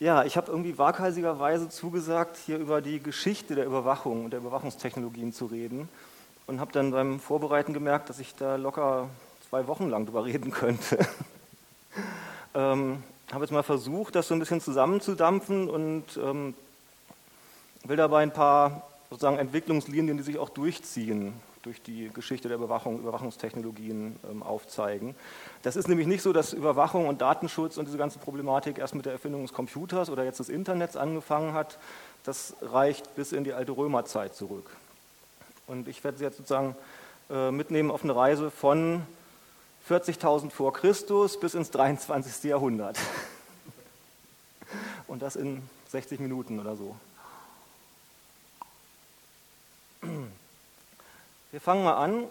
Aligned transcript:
Ja, 0.00 0.22
ich 0.22 0.36
habe 0.36 0.48
irgendwie 0.52 0.78
waghalsigerweise 0.78 1.68
zugesagt, 1.70 2.36
hier 2.46 2.58
über 2.58 2.80
die 2.80 3.02
Geschichte 3.02 3.56
der 3.56 3.66
Überwachung 3.66 4.26
und 4.26 4.30
der 4.30 4.38
Überwachungstechnologien 4.38 5.32
zu 5.32 5.46
reden 5.46 5.88
und 6.46 6.60
habe 6.60 6.70
dann 6.70 6.92
beim 6.92 7.18
Vorbereiten 7.18 7.72
gemerkt, 7.72 8.08
dass 8.08 8.20
ich 8.20 8.36
da 8.36 8.54
locker 8.54 9.08
zwei 9.50 9.66
Wochen 9.66 9.88
lang 9.90 10.06
drüber 10.06 10.24
reden 10.24 10.52
könnte. 10.52 11.04
ähm, 12.54 13.02
habe 13.32 13.42
jetzt 13.42 13.50
mal 13.50 13.64
versucht, 13.64 14.14
das 14.14 14.28
so 14.28 14.34
ein 14.34 14.38
bisschen 14.38 14.60
zusammenzudampfen 14.60 15.68
und 15.68 16.04
ähm, 16.16 16.54
will 17.82 17.96
dabei 17.96 18.22
ein 18.22 18.32
paar 18.32 18.82
sozusagen 19.10 19.38
Entwicklungslinien, 19.38 20.16
die 20.16 20.22
sich 20.22 20.38
auch 20.38 20.50
durchziehen, 20.50 21.32
durch 21.68 21.82
die 21.82 22.08
Geschichte 22.14 22.48
der 22.48 22.56
Überwachung, 22.56 22.98
Überwachungstechnologien 22.98 24.18
ähm, 24.30 24.42
aufzeigen. 24.42 25.14
Das 25.62 25.76
ist 25.76 25.86
nämlich 25.86 26.06
nicht 26.06 26.22
so, 26.22 26.32
dass 26.32 26.54
Überwachung 26.54 27.06
und 27.08 27.20
Datenschutz 27.20 27.76
und 27.76 27.84
diese 27.84 27.98
ganze 27.98 28.18
Problematik 28.18 28.78
erst 28.78 28.94
mit 28.94 29.04
der 29.04 29.12
Erfindung 29.12 29.42
des 29.42 29.52
Computers 29.52 30.08
oder 30.08 30.24
jetzt 30.24 30.40
des 30.40 30.48
Internets 30.48 30.96
angefangen 30.96 31.52
hat. 31.52 31.78
Das 32.24 32.54
reicht 32.62 33.14
bis 33.16 33.32
in 33.32 33.44
die 33.44 33.52
alte 33.52 33.72
Römerzeit 33.72 34.34
zurück. 34.34 34.70
Und 35.66 35.88
ich 35.88 36.02
werde 36.04 36.16
Sie 36.16 36.24
jetzt 36.24 36.38
sozusagen 36.38 36.74
äh, 37.28 37.50
mitnehmen 37.50 37.90
auf 37.90 38.02
eine 38.02 38.16
Reise 38.16 38.50
von 38.50 39.02
40.000 39.90 40.48
vor 40.48 40.72
Christus 40.72 41.38
bis 41.38 41.52
ins 41.52 41.70
23. 41.70 42.44
Jahrhundert. 42.44 42.98
Und 45.06 45.20
das 45.20 45.36
in 45.36 45.60
60 45.88 46.18
Minuten 46.18 46.60
oder 46.60 46.76
so. 46.76 46.96
Wir 51.50 51.62
fangen 51.62 51.82
mal 51.82 51.94
an 51.94 52.24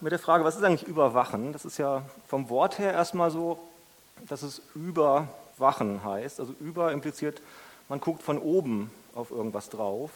mit 0.00 0.12
der 0.12 0.20
Frage, 0.20 0.44
was 0.44 0.54
ist 0.54 0.62
eigentlich 0.62 0.86
Überwachen? 0.86 1.52
Das 1.52 1.64
ist 1.64 1.78
ja 1.78 2.02
vom 2.28 2.48
Wort 2.48 2.78
her 2.78 2.92
erstmal 2.92 3.32
so, 3.32 3.58
dass 4.28 4.42
es 4.42 4.62
Überwachen 4.76 6.04
heißt. 6.04 6.38
Also 6.38 6.54
über 6.60 6.92
impliziert, 6.92 7.42
man 7.88 7.98
guckt 7.98 8.22
von 8.22 8.38
oben 8.38 8.92
auf 9.16 9.32
irgendwas 9.32 9.68
drauf. 9.68 10.10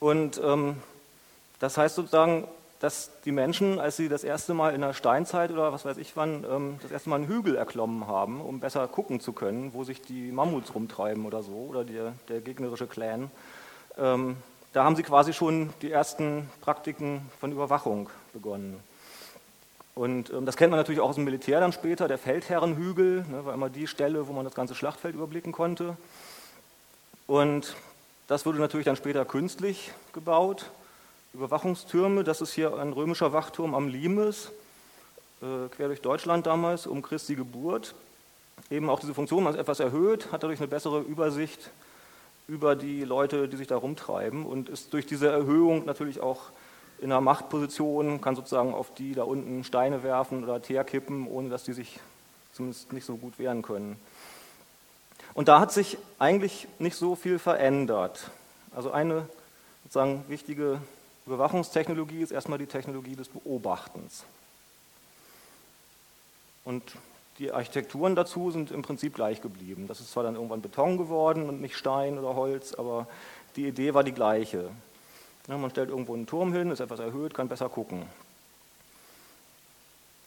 Und 0.00 0.40
ähm, 0.42 0.76
das 1.58 1.76
heißt 1.76 1.96
sozusagen, 1.96 2.48
dass 2.80 3.10
die 3.26 3.32
Menschen, 3.32 3.78
als 3.78 3.98
sie 3.98 4.08
das 4.08 4.24
erste 4.24 4.54
Mal 4.54 4.74
in 4.74 4.80
der 4.80 4.94
Steinzeit 4.94 5.50
oder 5.50 5.70
was 5.70 5.84
weiß 5.84 5.98
ich 5.98 6.16
wann, 6.16 6.46
ähm, 6.50 6.78
das 6.80 6.92
erste 6.92 7.10
Mal 7.10 7.16
einen 7.16 7.28
Hügel 7.28 7.56
erklommen 7.56 8.06
haben, 8.06 8.40
um 8.40 8.58
besser 8.58 8.88
gucken 8.88 9.20
zu 9.20 9.34
können, 9.34 9.74
wo 9.74 9.84
sich 9.84 10.00
die 10.00 10.32
Mammuts 10.32 10.74
rumtreiben 10.74 11.26
oder 11.26 11.42
so, 11.42 11.66
oder 11.68 11.84
der, 11.84 12.14
der 12.30 12.40
gegnerische 12.40 12.86
Clan, 12.86 13.30
ähm, 13.98 14.38
da 14.72 14.84
haben 14.84 14.96
sie 14.96 15.02
quasi 15.02 15.32
schon 15.32 15.72
die 15.82 15.90
ersten 15.90 16.50
Praktiken 16.60 17.30
von 17.40 17.52
Überwachung 17.52 18.08
begonnen. 18.32 18.80
Und 19.94 20.30
ähm, 20.30 20.46
das 20.46 20.56
kennt 20.56 20.70
man 20.70 20.80
natürlich 20.80 21.00
auch 21.00 21.10
aus 21.10 21.16
dem 21.16 21.24
Militär 21.24 21.60
dann 21.60 21.72
später, 21.72 22.08
der 22.08 22.18
Feldherrenhügel, 22.18 23.26
ne, 23.28 23.44
war 23.44 23.52
immer 23.52 23.68
die 23.68 23.86
Stelle, 23.86 24.26
wo 24.26 24.32
man 24.32 24.44
das 24.44 24.54
ganze 24.54 24.74
Schlachtfeld 24.74 25.14
überblicken 25.14 25.52
konnte. 25.52 25.96
Und 27.26 27.76
das 28.28 28.46
wurde 28.46 28.58
natürlich 28.58 28.86
dann 28.86 28.96
später 28.96 29.24
künstlich 29.26 29.92
gebaut. 30.14 30.70
Überwachungstürme, 31.34 32.24
das 32.24 32.40
ist 32.40 32.52
hier 32.52 32.78
ein 32.78 32.92
römischer 32.92 33.32
Wachturm 33.32 33.74
am 33.74 33.88
Limes, 33.88 34.50
äh, 35.42 35.68
quer 35.74 35.88
durch 35.88 36.00
Deutschland 36.00 36.46
damals, 36.46 36.86
um 36.86 37.02
Christi 37.02 37.34
Geburt. 37.34 37.94
Eben 38.70 38.88
auch 38.88 39.00
diese 39.00 39.12
Funktion, 39.12 39.44
man 39.44 39.52
ist 39.52 39.60
etwas 39.60 39.80
erhöht, 39.80 40.32
hat 40.32 40.42
dadurch 40.42 40.60
eine 40.60 40.68
bessere 40.68 41.00
Übersicht 41.00 41.70
über 42.52 42.76
die 42.76 43.02
Leute, 43.02 43.48
die 43.48 43.56
sich 43.56 43.66
da 43.66 43.78
rumtreiben 43.78 44.44
und 44.44 44.68
ist 44.68 44.92
durch 44.92 45.06
diese 45.06 45.28
Erhöhung 45.28 45.86
natürlich 45.86 46.20
auch 46.20 46.50
in 46.98 47.10
einer 47.10 47.22
Machtposition, 47.22 48.20
kann 48.20 48.36
sozusagen 48.36 48.74
auf 48.74 48.92
die 48.92 49.14
da 49.14 49.22
unten 49.22 49.64
Steine 49.64 50.02
werfen 50.02 50.44
oder 50.44 50.60
Teer 50.60 50.84
kippen, 50.84 51.26
ohne 51.26 51.48
dass 51.48 51.64
die 51.64 51.72
sich 51.72 51.98
zumindest 52.52 52.92
nicht 52.92 53.06
so 53.06 53.16
gut 53.16 53.38
wehren 53.38 53.62
können. 53.62 53.96
Und 55.32 55.48
da 55.48 55.60
hat 55.60 55.72
sich 55.72 55.96
eigentlich 56.18 56.68
nicht 56.78 56.96
so 56.96 57.16
viel 57.16 57.38
verändert. 57.38 58.30
Also 58.76 58.90
eine 58.90 59.26
sozusagen 59.84 60.22
wichtige 60.28 60.78
Überwachungstechnologie 61.24 62.20
ist 62.20 62.32
erstmal 62.32 62.58
die 62.58 62.66
Technologie 62.66 63.16
des 63.16 63.28
Beobachtens. 63.28 64.24
Und 66.66 66.82
die 67.38 67.52
Architekturen 67.52 68.14
dazu 68.14 68.50
sind 68.50 68.70
im 68.70 68.82
Prinzip 68.82 69.14
gleich 69.14 69.40
geblieben. 69.40 69.88
Das 69.88 70.00
ist 70.00 70.12
zwar 70.12 70.22
dann 70.22 70.34
irgendwann 70.34 70.62
Beton 70.62 70.98
geworden 70.98 71.48
und 71.48 71.60
nicht 71.60 71.76
Stein 71.76 72.18
oder 72.18 72.36
Holz, 72.36 72.74
aber 72.74 73.06
die 73.56 73.66
Idee 73.66 73.94
war 73.94 74.04
die 74.04 74.12
gleiche. 74.12 74.70
Ja, 75.48 75.58
man 75.58 75.70
stellt 75.70 75.88
irgendwo 75.88 76.14
einen 76.14 76.26
Turm 76.26 76.52
hin, 76.52 76.70
ist 76.70 76.80
etwas 76.80 77.00
erhöht, 77.00 77.34
kann 77.34 77.48
besser 77.48 77.68
gucken. 77.68 78.04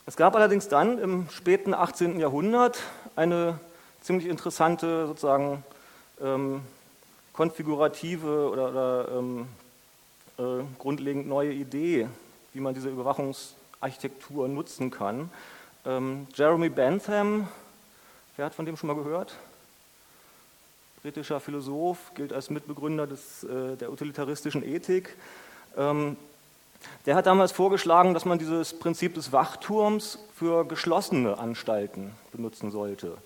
Es 0.05 0.16
gab 0.16 0.35
allerdings 0.35 0.67
dann 0.67 0.99
im 0.99 1.29
späten 1.29 1.73
18. 1.73 2.19
Jahrhundert 2.19 2.79
eine 3.16 3.59
ziemlich 4.01 4.27
interessante, 4.27 5.07
sozusagen 5.07 5.63
ähm, 6.22 6.61
konfigurative 7.33 8.49
oder, 8.49 8.69
oder 8.69 9.07
ähm, 9.17 9.47
äh, 10.37 10.63
grundlegend 10.77 11.27
neue 11.27 11.53
Idee, 11.53 12.07
wie 12.53 12.59
man 12.59 12.73
diese 12.73 12.89
Überwachungsarchitektur 12.89 14.47
nutzen 14.47 14.91
kann. 14.91 15.31
Ähm, 15.88 16.25
Jeremy 16.34 16.69
Bentham, 16.69 17.47
wer 18.35 18.46
hat 18.47 18.56
von 18.56 18.66
dem 18.66 18.75
schon 18.75 18.88
mal 18.88 18.96
gehört? 18.96 19.35
Britischer 21.03 21.40
Philosoph, 21.40 22.12
gilt 22.16 22.34
als 22.34 22.50
Mitbegründer 22.50 23.06
des, 23.06 23.44
äh, 23.44 23.75
der 23.75 23.91
utilitaristischen 23.91 24.63
Ethik. 24.63 25.16
Ähm, 25.78 26.18
der 27.06 27.16
hat 27.16 27.28
damals 27.28 27.51
vorgeschlagen, 27.51 28.16
dass 28.16 28.25
man 28.25 28.40
dieses 28.40 28.78
Prinzip 28.79 29.13
des 29.13 29.31
Wachturms 29.31 30.18
für 30.35 30.66
geschlossene 30.66 31.38
Anstalten 31.38 32.13
benutzen 32.31 32.72
sollte, 32.72 33.17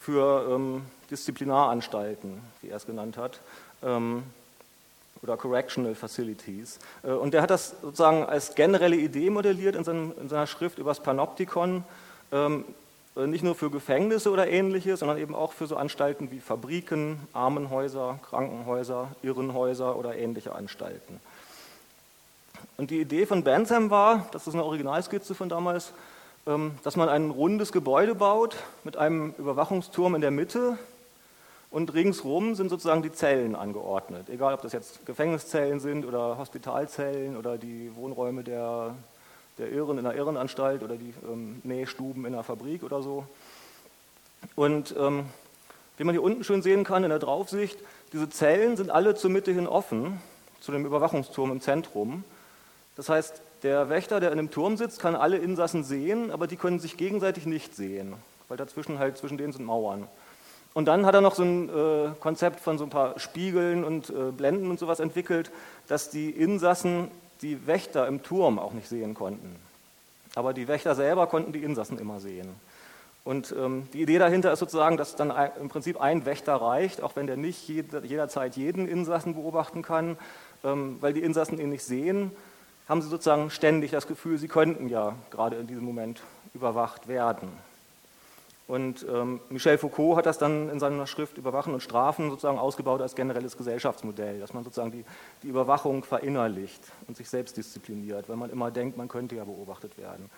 für 0.00 0.48
ähm, 0.50 0.82
Disziplinaраnstalten, 1.10 2.40
wie 2.62 2.70
er 2.70 2.78
es 2.78 2.86
genannt 2.86 3.16
hat. 3.16 3.38
Oder 5.22 5.36
Correctional 5.36 5.94
Facilities. 5.94 6.78
Äh, 7.02 7.12
und 7.12 7.34
der 7.34 7.42
hat 7.42 7.50
das 7.50 7.74
sozusagen 7.82 8.24
als 8.24 8.54
generelle 8.54 8.96
Idee 8.96 9.30
modelliert 9.30 9.76
in, 9.76 9.84
seinem, 9.84 10.12
in 10.20 10.28
seiner 10.28 10.46
Schrift 10.46 10.78
über 10.78 10.90
das 10.90 11.00
Panoptikon, 11.00 11.84
ähm, 12.32 12.64
äh, 13.16 13.26
nicht 13.26 13.42
nur 13.42 13.54
für 13.54 13.70
Gefängnisse 13.70 14.30
oder 14.30 14.48
ähnliches, 14.48 15.00
sondern 15.00 15.18
eben 15.18 15.34
auch 15.34 15.52
für 15.52 15.66
so 15.66 15.76
Anstalten 15.76 16.30
wie 16.30 16.40
Fabriken, 16.40 17.18
Armenhäuser, 17.32 18.18
Krankenhäuser, 18.28 19.08
Irrenhäuser 19.22 19.96
oder 19.96 20.16
ähnliche 20.16 20.54
Anstalten. 20.54 21.20
Und 22.76 22.90
die 22.90 23.00
Idee 23.00 23.26
von 23.26 23.42
Bentham 23.42 23.90
war, 23.90 24.26
das 24.32 24.46
ist 24.46 24.54
eine 24.54 24.64
Originalskizze 24.64 25.34
von 25.34 25.48
damals, 25.48 25.92
ähm, 26.46 26.72
dass 26.84 26.96
man 26.96 27.08
ein 27.08 27.30
rundes 27.30 27.72
Gebäude 27.72 28.14
baut 28.14 28.56
mit 28.84 28.96
einem 28.96 29.34
Überwachungsturm 29.38 30.14
in 30.14 30.20
der 30.20 30.30
Mitte, 30.30 30.78
und 31.70 31.92
ringsrum 31.94 32.54
sind 32.54 32.68
sozusagen 32.68 33.02
die 33.02 33.12
Zellen 33.12 33.54
angeordnet. 33.54 34.28
Egal, 34.28 34.54
ob 34.54 34.62
das 34.62 34.72
jetzt 34.72 35.04
Gefängniszellen 35.04 35.80
sind 35.80 36.04
oder 36.04 36.38
Hospitalzellen 36.38 37.36
oder 37.36 37.58
die 37.58 37.94
Wohnräume 37.94 38.44
der, 38.44 38.94
der 39.58 39.70
Irren 39.72 39.98
in 39.98 40.04
der 40.04 40.14
Irrenanstalt 40.14 40.82
oder 40.82 40.96
die 40.96 41.12
ähm, 41.30 41.60
Nähstuben 41.64 42.24
in 42.24 42.32
der 42.32 42.44
Fabrik 42.44 42.82
oder 42.82 43.02
so. 43.02 43.26
Und 44.54 44.94
ähm, 44.98 45.26
wie 45.96 46.04
man 46.04 46.14
hier 46.14 46.22
unten 46.22 46.44
schön 46.44 46.62
sehen 46.62 46.84
kann 46.84 47.04
in 47.04 47.10
der 47.10 47.18
Draufsicht, 47.18 47.78
diese 48.12 48.28
Zellen 48.28 48.76
sind 48.76 48.90
alle 48.90 49.14
zur 49.14 49.30
Mitte 49.30 49.52
hin 49.52 49.66
offen, 49.66 50.20
zu 50.60 50.72
dem 50.72 50.86
Überwachungsturm 50.86 51.50
im 51.50 51.60
Zentrum. 51.60 52.24
Das 52.94 53.08
heißt, 53.08 53.42
der 53.62 53.88
Wächter, 53.88 54.20
der 54.20 54.30
in 54.30 54.36
dem 54.36 54.50
Turm 54.50 54.76
sitzt, 54.76 55.00
kann 55.00 55.16
alle 55.16 55.38
Insassen 55.38 55.84
sehen, 55.84 56.30
aber 56.30 56.46
die 56.46 56.56
können 56.56 56.78
sich 56.78 56.96
gegenseitig 56.96 57.46
nicht 57.46 57.74
sehen, 57.74 58.14
weil 58.48 58.56
dazwischen 58.56 58.98
halt 58.98 59.18
zwischen 59.18 59.38
denen 59.38 59.52
sind 59.52 59.64
Mauern. 59.64 60.06
Und 60.76 60.84
dann 60.84 61.06
hat 61.06 61.14
er 61.14 61.22
noch 61.22 61.34
so 61.34 61.42
ein 61.42 61.70
äh, 61.70 62.10
Konzept 62.20 62.60
von 62.60 62.76
so 62.76 62.84
ein 62.84 62.90
paar 62.90 63.18
Spiegeln 63.18 63.82
und 63.82 64.10
äh, 64.10 64.30
Blenden 64.30 64.68
und 64.68 64.78
sowas 64.78 65.00
entwickelt, 65.00 65.50
dass 65.88 66.10
die 66.10 66.28
Insassen 66.28 67.10
die 67.40 67.66
Wächter 67.66 68.06
im 68.06 68.22
Turm 68.22 68.58
auch 68.58 68.74
nicht 68.74 68.86
sehen 68.86 69.14
konnten. 69.14 69.56
Aber 70.34 70.52
die 70.52 70.68
Wächter 70.68 70.94
selber 70.94 71.28
konnten 71.28 71.54
die 71.54 71.62
Insassen 71.62 71.98
immer 71.98 72.20
sehen. 72.20 72.48
Und 73.24 73.54
ähm, 73.58 73.88
die 73.94 74.02
Idee 74.02 74.18
dahinter 74.18 74.52
ist 74.52 74.58
sozusagen, 74.58 74.98
dass 74.98 75.16
dann 75.16 75.32
im 75.58 75.70
Prinzip 75.70 75.98
ein 75.98 76.26
Wächter 76.26 76.56
reicht, 76.56 77.02
auch 77.02 77.16
wenn 77.16 77.26
der 77.26 77.38
nicht 77.38 77.66
jeder, 77.66 78.04
jederzeit 78.04 78.54
jeden 78.58 78.86
Insassen 78.86 79.32
beobachten 79.32 79.80
kann, 79.80 80.18
ähm, 80.62 80.98
weil 81.00 81.14
die 81.14 81.22
Insassen 81.22 81.58
ihn 81.58 81.70
nicht 81.70 81.84
sehen, 81.84 82.32
haben 82.86 83.00
sie 83.00 83.08
sozusagen 83.08 83.48
ständig 83.48 83.92
das 83.92 84.06
Gefühl, 84.06 84.36
sie 84.36 84.48
könnten 84.48 84.90
ja 84.90 85.14
gerade 85.30 85.56
in 85.56 85.68
diesem 85.68 85.84
Moment 85.84 86.20
überwacht 86.52 87.08
werden. 87.08 87.48
Und 88.68 89.06
ähm, 89.08 89.40
Michel 89.48 89.78
Foucault 89.78 90.16
hat 90.16 90.26
das 90.26 90.38
dann 90.38 90.68
in 90.68 90.80
seiner 90.80 91.06
Schrift 91.06 91.38
Überwachen 91.38 91.72
und 91.72 91.82
Strafen 91.82 92.30
sozusagen 92.30 92.58
ausgebaut 92.58 93.00
als 93.00 93.14
generelles 93.14 93.56
Gesellschaftsmodell, 93.56 94.40
dass 94.40 94.54
man 94.54 94.64
sozusagen 94.64 94.90
die, 94.90 95.04
die 95.44 95.48
Überwachung 95.48 96.02
verinnerlicht 96.02 96.80
und 97.06 97.16
sich 97.16 97.28
selbst 97.28 97.56
diszipliniert, 97.56 98.28
weil 98.28 98.36
man 98.36 98.50
immer 98.50 98.72
denkt, 98.72 98.96
man 98.96 99.06
könnte 99.06 99.36
ja 99.36 99.44
beobachtet 99.44 99.96
werden. 99.98 100.30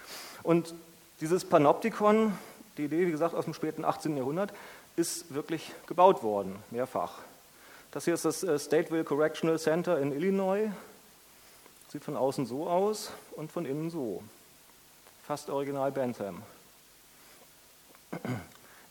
Und 0.43 0.75
dieses 1.23 1.47
Panoptikon, 1.47 2.37
die 2.77 2.85
Idee, 2.85 3.07
wie 3.07 3.11
gesagt, 3.11 3.35
aus 3.35 3.45
dem 3.45 3.55
späten 3.55 3.85
18. 3.85 4.17
Jahrhundert, 4.17 4.53
ist 4.97 5.33
wirklich 5.33 5.73
gebaut 5.87 6.23
worden, 6.23 6.57
mehrfach. 6.71 7.21
Das 7.93 8.05
hier 8.05 8.15
ist 8.15 8.27
das 8.27 8.43
äh, 8.43 8.59
Stateville 8.59 9.05
Correctional 9.05 9.59
Center 9.59 9.99
in 9.99 10.13
Illinois. 10.13 10.71
Sieht 11.91 12.05
von 12.05 12.17
außen 12.17 12.45
so 12.45 12.69
aus 12.69 13.11
und 13.37 13.51
von 13.51 13.65
innen 13.65 13.89
so. 13.89 14.23
Fast 15.27 15.49
original 15.49 15.91
Bentham. 15.91 16.43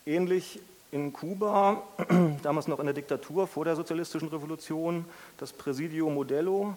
Ähnlich 0.06 0.60
in 0.92 1.12
Kuba, 1.12 1.84
damals 2.44 2.68
noch 2.68 2.80
in 2.80 2.86
der 2.86 2.94
Diktatur 2.94 3.48
vor 3.48 3.66
der 3.66 3.76
sozialistischen 3.76 4.30
Revolution, 4.30 5.06
das 5.38 5.52
Presidio 5.52 6.10
Modello. 6.10 6.76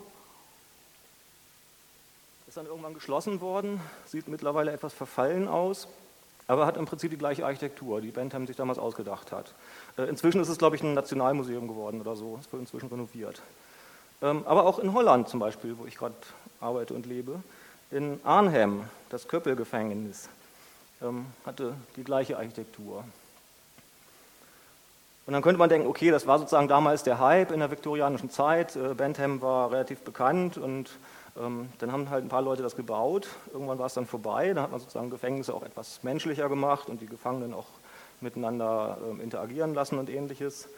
Ist 2.49 2.57
dann 2.57 2.67
irgendwann 2.67 2.95
geschlossen 2.95 3.41
worden, 3.41 3.81
sieht 4.07 4.27
mittlerweile 4.27 4.73
etwas 4.73 4.93
verfallen 4.93 5.47
aus, 5.47 5.87
aber 6.49 6.67
hat 6.67 6.77
im 6.77 6.87
Prinzip 6.87 7.11
die 7.13 7.17
gleiche 7.17 7.47
Architektur, 7.47 8.01
die 8.01 8.11
Bentham 8.11 8.49
sich 8.49 8.57
damals 8.57 8.81
ausgedacht 8.81 9.31
hat. 9.31 9.55
Äh, 9.97 10.09
inzwischen 10.09 10.41
ist 10.41 10.49
es, 10.49 10.59
glaube 10.59 10.75
ich, 10.75 10.83
ein 10.83 10.95
Nationalmuseum 10.95 11.69
geworden 11.69 12.01
oder 12.01 12.17
so, 12.17 12.39
es 12.41 12.53
wird 12.53 12.63
inzwischen 12.63 12.89
renoviert. 12.89 13.41
Ähm, 14.21 14.43
aber 14.47 14.67
auch 14.67 14.81
in 14.81 14.93
Holland 14.93 15.29
zum 15.29 15.39
Beispiel, 15.39 15.79
wo 15.79 15.87
ich 15.87 15.97
gerade 15.97 16.17
arbeite 16.61 16.95
und 16.95 17.07
lebe, 17.07 17.41
in 17.93 18.21
Arnhem, 18.25 18.85
das 19.11 19.29
Köppelgefängnis, 19.29 20.29
hatte 21.47 21.75
die 21.97 22.05
gleiche 22.05 22.37
Architektur. 22.37 23.05
Und 25.31 25.35
dann 25.35 25.43
könnte 25.43 25.59
man 25.59 25.69
denken, 25.69 25.87
okay, 25.87 26.11
das 26.11 26.27
war 26.27 26.39
sozusagen 26.39 26.67
damals 26.67 27.05
der 27.05 27.21
Hype 27.21 27.53
in 27.53 27.61
der 27.61 27.71
viktorianischen 27.71 28.31
Zeit. 28.31 28.75
Äh, 28.75 28.95
Bentham 28.95 29.41
war 29.41 29.71
relativ 29.71 30.01
bekannt 30.01 30.59
und 30.59 30.91
ähm, 31.39 31.69
dann 31.79 31.93
haben 31.93 32.11
halt 32.11 32.25
ein 32.25 32.29
paar 32.29 32.43
Leute 32.43 32.63
das 32.63 32.75
gebaut. 32.75 33.29
Irgendwann 33.53 33.79
war 33.79 33.87
es 33.87 33.95
dann 33.95 34.07
vorbei. 34.07 34.53
Dann 34.53 34.65
hat 34.65 34.73
man 34.73 34.81
sozusagen 34.81 35.09
Gefängnisse 35.09 35.55
auch 35.55 35.63
etwas 35.63 36.03
menschlicher 36.03 36.49
gemacht 36.49 36.89
und 36.89 37.01
die 37.01 37.07
Gefangenen 37.07 37.55
auch 37.55 37.67
miteinander 38.21 38.99
ähm, 39.09 39.21
interagieren 39.21 39.73
lassen 39.73 39.99
und 39.99 40.11
ähnliches. 40.11 40.69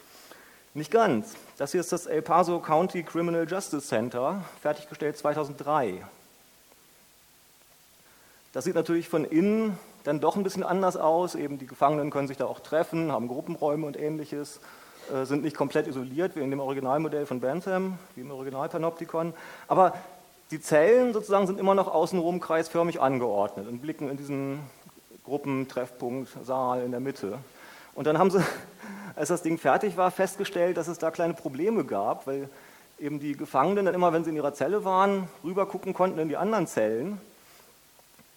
Nicht 0.75 0.91
ganz. 0.91 1.35
Das 1.57 1.73
hier 1.73 1.81
ist 1.81 1.93
das 1.93 2.07
El 2.07 2.23
Paso 2.23 2.59
County 2.61 3.03
Criminal 3.03 3.47
Justice 3.49 3.87
Center, 3.87 4.45
fertiggestellt 4.61 5.17
2003. 5.17 6.05
Das 8.53 8.65
sieht 8.65 8.75
natürlich 8.75 9.09
von 9.09 9.25
innen 9.25 9.79
dann 10.05 10.21
doch 10.21 10.37
ein 10.37 10.43
bisschen 10.43 10.63
anders 10.63 10.97
aus. 10.97 11.35
Eben 11.35 11.59
die 11.59 11.67
Gefangenen 11.67 12.11
können 12.11 12.29
sich 12.29 12.37
da 12.37 12.47
auch 12.47 12.61
treffen, 12.61 13.13
haben 13.13 13.29
Gruppenräume 13.29 13.87
und 13.87 13.99
ähnliches, 13.99 14.61
äh, 15.13 15.25
sind 15.25 15.43
nicht 15.43 15.57
komplett 15.57 15.87
isoliert 15.87 16.37
wie 16.37 16.41
in 16.41 16.51
dem 16.51 16.61
Originalmodell 16.61 17.27
von 17.27 17.41
Bentham, 17.41 17.99
wie 18.15 18.23
im 18.23 18.31
Original 18.31 18.69
Panopticon. 18.69 19.35
Aber 19.69 19.95
die 20.51 20.61
Zellen 20.61 21.13
sozusagen 21.13 21.47
sind 21.47 21.59
immer 21.59 21.75
noch 21.75 21.93
außenrum 21.93 22.41
kreisförmig 22.41 23.01
angeordnet 23.01 23.69
und 23.69 23.81
blicken 23.81 24.11
in 24.11 24.17
diesen 24.17 24.61
Gruppentreffpunkt, 25.25 26.31
Saal 26.45 26.83
in 26.83 26.91
der 26.91 27.01
Mitte. 27.01 27.39
Und 27.95 28.07
dann 28.07 28.19
haben 28.19 28.31
sie, 28.31 28.43
als 29.17 29.29
das 29.29 29.43
Ding 29.43 29.59
fertig 29.59 29.97
war, 29.97 30.11
festgestellt, 30.11 30.77
dass 30.77 30.89
es 30.89 30.99
da 30.99 31.11
kleine 31.11 31.35
Probleme 31.35 31.85
gab, 31.85 32.27
weil 32.27 32.49
eben 32.99 33.19
die 33.19 33.37
Gefangenen 33.37 33.87
dann 33.87 33.95
immer, 33.95 34.13
wenn 34.13 34.25
sie 34.25 34.31
in 34.31 34.37
ihrer 34.37 34.55
Zelle 34.55 34.85
waren, 34.85 35.29
rüber 35.43 35.67
gucken 35.67 35.95
konnten 35.95 36.19
in 36.19 36.29
die 36.29 36.37
anderen 36.37 36.67
Zellen 36.67 37.21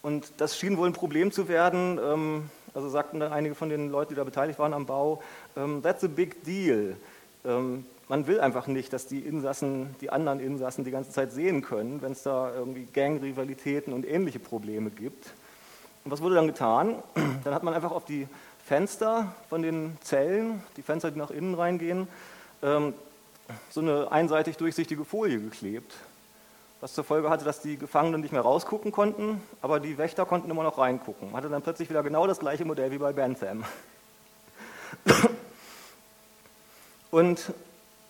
und 0.06 0.34
das 0.36 0.56
schien 0.56 0.76
wohl 0.76 0.88
ein 0.88 0.92
Problem 0.92 1.32
zu 1.32 1.48
werden. 1.48 1.98
Ähm, 1.98 2.50
also 2.74 2.88
sagten 2.88 3.18
dann 3.18 3.32
einige 3.32 3.56
von 3.56 3.68
den 3.68 3.90
Leuten, 3.90 4.10
die 4.10 4.14
da 4.14 4.22
beteiligt 4.22 4.56
waren 4.60 4.72
am 4.72 4.86
Bau, 4.86 5.20
ähm, 5.56 5.82
that's 5.82 6.04
a 6.04 6.06
big 6.06 6.44
deal. 6.44 6.94
Ähm, 7.44 7.84
man 8.08 8.28
will 8.28 8.38
einfach 8.38 8.68
nicht, 8.68 8.92
dass 8.92 9.08
die 9.08 9.18
Insassen, 9.18 9.96
die 10.00 10.10
anderen 10.10 10.38
Insassen 10.38 10.84
die 10.84 10.92
ganze 10.92 11.10
Zeit 11.10 11.32
sehen 11.32 11.60
können, 11.60 12.02
wenn 12.02 12.12
es 12.12 12.22
da 12.22 12.54
irgendwie 12.54 12.86
Gangrivalitäten 12.92 13.92
und 13.92 14.06
ähnliche 14.06 14.38
Probleme 14.38 14.90
gibt. 14.90 15.32
Und 16.04 16.12
was 16.12 16.22
wurde 16.22 16.36
dann 16.36 16.46
getan? 16.46 17.02
Dann 17.42 17.52
hat 17.52 17.64
man 17.64 17.74
einfach 17.74 17.90
auf 17.90 18.04
die 18.04 18.28
Fenster 18.64 19.34
von 19.48 19.62
den 19.62 19.98
Zellen, 20.02 20.62
die 20.76 20.82
Fenster, 20.82 21.10
die 21.10 21.18
nach 21.18 21.32
innen 21.32 21.54
reingehen, 21.54 22.06
so 22.62 23.80
eine 23.80 24.10
einseitig 24.10 24.56
durchsichtige 24.56 25.04
Folie 25.04 25.40
geklebt 25.40 25.94
was 26.86 26.94
zur 26.94 27.02
Folge 27.02 27.28
hatte, 27.30 27.44
dass 27.44 27.60
die 27.60 27.76
Gefangenen 27.78 28.20
nicht 28.20 28.30
mehr 28.30 28.42
rausgucken 28.42 28.92
konnten, 28.92 29.42
aber 29.60 29.80
die 29.80 29.98
Wächter 29.98 30.24
konnten 30.24 30.48
immer 30.52 30.62
noch 30.62 30.78
reingucken. 30.78 31.32
Man 31.32 31.38
hatte 31.38 31.48
dann 31.48 31.60
plötzlich 31.60 31.90
wieder 31.90 32.04
genau 32.04 32.28
das 32.28 32.38
gleiche 32.38 32.64
Modell 32.64 32.92
wie 32.92 32.98
bei 32.98 33.12
Bentham. 33.12 33.64
Und 37.10 37.52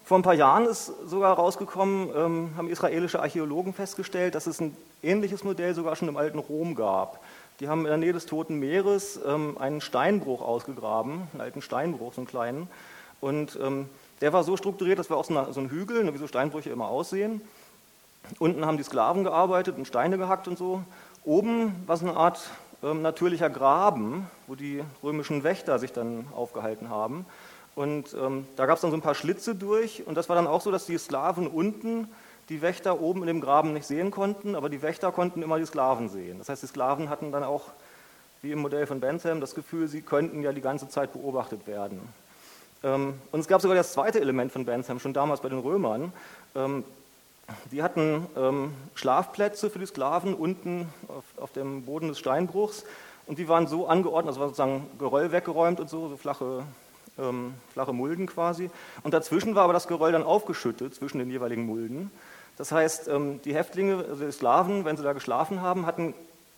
vor 0.05 0.19
ein 0.19 0.23
paar 0.23 0.35
Jahren 0.35 0.67
ist 0.67 0.93
sogar 1.07 1.37
rausgekommen, 1.37 2.11
ähm, 2.15 2.51
haben 2.59 2.69
israelische 2.69 3.19
Archäologen 3.21 3.73
festgestellt, 3.73 4.35
dass 4.35 4.47
es 4.47 4.61
ein 4.61 4.77
ähnliches 5.03 5.43
Modell 5.43 5.75
sogar 5.75 5.97
schon 5.97 6.09
im 6.09 6.19
alten 6.19 6.39
Rom 6.39 6.75
gab. 6.75 7.25
Die 7.61 7.69
haben 7.69 7.81
in 7.81 7.87
der 7.87 7.97
Nähe 7.97 8.13
des 8.13 8.27
Toten 8.27 8.57
Meeres 8.57 9.19
ähm, 9.27 9.57
einen 9.57 9.81
Steinbruch 9.81 10.43
ausgegraben, 10.43 11.29
einen 11.33 11.41
alten 11.41 11.63
Steinbruch, 11.63 12.13
so 12.13 12.21
einen 12.21 12.29
kleinen. 12.29 12.69
Und 13.23 13.59
ähm, 13.59 13.89
der 14.21 14.35
war 14.35 14.45
so 14.45 14.55
strukturiert, 14.59 14.99
das 14.99 15.09
war 15.09 15.17
auch 15.17 15.25
so, 15.25 15.35
eine, 15.35 15.51
so 15.55 15.61
ein 15.61 15.71
Hügel, 15.71 16.13
wie 16.13 16.19
so 16.19 16.27
Steinbrüche 16.27 16.69
immer 16.69 16.89
aussehen. 16.89 17.41
Unten 18.39 18.67
haben 18.67 18.77
die 18.77 18.83
Sklaven 18.83 19.25
gearbeitet 19.25 19.77
und 19.77 19.87
Steine 19.87 20.19
gehackt 20.19 20.49
und 20.49 20.59
so. 20.59 20.83
Oben 21.25 21.75
war 21.87 21.97
es 21.97 22.03
eine 22.03 22.17
Art 22.17 22.41
ähm, 22.83 23.03
natürlicher 23.03 23.51
Graben, 23.51 24.31
wo 24.47 24.55
die 24.55 24.83
römischen 25.03 25.45
Wächter 25.45 25.79
sich 25.79 25.93
dann 25.93 26.27
aufgehalten 26.35 26.91
haben. 26.91 27.27
Und 27.75 28.15
ähm, 28.15 28.47
da 28.57 28.67
gab 28.67 28.77
es 28.77 28.83
dann 28.83 28.91
so 28.91 28.97
ein 28.97 29.03
paar 29.03 29.15
Schlitze 29.15 29.55
durch. 29.55 30.07
Und 30.07 30.17
das 30.17 30.29
war 30.29 30.37
dann 30.37 30.47
auch 30.47 30.61
so, 30.61 30.71
dass 30.71 30.87
die 30.87 30.99
Sklaven 30.99 31.47
unten 31.47 32.09
die 32.49 32.63
Wächter 32.63 33.01
oben 33.01 33.23
in 33.23 33.27
dem 33.27 33.41
Graben 33.41 33.73
nicht 33.73 33.87
sehen 33.87 34.11
konnten, 34.11 34.55
aber 34.55 34.69
die 34.69 34.83
Wächter 34.83 35.11
konnten 35.11 35.43
immer 35.43 35.59
die 35.59 35.67
Sklaven 35.67 36.09
sehen. 36.09 36.39
Das 36.39 36.49
heißt, 36.49 36.63
die 36.63 36.69
Sklaven 36.69 37.11
hatten 37.11 37.33
dann 37.33 37.43
auch, 37.43 37.65
wie 38.43 38.53
im 38.53 38.61
Modell 38.61 38.87
von 38.87 39.01
Bentham, 39.01 39.41
das 39.41 39.55
Gefühl, 39.55 39.89
sie 39.89 40.03
könnten 40.03 40.43
ja 40.43 40.53
die 40.53 40.61
ganze 40.61 40.89
Zeit 40.89 41.13
beobachtet 41.13 41.67
werden. 41.67 42.01
Ähm, 42.85 43.15
und 43.33 43.41
es 43.41 43.49
gab 43.49 43.61
sogar 43.61 43.77
das 43.77 43.93
zweite 43.93 44.21
Element 44.21 44.53
von 44.53 44.65
Bentham, 44.65 45.01
schon 45.01 45.13
damals 45.13 45.41
bei 45.41 45.49
den 45.49 45.59
Römern. 45.59 46.13
Die 47.71 47.83
hatten 47.83 48.27
ähm, 48.37 48.75
Schlafplätze 48.95 49.71
für 49.71 49.79
die 49.79 49.87
Sklaven 49.87 50.35
unten 50.35 50.89
auf, 51.09 51.25
auf, 51.37 51.53
dem 51.53 51.85
Boden 51.85 52.09
des 52.09 52.19
Steinbruchs 52.19 52.85
und 53.27 53.39
die 53.39 53.49
waren 53.49 53.67
so 53.67 53.87
angeordnet, 53.87 54.29
also 54.29 54.41
war 54.41 54.49
sozusagen 54.49 54.87
Geröll 54.99 55.33
weggeräumt 55.33 55.79
und 55.79 55.89
so, 55.89 56.09
so 56.09 56.17
flache, 56.17 56.65
ähm, 57.19 57.55
flache 57.73 57.93
Mulden 57.93 58.27
quasi. 58.27 58.71
Und 59.05 59.15
dazwischen 59.15 59.55
war 59.55 59.65
aber 59.65 59.73
das 59.73 59.87
Geröll 59.87 60.13
dann 60.13 60.25
aufgeschüttet 60.25 60.95
zwischen 60.95 61.19
den 61.19 61.31
jeweiligen 61.31 61.67
Mulden. 61.67 62.11
Das 62.57 62.73
heißt, 62.73 63.09
ähm, 63.09 63.41
die 63.43 63.55
Häftlinge, 63.55 64.05
also 64.09 64.25
die 64.25 64.33
Sklaven, 64.33 64.85
wenn 64.85 64.97
sie 64.97 65.03
da 65.03 65.13
geschlafen 65.13 65.61
haben, 65.61 65.87
hatten 65.87 66.15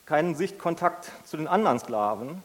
keinen 0.07 0.35
Sichtkontakt 0.35 1.11
zu 1.25 1.37
den 1.37 1.49
anderen 1.49 1.79
Sklaven, 1.81 2.43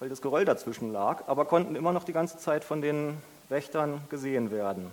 weil 0.00 0.08
das 0.08 0.20
Geröll 0.20 0.44
dazwischen 0.44 0.92
lag, 0.92 1.24
aber 1.28 1.44
konnten 1.44 1.76
immer 1.76 1.92
noch 1.92 2.04
die 2.04 2.12
ganze 2.12 2.38
Zeit 2.38 2.64
von 2.64 2.82
den 2.82 3.16
Wächtern 3.48 4.00
gesehen 4.08 4.50
werden. 4.50 4.90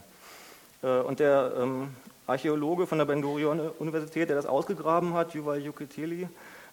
Äh, 0.84 1.00
und 1.00 1.20
der 1.20 1.54
ähm, 1.58 1.96
Archäologe 2.32 2.88
von 2.88 2.98
der 2.98 3.06
Ben-Gurion-Universität, 3.06 4.30
der 4.30 4.36
das 4.36 4.46
ausgegraben 4.46 5.14
hat, 5.14 5.34
Yuval 5.34 5.60
Yukiteli, 5.60 6.28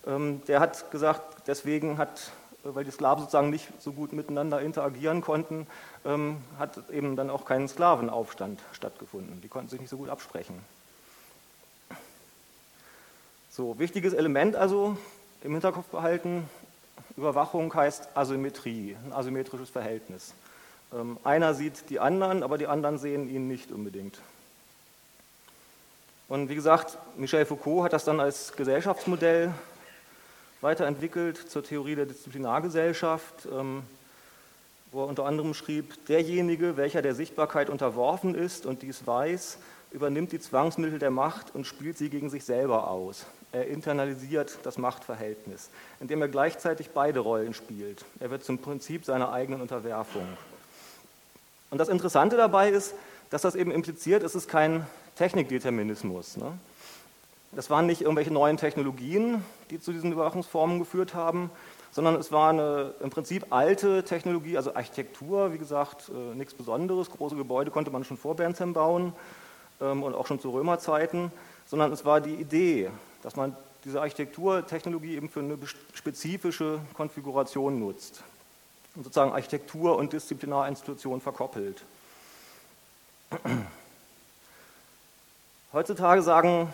ähm, 0.07 0.43
der 0.47 0.61
hat 0.61 0.91
gesagt, 0.91 1.49
deswegen 1.49 1.99
hat, 1.99 2.33
äh, 2.65 2.75
weil 2.75 2.85
die 2.85 2.91
Sklaven 2.91 3.21
sozusagen 3.21 3.51
nicht 3.51 3.69
so 3.81 3.93
gut 3.93 4.13
miteinander 4.13 4.61
interagieren 4.61 5.21
konnten, 5.21 5.67
ähm, 6.05 6.39
hat 6.59 6.91
eben 6.91 7.17
dann 7.17 7.31
auch 7.31 7.45
kein 7.45 7.69
Sklavenaufstand 7.69 8.61
stattgefunden. 8.73 9.41
Die 9.41 9.49
konnten 9.49 9.69
sich 9.69 9.81
nicht 9.81 9.91
so 9.91 9.99
gut 9.99 10.09
absprechen. 10.09 10.59
So, 13.51 13.79
wichtiges 13.79 14.15
Element 14.15 14.55
also 14.55 14.97
im 15.43 15.53
Hinterkopf 15.53 15.87
behalten, 15.87 16.49
Überwachung 17.17 17.75
heißt 17.75 18.17
Asymmetrie, 18.17 18.97
ein 19.05 19.13
asymmetrisches 19.13 19.71
Verhältnis. 19.71 20.35
Ähm, 20.93 21.19
einer 21.25 21.55
sieht 21.55 21.91
die 21.91 21.99
anderen, 21.99 22.43
aber 22.45 22.59
die 22.59 22.69
anderen 22.69 22.99
sehen 22.99 23.29
ihn 23.29 23.49
nicht 23.49 23.73
unbedingt. 23.73 24.19
Und 26.29 26.51
wie 26.51 26.55
gesagt, 26.55 26.99
Michel 27.17 27.47
Foucault 27.47 27.85
hat 27.85 27.95
das 27.95 28.05
dann 28.05 28.21
als 28.21 28.53
Gesellschaftsmodell 28.55 29.51
weiterentwickelt 30.61 31.51
zur 31.51 31.65
Theorie 31.65 31.95
der 31.95 32.05
Disziplinargesellschaft, 32.05 33.49
ähm, 33.51 33.83
wo 34.93 35.03
er 35.05 35.09
unter 35.09 35.25
anderem 35.25 35.55
schrieb, 35.55 36.07
derjenige, 36.07 36.77
welcher 36.77 37.01
der 37.01 37.15
Sichtbarkeit 37.15 37.71
unterworfen 37.71 38.35
ist 38.35 38.67
und 38.67 38.83
dies 38.83 39.07
weiß, 39.07 39.59
übernimmt 39.91 40.33
die 40.33 40.41
Zwangsmittel 40.41 40.99
der 40.99 41.11
Macht 41.11 41.55
und 41.55 41.67
spielt 41.67 41.97
sie 41.97 42.11
gegen 42.11 42.29
sich 42.29 42.45
selber 42.45 42.91
aus. 42.91 43.25
Er 43.53 43.67
internalisiert 43.69 44.59
das 44.65 44.77
Machtverhältnis, 44.77 45.71
indem 45.99 46.21
er 46.21 46.29
gleichzeitig 46.29 46.91
beide 46.91 47.21
Rollen 47.21 47.55
spielt. 47.55 48.05
Er 48.21 48.31
wird 48.31 48.45
zum 48.45 48.59
Prinzip 48.59 49.07
seiner 49.07 49.33
eigenen 49.33 49.63
Unterwerfung. 49.63 50.27
Und 51.71 51.79
das 51.79 51.89
Interessante 51.89 52.37
dabei 52.37 52.69
ist, 52.69 52.95
dass 53.31 53.43
das 53.43 53.55
eben 53.55 53.71
impliziert, 53.71 54.23
es 54.23 54.35
ist 54.35 54.49
kein 54.49 54.87
Technikdeterminismus. 55.19 56.37
Ne? 56.37 56.53
Das 57.53 57.71
waren 57.71 57.87
nicht 57.87 58.03
irgendwelche 58.03 58.33
neuen 58.33 58.57
Technologien, 58.57 59.45
die 59.71 59.81
zu 59.81 59.93
diesen 59.93 60.13
Überwachungsformen 60.13 60.79
geführt 60.79 61.15
haben, 61.15 61.51
sondern 61.91 62.15
es 62.17 62.31
war 62.31 62.51
eine 62.51 62.95
im 63.01 63.11
Prinzip 63.11 63.47
alte 63.51 64.05
Technologie, 64.05 64.57
also 64.57 64.75
Architektur, 64.75 65.53
wie 65.53 65.59
gesagt, 65.59 66.11
äh, 66.11 66.35
nichts 66.37 66.55
Besonderes. 66.55 67.11
Große 67.11 67.35
Gebäude 67.37 67.71
konnte 67.71 67.91
man 67.91 68.05
schon 68.05 68.17
vor 68.17 68.37
Bernheim 68.37 68.73
bauen 68.73 69.13
ähm, 69.81 70.03
und 70.03 70.15
auch 70.15 70.27
schon 70.27 70.41
zu 70.41 70.51
Römerzeiten, 70.51 71.33
sondern 71.67 71.93
es 71.93 72.05
war 72.05 72.21
die 72.21 72.35
Idee, 72.35 72.91
dass 73.23 73.37
man 73.37 73.57
diese 73.85 74.01
Architekturtechnologie 74.01 75.17
eben 75.17 75.29
für 75.29 75.41
eine 75.41 75.59
spezifische 75.95 76.81
Konfiguration 76.95 77.81
nutzt 77.81 78.23
und 78.95 79.05
sozusagen 79.05 79.33
Architektur 79.33 79.97
und 79.97 80.13
Disziplinarinstitution 80.13 81.21
verkoppelt. 81.21 81.83
Heutzutage 85.71 86.23
sagen 86.23 86.73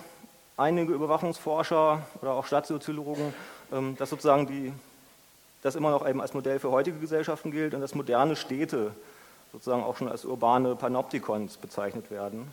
einige 0.56 0.92
Überwachungsforscher 0.92 2.06
oder 2.22 2.32
auch 2.34 2.46
Stadtsoziologen, 2.46 3.34
ähm, 3.72 3.96
dass 3.96 4.10
sozusagen 4.10 4.46
die 4.46 4.72
das 5.62 5.74
immer 5.74 5.90
noch 5.90 6.08
eben 6.08 6.20
als 6.20 6.32
Modell 6.32 6.60
für 6.60 6.70
heutige 6.70 6.98
Gesellschaften 6.98 7.50
gilt 7.50 7.74
und 7.74 7.80
dass 7.80 7.96
moderne 7.96 8.36
Städte 8.36 8.92
sozusagen 9.50 9.82
auch 9.82 9.96
schon 9.96 10.08
als 10.08 10.24
urbane 10.24 10.76
Panoptikons 10.76 11.56
bezeichnet 11.56 12.12
werden. 12.12 12.46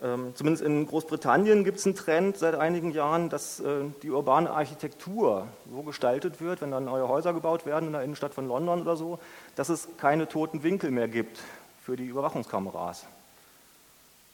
Ähm, 0.00 0.32
zumindest 0.36 0.64
in 0.64 0.86
Großbritannien 0.86 1.64
gibt 1.64 1.78
es 1.78 1.86
einen 1.86 1.96
Trend 1.96 2.36
seit 2.36 2.54
einigen 2.54 2.92
Jahren, 2.92 3.28
dass 3.28 3.58
äh, 3.58 3.80
die 4.04 4.10
urbane 4.10 4.50
Architektur 4.50 5.48
so 5.72 5.82
gestaltet 5.82 6.40
wird, 6.40 6.60
wenn 6.60 6.70
dann 6.70 6.84
neue 6.84 7.08
Häuser 7.08 7.32
gebaut 7.32 7.66
werden 7.66 7.86
in 7.86 7.92
der 7.94 8.02
Innenstadt 8.02 8.34
von 8.34 8.46
London 8.46 8.82
oder 8.82 8.94
so, 8.94 9.18
dass 9.56 9.70
es 9.70 9.88
keine 9.96 10.28
toten 10.28 10.62
Winkel 10.62 10.92
mehr 10.92 11.08
gibt 11.08 11.40
für 11.82 11.96
die 11.96 12.06
Überwachungskameras. 12.06 13.06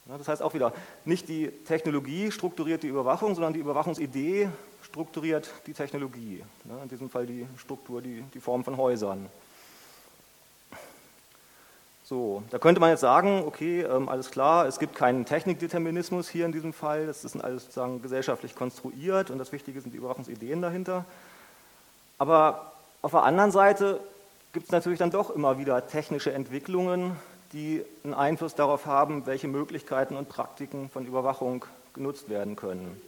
Das 0.07 0.29
heißt 0.29 0.43
auch 0.43 0.55
wieder, 0.55 0.73
nicht 1.05 1.29
die 1.29 1.49
Technologie 1.67 2.33
strukturiert 2.33 2.83
die 2.83 2.89
Überwachung, 2.89 3.35
sondern 3.35 3.53
die 3.53 3.61
Überwachungsidee 3.61 4.49
strukturiert 4.83 5.51
die 5.67 5.73
Technologie. 5.73 6.43
In 6.83 6.89
diesem 6.89 7.11
Fall 7.11 7.27
die 7.27 7.47
Struktur, 7.57 8.03
die, 8.03 8.23
die 8.35 8.41
Form 8.41 8.65
von 8.65 8.77
Häusern. 8.77 9.29
So, 12.11 12.43
da 12.51 12.59
könnte 12.59 12.81
man 12.81 12.91
jetzt 12.91 13.03
sagen, 13.03 13.45
okay, 13.47 13.83
ähm, 13.83 14.09
alles 14.09 14.33
klar, 14.33 14.67
es 14.67 14.81
gibt 14.81 14.97
keinen 14.97 15.27
Technikdeterminismus 15.27 16.29
hier 16.29 16.45
in 16.45 16.51
diesem 16.51 16.73
Fall, 16.73 17.07
das 17.07 17.25
ist 17.25 17.37
alles 17.37 17.63
sozusagen 17.63 18.03
gesellschaftlich 18.03 18.57
konstruiert 18.57 19.31
und 19.31 19.39
das 19.39 19.53
Wichtige 19.53 19.81
sind 19.81 19.93
die 19.93 19.99
Überwachungsideen 19.99 20.61
dahinter. 20.61 21.05
Aber 22.19 22.73
auf 23.01 23.13
der 23.13 23.23
anderen 23.23 23.53
Seite 23.53 24.01
gibt 24.53 24.67
es 24.67 24.73
natürlich 24.73 24.99
dann 24.99 25.13
doch 25.13 25.31
immer 25.31 25.59
wieder 25.59 25.87
technische 25.87 26.33
Entwicklungen, 26.33 27.17
die 27.53 27.85
einen 28.05 28.15
Einfluss 28.15 28.55
darauf 28.55 28.87
haben, 28.87 29.27
welche 29.27 29.49
Möglichkeiten 29.49 30.17
und 30.17 30.29
Praktiken 30.29 30.89
von 30.91 31.07
Überwachung 31.07 31.65
genutzt 31.95 32.29
werden 32.29 32.57
können. 32.57 33.01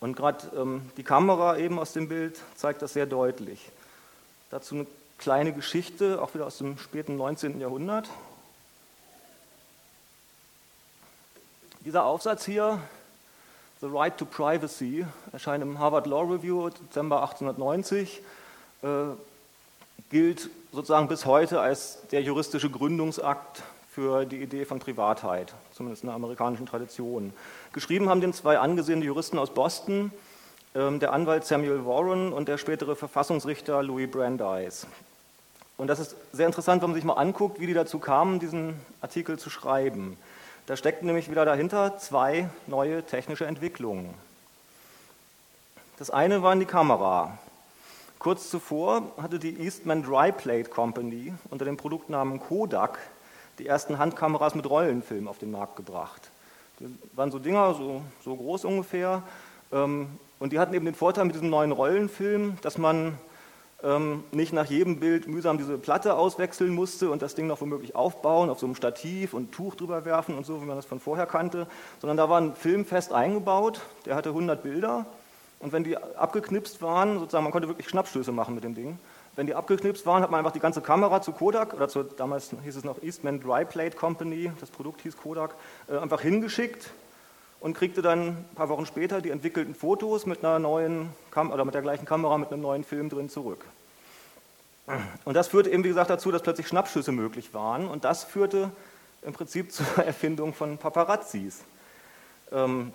Und 0.00 0.16
gerade 0.16 0.50
ähm, 0.56 0.90
die 0.96 1.02
Kamera 1.02 1.58
eben 1.58 1.78
aus 1.78 1.92
dem 1.92 2.08
Bild 2.08 2.40
zeigt 2.56 2.80
das 2.80 2.94
sehr 2.94 3.06
deutlich. 3.06 3.70
Dazu 4.50 4.74
eine 4.74 4.86
kleine 5.18 5.52
Geschichte, 5.52 6.22
auch 6.22 6.34
wieder 6.34 6.46
aus 6.46 6.58
dem 6.58 6.78
späten 6.78 7.16
19. 7.16 7.60
Jahrhundert. 7.60 8.08
Dieser 11.84 12.04
Aufsatz 12.04 12.46
hier, 12.46 12.80
The 13.82 13.88
Right 13.90 14.16
to 14.16 14.24
Privacy, 14.24 15.06
erscheint 15.32 15.62
im 15.62 15.78
Harvard 15.78 16.06
Law 16.06 16.22
Review 16.22 16.70
Dezember 16.70 17.22
1890, 17.22 18.22
äh, 18.82 18.86
gilt 20.10 20.50
sozusagen 20.72 21.08
bis 21.08 21.26
heute 21.26 21.60
als 21.60 21.98
der 22.10 22.22
juristische 22.22 22.70
Gründungsakt 22.70 23.62
für 23.92 24.24
die 24.24 24.42
Idee 24.42 24.64
von 24.64 24.78
Privatheit, 24.78 25.52
zumindest 25.72 26.04
in 26.04 26.08
der 26.08 26.16
amerikanischen 26.16 26.66
Tradition. 26.66 27.32
Geschrieben 27.72 28.08
haben 28.08 28.20
den 28.20 28.32
zwei 28.32 28.58
angesehene 28.58 29.04
Juristen 29.04 29.38
aus 29.38 29.52
Boston, 29.52 30.12
ähm, 30.74 31.00
der 31.00 31.12
Anwalt 31.12 31.44
Samuel 31.44 31.84
Warren 31.84 32.32
und 32.32 32.48
der 32.48 32.58
spätere 32.58 32.94
Verfassungsrichter 32.94 33.82
Louis 33.82 34.10
Brandeis. 34.10 34.86
Und 35.76 35.88
das 35.88 35.98
ist 35.98 36.14
sehr 36.32 36.46
interessant, 36.46 36.82
wenn 36.82 36.90
man 36.90 36.94
sich 36.94 37.04
mal 37.04 37.14
anguckt, 37.14 37.58
wie 37.58 37.66
die 37.66 37.74
dazu 37.74 37.98
kamen, 37.98 38.38
diesen 38.38 38.78
Artikel 39.00 39.38
zu 39.38 39.50
schreiben. 39.50 40.16
Da 40.66 40.76
steckten 40.76 41.06
nämlich 41.06 41.30
wieder 41.30 41.44
dahinter 41.44 41.98
zwei 41.98 42.48
neue 42.66 43.02
technische 43.02 43.46
Entwicklungen. 43.46 44.14
Das 45.98 46.10
eine 46.10 46.42
war 46.42 46.54
die 46.54 46.66
Kamera. 46.66 47.38
Kurz 48.20 48.50
zuvor 48.50 49.12
hatte 49.16 49.38
die 49.38 49.58
Eastman 49.62 50.02
Dry 50.02 50.30
Plate 50.30 50.68
Company 50.68 51.32
unter 51.48 51.64
dem 51.64 51.78
Produktnamen 51.78 52.38
Kodak 52.38 52.98
die 53.58 53.66
ersten 53.66 53.98
Handkameras 53.98 54.54
mit 54.54 54.68
Rollenfilm 54.68 55.26
auf 55.26 55.38
den 55.38 55.50
Markt 55.50 55.76
gebracht. 55.76 56.30
Das 56.78 56.90
waren 57.14 57.30
so 57.30 57.38
Dinger, 57.38 57.72
so, 57.72 58.02
so 58.22 58.36
groß 58.36 58.66
ungefähr. 58.66 59.22
Ähm, 59.72 60.08
und 60.38 60.52
die 60.52 60.58
hatten 60.58 60.74
eben 60.74 60.84
den 60.84 60.94
Vorteil 60.94 61.24
mit 61.24 61.34
diesem 61.34 61.48
neuen 61.48 61.72
Rollenfilm, 61.72 62.58
dass 62.60 62.76
man 62.76 63.16
ähm, 63.82 64.22
nicht 64.32 64.52
nach 64.52 64.66
jedem 64.66 65.00
Bild 65.00 65.26
mühsam 65.26 65.56
diese 65.56 65.78
Platte 65.78 66.14
auswechseln 66.14 66.74
musste 66.74 67.10
und 67.10 67.22
das 67.22 67.34
Ding 67.34 67.46
noch 67.46 67.62
womöglich 67.62 67.96
aufbauen, 67.96 68.50
auf 68.50 68.58
so 68.58 68.66
einem 68.66 68.74
Stativ 68.74 69.32
und 69.32 69.52
Tuch 69.52 69.76
drüber 69.76 70.04
werfen 70.04 70.36
und 70.36 70.44
so, 70.44 70.60
wie 70.60 70.66
man 70.66 70.76
das 70.76 70.84
von 70.84 71.00
vorher 71.00 71.24
kannte, 71.24 71.66
sondern 72.02 72.18
da 72.18 72.28
war 72.28 72.38
ein 72.38 72.54
Film 72.54 72.84
fest 72.84 73.14
eingebaut, 73.14 73.80
der 74.04 74.14
hatte 74.14 74.28
100 74.28 74.62
Bilder 74.62 75.06
und 75.60 75.72
wenn 75.72 75.84
die 75.84 75.96
abgeknipst 75.96 76.82
waren, 76.82 77.18
sozusagen, 77.18 77.44
man 77.44 77.52
konnte 77.52 77.68
wirklich 77.68 77.88
Schnappstöße 77.88 78.32
machen 78.32 78.54
mit 78.54 78.64
dem 78.64 78.74
Ding. 78.74 78.98
Wenn 79.36 79.46
die 79.46 79.54
abgeknipst 79.54 80.04
waren, 80.06 80.22
hat 80.22 80.30
man 80.30 80.38
einfach 80.38 80.52
die 80.52 80.60
ganze 80.60 80.80
Kamera 80.80 81.22
zu 81.22 81.32
Kodak, 81.32 81.74
oder 81.74 81.88
zu, 81.88 82.02
damals 82.02 82.50
hieß 82.64 82.76
es 82.76 82.84
noch 82.84 83.02
Eastman 83.02 83.40
Dry 83.40 83.64
Plate 83.64 83.96
Company, 83.96 84.50
das 84.58 84.70
Produkt 84.70 85.02
hieß 85.02 85.16
Kodak, 85.16 85.54
äh, 85.88 85.98
einfach 85.98 86.20
hingeschickt 86.20 86.90
und 87.60 87.74
kriegte 87.74 88.02
dann 88.02 88.28
ein 88.28 88.48
paar 88.54 88.68
Wochen 88.70 88.86
später 88.86 89.20
die 89.20 89.30
entwickelten 89.30 89.74
Fotos 89.74 90.26
mit 90.26 90.44
einer 90.44 90.58
neuen 90.58 91.10
Kam 91.30 91.52
oder 91.52 91.64
mit 91.64 91.74
der 91.74 91.82
gleichen 91.82 92.06
Kamera 92.06 92.38
mit 92.38 92.50
einem 92.50 92.62
neuen 92.62 92.84
Film 92.84 93.08
drin 93.08 93.28
zurück. 93.28 93.64
Und 95.24 95.34
das 95.34 95.48
führte 95.48 95.70
eben, 95.70 95.84
wie 95.84 95.88
gesagt, 95.88 96.10
dazu, 96.10 96.32
dass 96.32 96.42
plötzlich 96.42 96.66
Schnappschüsse 96.66 97.12
möglich 97.12 97.54
waren. 97.54 97.86
Und 97.86 98.04
das 98.04 98.24
führte 98.24 98.70
im 99.22 99.32
Prinzip 99.32 99.72
zur 99.72 99.86
Erfindung 100.04 100.54
von 100.54 100.78
Paparazzis. 100.78 101.62
Ähm, 102.50 102.92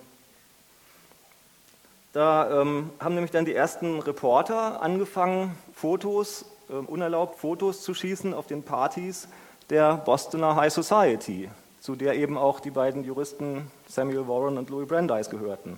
da 2.15 2.61
ähm, 2.61 2.91
haben 2.97 3.13
nämlich 3.13 3.31
dann 3.31 3.43
die 3.43 3.53
ersten 3.53 3.99
Reporter 3.99 4.81
angefangen, 4.81 5.57
Fotos, 5.73 6.45
äh, 6.69 6.73
unerlaubt 6.73 7.37
Fotos 7.37 7.81
zu 7.81 7.93
schießen 7.93 8.33
auf 8.33 8.47
den 8.47 8.63
Partys 8.63 9.27
der 9.69 9.97
Bostoner 9.97 10.55
High 10.55 10.71
Society, 10.71 11.49
zu 11.81 11.97
der 11.97 12.15
eben 12.15 12.37
auch 12.37 12.61
die 12.61 12.71
beiden 12.71 13.03
Juristen 13.03 13.69
Samuel 13.89 14.29
Warren 14.29 14.57
und 14.57 14.69
Louis 14.69 14.87
Brandeis 14.87 15.29
gehörten. 15.29 15.77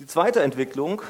Die 0.00 0.06
zweite 0.08 0.42
Entwicklung 0.42 1.00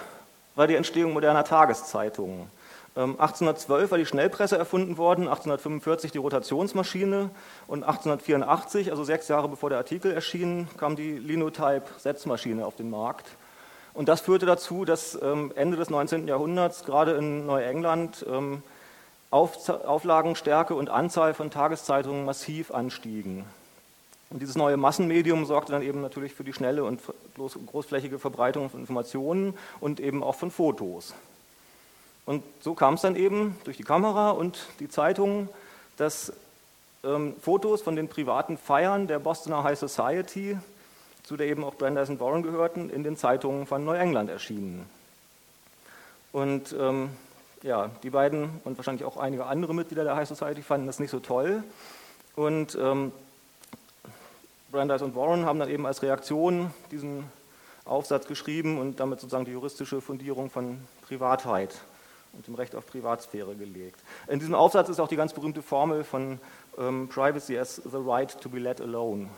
war 0.54 0.66
die 0.66 0.74
Entstehung 0.74 1.14
moderner 1.14 1.44
Tageszeitungen. 1.44 2.50
1812 2.96 3.82
ähm, 3.82 3.90
war 3.90 3.98
die 3.98 4.06
Schnellpresse 4.06 4.56
erfunden 4.56 4.96
worden, 4.96 5.28
1845 5.28 6.12
die 6.12 6.18
Rotationsmaschine 6.18 7.30
und 7.66 7.84
1884, 7.84 8.90
also 8.90 9.04
sechs 9.04 9.28
Jahre 9.28 9.48
bevor 9.48 9.68
der 9.68 9.78
Artikel 9.78 10.12
erschien, 10.12 10.66
kam 10.78 10.96
die 10.96 11.12
Linotype-Setzmaschine 11.12 12.64
auf 12.64 12.74
den 12.74 12.88
Markt. 12.88 13.26
Und 13.92 14.08
das 14.08 14.22
führte 14.22 14.46
dazu, 14.46 14.86
dass 14.86 15.18
ähm, 15.22 15.52
Ende 15.56 15.76
des 15.76 15.90
19. 15.90 16.26
Jahrhunderts 16.26 16.84
gerade 16.84 17.12
in 17.12 17.44
Neuengland 17.44 18.24
ähm, 18.30 18.62
Auflagenstärke 19.30 20.74
und 20.74 20.88
Anzahl 20.88 21.34
von 21.34 21.50
Tageszeitungen 21.50 22.24
massiv 22.24 22.70
anstiegen. 22.70 23.44
Und 24.30 24.40
dieses 24.40 24.56
neue 24.56 24.78
Massenmedium 24.78 25.44
sorgte 25.44 25.72
dann 25.72 25.82
eben 25.82 26.00
natürlich 26.00 26.32
für 26.32 26.44
die 26.44 26.52
schnelle 26.52 26.84
und 26.84 27.00
großflächige 27.66 28.18
Verbreitung 28.18 28.70
von 28.70 28.80
Informationen 28.80 29.54
und 29.80 30.00
eben 30.00 30.22
auch 30.22 30.34
von 30.34 30.50
Fotos. 30.50 31.14
Und 32.26 32.42
so 32.60 32.74
kam 32.74 32.94
es 32.94 33.02
dann 33.02 33.14
eben 33.14 33.56
durch 33.64 33.76
die 33.76 33.84
Kamera 33.84 34.32
und 34.32 34.66
die 34.80 34.88
Zeitungen, 34.88 35.48
dass 35.96 36.32
ähm, 37.04 37.36
Fotos 37.40 37.82
von 37.82 37.94
den 37.94 38.08
privaten 38.08 38.58
Feiern 38.58 39.06
der 39.06 39.20
Bostoner 39.20 39.62
High 39.62 39.78
Society, 39.78 40.58
zu 41.22 41.36
der 41.36 41.46
eben 41.46 41.64
auch 41.64 41.74
Brandeis 41.74 42.10
und 42.10 42.20
Warren 42.20 42.42
gehörten, 42.42 42.90
in 42.90 43.04
den 43.04 43.16
Zeitungen 43.16 43.66
von 43.66 43.84
Neuengland 43.84 44.28
erschienen. 44.28 44.86
Und 46.32 46.74
ähm, 46.78 47.10
ja, 47.62 47.90
die 48.02 48.10
beiden 48.10 48.60
und 48.64 48.76
wahrscheinlich 48.76 49.04
auch 49.04 49.16
einige 49.16 49.46
andere 49.46 49.72
Mitglieder 49.72 50.04
der 50.04 50.16
High 50.16 50.28
Society 50.28 50.62
fanden 50.62 50.86
das 50.88 50.98
nicht 50.98 51.10
so 51.10 51.20
toll. 51.20 51.62
Und 52.34 52.76
ähm, 52.80 53.12
Brandeis 54.72 55.00
und 55.00 55.14
Warren 55.14 55.46
haben 55.46 55.60
dann 55.60 55.70
eben 55.70 55.86
als 55.86 56.02
Reaktion 56.02 56.72
diesen 56.90 57.24
Aufsatz 57.84 58.26
geschrieben 58.26 58.78
und 58.78 58.98
damit 58.98 59.20
sozusagen 59.20 59.44
die 59.44 59.52
juristische 59.52 60.00
Fundierung 60.00 60.50
von 60.50 60.78
Privatheit 61.06 61.80
und 62.36 62.46
dem 62.46 62.54
Recht 62.54 62.74
auf 62.74 62.86
Privatsphäre 62.86 63.54
gelegt. 63.54 63.98
In 64.28 64.38
diesem 64.38 64.54
Aufsatz 64.54 64.88
ist 64.88 65.00
auch 65.00 65.08
die 65.08 65.16
ganz 65.16 65.32
berühmte 65.32 65.62
Formel 65.62 66.04
von 66.04 66.40
ähm, 66.78 67.08
Privacy 67.08 67.58
as 67.58 67.76
the 67.76 67.96
right 67.96 68.40
to 68.40 68.48
be 68.48 68.58
let 68.58 68.80
alone. 68.80 69.28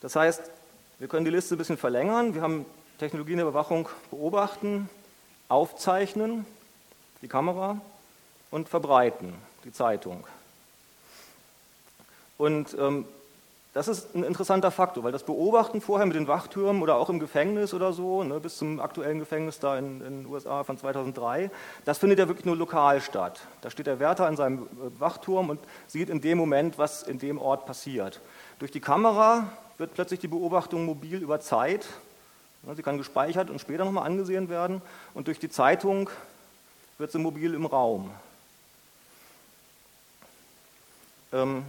Das 0.00 0.14
heißt, 0.16 0.42
wir 0.98 1.08
können 1.08 1.24
die 1.24 1.30
Liste 1.30 1.54
ein 1.54 1.58
bisschen 1.58 1.78
verlängern. 1.78 2.34
Wir 2.34 2.42
haben 2.42 2.64
Technologien 2.98 3.38
der 3.38 3.46
Überwachung 3.46 3.88
beobachten, 4.10 4.88
aufzeichnen, 5.48 6.46
die 7.22 7.28
Kamera, 7.28 7.80
und 8.50 8.68
verbreiten, 8.68 9.34
die 9.64 9.72
Zeitung. 9.72 10.26
Und 12.38 12.76
ähm, 12.78 13.06
das 13.76 13.88
ist 13.88 14.14
ein 14.14 14.24
interessanter 14.24 14.70
Faktor, 14.70 15.04
weil 15.04 15.12
das 15.12 15.22
Beobachten 15.22 15.82
vorher 15.82 16.06
mit 16.06 16.16
den 16.16 16.28
Wachtürmen 16.28 16.80
oder 16.80 16.96
auch 16.96 17.10
im 17.10 17.20
Gefängnis 17.20 17.74
oder 17.74 17.92
so, 17.92 18.24
ne, 18.24 18.40
bis 18.40 18.56
zum 18.56 18.80
aktuellen 18.80 19.18
Gefängnis 19.18 19.58
da 19.58 19.76
in, 19.76 20.00
in, 20.00 20.22
den 20.22 20.26
USA 20.32 20.64
von 20.64 20.78
2003, 20.78 21.50
das 21.84 21.98
findet 21.98 22.18
ja 22.18 22.26
wirklich 22.26 22.46
nur 22.46 22.56
lokal 22.56 23.02
statt. 23.02 23.38
Da 23.60 23.68
steht 23.68 23.86
der 23.86 24.00
Wärter 24.00 24.24
an 24.26 24.34
seinem 24.34 24.62
äh, 24.62 24.98
Wachturm 24.98 25.50
und 25.50 25.60
sieht 25.88 26.08
in 26.08 26.22
dem 26.22 26.38
Moment, 26.38 26.78
was 26.78 27.02
in 27.02 27.18
dem 27.18 27.38
Ort 27.38 27.66
passiert. 27.66 28.22
Durch 28.60 28.70
die 28.70 28.80
Kamera 28.80 29.52
wird 29.76 29.92
plötzlich 29.92 30.20
die 30.20 30.28
Beobachtung 30.28 30.86
mobil 30.86 31.22
über 31.22 31.40
Zeit, 31.40 31.86
ne, 32.62 32.74
sie 32.74 32.82
kann 32.82 32.96
gespeichert 32.96 33.50
und 33.50 33.60
später 33.60 33.84
nochmal 33.84 34.06
angesehen 34.06 34.48
werden, 34.48 34.80
und 35.12 35.26
durch 35.26 35.38
die 35.38 35.50
Zeitung 35.50 36.08
wird 36.96 37.12
sie 37.12 37.18
mobil 37.18 37.52
im 37.52 37.66
Raum. 37.66 38.10
Ähm, 41.34 41.62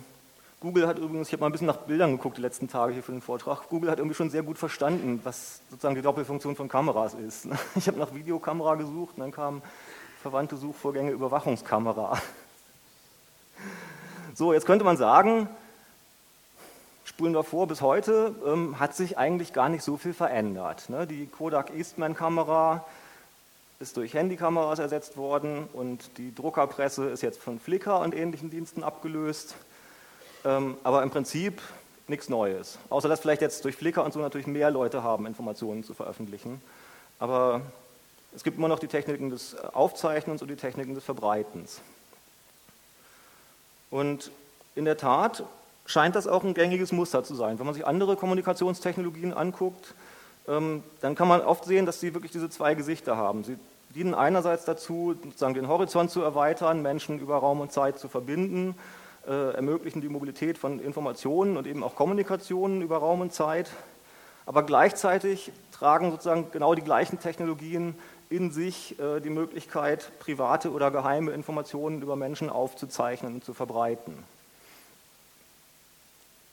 Google 0.59 0.87
hat 0.87 0.97
übrigens, 0.97 1.27
ich 1.27 1.33
habe 1.33 1.41
mal 1.41 1.49
ein 1.49 1.51
bisschen 1.51 1.67
nach 1.67 1.77
Bildern 1.77 2.17
geguckt 2.17 2.37
die 2.37 2.41
letzten 2.41 2.67
Tage 2.67 2.93
hier 2.93 3.03
für 3.03 3.11
den 3.11 3.21
Vortrag, 3.21 3.69
Google 3.69 3.91
hat 3.91 3.99
irgendwie 3.99 4.15
schon 4.15 4.31
sehr 4.31 4.41
gut 4.41 4.57
verstanden, 4.57 5.21
was 5.23 5.61
sozusagen 5.69 5.93
die 5.93 6.01
Doppelfunktion 6.01 6.55
von 6.55 6.67
Kameras 6.67 7.13
ist. 7.13 7.47
Ich 7.75 7.87
habe 7.87 7.99
nach 7.99 8.13
Videokamera 8.15 8.73
gesucht 8.73 9.17
und 9.17 9.21
dann 9.21 9.31
kamen 9.31 9.61
verwandte 10.21 10.57
Suchvorgänge 10.57 11.11
Überwachungskamera. 11.11 12.19
So, 14.33 14.51
jetzt 14.51 14.65
könnte 14.65 14.83
man 14.83 14.97
sagen, 14.97 15.47
spulen 17.05 17.33
wir 17.33 17.43
vor, 17.43 17.67
bis 17.67 17.81
heute 17.81 18.33
ähm, 18.45 18.79
hat 18.79 18.95
sich 18.95 19.17
eigentlich 19.17 19.53
gar 19.53 19.69
nicht 19.69 19.83
so 19.83 19.97
viel 19.97 20.13
verändert. 20.13 20.89
Ne? 20.89 21.05
Die 21.05 21.27
Kodak 21.27 21.71
Eastman-Kamera 21.75 22.83
ist 23.79 23.95
durch 23.95 24.15
Handykameras 24.15 24.79
ersetzt 24.79 25.17
worden 25.17 25.67
und 25.73 26.17
die 26.17 26.33
Druckerpresse 26.33 27.09
ist 27.09 27.21
jetzt 27.21 27.39
von 27.39 27.59
Flickr 27.59 27.99
und 27.99 28.15
ähnlichen 28.15 28.49
Diensten 28.49 28.83
abgelöst. 28.83 29.55
Ähm, 30.47 30.77
aber 30.83 31.03
im 31.03 31.09
Prinzip 31.09 31.61
nichts 32.07 32.29
Neues. 32.29 32.79
Außer 32.89 33.09
dass 33.09 33.19
vielleicht 33.19 33.41
jetzt 33.41 33.65
durch 33.65 33.75
Flickr 33.75 34.03
und 34.03 34.13
so 34.13 34.19
natürlich 34.19 34.47
mehr 34.47 34.71
Leute 34.71 35.03
haben, 35.03 35.25
Informationen 35.25 35.83
zu 35.83 35.93
veröffentlichen. 35.93 36.61
Aber 37.19 37.61
es 38.33 38.43
gibt 38.43 38.57
immer 38.57 38.69
noch 38.69 38.79
die 38.79 38.87
Techniken 38.87 39.29
des 39.29 39.57
Aufzeichnens 39.73 40.41
und 40.41 40.47
die 40.47 40.55
Techniken 40.55 40.95
des 40.95 41.03
Verbreitens. 41.03 41.81
Und 43.91 44.31
in 44.75 44.85
der 44.85 44.97
Tat 44.97 45.43
scheint 45.85 46.15
das 46.15 46.27
auch 46.27 46.45
ein 46.45 46.53
gängiges 46.53 46.93
Muster 46.93 47.25
zu 47.25 47.35
sein. 47.35 47.59
Wenn 47.59 47.65
man 47.65 47.75
sich 47.75 47.85
andere 47.85 48.15
Kommunikationstechnologien 48.15 49.33
anguckt, 49.33 49.93
ähm, 50.47 50.81
dann 51.01 51.15
kann 51.15 51.27
man 51.27 51.41
oft 51.41 51.65
sehen, 51.65 51.85
dass 51.85 51.99
sie 51.99 52.13
wirklich 52.13 52.31
diese 52.31 52.49
zwei 52.49 52.73
Gesichter 52.73 53.17
haben. 53.17 53.43
Sie 53.43 53.57
dienen 53.95 54.13
einerseits 54.13 54.63
dazu, 54.63 55.15
sozusagen 55.21 55.55
den 55.55 55.67
Horizont 55.67 56.09
zu 56.09 56.21
erweitern, 56.21 56.81
Menschen 56.81 57.19
über 57.19 57.37
Raum 57.37 57.59
und 57.59 57.73
Zeit 57.73 57.99
zu 57.99 58.07
verbinden, 58.07 58.75
äh, 59.27 59.51
ermöglichen 59.51 60.01
die 60.01 60.09
Mobilität 60.09 60.57
von 60.57 60.79
Informationen 60.79 61.57
und 61.57 61.67
eben 61.67 61.83
auch 61.83 61.95
Kommunikationen 61.95 62.81
über 62.81 62.97
Raum 62.97 63.21
und 63.21 63.33
Zeit. 63.33 63.69
Aber 64.45 64.63
gleichzeitig 64.63 65.51
tragen 65.71 66.11
sozusagen 66.11 66.51
genau 66.51 66.73
die 66.73 66.81
gleichen 66.81 67.19
Technologien 67.19 67.95
in 68.29 68.51
sich 68.51 68.97
äh, 68.99 69.19
die 69.19 69.29
Möglichkeit, 69.29 70.11
private 70.19 70.71
oder 70.71 70.91
geheime 70.91 71.31
Informationen 71.31 72.01
über 72.01 72.15
Menschen 72.15 72.49
aufzuzeichnen 72.49 73.35
und 73.35 73.43
zu 73.43 73.53
verbreiten. 73.53 74.23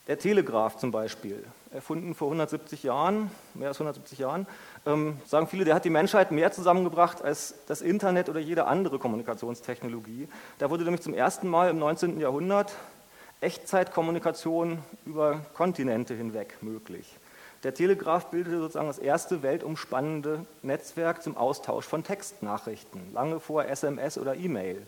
Der 0.07 0.19
Telegraph 0.19 0.77
zum 0.77 0.91
Beispiel, 0.91 1.43
erfunden 1.71 2.13
vor 2.13 2.27
170 2.27 2.83
Jahren, 2.83 3.31
mehr 3.55 3.69
als 3.69 3.77
170 3.77 4.19
Jahren, 4.19 4.45
ähm, 4.85 5.17
sagen 5.25 5.47
viele, 5.47 5.65
der 5.65 5.73
hat 5.73 5.83
die 5.83 5.89
Menschheit 5.89 6.31
mehr 6.31 6.51
zusammengebracht 6.51 7.23
als 7.23 7.55
das 7.65 7.81
Internet 7.81 8.29
oder 8.29 8.39
jede 8.39 8.67
andere 8.67 8.99
Kommunikationstechnologie. 8.99 10.27
Da 10.59 10.69
wurde 10.69 10.83
nämlich 10.83 11.01
zum 11.01 11.15
ersten 11.15 11.47
Mal 11.47 11.71
im 11.71 11.79
19. 11.79 12.19
Jahrhundert 12.19 12.75
Echtzeitkommunikation 13.41 14.77
über 15.07 15.41
Kontinente 15.55 16.13
hinweg 16.13 16.57
möglich. 16.61 17.17
Der 17.63 17.73
Telegraph 17.73 18.29
bildete 18.29 18.59
sozusagen 18.59 18.87
das 18.87 18.99
erste 18.99 19.41
weltumspannende 19.41 20.45
Netzwerk 20.61 21.23
zum 21.23 21.35
Austausch 21.35 21.85
von 21.85 22.03
Textnachrichten, 22.03 23.11
lange 23.11 23.39
vor 23.39 23.65
SMS 23.65 24.19
oder 24.19 24.35
E-Mail. 24.35 24.85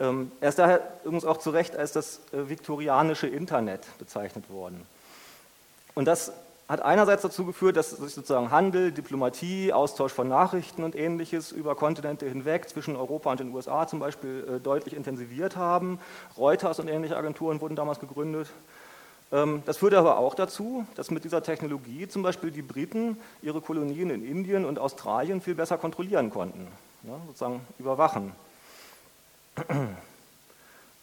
Ähm, 0.00 0.30
er 0.40 0.48
ist 0.48 0.58
daher 0.58 0.80
übrigens 1.04 1.24
auch 1.24 1.38
zu 1.38 1.50
Recht 1.50 1.76
als 1.76 1.92
das 1.92 2.20
äh, 2.32 2.48
viktorianische 2.48 3.26
Internet 3.26 3.80
bezeichnet 3.98 4.50
worden. 4.50 4.86
Und 5.94 6.04
das 6.04 6.32
hat 6.68 6.82
einerseits 6.82 7.22
dazu 7.22 7.46
geführt, 7.46 7.76
dass 7.76 7.90
sich 7.90 8.12
sozusagen 8.12 8.50
Handel, 8.50 8.92
Diplomatie, 8.92 9.72
Austausch 9.72 10.12
von 10.12 10.28
Nachrichten 10.28 10.84
und 10.84 10.94
ähnliches 10.94 11.50
über 11.50 11.74
Kontinente 11.74 12.26
hinweg 12.26 12.68
zwischen 12.68 12.94
Europa 12.94 13.30
und 13.30 13.40
den 13.40 13.54
USA 13.54 13.86
zum 13.86 13.98
Beispiel 13.98 14.46
äh, 14.48 14.60
deutlich 14.60 14.94
intensiviert 14.94 15.56
haben. 15.56 15.98
Reuters 16.36 16.78
und 16.78 16.88
ähnliche 16.88 17.16
Agenturen 17.16 17.60
wurden 17.60 17.74
damals 17.74 18.00
gegründet. 18.00 18.48
Ähm, 19.32 19.62
das 19.64 19.78
führte 19.78 19.98
aber 19.98 20.18
auch 20.18 20.34
dazu, 20.34 20.86
dass 20.94 21.10
mit 21.10 21.24
dieser 21.24 21.42
Technologie 21.42 22.06
zum 22.06 22.22
Beispiel 22.22 22.50
die 22.50 22.62
Briten 22.62 23.16
ihre 23.40 23.62
Kolonien 23.62 24.10
in 24.10 24.24
Indien 24.24 24.64
und 24.66 24.78
Australien 24.78 25.40
viel 25.40 25.54
besser 25.54 25.78
kontrollieren 25.78 26.30
konnten, 26.30 26.68
sozusagen 27.26 27.60
überwachen. 27.78 28.32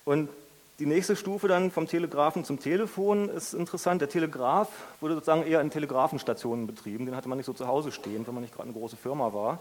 Und 0.05 0.29
die 0.77 0.85
nächste 0.85 1.15
Stufe 1.15 1.47
dann 1.47 1.71
vom 1.71 1.87
Telegrafen 1.87 2.43
zum 2.43 2.59
Telefon 2.59 3.29
ist 3.29 3.53
interessant. 3.53 4.01
Der 4.01 4.09
Telegraph 4.09 4.67
wurde 4.99 5.13
sozusagen 5.13 5.43
eher 5.43 5.61
in 5.61 5.69
Telegrafenstationen 5.69 6.67
betrieben. 6.67 7.05
Den 7.05 7.15
hatte 7.15 7.29
man 7.29 7.37
nicht 7.37 7.45
so 7.45 7.53
zu 7.53 7.67
Hause 7.67 7.93
stehen, 7.93 8.27
wenn 8.27 8.33
man 8.33 8.43
nicht 8.43 8.53
gerade 8.53 8.67
eine 8.67 8.77
große 8.77 8.97
Firma 8.97 9.33
war. 9.33 9.59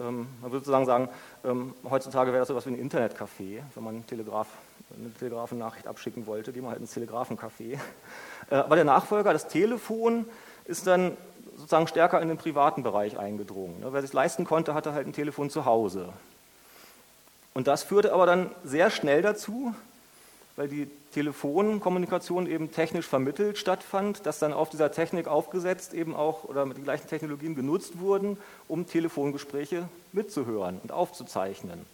Ähm, 0.00 0.26
man 0.42 0.50
würde 0.50 0.64
sozusagen 0.64 0.84
sagen, 0.84 1.08
ähm, 1.44 1.72
heutzutage 1.88 2.32
wäre 2.32 2.40
das 2.40 2.48
so 2.48 2.54
etwas 2.54 2.66
wie 2.66 2.74
ein 2.74 2.90
Internetcafé, 2.90 3.62
wenn 3.74 3.84
man 3.84 4.06
Telegraf, 4.08 4.48
eine 4.92 5.14
Telegrafennachricht 5.14 5.86
abschicken 5.86 6.26
wollte, 6.26 6.52
geht 6.52 6.62
man 6.62 6.72
halt 6.72 6.80
ins 6.80 6.92
Telegrafencafé. 6.92 7.78
Äh, 8.48 8.54
aber 8.54 8.76
der 8.76 8.84
Nachfolger, 8.84 9.32
das 9.32 9.48
Telefon, 9.48 10.24
ist 10.66 10.86
dann 10.86 11.16
sozusagen 11.56 11.88
stärker 11.88 12.20
in 12.20 12.28
den 12.28 12.36
privaten 12.36 12.82
Bereich 12.82 13.18
eingedrungen. 13.18 13.80
Ne? 13.80 13.92
Wer 13.92 14.02
sich 14.02 14.12
leisten 14.12 14.44
konnte, 14.44 14.74
hatte 14.74 14.92
halt 14.92 15.06
ein 15.06 15.12
Telefon 15.12 15.50
zu 15.50 15.64
Hause. 15.64 16.12
Und 17.56 17.68
das 17.68 17.84
führte 17.84 18.12
aber 18.12 18.26
dann 18.26 18.50
sehr 18.64 18.90
schnell 18.90 19.22
dazu, 19.22 19.74
weil 20.56 20.68
die 20.68 20.90
Telefonkommunikation 21.14 22.46
eben 22.46 22.70
technisch 22.70 23.06
vermittelt 23.06 23.56
stattfand, 23.56 24.26
dass 24.26 24.38
dann 24.38 24.52
auf 24.52 24.68
dieser 24.68 24.92
Technik 24.92 25.26
aufgesetzt 25.26 25.94
eben 25.94 26.14
auch 26.14 26.44
oder 26.44 26.66
mit 26.66 26.76
den 26.76 26.84
gleichen 26.84 27.08
Technologien 27.08 27.54
genutzt 27.54 27.98
wurden, 27.98 28.36
um 28.68 28.86
Telefongespräche 28.86 29.88
mitzuhören 30.12 30.80
und 30.82 30.92
aufzuzeichnen. 30.92 31.86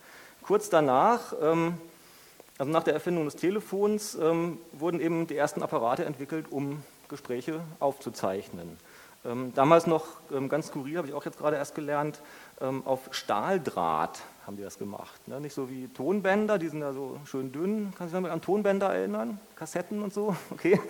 Kurz 0.43 0.69
danach, 0.69 1.33
ähm, 1.41 1.75
also 2.59 2.73
nach 2.73 2.83
der 2.83 2.95
Erfindung 2.95 3.27
des 3.27 3.37
Telefons, 3.37 4.17
ähm, 4.17 4.59
wurden 4.73 5.01
eben 5.01 5.29
die 5.29 5.37
ersten 5.37 5.63
Apparate 5.63 6.05
entwickelt, 6.05 6.47
um 6.51 6.83
Gespräche 7.09 7.61
aufzuzeichnen. 7.79 8.79
Ähm, 9.25 9.53
damals 9.55 9.87
noch 9.87 10.07
ganz 10.49 10.69
skurril, 10.69 10.99
habe 10.99 11.09
ich 11.09 11.15
auch 11.15 11.25
jetzt 11.25 11.39
gerade 11.39 11.57
erst 11.57 11.75
gelernt, 11.75 12.21
auf 12.85 13.09
Stahldraht 13.11 14.23
haben 14.47 14.57
die 14.57 14.63
das 14.63 14.79
gemacht. 14.79 15.29
Ne? 15.29 15.41
Nicht 15.41 15.55
so 15.55 15.71
wie 15.71 15.89
Tonbänder, 15.89 16.59
die 16.59 16.69
sind 16.69 16.81
ja 16.81 16.93
so 16.93 17.19
schön 17.25 17.53
dünn. 17.53 17.93
Du 17.99 18.05
dich 18.05 18.13
noch 18.13 18.29
an 18.29 18.41
Tonbänder 18.41 18.93
erinnern? 18.93 19.39
Kassetten 19.57 20.03
und 20.03 20.13
so? 20.13 20.37
Okay. 20.51 20.81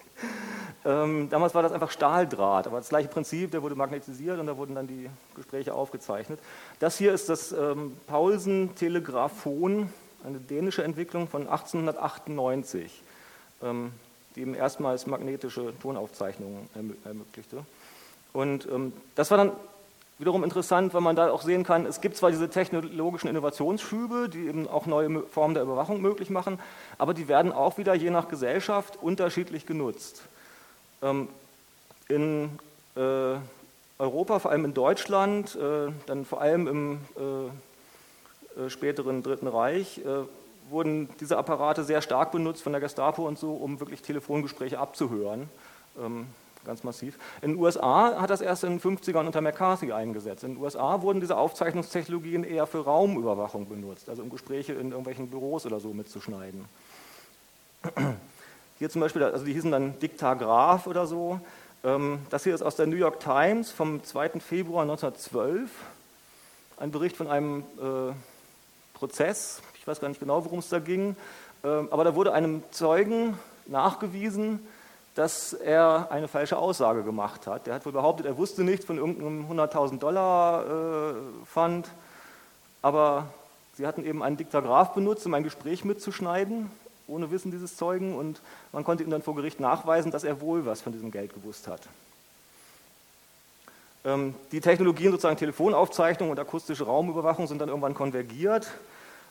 ähm, 0.84 1.28
damals 1.30 1.54
war 1.54 1.62
das 1.62 1.72
einfach 1.72 1.90
Stahldraht, 1.90 2.66
aber 2.66 2.78
das 2.78 2.88
gleiche 2.88 3.08
Prinzip, 3.08 3.50
der 3.50 3.62
wurde 3.62 3.74
magnetisiert 3.74 4.38
und 4.38 4.46
da 4.46 4.56
wurden 4.56 4.74
dann 4.74 4.86
die 4.86 5.08
Gespräche 5.34 5.74
aufgezeichnet. 5.74 6.40
Das 6.78 6.98
hier 6.98 7.12
ist 7.12 7.28
das 7.28 7.52
ähm, 7.52 7.96
Paulsen-Telegraphon, 8.06 9.92
eine 10.24 10.38
dänische 10.38 10.82
Entwicklung 10.82 11.28
von 11.28 11.42
1898, 11.42 13.02
ähm, 13.62 13.92
die 14.38 14.42
eben 14.42 14.54
erstmals 14.54 15.06
magnetische 15.06 15.72
Tonaufzeichnungen 15.82 16.68
ermöglichte. 17.04 17.64
Und 18.32 18.68
ähm, 18.70 18.92
das 19.16 19.30
war 19.30 19.38
dann 19.38 19.52
wiederum 20.18 20.44
interessant, 20.44 20.94
weil 20.94 21.00
man 21.00 21.16
da 21.16 21.30
auch 21.30 21.42
sehen 21.42 21.64
kann, 21.64 21.86
es 21.86 22.00
gibt 22.00 22.16
zwar 22.16 22.30
diese 22.30 22.48
technologischen 22.48 23.28
Innovationsschübe, 23.28 24.28
die 24.28 24.46
eben 24.46 24.68
auch 24.68 24.86
neue 24.86 25.22
Formen 25.22 25.54
der 25.54 25.64
Überwachung 25.64 26.00
möglich 26.00 26.30
machen, 26.30 26.60
aber 26.98 27.14
die 27.14 27.26
werden 27.26 27.52
auch 27.52 27.78
wieder 27.78 27.94
je 27.94 28.10
nach 28.10 28.28
Gesellschaft 28.28 28.96
unterschiedlich 29.00 29.66
genutzt. 29.66 30.22
Ähm, 31.02 31.28
in 32.08 32.50
äh, 32.96 33.36
Europa, 33.98 34.38
vor 34.38 34.50
allem 34.52 34.66
in 34.66 34.74
Deutschland, 34.74 35.56
äh, 35.56 35.90
dann 36.06 36.24
vor 36.24 36.40
allem 36.40 36.68
im 36.68 36.98
äh, 38.56 38.70
späteren 38.70 39.22
Dritten 39.22 39.46
Reich, 39.46 40.00
wurden 40.70 41.08
diese 41.20 41.36
Apparate 41.36 41.84
sehr 41.84 42.02
stark 42.02 42.32
benutzt 42.32 42.62
von 42.62 42.72
der 42.72 42.80
Gestapo 42.80 43.26
und 43.26 43.38
so, 43.38 43.52
um 43.54 43.80
wirklich 43.80 44.02
Telefongespräche 44.02 44.78
abzuhören. 44.78 45.48
Ähm, 45.98 46.26
ganz 46.64 46.84
massiv. 46.84 47.18
In 47.42 47.52
den 47.52 47.58
USA 47.58 48.20
hat 48.20 48.30
das 48.30 48.40
erst 48.40 48.64
in 48.64 48.78
den 48.78 48.80
50ern 48.80 49.26
unter 49.26 49.40
McCarthy 49.40 49.92
eingesetzt. 49.92 50.44
In 50.44 50.54
den 50.54 50.62
USA 50.62 51.02
wurden 51.02 51.20
diese 51.20 51.36
Aufzeichnungstechnologien 51.36 52.44
eher 52.44 52.66
für 52.66 52.84
Raumüberwachung 52.84 53.68
benutzt, 53.68 54.08
also 54.08 54.22
um 54.22 54.30
Gespräche 54.30 54.74
in 54.74 54.90
irgendwelchen 54.90 55.30
Büros 55.30 55.66
oder 55.66 55.80
so 55.80 55.92
mitzuschneiden. 55.94 56.66
Hier 58.78 58.90
zum 58.90 59.00
Beispiel, 59.00 59.22
also 59.24 59.44
die 59.44 59.52
hießen 59.52 59.72
dann 59.72 59.98
Diktagraph 59.98 60.86
oder 60.86 61.06
so. 61.06 61.40
Ähm, 61.82 62.20
das 62.30 62.44
hier 62.44 62.54
ist 62.54 62.62
aus 62.62 62.76
der 62.76 62.86
New 62.86 62.96
York 62.96 63.18
Times 63.18 63.70
vom 63.70 64.04
2. 64.04 64.40
Februar 64.40 64.82
1912. 64.82 65.70
Ein 66.76 66.90
Bericht 66.92 67.16
von 67.16 67.26
einem 67.26 67.64
äh, 67.78 68.12
Prozess. 68.94 69.62
Ich 69.88 69.90
weiß 69.90 70.00
gar 70.00 70.08
nicht 70.10 70.20
genau, 70.20 70.44
worum 70.44 70.58
es 70.58 70.68
da 70.68 70.80
ging. 70.80 71.16
Ähm, 71.64 71.88
aber 71.90 72.04
da 72.04 72.14
wurde 72.14 72.34
einem 72.34 72.62
Zeugen 72.72 73.38
nachgewiesen, 73.64 74.60
dass 75.14 75.54
er 75.54 76.08
eine 76.10 76.28
falsche 76.28 76.58
Aussage 76.58 77.02
gemacht 77.04 77.46
hat. 77.46 77.66
Der 77.66 77.72
hat 77.72 77.86
wohl 77.86 77.92
behauptet, 77.92 78.26
er 78.26 78.36
wusste 78.36 78.64
nichts 78.64 78.84
von 78.84 78.98
irgendeinem 78.98 79.50
100.000 79.50 79.98
Dollar 79.98 80.66
äh, 80.66 81.14
Fund, 81.46 81.88
aber 82.82 83.28
sie 83.78 83.86
hatten 83.86 84.04
eben 84.04 84.22
einen 84.22 84.36
Diktagraph 84.36 84.92
benutzt, 84.92 85.24
um 85.24 85.32
ein 85.32 85.42
Gespräch 85.42 85.86
mitzuschneiden, 85.86 86.70
ohne 87.06 87.30
Wissen 87.30 87.50
dieses 87.50 87.78
Zeugen, 87.78 88.14
und 88.14 88.42
man 88.74 88.84
konnte 88.84 89.04
ihm 89.04 89.10
dann 89.10 89.22
vor 89.22 89.36
Gericht 89.36 89.58
nachweisen, 89.58 90.10
dass 90.10 90.22
er 90.22 90.42
wohl 90.42 90.66
was 90.66 90.82
von 90.82 90.92
diesem 90.92 91.10
Geld 91.10 91.32
gewusst 91.32 91.66
hat. 91.66 91.80
Ähm, 94.04 94.34
die 94.52 94.60
Technologien 94.60 95.12
sozusagen 95.12 95.38
Telefonaufzeichnung 95.38 96.28
und 96.28 96.38
akustische 96.38 96.84
Raumüberwachung 96.84 97.46
sind 97.46 97.62
dann 97.62 97.70
irgendwann 97.70 97.94
konvergiert. 97.94 98.68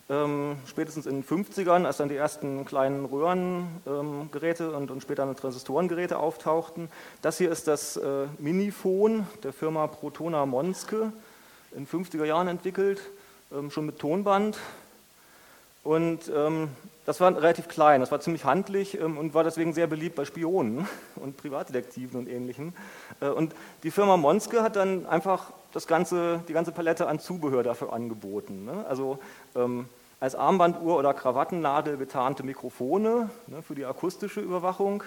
Ähm, 0.09 0.55
spätestens 0.65 1.05
in 1.05 1.21
den 1.21 1.23
50ern, 1.25 1.85
als 1.85 1.97
dann 1.97 2.09
die 2.09 2.15
ersten 2.15 2.65
kleinen 2.65 3.05
Röhrengeräte 3.05 4.63
ähm, 4.65 4.75
und, 4.75 4.91
und 4.91 5.01
später 5.01 5.25
dann 5.25 5.35
Transistorengeräte 5.35 6.17
auftauchten. 6.17 6.89
Das 7.21 7.37
hier 7.37 7.51
ist 7.51 7.67
das 7.67 7.97
äh, 7.97 8.27
Minifon 8.37 9.27
der 9.43 9.53
Firma 9.53 9.87
Protona 9.87 10.45
Monske, 10.45 11.11
in 11.71 11.85
den 11.85 11.87
50er 11.87 12.25
Jahren 12.25 12.47
entwickelt, 12.47 13.01
ähm, 13.51 13.69
schon 13.69 13.85
mit 13.85 13.99
Tonband. 13.99 14.57
Und 15.83 16.31
ähm, 16.33 16.69
das 17.05 17.21
war 17.21 17.33
relativ 17.35 17.69
klein, 17.69 18.01
das 18.01 18.11
war 18.11 18.19
ziemlich 18.19 18.43
handlich 18.43 18.99
ähm, 18.99 19.17
und 19.17 19.33
war 19.33 19.45
deswegen 19.45 19.73
sehr 19.73 19.87
beliebt 19.87 20.15
bei 20.15 20.25
Spionen 20.25 20.87
und 21.15 21.37
Privatdetektiven 21.37 22.19
und 22.19 22.27
Ähnlichem. 22.27 22.73
Äh, 23.21 23.27
und 23.27 23.53
die 23.83 23.91
Firma 23.91 24.17
Monske 24.17 24.63
hat 24.63 24.75
dann 24.75 25.05
einfach 25.05 25.51
das 25.73 25.87
ganze, 25.87 26.41
die 26.47 26.53
ganze 26.53 26.71
Palette 26.71 27.07
an 27.07 27.19
Zubehör 27.19 27.63
dafür 27.63 27.93
angeboten. 27.93 28.65
Ne? 28.65 28.85
Also 28.87 29.19
ähm, 29.55 29.87
als 30.19 30.35
Armbanduhr 30.35 30.97
oder 30.97 31.13
Krawattennadel 31.13 31.97
getarnte 31.97 32.43
Mikrofone 32.43 33.29
ne, 33.47 33.61
für 33.61 33.75
die 33.75 33.85
akustische 33.85 34.41
Überwachung 34.41 35.03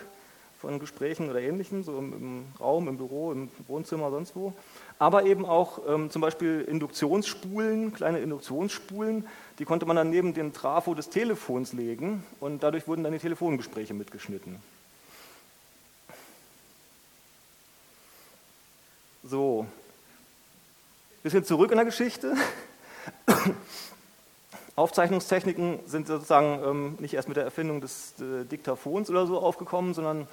von 0.61 0.79
Gesprächen 0.79 1.31
oder 1.31 1.40
Ähnlichem, 1.40 1.83
so 1.83 1.99
im, 1.99 2.12
im, 2.12 2.44
Raum, 2.61 2.87
im 2.87 2.99
Büro, 2.99 3.33
im 3.33 3.49
Wohnzimmer, 3.66 4.11
sonst 4.11 4.37
wo. 4.37 4.53
Aber 4.99 5.25
eben 5.25 5.46
auch 5.46 5.81
ähm, 5.88 6.11
zum 6.11 6.20
Beispiel 6.20 6.61
Induktionsspulen, 6.68 7.94
kleine 7.94 8.18
Induktionsspulen, 8.18 9.27
die 9.59 9.64
konnte 9.64 9.87
man 9.87 9.96
dann 9.96 10.11
neben 10.11 10.35
den 10.35 10.53
Trafo 10.53 10.94
des 10.94 11.09
Telefons 11.09 11.73
legen 11.73 12.25
und 12.40 12.62
dadurch 12.62 12.87
wurden 12.87 13.03
dann 13.03 13.12
die 13.14 13.18
Telefongespräche 13.18 13.94
mitgeschnitten. 13.94 14.57
So, 19.25 19.66
bisschen 21.23 21.44
zurück 21.44 21.70
in 21.70 21.77
der 21.77 21.87
Geschichte. 21.87 22.35
Aufzeichnungstechniken 24.76 25.80
sind 25.87 26.06
sozusagen 26.06 26.62
ähm, 26.64 26.96
nicht 27.00 27.14
erst 27.14 27.28
mit 27.28 27.37
der 27.37 27.44
Erfindung 27.44 27.80
des 27.80 28.14
äh, 28.20 28.44
Diktaphons 28.44 29.11
oder 29.11 29.26
so 29.26 29.38
aufgekommen, 29.38 29.94
sondern 29.94 30.28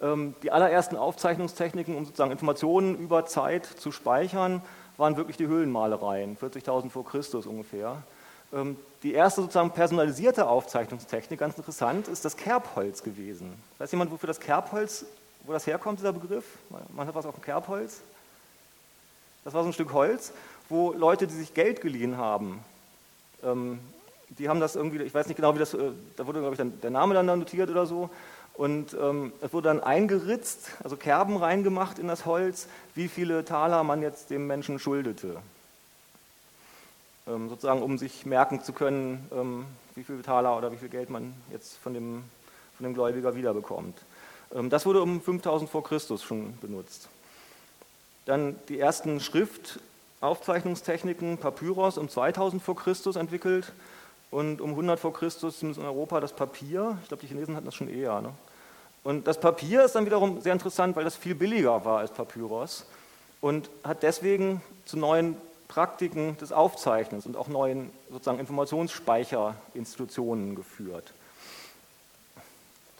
ähm, 0.00 0.34
die 0.42 0.50
allerersten 0.50 0.96
Aufzeichnungstechniken, 0.96 1.96
um 1.96 2.04
sozusagen 2.04 2.30
Informationen 2.30 2.98
über 2.98 3.26
Zeit 3.26 3.66
zu 3.66 3.92
speichern, 3.92 4.62
waren 4.96 5.16
wirklich 5.16 5.36
die 5.36 5.46
Höhlenmalereien, 5.46 6.36
40.000 6.36 6.90
vor 6.90 7.04
Christus 7.04 7.46
ungefähr. 7.46 8.02
Ähm, 8.52 8.76
die 9.02 9.14
erste 9.14 9.42
sozusagen 9.42 9.70
personalisierte 9.70 10.46
Aufzeichnungstechnik, 10.46 11.40
ganz 11.40 11.56
interessant, 11.56 12.08
ist 12.08 12.24
das 12.24 12.36
Kerbholz 12.36 13.02
gewesen. 13.02 13.52
Weiß 13.78 13.90
jemand, 13.92 14.10
wofür 14.10 14.26
das 14.26 14.40
Kerbholz, 14.40 15.04
wo 15.44 15.52
das 15.52 15.66
herkommt, 15.66 15.98
dieser 15.98 16.12
Begriff? 16.12 16.44
Man 16.94 17.06
hat 17.06 17.14
was 17.14 17.26
auf 17.26 17.34
dem 17.34 17.42
Kerbholz? 17.42 18.00
Das 19.44 19.54
war 19.54 19.62
so 19.62 19.70
ein 19.70 19.72
Stück 19.72 19.92
Holz, 19.92 20.32
wo 20.68 20.92
Leute, 20.92 21.26
die 21.26 21.34
sich 21.34 21.52
Geld 21.54 21.80
geliehen 21.80 22.16
haben, 22.16 22.60
ähm, 23.44 23.78
die 24.38 24.48
haben 24.48 24.60
das 24.60 24.76
irgendwie, 24.76 25.02
ich 25.02 25.14
weiß 25.14 25.26
nicht 25.26 25.36
genau, 25.36 25.54
wie 25.54 25.58
das, 25.58 25.74
äh, 25.74 25.90
da 26.16 26.26
wurde, 26.26 26.40
glaube 26.40 26.54
ich, 26.54 26.58
dann 26.58 26.80
der 26.80 26.90
Name 26.90 27.14
dann 27.14 27.26
notiert 27.26 27.70
oder 27.70 27.86
so. 27.86 28.10
Und 28.54 28.94
ähm, 29.00 29.32
es 29.40 29.52
wurde 29.52 29.68
dann 29.68 29.80
eingeritzt, 29.80 30.72
also 30.84 30.96
Kerben 30.96 31.36
reingemacht 31.36 31.98
in 31.98 32.08
das 32.08 32.26
Holz, 32.26 32.68
wie 32.94 33.08
viele 33.08 33.44
Taler 33.44 33.82
man 33.82 34.02
jetzt 34.02 34.30
dem 34.30 34.46
Menschen 34.46 34.78
schuldete. 34.78 35.36
Ähm, 37.26 37.48
sozusagen, 37.48 37.82
um 37.82 37.98
sich 37.98 38.26
merken 38.26 38.62
zu 38.62 38.72
können, 38.72 39.26
ähm, 39.32 39.64
wie 39.94 40.04
viele 40.04 40.22
Taler 40.22 40.56
oder 40.56 40.72
wie 40.72 40.76
viel 40.76 40.88
Geld 40.88 41.08
man 41.08 41.34
jetzt 41.50 41.76
von 41.78 41.94
dem, 41.94 42.24
von 42.76 42.84
dem 42.84 42.94
Gläubiger 42.94 43.34
wiederbekommt. 43.34 43.96
Ähm, 44.54 44.68
das 44.68 44.84
wurde 44.84 45.02
um 45.02 45.20
5000 45.20 45.70
vor 45.70 45.84
Christus 45.84 46.22
schon 46.22 46.58
benutzt. 46.58 47.08
Dann 48.26 48.56
die 48.68 48.78
ersten 48.78 49.20
Schriftaufzeichnungstechniken, 50.22 51.36
Papyrus 51.38 51.98
um 51.98 52.08
2000 52.08 52.62
vor 52.62 52.76
Christus 52.76 53.16
entwickelt 53.16 53.72
und 54.30 54.60
um 54.60 54.70
100 54.70 55.00
vor 55.00 55.12
Christus 55.12 55.58
zumindest 55.58 55.80
in 55.80 55.86
Europa 55.86 56.20
das 56.20 56.32
Papier. 56.32 56.96
Ich 57.02 57.08
glaube, 57.08 57.22
die 57.22 57.26
Chinesen 57.26 57.56
hatten 57.56 57.66
das 57.66 57.74
schon 57.74 57.88
eher. 57.88 58.20
Ne? 58.20 58.32
Und 59.02 59.26
das 59.26 59.40
Papier 59.40 59.84
ist 59.84 59.96
dann 59.96 60.06
wiederum 60.06 60.40
sehr 60.40 60.52
interessant, 60.52 60.94
weil 60.94 61.02
das 61.02 61.16
viel 61.16 61.34
billiger 61.34 61.84
war 61.84 61.98
als 61.98 62.12
Papyrus 62.12 62.86
und 63.40 63.68
hat 63.82 64.04
deswegen 64.04 64.62
zu 64.84 64.96
neuen 64.96 65.36
Praktiken 65.66 66.38
des 66.38 66.52
Aufzeichnens 66.52 67.26
und 67.26 67.36
auch 67.36 67.48
neuen 67.48 67.90
sozusagen 68.08 68.38
Informationsspeicherinstitutionen 68.38 70.54
geführt. 70.54 71.12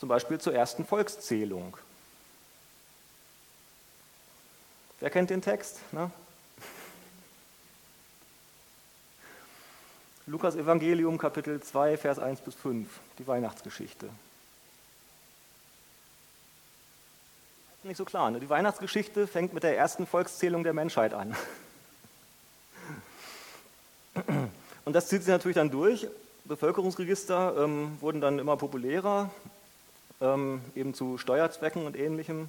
Zum 0.01 0.09
Beispiel 0.09 0.41
zur 0.41 0.57
ersten 0.57 0.85
Volkszählung. 0.85 1.77
Wer 4.99 5.11
kennt 5.11 5.31
den 5.31 5.43
Text? 5.43 5.79
Ne? 5.93 6.11
Lukas 10.27 10.55
Evangelium 10.55 11.19
Kapitel 11.19 11.61
2, 11.61 11.97
Vers 11.97 12.21
1 12.21 12.43
bis 12.43 12.55
5, 12.55 12.89
die 13.19 13.27
Weihnachtsgeschichte. 13.27 14.09
Nicht 17.83 17.97
so 17.97 18.05
klar, 18.05 18.31
ne? 18.31 18.39
die 18.39 18.49
Weihnachtsgeschichte 18.49 19.27
fängt 19.27 19.53
mit 19.53 19.65
der 19.65 19.77
ersten 19.77 20.07
Volkszählung 20.07 20.63
der 20.63 20.75
Menschheit 20.75 21.13
an. 21.13 21.35
Und 24.85 24.93
das 24.93 25.09
zieht 25.09 25.23
sich 25.23 25.31
natürlich 25.33 25.57
dann 25.57 25.73
durch. 25.73 26.07
Bevölkerungsregister 26.45 27.57
ähm, 27.59 27.97
wurden 28.01 28.21
dann 28.21 28.39
immer 28.39 28.57
populärer, 28.57 29.29
ähm, 30.21 30.61
eben 30.77 30.95
zu 30.95 31.19
Steuerzwecken 31.19 31.85
und 31.85 31.97
ähnlichem. 31.97 32.49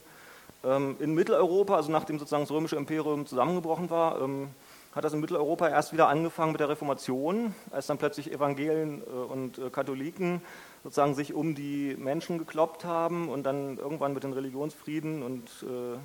Ähm, 0.64 0.96
in 1.00 1.16
Mitteleuropa, 1.16 1.76
also 1.76 1.92
nachdem 1.92 2.20
sozusagen 2.20 2.44
das 2.44 2.52
römische 2.52 2.76
Imperium 2.76 3.26
zusammengebrochen 3.26 3.90
war, 3.90 4.22
ähm, 4.22 4.50
hat 4.96 5.04
das 5.04 5.14
in 5.14 5.20
Mitteleuropa 5.20 5.70
erst 5.70 5.94
wieder 5.94 6.08
angefangen 6.08 6.52
mit 6.52 6.62
der 6.62 6.70
Reformation, 6.70 7.56
als 7.72 7.88
dann 7.88 7.98
plötzlich 7.98 8.32
Evangelien 8.32 9.02
äh, 9.02 9.10
und 9.12 9.58
äh, 9.58 9.70
Katholiken 9.70 10.42
sozusagen 10.84 11.16
sich 11.16 11.34
um 11.34 11.56
die 11.56 11.96
Menschen 11.98 12.38
gekloppt 12.38 12.86
haben 12.86 13.30
und 13.30 13.44
dann 13.44 13.78
irgendwann 13.78 14.14
mit 14.14 14.24
den 14.24 14.34
Religionsfrieden 14.34 15.24
und 15.24 15.50
äh, 15.64 15.98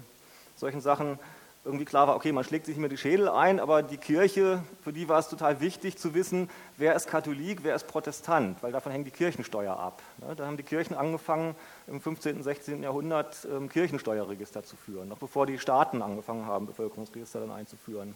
solchen 0.54 0.80
Sachen 0.80 1.18
irgendwie 1.64 1.84
klar 1.84 2.06
war, 2.06 2.16
okay, 2.16 2.32
man 2.32 2.44
schlägt 2.44 2.66
sich 2.66 2.78
mehr 2.78 2.88
die 2.88 2.96
Schädel 2.96 3.28
ein, 3.28 3.60
aber 3.60 3.82
die 3.82 3.98
Kirche, 3.98 4.62
für 4.82 4.92
die 4.92 5.08
war 5.08 5.18
es 5.18 5.28
total 5.28 5.60
wichtig 5.60 5.98
zu 5.98 6.14
wissen, 6.14 6.48
wer 6.78 6.94
ist 6.94 7.08
Katholik, 7.08 7.62
wer 7.62 7.74
ist 7.74 7.86
Protestant, 7.86 8.62
weil 8.62 8.72
davon 8.72 8.92
hängt 8.92 9.06
die 9.06 9.10
Kirchensteuer 9.10 9.76
ab. 9.76 10.00
Ne? 10.18 10.34
Da 10.34 10.46
haben 10.46 10.56
die 10.56 10.62
Kirchen 10.62 10.96
angefangen, 10.96 11.54
im 11.86 12.00
15., 12.00 12.36
und 12.36 12.42
16. 12.42 12.82
Jahrhundert 12.82 13.46
ähm, 13.52 13.68
Kirchensteuerregister 13.68 14.62
zu 14.62 14.76
führen, 14.76 15.08
noch 15.08 15.18
bevor 15.18 15.44
die 15.44 15.58
Staaten 15.58 16.00
angefangen 16.00 16.46
haben, 16.46 16.66
Bevölkerungsregister 16.66 17.40
dann 17.40 17.50
einzuführen. 17.50 18.14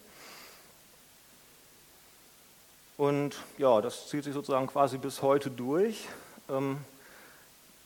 Und 2.96 3.36
ja, 3.58 3.80
das 3.80 4.08
zieht 4.08 4.24
sich 4.24 4.34
sozusagen 4.34 4.66
quasi 4.66 4.98
bis 4.98 5.22
heute 5.22 5.50
durch. 5.50 6.08
Ähm, 6.50 6.78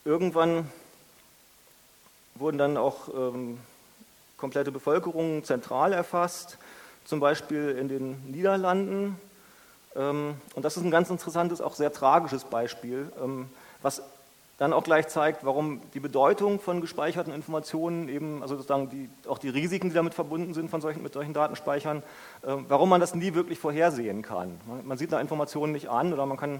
irgendwann 0.03 0.69
wurden 2.35 2.57
dann 2.57 2.77
auch 2.77 3.07
ähm, 3.09 3.59
komplette 4.37 4.71
Bevölkerung 4.71 5.43
zentral 5.43 5.93
erfasst, 5.93 6.57
zum 7.05 7.19
Beispiel 7.19 7.69
in 7.71 7.87
den 7.87 8.31
Niederlanden. 8.31 9.19
Ähm, 9.95 10.35
und 10.55 10.63
das 10.63 10.77
ist 10.77 10.83
ein 10.83 10.91
ganz 10.91 11.09
interessantes, 11.09 11.61
auch 11.61 11.75
sehr 11.75 11.91
tragisches 11.91 12.43
Beispiel, 12.43 13.11
ähm, 13.21 13.49
was 13.81 14.01
dann 14.57 14.73
auch 14.73 14.83
gleich 14.83 15.07
zeigt, 15.07 15.45
warum 15.45 15.81
die 15.93 15.99
Bedeutung 15.99 16.59
von 16.59 16.81
gespeicherten 16.81 17.31
Informationen 17.31 18.09
eben, 18.09 18.41
also 18.41 18.55
sozusagen 18.55 18.89
die, 18.89 19.09
auch 19.29 19.37
die 19.37 19.49
Risiken, 19.49 19.89
die 19.89 19.95
damit 19.95 20.15
verbunden 20.15 20.53
sind 20.53 20.69
von 20.69 20.81
solchen, 20.81 21.03
mit 21.03 21.13
solchen 21.13 21.33
Datenspeichern, 21.33 22.01
ähm, 22.45 22.65
warum 22.67 22.89
man 22.89 22.99
das 22.99 23.13
nie 23.13 23.35
wirklich 23.35 23.59
vorhersehen 23.59 24.23
kann. 24.23 24.59
Man 24.83 24.97
sieht 24.97 25.11
da 25.11 25.21
Informationen 25.21 25.73
nicht 25.73 25.89
an 25.89 26.11
oder 26.11 26.25
man 26.25 26.37
kann, 26.37 26.59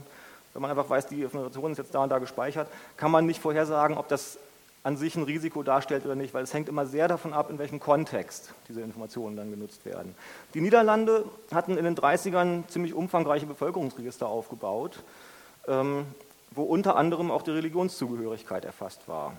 wenn 0.53 0.61
man 0.61 0.69
einfach 0.69 0.89
weiß, 0.89 1.07
die 1.07 1.23
Information 1.23 1.71
ist 1.71 1.79
jetzt 1.79 1.95
da 1.95 2.03
und 2.03 2.09
da 2.09 2.19
gespeichert, 2.19 2.67
kann 2.97 3.09
man 3.09 3.25
nicht 3.25 3.41
vorhersagen, 3.41 3.97
ob 3.97 4.07
das 4.07 4.37
an 4.83 4.95
sich 4.95 5.15
ein 5.15 5.23
Risiko 5.23 5.63
darstellt 5.63 6.05
oder 6.05 6.15
nicht, 6.15 6.33
weil 6.33 6.43
es 6.43 6.53
hängt 6.53 6.69
immer 6.69 6.85
sehr 6.85 7.07
davon 7.07 7.33
ab, 7.33 7.49
in 7.49 7.57
welchem 7.57 7.79
Kontext 7.79 8.53
diese 8.69 8.81
Informationen 8.81 9.35
dann 9.35 9.49
genutzt 9.49 9.85
werden. 9.85 10.15
Die 10.53 10.61
Niederlande 10.61 11.25
hatten 11.51 11.77
in 11.77 11.83
den 11.83 11.97
30ern 11.97 12.67
ziemlich 12.67 12.93
umfangreiche 12.93 13.47
Bevölkerungsregister 13.47 14.27
aufgebaut, 14.27 15.03
ähm, 15.67 16.05
wo 16.57 16.63
unter 16.63 16.95
anderem 16.95 17.31
auch 17.31 17.43
die 17.43 17.51
Religionszugehörigkeit 17.51 18.65
erfasst 18.65 19.07
war. 19.07 19.33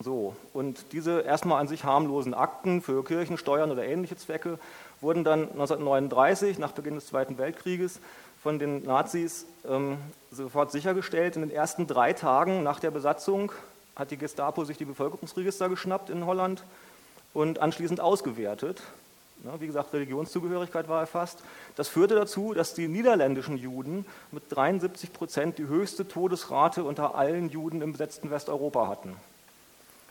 So, 0.00 0.36
und 0.52 0.92
diese 0.92 1.20
erstmal 1.20 1.60
an 1.60 1.68
sich 1.68 1.84
harmlosen 1.84 2.34
Akten 2.34 2.82
für 2.82 3.02
Kirchensteuern 3.02 3.70
oder 3.70 3.86
ähnliche 3.86 4.16
Zwecke 4.16 4.58
wurden 5.00 5.24
dann 5.24 5.42
1939, 5.42 6.58
nach 6.58 6.72
Beginn 6.72 6.96
des 6.96 7.06
Zweiten 7.06 7.38
Weltkrieges, 7.38 8.00
von 8.42 8.58
den 8.58 8.82
Nazis 8.82 9.46
ähm, 9.68 9.96
sofort 10.30 10.70
sichergestellt. 10.70 11.36
In 11.36 11.42
den 11.42 11.50
ersten 11.50 11.86
drei 11.86 12.12
Tagen 12.12 12.62
nach 12.62 12.78
der 12.78 12.90
Besatzung 12.90 13.50
hat 13.96 14.10
die 14.10 14.18
Gestapo 14.18 14.64
sich 14.64 14.76
die 14.76 14.84
Bevölkerungsregister 14.84 15.68
geschnappt 15.68 16.10
in 16.10 16.26
Holland 16.26 16.62
und 17.32 17.60
anschließend 17.60 18.00
ausgewertet. 18.00 18.82
Wie 19.58 19.66
gesagt, 19.66 19.92
Religionszugehörigkeit 19.92 20.88
war 20.88 21.00
erfasst. 21.00 21.42
Das 21.76 21.88
führte 21.88 22.14
dazu, 22.14 22.52
dass 22.52 22.74
die 22.74 22.88
niederländischen 22.88 23.56
Juden 23.56 24.04
mit 24.32 24.44
73 24.48 25.12
Prozent 25.12 25.58
die 25.58 25.68
höchste 25.68 26.08
Todesrate 26.08 26.82
unter 26.82 27.14
allen 27.14 27.48
Juden 27.48 27.80
im 27.80 27.92
besetzten 27.92 28.30
Westeuropa 28.30 28.88
hatten. 28.88 29.14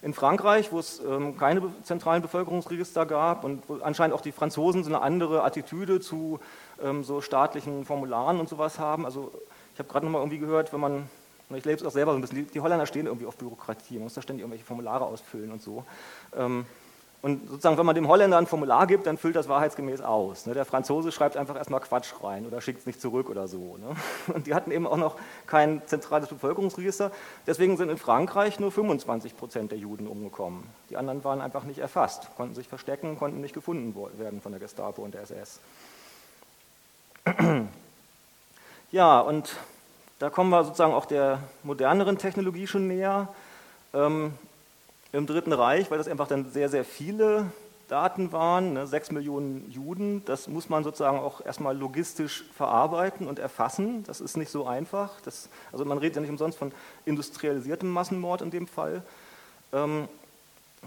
In 0.01 0.13
Frankreich, 0.13 0.71
wo 0.71 0.79
es 0.79 0.99
ähm, 0.99 1.37
keine 1.37 1.63
zentralen 1.83 2.21
Bevölkerungsregister 2.21 3.05
gab 3.05 3.43
und 3.43 3.63
anscheinend 3.81 4.15
auch 4.15 4.21
die 4.21 4.31
Franzosen 4.31 4.83
so 4.83 4.89
eine 4.89 5.01
andere 5.01 5.43
Attitüde 5.43 5.99
zu 5.99 6.39
ähm, 6.81 7.03
so 7.03 7.21
staatlichen 7.21 7.85
Formularen 7.85 8.39
und 8.39 8.47
sowas 8.47 8.77
haben. 8.77 9.05
Also 9.05 9.31
ich 9.73 9.79
habe 9.79 9.89
gerade 9.89 10.05
noch 10.05 10.13
mal 10.13 10.19
irgendwie 10.19 10.37
gehört, 10.37 10.71
wenn 10.73 10.79
man, 10.79 11.09
ich 11.49 11.65
lebe 11.65 11.79
es 11.79 11.85
auch 11.85 11.91
selber 11.91 12.11
so 12.11 12.19
ein 12.19 12.21
bisschen, 12.21 12.47
die 12.51 12.61
Holländer 12.61 12.85
stehen 12.85 13.07
irgendwie 13.07 13.25
auf 13.25 13.35
Bürokratie, 13.35 13.95
man 13.95 14.03
muss 14.03 14.13
da 14.13 14.21
ständig 14.21 14.43
irgendwelche 14.43 14.65
Formulare 14.65 15.05
ausfüllen 15.05 15.51
und 15.51 15.61
so. 15.61 15.83
Ähm, 17.25 17.31
und 17.35 17.49
sozusagen, 17.49 17.77
wenn 17.77 17.85
man 17.85 17.95
dem 17.95 18.07
Holländer 18.07 18.37
ein 18.37 18.45
Formular 18.45 18.87
gibt, 18.87 19.07
dann 19.07 19.17
füllt 19.17 19.35
das 19.35 19.49
wahrheitsgemäß 19.49 20.01
aus. 20.01 20.45
Ne? 20.45 20.53
Der 20.53 20.65
Franzose 20.65 21.11
schreibt 21.11 21.37
einfach 21.37 21.55
erstmal 21.55 21.79
Quatsch 21.79 22.13
rein 22.23 22.45
oder 22.45 22.61
schickt 22.61 22.81
es 22.81 22.85
nicht 22.85 23.01
zurück 23.01 23.29
oder 23.29 23.47
so. 23.47 23.77
Ne? 23.77 23.95
Und 24.33 24.47
die 24.47 24.53
hatten 24.53 24.71
eben 24.71 24.87
auch 24.87 24.97
noch 24.97 25.15
kein 25.47 25.81
zentrales 25.87 26.29
Bevölkerungsregister. 26.29 27.11
Deswegen 27.47 27.77
sind 27.77 27.89
in 27.89 27.97
Frankreich 27.97 28.59
nur 28.59 28.71
25 28.71 29.35
Prozent 29.35 29.71
der 29.71 29.79
Juden 29.79 30.07
umgekommen. 30.07 30.63
Die 30.89 30.97
anderen 30.97 31.23
waren 31.23 31.41
einfach 31.41 31.63
nicht 31.63 31.79
erfasst, 31.79 32.29
konnten 32.37 32.55
sich 32.55 32.67
verstecken, 32.67 33.17
konnten 33.17 33.41
nicht 33.41 33.53
gefunden 33.53 33.95
werden 34.17 34.41
von 34.41 34.51
der 34.51 34.61
Gestapo 34.61 35.01
und 35.01 35.13
der 35.13 35.23
SS. 35.23 35.59
Ja, 38.91 39.19
und 39.19 39.57
da 40.19 40.29
kommen 40.29 40.51
wir 40.51 40.63
sozusagen 40.63 40.93
auch 40.93 41.05
der 41.05 41.39
moderneren 41.63 42.17
Technologie 42.17 42.65
schon 42.65 42.87
näher. 42.87 43.27
Im 45.15 45.27
Dritten 45.27 45.53
Reich, 45.53 45.89
weil 45.89 45.97
das 45.97 46.09
einfach 46.09 46.27
dann 46.27 46.51
sehr, 46.51 46.67
sehr 46.67 46.83
viele 46.83 47.45
Daten 47.87 48.33
waren, 48.33 48.73
ne, 48.73 48.85
6 48.85 49.11
Millionen 49.11 49.71
Juden, 49.71 50.25
das 50.25 50.49
muss 50.49 50.67
man 50.67 50.83
sozusagen 50.83 51.19
auch 51.19 51.39
erstmal 51.45 51.77
logistisch 51.77 52.43
verarbeiten 52.53 53.25
und 53.29 53.39
erfassen. 53.39 54.03
Das 54.03 54.19
ist 54.19 54.35
nicht 54.35 54.51
so 54.51 54.67
einfach. 54.67 55.21
Das, 55.21 55.47
also 55.71 55.85
man 55.85 55.99
redet 55.99 56.17
ja 56.17 56.21
nicht 56.21 56.31
umsonst 56.31 56.57
von 56.57 56.73
industrialisiertem 57.05 57.89
Massenmord 57.89 58.41
in 58.41 58.51
dem 58.51 58.67
Fall. 58.67 59.03
Ähm, 59.71 60.09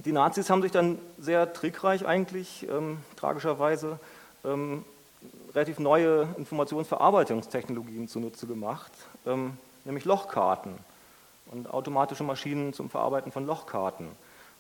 die 0.05 0.12
Nazis 0.12 0.51
haben 0.51 0.61
sich 0.61 0.73
dann 0.73 0.99
sehr 1.19 1.55
trickreich 1.55 2.05
eigentlich, 2.07 2.67
ähm, 2.71 2.99
tragischerweise, 3.17 3.99
ähm, 4.45 4.85
relativ 5.55 5.79
neue 5.79 6.29
Informationsverarbeitungstechnologien 6.37 8.09
zunutze 8.09 8.47
gemacht, 8.47 8.93
ähm, 9.25 9.57
nämlich 9.87 10.05
Lochkarten 10.05 10.75
und 11.53 11.73
automatische 11.73 12.25
Maschinen 12.25 12.73
zum 12.73 12.91
Verarbeiten 12.91 13.33
von 13.33 13.47
Lochkarten. 13.47 14.09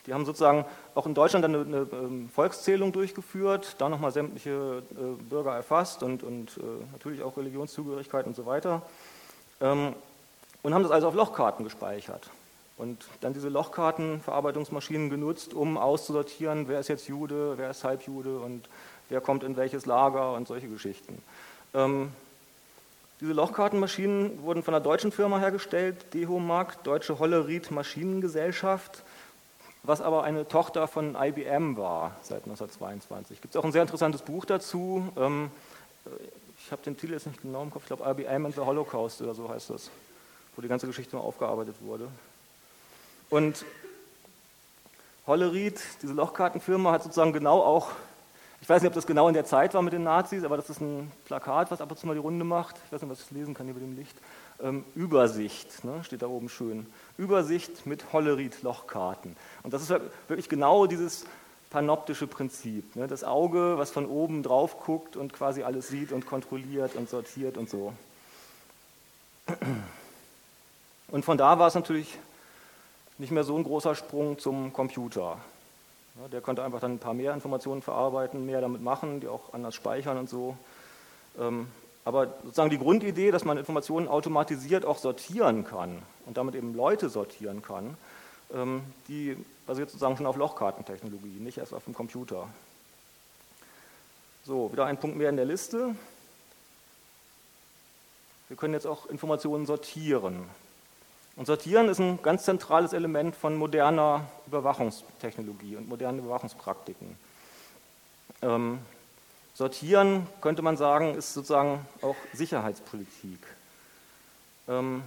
Die 0.06 0.14
haben 0.14 0.24
sozusagen 0.24 0.64
auch 0.94 1.06
in 1.06 1.14
Deutschland 1.14 1.44
eine, 1.44 1.60
eine 1.60 1.86
ähm, 1.92 2.30
Volkszählung 2.30 2.92
durchgeführt, 2.92 3.76
da 3.78 3.88
nochmal 3.88 4.10
sämtliche 4.10 4.82
äh, 4.92 5.22
Bürger 5.22 5.54
erfasst 5.54 6.02
und, 6.02 6.22
und 6.22 6.56
äh, 6.56 6.62
natürlich 6.92 7.22
auch 7.22 7.36
Religionszugehörigkeit 7.36 8.26
und 8.26 8.34
so 8.34 8.46
weiter. 8.46 8.82
Ähm, 9.60 9.94
und 10.62 10.74
haben 10.74 10.82
das 10.82 10.92
also 10.92 11.08
auf 11.08 11.14
Lochkarten 11.14 11.64
gespeichert. 11.64 12.30
Und 12.78 13.06
dann 13.20 13.34
diese 13.34 13.48
Lochkartenverarbeitungsmaschinen 13.48 15.10
genutzt, 15.10 15.52
um 15.52 15.76
auszusortieren, 15.76 16.68
wer 16.68 16.80
ist 16.80 16.88
jetzt 16.88 17.08
Jude, 17.08 17.54
wer 17.58 17.70
ist 17.70 17.84
Halbjude 17.84 18.38
und 18.38 18.68
wer 19.08 19.20
kommt 19.20 19.42
in 19.44 19.56
welches 19.56 19.84
Lager 19.84 20.32
und 20.32 20.48
solche 20.48 20.68
Geschichten. 20.68 21.20
Ähm, 21.74 22.12
diese 23.20 23.32
Lochkartenmaschinen 23.32 24.42
wurden 24.42 24.62
von 24.62 24.74
einer 24.74 24.82
deutschen 24.82 25.10
Firma 25.10 25.38
hergestellt, 25.40 26.14
Dehomark, 26.14 26.84
Deutsche 26.84 27.18
Hollerith 27.18 27.70
Maschinengesellschaft, 27.70 29.02
was 29.82 30.00
aber 30.00 30.22
eine 30.22 30.46
Tochter 30.46 30.86
von 30.86 31.16
IBM 31.16 31.76
war 31.76 32.16
seit 32.22 32.44
1922. 32.44 33.40
Gibt 33.40 33.54
es 33.54 33.60
auch 33.60 33.64
ein 33.64 33.72
sehr 33.72 33.82
interessantes 33.82 34.22
Buch 34.22 34.44
dazu. 34.44 35.12
Ähm, 35.16 35.50
ich 36.64 36.70
habe 36.70 36.82
den 36.82 36.96
Titel 36.96 37.12
jetzt 37.12 37.26
nicht 37.26 37.42
genau 37.42 37.62
im 37.62 37.70
Kopf, 37.70 37.82
ich 37.82 37.96
glaube 37.96 38.08
IBM 38.08 38.46
and 38.46 38.54
the 38.54 38.60
Holocaust 38.60 39.20
oder 39.22 39.34
so 39.34 39.48
heißt 39.48 39.70
das, 39.70 39.90
wo 40.54 40.62
die 40.62 40.68
ganze 40.68 40.86
Geschichte 40.86 41.16
mal 41.16 41.22
aufgearbeitet 41.22 41.76
wurde. 41.80 42.08
Und 43.30 43.64
Hollerith, 45.26 45.80
diese 46.02 46.12
Lochkartenfirma, 46.12 46.92
hat 46.92 47.02
sozusagen 47.02 47.32
genau 47.32 47.60
auch 47.62 47.90
ich 48.60 48.68
weiß 48.68 48.82
nicht, 48.82 48.88
ob 48.88 48.94
das 48.94 49.06
genau 49.06 49.28
in 49.28 49.34
der 49.34 49.44
Zeit 49.44 49.74
war 49.74 49.82
mit 49.82 49.92
den 49.92 50.02
Nazis, 50.02 50.44
aber 50.44 50.56
das 50.56 50.68
ist 50.68 50.80
ein 50.80 51.12
Plakat, 51.26 51.70
was 51.70 51.80
ab 51.80 51.90
und 51.90 51.96
zu 51.96 52.06
mal 52.06 52.14
die 52.14 52.20
Runde 52.20 52.44
macht. 52.44 52.76
Ich 52.86 52.92
weiß 52.92 53.02
nicht, 53.02 53.10
was 53.10 53.22
ich 53.22 53.30
lesen 53.30 53.54
kann 53.54 53.66
mit 53.66 53.76
dem 53.76 53.96
Licht. 53.96 54.16
Ähm, 54.60 54.84
Übersicht, 54.94 55.84
ne, 55.84 56.02
steht 56.02 56.22
da 56.22 56.26
oben 56.26 56.48
schön. 56.48 56.86
Übersicht 57.16 57.86
mit 57.86 58.12
Hollerit-Lochkarten. 58.12 59.36
Und 59.62 59.72
das 59.72 59.82
ist 59.82 59.90
wirklich 60.26 60.48
genau 60.48 60.86
dieses 60.86 61.24
panoptische 61.70 62.26
Prinzip. 62.26 62.96
Ne? 62.96 63.06
Das 63.06 63.24
Auge, 63.24 63.78
was 63.78 63.90
von 63.90 64.06
oben 64.06 64.42
drauf 64.42 64.80
guckt 64.80 65.16
und 65.16 65.32
quasi 65.32 65.62
alles 65.62 65.88
sieht 65.88 66.12
und 66.12 66.26
kontrolliert 66.26 66.96
und 66.96 67.08
sortiert 67.08 67.56
und 67.56 67.70
so. 67.70 67.92
Und 71.08 71.24
von 71.24 71.38
da 71.38 71.58
war 71.58 71.68
es 71.68 71.74
natürlich 71.74 72.18
nicht 73.18 73.32
mehr 73.32 73.44
so 73.44 73.56
ein 73.56 73.64
großer 73.64 73.94
Sprung 73.94 74.38
zum 74.38 74.72
Computer. 74.72 75.38
Der 76.32 76.40
konnte 76.40 76.64
einfach 76.64 76.80
dann 76.80 76.94
ein 76.94 76.98
paar 76.98 77.14
mehr 77.14 77.32
Informationen 77.32 77.80
verarbeiten, 77.80 78.44
mehr 78.44 78.60
damit 78.60 78.82
machen, 78.82 79.20
die 79.20 79.28
auch 79.28 79.54
anders 79.54 79.76
speichern 79.76 80.18
und 80.18 80.28
so. 80.28 80.56
Ähm, 81.38 81.68
aber 82.04 82.34
sozusagen 82.42 82.70
die 82.70 82.78
Grundidee, 82.78 83.30
dass 83.30 83.44
man 83.44 83.56
Informationen 83.56 84.08
automatisiert 84.08 84.84
auch 84.84 84.98
sortieren 84.98 85.64
kann 85.64 86.02
und 86.26 86.36
damit 86.36 86.56
eben 86.56 86.74
Leute 86.74 87.08
sortieren 87.08 87.62
kann, 87.62 87.96
ähm, 88.52 88.82
die 89.06 89.36
basiert 89.66 89.90
sozusagen 89.90 90.16
schon 90.16 90.26
auf 90.26 90.36
Lochkartentechnologie, 90.36 91.38
nicht 91.38 91.58
erst 91.58 91.72
auf 91.72 91.84
dem 91.84 91.94
Computer. 91.94 92.48
So, 94.44 94.72
wieder 94.72 94.86
ein 94.86 94.98
Punkt 94.98 95.16
mehr 95.16 95.28
in 95.28 95.36
der 95.36 95.44
Liste. 95.44 95.94
Wir 98.48 98.56
können 98.56 98.74
jetzt 98.74 98.86
auch 98.86 99.06
Informationen 99.06 99.66
sortieren. 99.66 100.48
Und 101.38 101.46
Sortieren 101.46 101.88
ist 101.88 102.00
ein 102.00 102.20
ganz 102.20 102.42
zentrales 102.42 102.92
Element 102.92 103.36
von 103.36 103.54
moderner 103.54 104.26
Überwachungstechnologie 104.48 105.76
und 105.76 105.88
modernen 105.88 106.18
Überwachungspraktiken. 106.18 107.16
Ähm, 108.42 108.80
Sortieren, 109.54 110.26
könnte 110.40 110.62
man 110.62 110.76
sagen, 110.76 111.14
ist 111.14 111.34
sozusagen 111.34 111.86
auch 112.02 112.16
Sicherheitspolitik. 112.32 113.38
Ähm, 114.66 115.04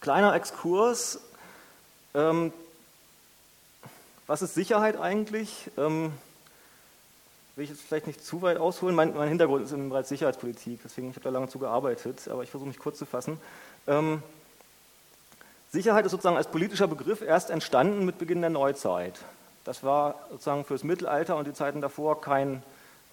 kleiner 0.00 0.34
Exkurs. 0.34 1.20
Ähm, 2.12 2.52
was 4.26 4.42
ist 4.42 4.54
Sicherheit 4.54 4.98
eigentlich? 4.98 5.70
Ähm, 5.76 6.12
will 7.54 7.62
ich 7.62 7.70
jetzt 7.70 7.82
vielleicht 7.82 8.08
nicht 8.08 8.24
zu 8.24 8.42
weit 8.42 8.56
ausholen. 8.56 8.96
Mein, 8.96 9.14
mein 9.14 9.28
Hintergrund 9.28 9.66
ist 9.66 9.70
im 9.70 9.88
Bereich 9.88 10.06
Sicherheitspolitik, 10.06 10.80
deswegen 10.82 11.10
ich 11.10 11.14
habe 11.14 11.22
da 11.22 11.30
lange 11.30 11.46
zu 11.46 11.60
gearbeitet, 11.60 12.26
aber 12.26 12.42
ich 12.42 12.50
versuche 12.50 12.68
mich 12.68 12.80
kurz 12.80 12.98
zu 12.98 13.06
fassen. 13.06 13.40
Sicherheit 15.68 16.04
ist 16.04 16.12
sozusagen 16.12 16.36
als 16.36 16.48
politischer 16.48 16.86
Begriff 16.86 17.22
erst 17.22 17.50
entstanden 17.50 18.04
mit 18.04 18.18
Beginn 18.18 18.40
der 18.40 18.50
Neuzeit. 18.50 19.18
Das 19.64 19.82
war 19.82 20.14
sozusagen 20.30 20.64
fürs 20.64 20.84
Mittelalter 20.84 21.36
und 21.36 21.46
die 21.46 21.52
Zeiten 21.52 21.80
davor 21.80 22.20
kein, 22.20 22.62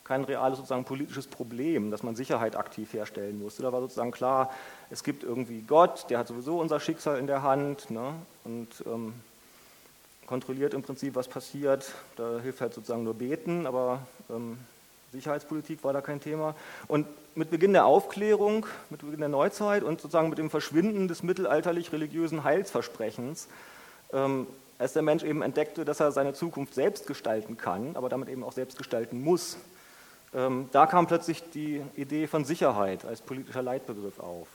kein 0.03 0.23
reales 0.23 0.57
sozusagen 0.57 0.85
politisches 0.85 1.25
Problem, 1.27 1.89
dass 1.89 2.03
man 2.03 2.15
Sicherheit 2.15 2.55
aktiv 2.55 2.93
herstellen 2.93 3.41
musste. 3.41 3.63
Da 3.63 3.73
war 3.73 3.81
sozusagen 3.81 4.11
klar, 4.11 4.51
es 4.91 5.03
gibt 5.03 5.23
irgendwie 5.23 5.61
Gott, 5.61 6.05
der 6.09 6.19
hat 6.19 6.27
sowieso 6.27 6.59
unser 6.59 6.79
Schicksal 6.79 7.17
in 7.17 7.25
der 7.25 7.41
Hand 7.41 7.89
ne, 7.89 8.13
und 8.43 8.69
ähm, 8.85 9.15
kontrolliert 10.27 10.75
im 10.75 10.83
Prinzip, 10.83 11.15
was 11.15 11.27
passiert. 11.27 11.91
Da 12.17 12.39
hilft 12.39 12.61
halt 12.61 12.73
sozusagen 12.75 13.03
nur 13.03 13.15
beten, 13.15 13.65
aber 13.65 14.05
ähm, 14.29 14.59
Sicherheitspolitik 15.11 15.83
war 15.83 15.93
da 15.93 16.01
kein 16.01 16.19
Thema. 16.19 16.55
Und 16.87 17.07
mit 17.35 17.49
Beginn 17.49 17.73
der 17.73 17.85
Aufklärung, 17.85 18.65
mit 18.89 19.01
Beginn 19.01 19.19
der 19.19 19.29
Neuzeit 19.29 19.83
und 19.83 20.01
sozusagen 20.01 20.29
mit 20.29 20.37
dem 20.37 20.49
Verschwinden 20.49 21.07
des 21.07 21.23
mittelalterlich-religiösen 21.23 22.43
Heilsversprechens, 22.43 23.47
ähm, 24.11 24.47
als 24.79 24.93
der 24.93 25.01
Mensch 25.01 25.23
eben 25.23 25.41
entdeckte, 25.41 25.85
dass 25.85 25.99
er 25.99 26.11
seine 26.11 26.33
Zukunft 26.33 26.73
selbst 26.73 27.07
gestalten 27.07 27.57
kann, 27.57 27.95
aber 27.95 28.09
damit 28.09 28.29
eben 28.29 28.43
auch 28.43 28.51
selbst 28.51 28.77
gestalten 28.77 29.21
muss, 29.21 29.57
ähm, 30.33 30.69
da 30.71 30.87
kam 30.87 31.07
plötzlich 31.07 31.43
die 31.51 31.81
Idee 31.95 32.27
von 32.27 32.43
Sicherheit 32.43 33.05
als 33.05 33.21
politischer 33.21 33.61
Leitbegriff 33.61 34.19
auf. 34.19 34.47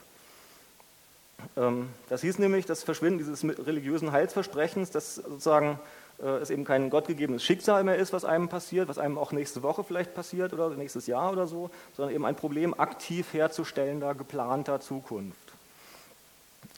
Ähm, 1.56 1.88
das 2.08 2.22
hieß 2.22 2.38
nämlich, 2.38 2.66
das 2.66 2.82
Verschwinden 2.82 3.18
dieses 3.18 3.44
religiösen 3.44 4.12
Heilsversprechens, 4.12 4.90
das 4.90 5.16
sozusagen 5.16 5.78
äh, 6.22 6.38
es 6.38 6.50
eben 6.50 6.64
kein 6.64 6.90
gottgegebenes 6.90 7.44
Schicksal 7.44 7.84
mehr 7.84 7.96
ist, 7.96 8.12
was 8.12 8.24
einem 8.24 8.48
passiert, 8.48 8.88
was 8.88 8.98
einem 8.98 9.18
auch 9.18 9.32
nächste 9.32 9.62
Woche 9.62 9.84
vielleicht 9.84 10.14
passiert 10.14 10.52
oder 10.52 10.70
nächstes 10.70 11.06
Jahr 11.06 11.32
oder 11.32 11.46
so, 11.46 11.70
sondern 11.96 12.14
eben 12.14 12.24
ein 12.24 12.36
Problem 12.36 12.78
aktiv 12.78 13.32
herzustellender, 13.32 14.14
geplanter 14.14 14.80
Zukunft. 14.80 15.38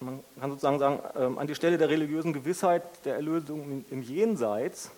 Man 0.00 0.20
kann 0.40 0.50
sozusagen 0.50 0.78
sagen, 0.78 1.00
ähm, 1.16 1.38
an 1.38 1.46
die 1.46 1.54
Stelle 1.54 1.78
der 1.78 1.88
religiösen 1.88 2.32
Gewissheit 2.32 2.82
der 3.04 3.16
Erlösung 3.16 3.84
im 3.90 4.02
Jenseits 4.02 4.90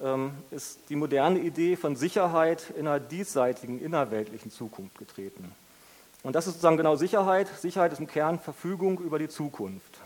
ähm, 0.00 0.32
ist 0.50 0.78
die 0.88 0.96
moderne 0.96 1.38
Idee 1.40 1.76
von 1.76 1.96
Sicherheit 1.96 2.64
in 2.76 2.86
einer 2.86 3.00
diesseitigen, 3.00 3.80
innerweltlichen 3.80 4.50
Zukunft 4.50 4.98
getreten. 4.98 5.54
Und 6.22 6.34
das 6.34 6.46
ist 6.46 6.54
sozusagen 6.54 6.76
genau 6.76 6.96
Sicherheit. 6.96 7.48
Sicherheit 7.58 7.92
ist 7.92 7.98
im 7.98 8.06
Kern 8.06 8.38
Verfügung 8.38 8.98
über 8.98 9.18
die 9.18 9.28
Zukunft. 9.28 9.98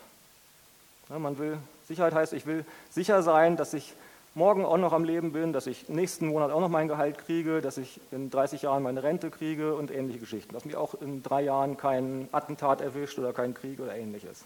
man 1.08 1.38
will 1.38 1.58
Sicherheit 1.86 2.14
heißt, 2.14 2.32
ich 2.32 2.46
will 2.46 2.64
sicher 2.90 3.22
sein, 3.22 3.56
dass 3.56 3.74
ich 3.74 3.94
morgen 4.34 4.64
auch 4.64 4.78
noch 4.78 4.92
am 4.92 5.04
Leben 5.04 5.32
bin, 5.32 5.52
dass 5.52 5.66
ich 5.66 5.88
nächsten 5.88 6.26
Monat 6.26 6.50
auch 6.50 6.60
noch 6.60 6.68
mein 6.68 6.88
Gehalt 6.88 7.18
kriege, 7.18 7.60
dass 7.60 7.78
ich 7.78 8.00
in 8.10 8.30
30 8.30 8.62
Jahren 8.62 8.82
meine 8.82 9.02
Rente 9.02 9.30
kriege 9.30 9.74
und 9.74 9.90
ähnliche 9.90 10.18
Geschichten. 10.18 10.52
Dass 10.54 10.64
mich 10.64 10.76
auch 10.76 10.94
in 11.00 11.22
drei 11.22 11.42
Jahren 11.42 11.76
kein 11.76 12.28
Attentat 12.32 12.80
erwischt 12.80 13.18
oder 13.18 13.32
kein 13.32 13.54
Krieg 13.54 13.80
oder 13.80 13.94
ähnliches. 13.94 14.44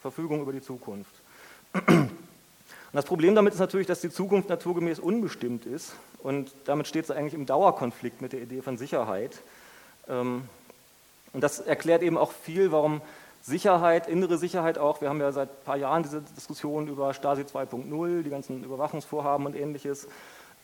Verfügung 0.00 0.42
über 0.42 0.52
die 0.52 0.62
Zukunft. 0.62 1.14
Und 1.72 2.10
das 2.92 3.04
Problem 3.04 3.34
damit 3.34 3.52
ist 3.52 3.60
natürlich, 3.60 3.86
dass 3.86 4.00
die 4.00 4.10
Zukunft 4.10 4.48
naturgemäß 4.48 5.00
unbestimmt 5.00 5.66
ist 5.66 5.94
und 6.22 6.52
damit 6.64 6.86
steht 6.86 7.04
es 7.04 7.10
eigentlich 7.10 7.34
im 7.34 7.44
Dauerkonflikt 7.46 8.22
mit 8.22 8.32
der 8.32 8.42
Idee 8.42 8.62
von 8.62 8.78
Sicherheit. 8.78 9.32
Ähm, 10.08 10.48
und 11.32 11.42
das 11.42 11.58
erklärt 11.58 12.02
eben 12.02 12.16
auch 12.16 12.32
viel, 12.32 12.72
warum 12.72 13.02
Sicherheit, 13.46 14.08
innere 14.08 14.38
Sicherheit 14.38 14.76
auch, 14.76 15.00
wir 15.00 15.08
haben 15.08 15.20
ja 15.20 15.30
seit 15.30 15.48
ein 15.48 15.64
paar 15.64 15.76
Jahren 15.76 16.02
diese 16.02 16.20
Diskussion 16.20 16.88
über 16.88 17.14
Stasi 17.14 17.42
2.0, 17.42 18.22
die 18.24 18.30
ganzen 18.30 18.64
Überwachungsvorhaben 18.64 19.46
und 19.46 19.54
ähnliches, 19.54 20.08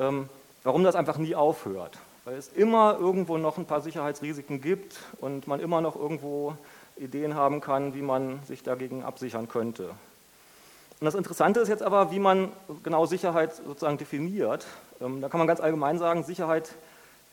ähm, 0.01 0.29
warum 0.65 0.83
das 0.83 0.97
einfach 0.97 1.17
nie 1.17 1.37
aufhört. 1.37 1.97
Weil 2.25 2.35
es 2.35 2.49
immer 2.49 2.99
irgendwo 2.99 3.39
noch 3.39 3.57
ein 3.57 3.67
paar 3.67 3.83
Sicherheitsrisiken 3.83 4.61
gibt 4.61 4.99
und 5.21 5.47
man 5.47 5.61
immer 5.61 5.81
noch 5.81 5.95
irgendwo 5.95 6.57
Ideen 6.97 7.37
haben 7.37 7.61
kann, 7.61 7.95
wie 7.95 8.03
man 8.03 8.43
sich 8.49 8.65
dagegen 8.65 9.05
absichern 9.05 9.49
könnte. 9.49 9.91
Und 10.99 11.05
das 11.05 11.15
Interessante 11.15 11.61
ist 11.61 11.69
jetzt 11.69 11.85
aber, 11.85 12.11
wie 12.11 12.19
man 12.19 12.51
genau 12.83 13.07
Sicherheit 13.07 13.55
sozusagen 13.55 13.99
definiert. 13.99 14.67
Ähm, 15.01 15.21
da 15.21 15.29
kann 15.29 15.39
man 15.39 15.47
ganz 15.47 15.61
allgemein 15.61 15.99
sagen, 15.99 16.25
Sicherheit, 16.25 16.75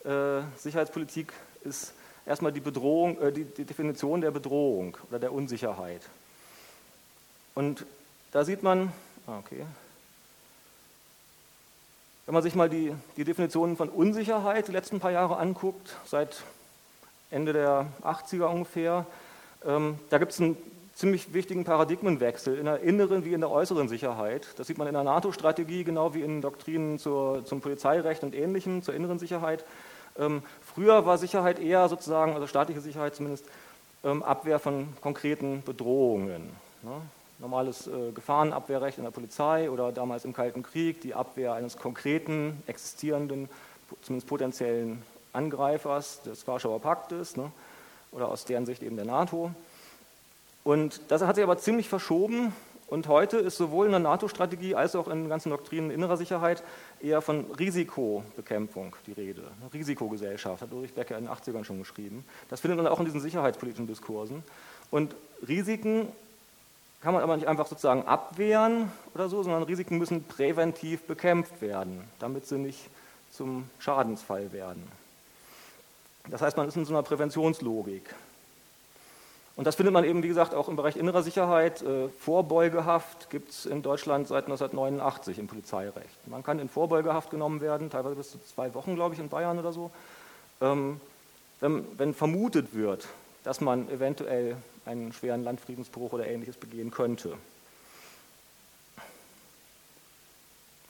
äh, 0.05 0.41
Sicherheitspolitik 0.57 1.33
ist 1.63 1.95
erstmal 2.25 2.51
die, 2.51 2.59
Bedrohung, 2.59 3.19
äh, 3.21 3.31
die, 3.31 3.45
die 3.45 3.65
Definition 3.65 4.21
der 4.21 4.31
Bedrohung 4.31 4.97
oder 5.09 5.19
der 5.19 5.33
Unsicherheit. 5.33 6.01
Und 7.55 7.85
da 8.31 8.43
sieht 8.43 8.63
man, 8.63 8.91
ah, 9.27 9.39
okay, 9.39 9.65
wenn 12.25 12.33
man 12.35 12.43
sich 12.43 12.53
mal 12.53 12.69
die, 12.69 12.93
die 13.17 13.23
Definitionen 13.23 13.75
von 13.75 13.89
Unsicherheit 13.89 14.67
die 14.67 14.71
letzten 14.71 14.99
paar 14.99 15.11
Jahre 15.11 15.37
anguckt, 15.37 15.95
seit 16.05 16.43
Ende 17.31 17.53
der 17.53 17.87
80er 18.03 18.45
ungefähr, 18.45 19.07
ähm, 19.65 19.97
da 20.11 20.19
gibt 20.19 20.33
es 20.33 20.39
einen 20.39 20.55
ziemlich 20.93 21.33
wichtigen 21.33 21.63
Paradigmenwechsel 21.63 22.57
in 22.57 22.65
der 22.65 22.81
inneren 22.81 23.25
wie 23.25 23.33
in 23.33 23.39
der 23.39 23.49
äußeren 23.49 23.87
Sicherheit. 23.87 24.47
Das 24.57 24.67
sieht 24.67 24.77
man 24.77 24.87
in 24.87 24.93
der 24.93 25.03
NATO-Strategie, 25.03 25.83
genau 25.83 26.13
wie 26.13 26.21
in 26.21 26.41
Doktrinen 26.41 26.99
zur, 26.99 27.45
zum 27.45 27.61
Polizeirecht 27.61 28.21
und 28.23 28.35
Ähnlichem, 28.35 28.83
zur 28.83 28.93
inneren 28.93 29.17
Sicherheit. 29.17 29.65
Ähm, 30.19 30.43
früher 30.79 31.05
war 31.05 31.17
Sicherheit 31.17 31.59
eher 31.59 31.89
sozusagen, 31.89 32.35
also 32.35 32.47
staatliche 32.47 32.79
Sicherheit 32.79 33.13
zumindest, 33.13 33.43
ähm, 34.05 34.23
Abwehr 34.23 34.59
von 34.59 34.87
konkreten 35.01 35.61
Bedrohungen. 35.61 36.51
Ne? 36.83 37.01
Normales 37.39 37.87
äh, 37.87 38.11
Gefahrenabwehrrecht 38.15 38.97
in 38.97 39.03
der 39.03 39.11
Polizei 39.11 39.69
oder 39.69 39.91
damals 39.91 40.23
im 40.23 40.31
Kalten 40.31 40.63
Krieg 40.63 41.01
die 41.01 41.13
Abwehr 41.13 41.51
eines 41.51 41.75
konkreten, 41.75 42.63
existierenden, 42.65 43.49
zumindest 44.03 44.29
potenziellen 44.29 45.01
Angreifers 45.33 46.21
des 46.21 46.47
Warschauer 46.47 46.79
Paktes 46.79 47.35
ne? 47.35 47.51
oder 48.13 48.29
aus 48.29 48.45
deren 48.45 48.65
Sicht 48.65 48.81
eben 48.81 48.95
der 48.95 49.05
NATO. 49.05 49.51
Und 50.63 51.01
das 51.09 51.23
hat 51.23 51.35
sich 51.35 51.43
aber 51.43 51.57
ziemlich 51.57 51.89
verschoben 51.89 52.53
und 52.89 53.07
heute 53.07 53.37
ist 53.37 53.57
sowohl 53.57 53.85
in 53.85 53.91
der 53.91 53.99
NATO-Strategie 53.99 54.75
als 54.75 54.95
auch 54.95 55.09
in 55.09 55.29
ganzen 55.29 55.49
Doktrinen 55.51 55.91
innerer 55.91 56.17
Sicherheit 56.17 56.63
eher 57.01 57.21
von 57.21 57.45
Risikobekämpfung 57.51 58.95
die 59.07 59.13
Rede. 59.13 59.43
Risikogesellschaft, 59.73 60.61
hat 60.61 60.71
Ulrich 60.71 60.93
Becker 60.93 61.17
in 61.17 61.25
den 61.25 61.33
80ern 61.33 61.63
schon 61.63 61.79
geschrieben. 61.79 62.25
Das 62.49 62.61
findet 62.61 62.77
man 62.77 62.87
auch 62.87 62.99
in 62.99 63.05
diesen 63.05 63.21
sicherheitspolitischen 63.21 63.87
Diskursen. 63.87 64.43
Und 64.91 65.15
Risiken 65.47 66.07
kann 67.01 67.13
man 67.13 67.23
aber 67.23 67.35
nicht 67.35 67.47
einfach 67.47 67.67
sozusagen 67.67 68.03
abwehren 68.03 68.91
oder 69.13 69.29
so, 69.29 69.41
sondern 69.43 69.63
Risiken 69.63 69.97
müssen 69.97 70.23
präventiv 70.23 71.03
bekämpft 71.03 71.61
werden, 71.61 72.03
damit 72.19 72.45
sie 72.45 72.57
nicht 72.57 72.89
zum 73.31 73.69
Schadensfall 73.79 74.51
werden. 74.51 74.83
Das 76.29 76.41
heißt, 76.41 76.57
man 76.57 76.67
ist 76.67 76.75
in 76.75 76.85
so 76.85 76.93
einer 76.93 77.03
Präventionslogik. 77.03 78.13
Und 79.59 79.65
das 79.65 79.75
findet 79.75 79.91
man 79.91 80.05
eben, 80.05 80.23
wie 80.23 80.29
gesagt, 80.29 80.53
auch 80.53 80.69
im 80.69 80.77
Bereich 80.77 80.95
innerer 80.95 81.21
Sicherheit. 81.21 81.81
Äh, 81.81 82.07
Vorbeugehaft 82.07 83.29
gibt 83.29 83.49
es 83.49 83.65
in 83.65 83.81
Deutschland 83.81 84.29
seit 84.29 84.45
1989 84.45 85.37
im 85.37 85.47
Polizeirecht. 85.47 86.27
Man 86.27 86.43
kann 86.43 86.59
in 86.59 86.69
Vorbeugehaft 86.69 87.29
genommen 87.29 87.59
werden, 87.59 87.89
teilweise 87.89 88.15
bis 88.15 88.31
zu 88.31 88.39
zwei 88.55 88.73
Wochen, 88.73 88.95
glaube 88.95 89.15
ich, 89.15 89.19
in 89.19 89.27
Bayern 89.27 89.59
oder 89.59 89.73
so, 89.73 89.91
ähm, 90.61 91.01
wenn, 91.59 91.85
wenn 91.97 92.13
vermutet 92.13 92.73
wird, 92.73 93.09
dass 93.43 93.59
man 93.59 93.89
eventuell 93.89 94.55
einen 94.85 95.11
schweren 95.11 95.43
Landfriedensbruch 95.43 96.13
oder 96.13 96.25
ähnliches 96.25 96.55
begehen 96.55 96.89
könnte. 96.89 97.33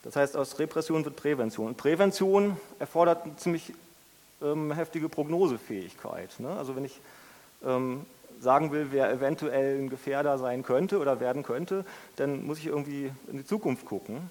Das 0.04 0.16
heißt, 0.16 0.38
aus 0.38 0.60
Repression 0.60 1.04
wird 1.06 1.16
Prävention. 1.16 1.70
Und 1.70 1.78
Prävention 1.78 2.56
erfordert 2.78 3.24
eine 3.24 3.36
ziemlich 3.38 3.74
ähm, 4.44 4.72
heftige 4.72 5.10
Prognosefähigkeit. 5.10 6.40
Ne? 6.40 6.52
Also 6.52 6.76
wenn 6.76 6.86
ich 6.86 7.00
ähm, 7.66 8.06
sagen 8.42 8.72
will, 8.72 8.88
wer 8.92 9.12
eventuell 9.12 9.80
ein 9.80 9.90
Gefährder 9.90 10.38
sein 10.38 10.64
könnte 10.64 11.00
oder 11.00 11.20
werden 11.20 11.44
könnte, 11.44 11.86
dann 12.16 12.46
muss 12.46 12.60
ich 12.60 12.68
irgendwie 12.68 13.12
in 13.28 13.38
die 13.38 13.46
Zukunft 13.46 13.86
gucken. 13.86 14.30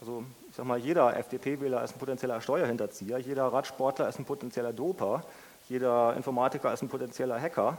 Also 0.00 0.24
ich 0.48 0.56
sag 0.56 0.66
mal, 0.66 0.78
jeder 0.78 1.16
FDP-Wähler 1.16 1.82
ist 1.82 1.96
ein 1.96 1.98
potenzieller 1.98 2.40
Steuerhinterzieher, 2.40 3.18
jeder 3.18 3.52
Radsportler 3.52 4.08
ist 4.08 4.18
ein 4.18 4.24
potenzieller 4.24 4.72
Doper, 4.72 5.24
jeder 5.68 6.14
Informatiker 6.16 6.72
ist 6.72 6.82
ein 6.82 6.88
potenzieller 6.88 7.40
Hacker. 7.40 7.78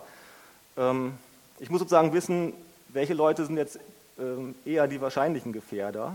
Ähm, 0.78 1.17
ich 1.60 1.69
muss 1.69 1.80
sozusagen 1.80 2.13
wissen, 2.13 2.54
welche 2.89 3.13
Leute 3.13 3.45
sind 3.45 3.58
jetzt 3.58 3.80
ähm, 4.19 4.56
eher 4.65 4.88
die 4.88 5.02
wahrscheinlichen 5.02 5.54
Gefährder. 5.54 6.13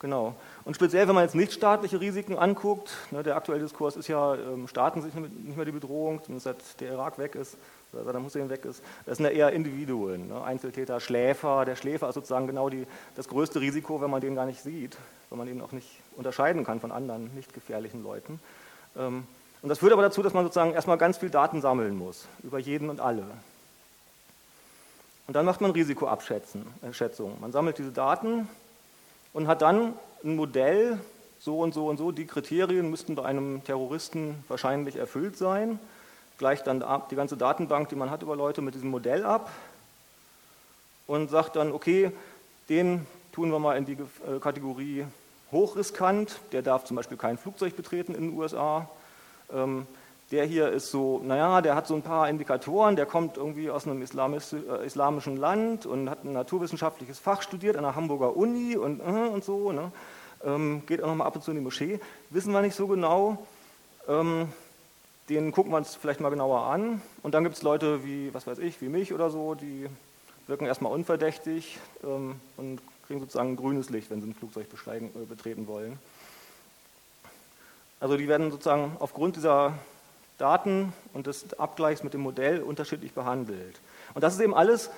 Genau. 0.00 0.34
Und 0.64 0.74
speziell, 0.74 1.08
wenn 1.08 1.14
man 1.14 1.24
jetzt 1.24 1.34
nichtstaatliche 1.34 2.00
Risiken 2.00 2.36
anguckt, 2.36 2.90
ne, 3.10 3.22
der 3.22 3.36
aktuelle 3.36 3.62
Diskurs 3.62 3.96
ist 3.96 4.08
ja, 4.08 4.34
ähm, 4.34 4.68
Staaten 4.68 5.02
sind 5.02 5.14
nicht 5.46 5.56
mehr 5.56 5.64
die 5.64 5.72
Bedrohung, 5.72 6.22
zumindest 6.22 6.44
seit 6.44 6.80
der 6.80 6.92
Irak 6.92 7.18
weg 7.18 7.34
ist, 7.34 7.56
oder 7.92 8.04
Saddam 8.04 8.24
Hussein 8.24 8.50
weg 8.50 8.64
ist. 8.64 8.82
Das 9.06 9.16
sind 9.16 9.26
ja 9.26 9.32
eher 9.32 9.52
Individuen, 9.52 10.28
ne, 10.28 10.42
Einzeltäter, 10.42 11.00
Schläfer. 11.00 11.64
Der 11.64 11.76
Schläfer 11.76 12.08
ist 12.08 12.14
sozusagen 12.14 12.46
genau 12.46 12.68
die, 12.68 12.86
das 13.16 13.28
größte 13.28 13.60
Risiko, 13.60 14.00
wenn 14.00 14.10
man 14.10 14.20
den 14.20 14.34
gar 14.34 14.46
nicht 14.46 14.62
sieht, 14.62 14.96
wenn 15.30 15.38
man 15.38 15.48
ihn 15.48 15.60
auch 15.62 15.72
nicht 15.72 15.88
unterscheiden 16.16 16.64
kann 16.64 16.80
von 16.80 16.92
anderen 16.92 17.34
nicht 17.34 17.54
gefährlichen 17.54 18.02
Leuten. 18.02 18.40
Ähm, 18.96 19.26
und 19.62 19.68
das 19.68 19.78
führt 19.78 19.92
aber 19.92 20.02
dazu, 20.02 20.22
dass 20.22 20.34
man 20.34 20.44
sozusagen 20.44 20.72
erstmal 20.72 20.98
ganz 20.98 21.18
viel 21.18 21.30
Daten 21.30 21.60
sammeln 21.60 21.96
muss, 21.96 22.26
über 22.42 22.58
jeden 22.58 22.90
und 22.90 23.00
alle. 23.00 23.24
Und 25.26 25.34
dann 25.34 25.44
macht 25.44 25.60
man 25.60 25.72
Risikoabschätzung. 25.72 27.40
Man 27.40 27.52
sammelt 27.52 27.78
diese 27.78 27.90
Daten 27.90 28.48
und 29.34 29.46
hat 29.46 29.60
dann 29.60 29.94
ein 30.24 30.36
Modell, 30.36 30.98
so 31.38 31.60
und 31.60 31.74
so 31.74 31.86
und 31.86 31.98
so, 31.98 32.12
die 32.12 32.26
Kriterien 32.26 32.90
müssten 32.90 33.14
bei 33.14 33.24
einem 33.24 33.62
Terroristen 33.64 34.44
wahrscheinlich 34.48 34.96
erfüllt 34.96 35.36
sein, 35.36 35.78
gleicht 36.38 36.66
dann 36.66 36.84
die 37.10 37.16
ganze 37.16 37.36
Datenbank, 37.36 37.88
die 37.88 37.96
man 37.96 38.10
hat 38.10 38.22
über 38.22 38.36
Leute, 38.36 38.60
mit 38.60 38.74
diesem 38.74 38.90
Modell 38.90 39.24
ab 39.24 39.50
und 41.06 41.30
sagt 41.30 41.56
dann, 41.56 41.72
okay, 41.72 42.12
den 42.68 43.06
tun 43.32 43.50
wir 43.50 43.58
mal 43.58 43.76
in 43.76 43.84
die 43.84 43.92
äh, 43.92 44.38
Kategorie 44.40 45.06
hochriskant, 45.52 46.38
der 46.52 46.62
darf 46.62 46.84
zum 46.84 46.96
Beispiel 46.96 47.16
kein 47.16 47.38
Flugzeug 47.38 47.76
betreten 47.76 48.14
in 48.14 48.30
den 48.30 48.38
USA. 48.38 48.88
Der 50.30 50.44
hier 50.44 50.68
ist 50.68 50.90
so, 50.90 51.20
naja, 51.24 51.62
der 51.62 51.74
hat 51.74 51.86
so 51.86 51.94
ein 51.94 52.02
paar 52.02 52.28
Indikatoren, 52.28 52.96
der 52.96 53.06
kommt 53.06 53.38
irgendwie 53.38 53.70
aus 53.70 53.86
einem 53.86 54.02
äh, 54.02 54.84
islamischen 54.84 55.36
Land 55.38 55.86
und 55.86 56.10
hat 56.10 56.24
ein 56.24 56.34
naturwissenschaftliches 56.34 57.18
Fach 57.18 57.40
studiert 57.40 57.76
an 57.76 57.84
der 57.84 57.94
Hamburger 57.94 58.36
Uni 58.36 58.76
und, 58.76 59.00
äh, 59.00 59.02
und 59.02 59.42
so, 59.42 59.72
ne? 59.72 59.90
ähm, 60.44 60.82
geht 60.86 61.02
auch 61.02 61.06
noch 61.08 61.14
mal 61.14 61.24
ab 61.24 61.36
und 61.36 61.42
zu 61.42 61.50
in 61.50 61.56
die 61.56 61.62
Moschee, 61.62 61.98
wissen 62.30 62.52
wir 62.52 62.60
nicht 62.60 62.74
so 62.74 62.86
genau. 62.86 63.46
Ähm, 64.06 64.48
den 65.28 65.52
gucken 65.52 65.72
wir 65.72 65.76
uns 65.76 65.94
vielleicht 65.94 66.20
mal 66.20 66.30
genauer 66.30 66.62
an. 66.62 67.02
Und 67.22 67.34
dann 67.34 67.44
gibt 67.44 67.56
es 67.56 67.62
Leute 67.62 68.04
wie, 68.04 68.32
was 68.32 68.46
weiß 68.46 68.58
ich, 68.58 68.80
wie 68.80 68.88
mich 68.88 69.12
oder 69.12 69.30
so, 69.30 69.54
die 69.54 69.86
wirken 70.46 70.66
erstmal 70.66 70.92
unverdächtig 70.92 71.78
ähm, 72.02 72.36
und 72.56 72.80
kriegen 73.06 73.20
sozusagen 73.20 73.56
grünes 73.56 73.90
Licht, 73.90 74.10
wenn 74.10 74.20
sie 74.20 74.28
ein 74.28 74.34
Flugzeug 74.34 74.66
äh, 74.86 75.00
betreten 75.28 75.66
wollen. 75.66 75.98
Also 78.00 78.16
die 78.16 78.28
werden 78.28 78.50
sozusagen 78.50 78.96
aufgrund 79.00 79.36
dieser 79.36 79.74
Daten 80.38 80.92
und 81.12 81.26
des 81.26 81.58
Abgleichs 81.58 82.02
mit 82.02 82.14
dem 82.14 82.20
Modell 82.20 82.62
unterschiedlich 82.62 83.12
behandelt. 83.12 83.80
Und 84.14 84.22
das 84.22 84.34
ist 84.34 84.40
eben 84.40 84.54
alles 84.54 84.90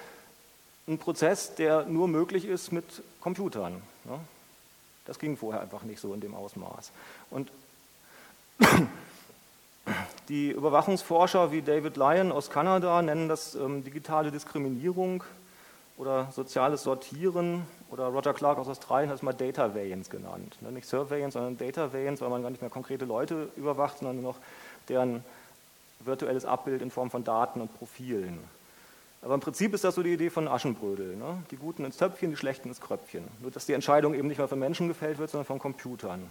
ein 0.87 0.99
Prozess, 0.99 1.55
der 1.55 1.85
nur 1.85 2.09
möglich 2.09 2.45
ist 2.45 2.73
mit 2.73 3.03
Computern. 3.21 3.83
Das 5.07 5.19
ging 5.19 5.37
vorher 5.37 5.61
einfach 5.61 5.83
nicht 5.83 6.01
so 6.01 6.15
in 6.15 6.21
dem 6.21 6.35
Ausmaß. 6.35 6.93
Und 7.31 7.51
die 10.29 10.51
Überwachungsforscher 10.51 11.53
wie 11.53 11.63
David 11.63 11.97
Lyon 11.97 12.33
aus 12.33 12.51
Kanada 12.51 13.01
nennen 13.03 13.29
das 13.29 13.55
ähm, 13.55 13.83
digitale 13.83 14.31
Diskriminierung 14.31 15.25
oder 15.97 16.29
soziales 16.33 16.83
Sortieren 16.83 17.67
oder 17.91 18.07
Roger 18.07 18.35
Clark 18.35 18.59
aus 18.59 18.69
Australien 18.69 19.11
hat 19.11 19.17
es 19.17 19.23
mal 19.23 19.33
Data 19.33 19.75
Variance 19.75 20.11
genannt. 20.11 20.57
Ne? 20.61 20.73
Nicht 20.73 20.89
Surveillance, 20.89 21.35
sondern 21.35 21.59
Data 21.59 21.93
Variance, 21.93 22.23
weil 22.23 22.31
man 22.31 22.43
gar 22.43 22.51
nicht 22.51 22.63
mehr 22.63 22.71
konkrete 22.71 23.05
Leute 23.05 23.49
überwacht, 23.57 23.99
sondern 23.99 24.23
nur 24.23 24.33
noch 24.33 24.41
deren 24.91 25.25
virtuelles 26.01 26.45
Abbild 26.45 26.83
in 26.83 26.91
Form 26.91 27.11
von 27.11 27.25
Daten 27.25 27.61
und 27.61 27.77
Profilen. 27.79 28.39
Aber 29.23 29.35
im 29.35 29.41
Prinzip 29.41 29.75
ist 29.75 29.85
das 29.85 29.95
so 29.95 30.03
die 30.03 30.15
Idee 30.15 30.31
von 30.31 30.49
Aschenbrödel. 30.49 31.17
Ne? 31.17 31.43
Die 31.51 31.57
Guten 31.57 31.85
ins 31.85 31.99
Töpfchen, 31.99 32.31
die 32.31 32.37
Schlechten 32.37 32.69
ins 32.69 32.81
Kröpfchen. 32.81 33.25
Nur, 33.41 33.51
dass 33.51 33.67
die 33.67 33.75
Entscheidung 33.75 34.15
eben 34.15 34.29
nicht 34.29 34.39
mehr 34.39 34.49
von 34.49 34.59
Menschen 34.59 34.89
gefällt 34.89 35.19
wird, 35.19 35.31
sondern 35.31 35.47
von 35.47 35.59
Computern. 35.59 36.31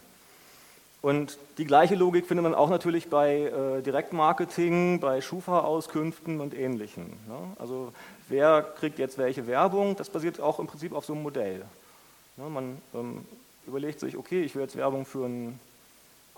Und 1.02 1.38
die 1.58 1.66
gleiche 1.66 1.96
Logik 1.96 2.26
findet 2.26 2.44
man 2.44 2.56
auch 2.56 2.70
natürlich 2.70 3.10
bei 3.10 3.44
äh, 3.44 3.82
Direktmarketing, 3.82 5.00
bei 5.00 5.22
Schufa-Auskünften 5.22 6.42
und 6.42 6.54
Ähnlichem. 6.54 7.06
Ne? 7.28 7.38
Also 7.58 7.94
wer 8.28 8.64
kriegt 8.64 9.00
jetzt 9.00 9.18
welche 9.18 9.48
Werbung, 9.48 9.96
das 9.96 10.10
basiert 10.10 10.42
auch 10.42 10.60
im 10.60 10.68
Prinzip 10.68 10.94
auf 10.94 11.06
so 11.06 11.14
einem 11.14 11.24
Modell. 11.24 11.64
Ne? 12.36 12.50
Man 12.50 12.82
ähm, 12.94 13.24
überlegt 13.66 14.02
sich, 14.02 14.18
okay, 14.18 14.42
ich 14.42 14.56
will 14.56 14.64
jetzt 14.64 14.76
Werbung 14.76 15.06
für 15.06 15.26
ein 15.26 15.60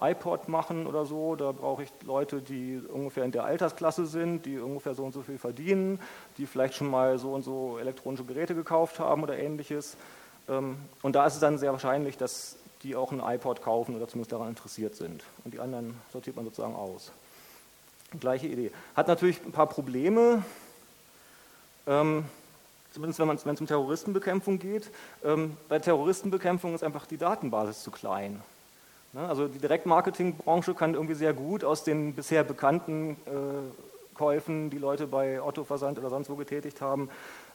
iPod 0.01 0.47
machen 0.47 0.87
oder 0.87 1.05
so, 1.05 1.35
da 1.35 1.51
brauche 1.51 1.83
ich 1.83 1.89
Leute, 2.05 2.41
die 2.41 2.81
ungefähr 2.91 3.23
in 3.23 3.31
der 3.31 3.43
Altersklasse 3.43 4.05
sind, 4.05 4.45
die 4.45 4.59
ungefähr 4.59 4.95
so 4.95 5.03
und 5.03 5.13
so 5.13 5.21
viel 5.21 5.37
verdienen, 5.37 5.99
die 6.37 6.47
vielleicht 6.47 6.73
schon 6.73 6.89
mal 6.89 7.19
so 7.19 7.33
und 7.33 7.43
so 7.43 7.77
elektronische 7.79 8.25
Geräte 8.25 8.55
gekauft 8.55 8.99
haben 8.99 9.23
oder 9.23 9.37
ähnliches. 9.37 9.95
Ähm, 10.49 10.77
und 11.01 11.15
da 11.15 11.27
ist 11.27 11.35
es 11.35 11.39
dann 11.39 11.57
sehr 11.57 11.71
wahrscheinlich, 11.71 12.17
dass 12.17 12.57
die 12.83 12.95
auch 12.95 13.11
ein 13.11 13.19
iPod 13.19 13.61
kaufen 13.61 13.95
oder 13.95 14.07
zumindest 14.07 14.31
daran 14.31 14.49
interessiert 14.49 14.95
sind. 14.95 15.23
Und 15.43 15.53
die 15.53 15.59
anderen 15.59 15.95
sortiert 16.11 16.35
man 16.35 16.45
sozusagen 16.45 16.75
aus. 16.75 17.11
Gleiche 18.19 18.47
Idee. 18.47 18.71
Hat 18.95 19.07
natürlich 19.07 19.39
ein 19.45 19.51
paar 19.51 19.67
Probleme, 19.67 20.43
ähm, 21.87 22.25
zumindest 22.91 23.19
wenn, 23.19 23.53
es 23.53 23.61
um 23.61 23.67
Terroristenbekämpfung 23.67 24.59
geht. 24.59 24.89
Ähm, 25.23 25.55
bei 25.69 25.79
Terroristenbekämpfung 25.79 26.73
ist 26.75 26.83
einfach 26.83 27.05
die 27.05 27.17
Datenbasis 27.17 27.83
zu 27.83 27.91
klein. 27.91 28.41
Ne? 29.13 29.27
Also 29.27 29.47
die 29.47 29.59
Direktmarketingbranche 29.59 30.73
kann 30.73 30.93
irgendwie 30.93 31.15
sehr 31.15 31.33
gut 31.33 31.63
aus 31.63 31.83
den 31.83 32.13
bisher 32.13 32.43
bekannten 32.43 33.17
äh, 33.25 34.15
Käufen, 34.15 34.69
die 34.69 34.77
Leute 34.77 35.07
bei 35.07 35.41
Otto 35.41 35.63
Versand 35.63 35.97
oder 35.99 36.09
sonst 36.09 36.29
wo 36.29 36.35
getätigt 36.35 36.81
haben, 36.81 37.09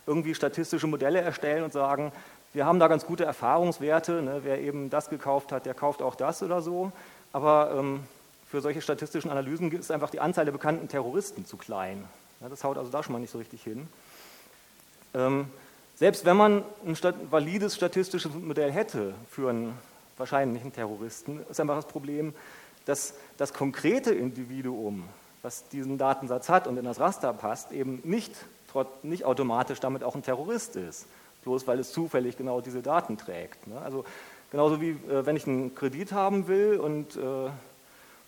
irgendwie 0.06 0.34
statistische 0.34 0.86
Modelle 0.86 1.20
erstellen 1.20 1.64
und 1.64 1.72
sagen, 1.72 2.12
wir 2.52 2.64
haben 2.64 2.78
da 2.78 2.88
ganz 2.88 3.06
gute 3.06 3.24
Erfahrungswerte, 3.24 4.22
ne? 4.22 4.40
wer 4.42 4.60
eben 4.60 4.88
das 4.90 5.10
gekauft 5.10 5.52
hat, 5.52 5.66
der 5.66 5.74
kauft 5.74 6.02
auch 6.02 6.14
das 6.14 6.42
oder 6.42 6.62
so, 6.62 6.92
aber 7.32 7.74
ähm, 7.76 8.00
für 8.48 8.60
solche 8.60 8.80
statistischen 8.80 9.30
Analysen 9.30 9.70
ist 9.72 9.90
einfach 9.90 10.10
die 10.10 10.20
Anzahl 10.20 10.44
der 10.44 10.52
bekannten 10.52 10.88
Terroristen 10.88 11.44
zu 11.44 11.56
klein. 11.56 12.04
Ja, 12.40 12.48
das 12.48 12.64
haut 12.64 12.78
also 12.78 12.90
da 12.90 13.02
schon 13.02 13.12
mal 13.12 13.18
nicht 13.18 13.32
so 13.32 13.38
richtig 13.38 13.62
hin. 13.62 13.88
Ähm, 15.14 15.48
selbst 15.96 16.24
wenn 16.24 16.36
man 16.36 16.62
ein 16.86 16.96
valides 17.30 17.74
statistisches 17.74 18.32
Modell 18.32 18.70
hätte 18.70 19.14
für 19.30 19.50
einen 19.50 19.76
wahrscheinlichen 20.16 20.72
Terroristen, 20.72 21.44
ist 21.48 21.60
einfach 21.60 21.76
das 21.76 21.86
Problem, 21.86 22.34
dass 22.84 23.14
das 23.36 23.52
konkrete 23.52 24.14
Individuum, 24.14 25.04
was 25.42 25.68
diesen 25.68 25.98
Datensatz 25.98 26.48
hat 26.48 26.66
und 26.66 26.76
in 26.76 26.84
das 26.84 27.00
Raster 27.00 27.32
passt, 27.32 27.72
eben 27.72 28.00
nicht, 28.04 28.32
nicht 29.02 29.24
automatisch 29.24 29.80
damit 29.80 30.02
auch 30.02 30.14
ein 30.14 30.22
Terrorist 30.22 30.76
ist, 30.76 31.06
bloß 31.44 31.66
weil 31.66 31.78
es 31.78 31.92
zufällig 31.92 32.36
genau 32.36 32.60
diese 32.60 32.82
Daten 32.82 33.18
trägt. 33.18 33.66
Ne? 33.66 33.80
Also 33.80 34.04
genauso 34.50 34.80
wie 34.80 34.90
äh, 34.90 35.26
wenn 35.26 35.36
ich 35.36 35.46
einen 35.46 35.74
Kredit 35.74 36.12
haben 36.12 36.48
will 36.48 36.78
und 36.78 37.16
äh, 37.16 37.50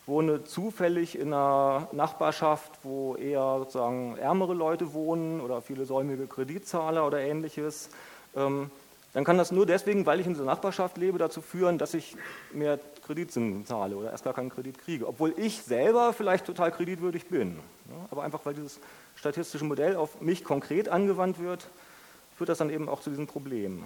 wohne 0.06 0.42
zufällig 0.44 1.18
in 1.18 1.32
einer 1.32 1.88
Nachbarschaft, 1.92 2.78
wo 2.82 3.14
eher 3.14 3.58
sozusagen 3.58 4.16
ärmere 4.16 4.54
Leute 4.54 4.94
wohnen 4.94 5.40
oder 5.40 5.60
viele 5.60 5.84
säumige 5.84 6.26
Kreditzahler 6.26 7.06
oder 7.06 7.20
ähnliches, 7.20 7.90
ähm, 8.34 8.70
dann 9.14 9.24
kann 9.24 9.38
das 9.38 9.50
nur 9.52 9.64
deswegen, 9.64 10.04
weil 10.06 10.20
ich 10.20 10.26
in 10.26 10.34
dieser 10.34 10.44
Nachbarschaft 10.44 10.98
lebe, 10.98 11.18
dazu 11.18 11.40
führen, 11.40 11.78
dass 11.78 11.94
ich 11.94 12.16
mehr 12.52 12.78
Kreditzinsen 13.06 13.64
zahle 13.64 13.96
oder 13.96 14.10
erst 14.10 14.24
gar 14.24 14.34
keinen 14.34 14.50
Kredit 14.50 14.78
kriege. 14.78 15.08
Obwohl 15.08 15.34
ich 15.36 15.62
selber 15.62 16.12
vielleicht 16.12 16.44
total 16.44 16.70
kreditwürdig 16.70 17.26
bin. 17.26 17.58
Aber 18.10 18.22
einfach 18.22 18.44
weil 18.44 18.54
dieses 18.54 18.78
statistische 19.16 19.64
Modell 19.64 19.96
auf 19.96 20.20
mich 20.20 20.44
konkret 20.44 20.88
angewandt 20.88 21.38
wird, 21.38 21.66
führt 22.36 22.50
das 22.50 22.58
dann 22.58 22.70
eben 22.70 22.88
auch 22.88 23.00
zu 23.00 23.10
diesen 23.10 23.26
Problemen. 23.26 23.84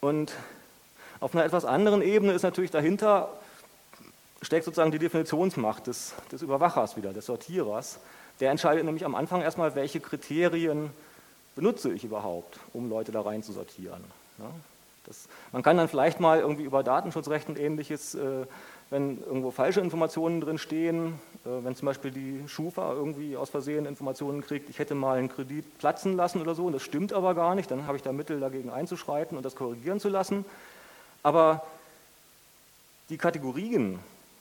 Und 0.00 0.32
auf 1.20 1.34
einer 1.34 1.44
etwas 1.44 1.64
anderen 1.64 2.02
Ebene 2.02 2.32
ist 2.32 2.42
natürlich 2.42 2.70
dahinter, 2.70 3.28
steckt 4.42 4.64
sozusagen 4.64 4.90
die 4.90 4.98
Definitionsmacht 4.98 5.86
des, 5.86 6.14
des 6.30 6.42
Überwachers 6.42 6.96
wieder, 6.96 7.12
des 7.12 7.26
Sortierers. 7.26 7.98
Der 8.40 8.50
entscheidet 8.50 8.84
nämlich 8.84 9.04
am 9.04 9.14
Anfang 9.14 9.40
erstmal, 9.40 9.74
welche 9.74 10.00
Kriterien 10.00 10.90
benutze 11.56 11.92
ich 11.92 12.04
überhaupt, 12.04 12.60
um 12.72 12.88
Leute 12.88 13.10
da 13.10 13.22
rein 13.22 13.42
zu 13.42 13.52
sortieren. 13.52 14.04
Das, 15.06 15.28
man 15.52 15.62
kann 15.62 15.76
dann 15.76 15.88
vielleicht 15.88 16.20
mal 16.20 16.40
irgendwie 16.40 16.64
über 16.64 16.82
Datenschutzrecht 16.82 17.48
und 17.48 17.58
ähnliches, 17.58 18.14
äh, 18.14 18.46
wenn 18.90 19.22
irgendwo 19.24 19.50
falsche 19.50 19.80
Informationen 19.80 20.40
drin 20.40 20.58
stehen, 20.58 21.14
äh, 21.44 21.64
wenn 21.64 21.74
zum 21.74 21.86
Beispiel 21.86 22.10
die 22.10 22.42
Schufa 22.46 22.92
irgendwie 22.92 23.36
aus 23.36 23.50
Versehen 23.50 23.86
Informationen 23.86 24.42
kriegt, 24.42 24.68
ich 24.68 24.78
hätte 24.78 24.94
mal 24.94 25.18
einen 25.18 25.28
Kredit 25.28 25.78
platzen 25.78 26.16
lassen 26.16 26.40
oder 26.40 26.54
so, 26.54 26.66
und 26.66 26.72
das 26.72 26.82
stimmt 26.82 27.12
aber 27.12 27.34
gar 27.34 27.54
nicht, 27.54 27.70
dann 27.70 27.86
habe 27.86 27.96
ich 27.96 28.02
da 28.02 28.12
Mittel 28.12 28.40
dagegen 28.40 28.70
einzuschreiten 28.70 29.36
und 29.36 29.44
das 29.44 29.56
korrigieren 29.56 30.00
zu 30.00 30.08
lassen. 30.08 30.44
Aber 31.22 31.64
die 33.08 33.18
Kategorien, 33.18 33.98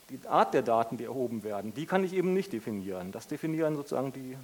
die 0.09 0.19
Art 0.27 0.53
der 0.53 0.63
Daten, 0.63 0.97
die 0.97 1.05
erhoben 1.05 1.43
werden, 1.43 1.73
die 1.73 1.85
kann 1.85 2.03
ich 2.03 2.13
eben 2.13 2.33
nicht 2.33 2.53
definieren. 2.53 3.11
Das 3.11 3.27
definieren 3.27 3.75
sozusagen 3.75 4.11
die 4.13 4.35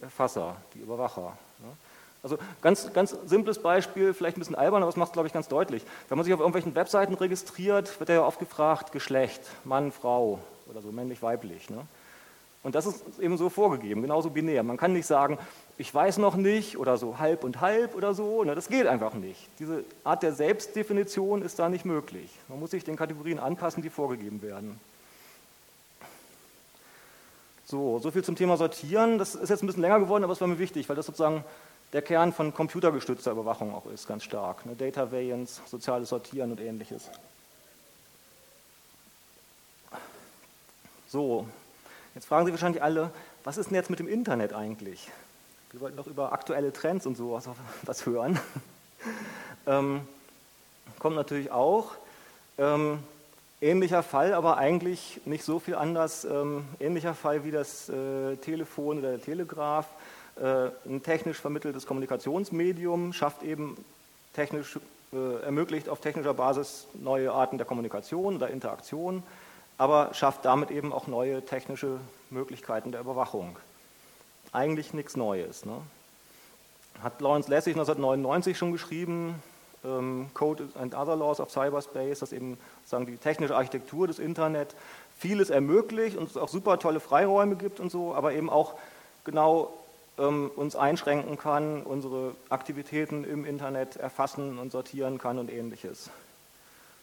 Datenerfasser, 0.00 0.56
die 0.74 0.80
Überwacher. 0.80 1.36
Also 2.22 2.36
ganz, 2.60 2.92
ganz 2.92 3.16
simples 3.26 3.60
Beispiel, 3.60 4.12
vielleicht 4.12 4.36
ein 4.36 4.40
bisschen 4.40 4.54
albern, 4.54 4.82
aber 4.82 4.90
es 4.90 4.96
macht, 4.96 5.14
glaube 5.14 5.26
ich, 5.26 5.32
ganz 5.32 5.48
deutlich. 5.48 5.82
Wenn 6.08 6.18
man 6.18 6.24
sich 6.24 6.34
auf 6.34 6.40
irgendwelchen 6.40 6.74
Webseiten 6.74 7.14
registriert, 7.14 7.98
wird 7.98 8.10
ja 8.10 8.22
oft 8.22 8.38
gefragt, 8.38 8.92
Geschlecht, 8.92 9.40
Mann, 9.64 9.90
Frau 9.90 10.38
oder 10.68 10.82
so, 10.82 10.92
männlich, 10.92 11.22
weiblich. 11.22 11.70
Ne? 11.70 11.86
Und 12.62 12.74
das 12.74 12.84
ist 12.84 13.18
eben 13.20 13.38
so 13.38 13.48
vorgegeben, 13.48 14.02
genauso 14.02 14.28
binär. 14.28 14.62
Man 14.62 14.76
kann 14.76 14.92
nicht 14.92 15.06
sagen, 15.06 15.38
ich 15.78 15.94
weiß 15.94 16.18
noch 16.18 16.36
nicht 16.36 16.76
oder 16.76 16.98
so 16.98 17.18
halb 17.18 17.42
und 17.42 17.62
halb 17.62 17.94
oder 17.94 18.12
so. 18.12 18.44
Ne? 18.44 18.54
Das 18.54 18.68
geht 18.68 18.86
einfach 18.86 19.14
nicht. 19.14 19.48
Diese 19.58 19.82
Art 20.04 20.22
der 20.22 20.34
Selbstdefinition 20.34 21.40
ist 21.40 21.58
da 21.58 21.70
nicht 21.70 21.86
möglich. 21.86 22.30
Man 22.48 22.60
muss 22.60 22.72
sich 22.72 22.84
den 22.84 22.96
Kategorien 22.96 23.38
anpassen, 23.38 23.82
die 23.82 23.88
vorgegeben 23.88 24.42
werden. 24.42 24.78
So, 27.70 28.00
so 28.00 28.10
viel 28.10 28.24
zum 28.24 28.34
Thema 28.34 28.56
Sortieren. 28.56 29.16
Das 29.16 29.36
ist 29.36 29.48
jetzt 29.48 29.62
ein 29.62 29.68
bisschen 29.68 29.82
länger 29.82 30.00
geworden, 30.00 30.24
aber 30.24 30.32
es 30.32 30.40
war 30.40 30.48
mir 30.48 30.58
wichtig, 30.58 30.88
weil 30.88 30.96
das 30.96 31.06
sozusagen 31.06 31.44
der 31.92 32.02
Kern 32.02 32.32
von 32.32 32.52
computergestützter 32.52 33.30
Überwachung 33.30 33.72
auch 33.72 33.86
ist, 33.86 34.08
ganz 34.08 34.24
stark. 34.24 34.66
Ne? 34.66 34.74
Data 34.74 35.12
Variance, 35.12 35.60
soziales 35.66 36.08
Sortieren 36.08 36.50
und 36.50 36.60
ähnliches. 36.60 37.08
So, 41.06 41.46
jetzt 42.16 42.26
fragen 42.26 42.46
Sie 42.46 42.52
wahrscheinlich 42.52 42.82
alle, 42.82 43.12
was 43.44 43.56
ist 43.56 43.70
denn 43.70 43.76
jetzt 43.76 43.90
mit 43.90 44.00
dem 44.00 44.08
Internet 44.08 44.52
eigentlich? 44.52 45.08
Wir 45.70 45.80
wollten 45.80 45.96
doch 45.96 46.08
über 46.08 46.32
aktuelle 46.32 46.72
Trends 46.72 47.06
und 47.06 47.16
sowas 47.16 47.48
was 47.82 48.04
hören. 48.04 48.40
ähm, 49.68 50.00
kommt 50.98 51.14
natürlich 51.14 51.52
auch. 51.52 51.92
Ähm, 52.58 52.98
ähnlicher 53.60 54.02
Fall, 54.02 54.32
aber 54.32 54.56
eigentlich 54.56 55.20
nicht 55.24 55.44
so 55.44 55.58
viel 55.58 55.74
anders. 55.74 56.24
Ähm, 56.24 56.64
ähnlicher 56.78 57.14
Fall 57.14 57.44
wie 57.44 57.50
das 57.50 57.88
äh, 57.88 58.36
Telefon 58.36 58.98
oder 58.98 59.10
der 59.10 59.22
Telegraph. 59.22 59.86
Äh, 60.36 60.70
ein 60.86 61.02
technisch 61.02 61.38
vermitteltes 61.38 61.86
Kommunikationsmedium 61.86 63.12
schafft 63.12 63.42
eben 63.42 63.76
technisch, 64.32 64.78
äh, 65.12 65.42
ermöglicht 65.42 65.88
auf 65.88 66.00
technischer 66.00 66.34
Basis 66.34 66.86
neue 66.94 67.32
Arten 67.32 67.58
der 67.58 67.66
Kommunikation 67.66 68.36
oder 68.36 68.48
Interaktion, 68.48 69.22
aber 69.76 70.14
schafft 70.14 70.44
damit 70.44 70.70
eben 70.70 70.92
auch 70.92 71.06
neue 71.06 71.44
technische 71.44 71.98
Möglichkeiten 72.30 72.92
der 72.92 73.00
Überwachung. 73.00 73.56
Eigentlich 74.52 74.94
nichts 74.94 75.16
Neues. 75.16 75.64
Ne? 75.64 75.76
Hat 77.02 77.20
Lawrence 77.20 77.50
Lessig 77.50 77.74
1999 77.74 78.56
schon 78.56 78.72
geschrieben, 78.72 79.42
Code 79.82 80.68
and 80.74 80.94
Other 80.94 81.16
Laws 81.16 81.40
of 81.40 81.50
Cyberspace, 81.50 82.18
dass 82.18 82.32
eben 82.32 82.58
sagen, 82.84 83.06
die 83.06 83.16
technische 83.16 83.56
Architektur 83.56 84.06
des 84.06 84.18
Internet 84.18 84.74
vieles 85.18 85.50
ermöglicht 85.50 86.16
und 86.16 86.28
es 86.28 86.36
auch 86.36 86.48
super 86.48 86.78
tolle 86.78 87.00
Freiräume 87.00 87.56
gibt 87.56 87.80
und 87.80 87.90
so, 87.90 88.14
aber 88.14 88.32
eben 88.32 88.50
auch 88.50 88.74
genau 89.24 89.72
ähm, 90.18 90.50
uns 90.54 90.76
einschränken 90.76 91.38
kann, 91.38 91.82
unsere 91.82 92.34
Aktivitäten 92.48 93.24
im 93.24 93.44
Internet 93.44 93.96
erfassen 93.96 94.58
und 94.58 94.72
sortieren 94.72 95.18
kann 95.18 95.38
und 95.38 95.50
ähnliches. 95.50 96.10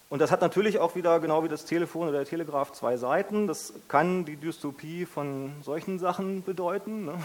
Und 0.09 0.19
das 0.19 0.31
hat 0.31 0.41
natürlich 0.41 0.79
auch 0.79 0.95
wieder, 0.95 1.19
genau 1.19 1.43
wie 1.43 1.49
das 1.49 1.65
Telefon 1.65 2.07
oder 2.07 2.19
der 2.19 2.27
Telegraph, 2.27 2.71
zwei 2.71 2.95
Seiten. 2.95 3.47
Das 3.47 3.73
kann 3.89 4.23
die 4.23 4.37
Dystopie 4.37 5.05
von 5.05 5.51
solchen 5.63 5.99
Sachen 5.99 6.43
bedeuten. 6.43 7.05
Ne? 7.05 7.13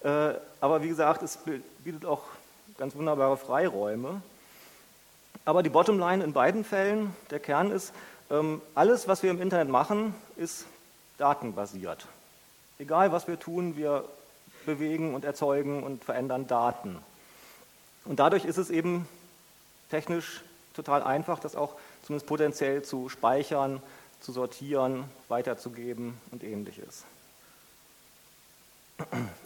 Äh, 0.00 0.34
aber 0.60 0.84
wie 0.84 0.88
gesagt, 0.88 1.24
es 1.24 1.40
bietet 1.82 2.06
auch 2.06 2.22
ganz 2.78 2.94
wunderbare 2.94 3.36
Freiräume. 3.36 4.22
Aber 5.44 5.62
die 5.62 5.68
Bottomline 5.68 6.24
in 6.24 6.32
beiden 6.32 6.64
Fällen, 6.64 7.14
der 7.30 7.40
Kern 7.40 7.70
ist, 7.70 7.92
ähm, 8.30 8.62
alles, 8.74 9.08
was 9.08 9.22
wir 9.22 9.30
im 9.30 9.42
Internet 9.42 9.68
machen, 9.68 10.14
ist 10.36 10.64
datenbasiert. 11.18 12.06
Egal, 12.78 13.12
was 13.12 13.26
wir 13.26 13.38
tun, 13.38 13.76
wir 13.76 14.04
bewegen 14.64 15.14
und 15.14 15.24
erzeugen 15.24 15.82
und 15.82 16.04
verändern 16.04 16.46
Daten. 16.46 16.98
Und 18.04 18.20
dadurch 18.20 18.44
ist 18.44 18.58
es 18.58 18.70
eben 18.70 19.08
technisch 19.90 20.42
total 20.74 21.02
einfach, 21.02 21.40
das 21.40 21.56
auch 21.56 21.74
zumindest 22.04 22.26
potenziell 22.26 22.82
zu 22.82 23.08
speichern, 23.08 23.82
zu 24.20 24.32
sortieren, 24.32 25.04
weiterzugeben 25.28 26.20
und 26.30 26.44
ähnliches. 26.44 27.04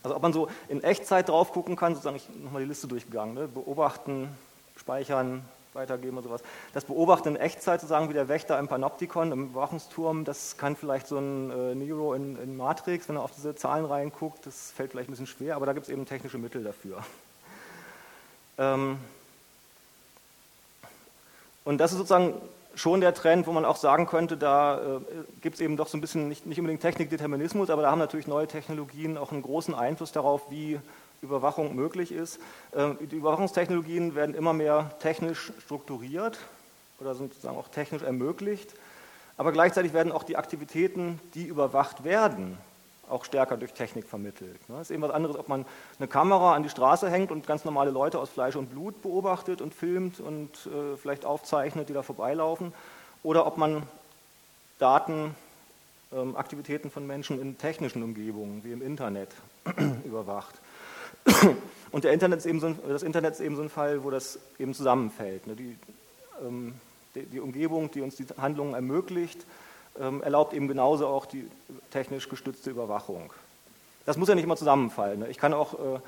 Also 0.02 0.16
ob 0.16 0.22
man 0.22 0.32
so 0.32 0.48
in 0.68 0.82
Echtzeit 0.82 1.28
drauf 1.28 1.52
gucken 1.52 1.76
kann, 1.76 1.94
sozusagen, 1.94 2.16
ich 2.16 2.28
nochmal 2.42 2.62
die 2.62 2.68
Liste 2.68 2.86
durchgegangen, 2.88 3.34
ne? 3.34 3.48
beobachten, 3.48 4.28
speichern, 4.76 5.44
weitergeben 5.74 6.16
und 6.16 6.24
sowas. 6.24 6.42
Das 6.74 6.84
Beobachten 6.84 7.28
in 7.30 7.36
Echtzeit, 7.36 7.80
sozusagen 7.80 8.08
wie 8.08 8.14
der 8.14 8.28
Wächter 8.28 8.58
im 8.58 8.68
Panoptikon, 8.68 9.32
im 9.32 9.46
Überwachungsturm, 9.50 10.24
das 10.24 10.56
kann 10.56 10.76
vielleicht 10.76 11.06
so 11.06 11.18
ein 11.18 11.50
äh, 11.50 11.74
Nero 11.74 12.14
in, 12.14 12.36
in, 12.42 12.56
Matrix, 12.56 13.08
wenn 13.08 13.16
er 13.16 13.22
auf 13.22 13.32
diese 13.34 13.54
Zahlen 13.54 13.84
reinguckt, 13.84 14.46
das 14.46 14.70
fällt 14.72 14.90
vielleicht 14.90 15.08
ein 15.08 15.12
bisschen 15.12 15.26
schwer, 15.26 15.56
aber 15.56 15.66
da 15.66 15.72
gibt 15.72 15.86
es 15.86 15.92
eben 15.92 16.06
technische 16.06 16.38
Mittel 16.38 16.64
dafür. 16.64 17.02
Ähm 18.58 18.98
und 21.64 21.78
das 21.78 21.92
ist 21.92 21.98
sozusagen 21.98 22.34
schon 22.74 23.00
der 23.00 23.14
Trend, 23.14 23.46
wo 23.46 23.52
man 23.52 23.64
auch 23.64 23.76
sagen 23.76 24.06
könnte, 24.06 24.36
da 24.36 24.78
äh, 24.78 25.00
gibt 25.40 25.56
es 25.56 25.60
eben 25.60 25.76
doch 25.76 25.88
so 25.88 25.96
ein 25.96 26.00
bisschen 26.00 26.28
nicht, 26.28 26.46
nicht 26.46 26.58
unbedingt 26.58 26.82
Technikdeterminismus, 26.82 27.70
aber 27.70 27.82
da 27.82 27.90
haben 27.90 27.98
natürlich 27.98 28.26
neue 28.26 28.46
Technologien 28.46 29.18
auch 29.18 29.32
einen 29.32 29.42
großen 29.42 29.74
Einfluss 29.74 30.12
darauf, 30.12 30.50
wie 30.50 30.80
Überwachung 31.20 31.74
möglich 31.76 32.12
ist. 32.12 32.38
Äh, 32.72 32.94
die 33.00 33.16
Überwachungstechnologien 33.16 34.14
werden 34.14 34.34
immer 34.34 34.52
mehr 34.52 34.92
technisch 35.00 35.52
strukturiert 35.64 36.38
oder 37.00 37.14
sind 37.14 37.32
sozusagen 37.32 37.56
auch 37.56 37.68
technisch 37.68 38.02
ermöglicht, 38.02 38.74
aber 39.36 39.52
gleichzeitig 39.52 39.92
werden 39.92 40.12
auch 40.12 40.24
die 40.24 40.36
Aktivitäten, 40.36 41.20
die 41.34 41.44
überwacht 41.44 42.04
werden, 42.04 42.58
auch 43.08 43.24
stärker 43.24 43.56
durch 43.56 43.72
Technik 43.72 44.06
vermittelt. 44.06 44.58
Es 44.62 44.68
ne? 44.68 44.80
ist 44.80 44.90
eben 44.90 45.02
was 45.02 45.10
anderes, 45.10 45.36
ob 45.36 45.48
man 45.48 45.66
eine 45.98 46.08
Kamera 46.08 46.54
an 46.54 46.62
die 46.62 46.68
Straße 46.68 47.10
hängt 47.10 47.30
und 47.30 47.46
ganz 47.46 47.64
normale 47.64 47.90
Leute 47.90 48.18
aus 48.18 48.30
Fleisch 48.30 48.56
und 48.56 48.70
Blut 48.70 49.02
beobachtet 49.02 49.60
und 49.60 49.74
filmt 49.74 50.20
und 50.20 50.50
äh, 50.66 50.96
vielleicht 50.96 51.24
aufzeichnet, 51.24 51.88
die 51.88 51.92
da 51.92 52.02
vorbeilaufen, 52.02 52.72
oder 53.22 53.46
ob 53.46 53.56
man 53.56 53.82
Daten, 54.78 55.34
ähm, 56.12 56.36
Aktivitäten 56.36 56.90
von 56.90 57.06
Menschen 57.06 57.40
in 57.40 57.58
technischen 57.58 58.02
Umgebungen 58.02 58.64
wie 58.64 58.72
im 58.72 58.82
Internet 58.82 59.30
überwacht. 60.04 60.54
Und 61.92 62.04
Internet 62.06 62.40
so 62.42 62.48
ein, 62.48 62.78
das 62.88 63.02
Internet 63.02 63.34
ist 63.34 63.40
eben 63.40 63.54
so 63.54 63.62
ein 63.62 63.68
Fall, 63.68 64.02
wo 64.02 64.10
das 64.10 64.38
eben 64.58 64.74
zusammenfällt. 64.74 65.46
Ne? 65.46 65.54
Die, 65.54 65.76
ähm, 66.44 66.74
die, 67.14 67.26
die 67.26 67.40
Umgebung, 67.40 67.90
die 67.90 68.00
uns 68.00 68.16
die 68.16 68.26
Handlungen 68.38 68.74
ermöglicht, 68.74 69.46
erlaubt 69.98 70.54
eben 70.54 70.68
genauso 70.68 71.06
auch 71.06 71.26
die 71.26 71.46
technisch 71.90 72.28
gestützte 72.28 72.70
Überwachung. 72.70 73.32
Das 74.06 74.16
muss 74.16 74.28
ja 74.28 74.34
nicht 74.34 74.44
immer 74.44 74.56
zusammenfallen. 74.56 75.20
Ne? 75.20 75.28
Ich 75.28 75.38
kann 75.38 75.52
auch 75.52 75.74
äh, 75.74 76.00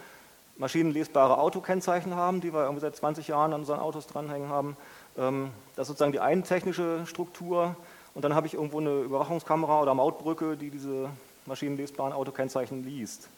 maschinenlesbare 0.57 1.39
Autokennzeichen 1.39 2.15
haben, 2.15 2.41
die 2.41 2.53
wir 2.53 2.63
irgendwie 2.63 2.81
seit 2.81 2.97
20 2.97 3.29
Jahren 3.29 3.53
an 3.53 3.61
unseren 3.61 3.81
Autos 3.81 4.07
dranhängen 4.07 4.49
haben. 4.49 4.77
Ähm, 5.17 5.51
das 5.77 5.85
ist 5.85 5.89
sozusagen 5.89 6.13
die 6.13 6.21
eine 6.21 6.43
technische 6.43 7.07
Struktur. 7.07 7.77
Und 8.15 8.25
dann 8.25 8.35
habe 8.35 8.47
ich 8.47 8.55
irgendwo 8.55 8.81
eine 8.81 9.01
Überwachungskamera 9.01 9.83
oder 9.83 9.95
Mautbrücke, 9.95 10.57
die 10.57 10.71
diese 10.71 11.09
maschinenlesbaren 11.47 12.13
Autokennzeichen 12.13 12.85
liest. 12.85 13.29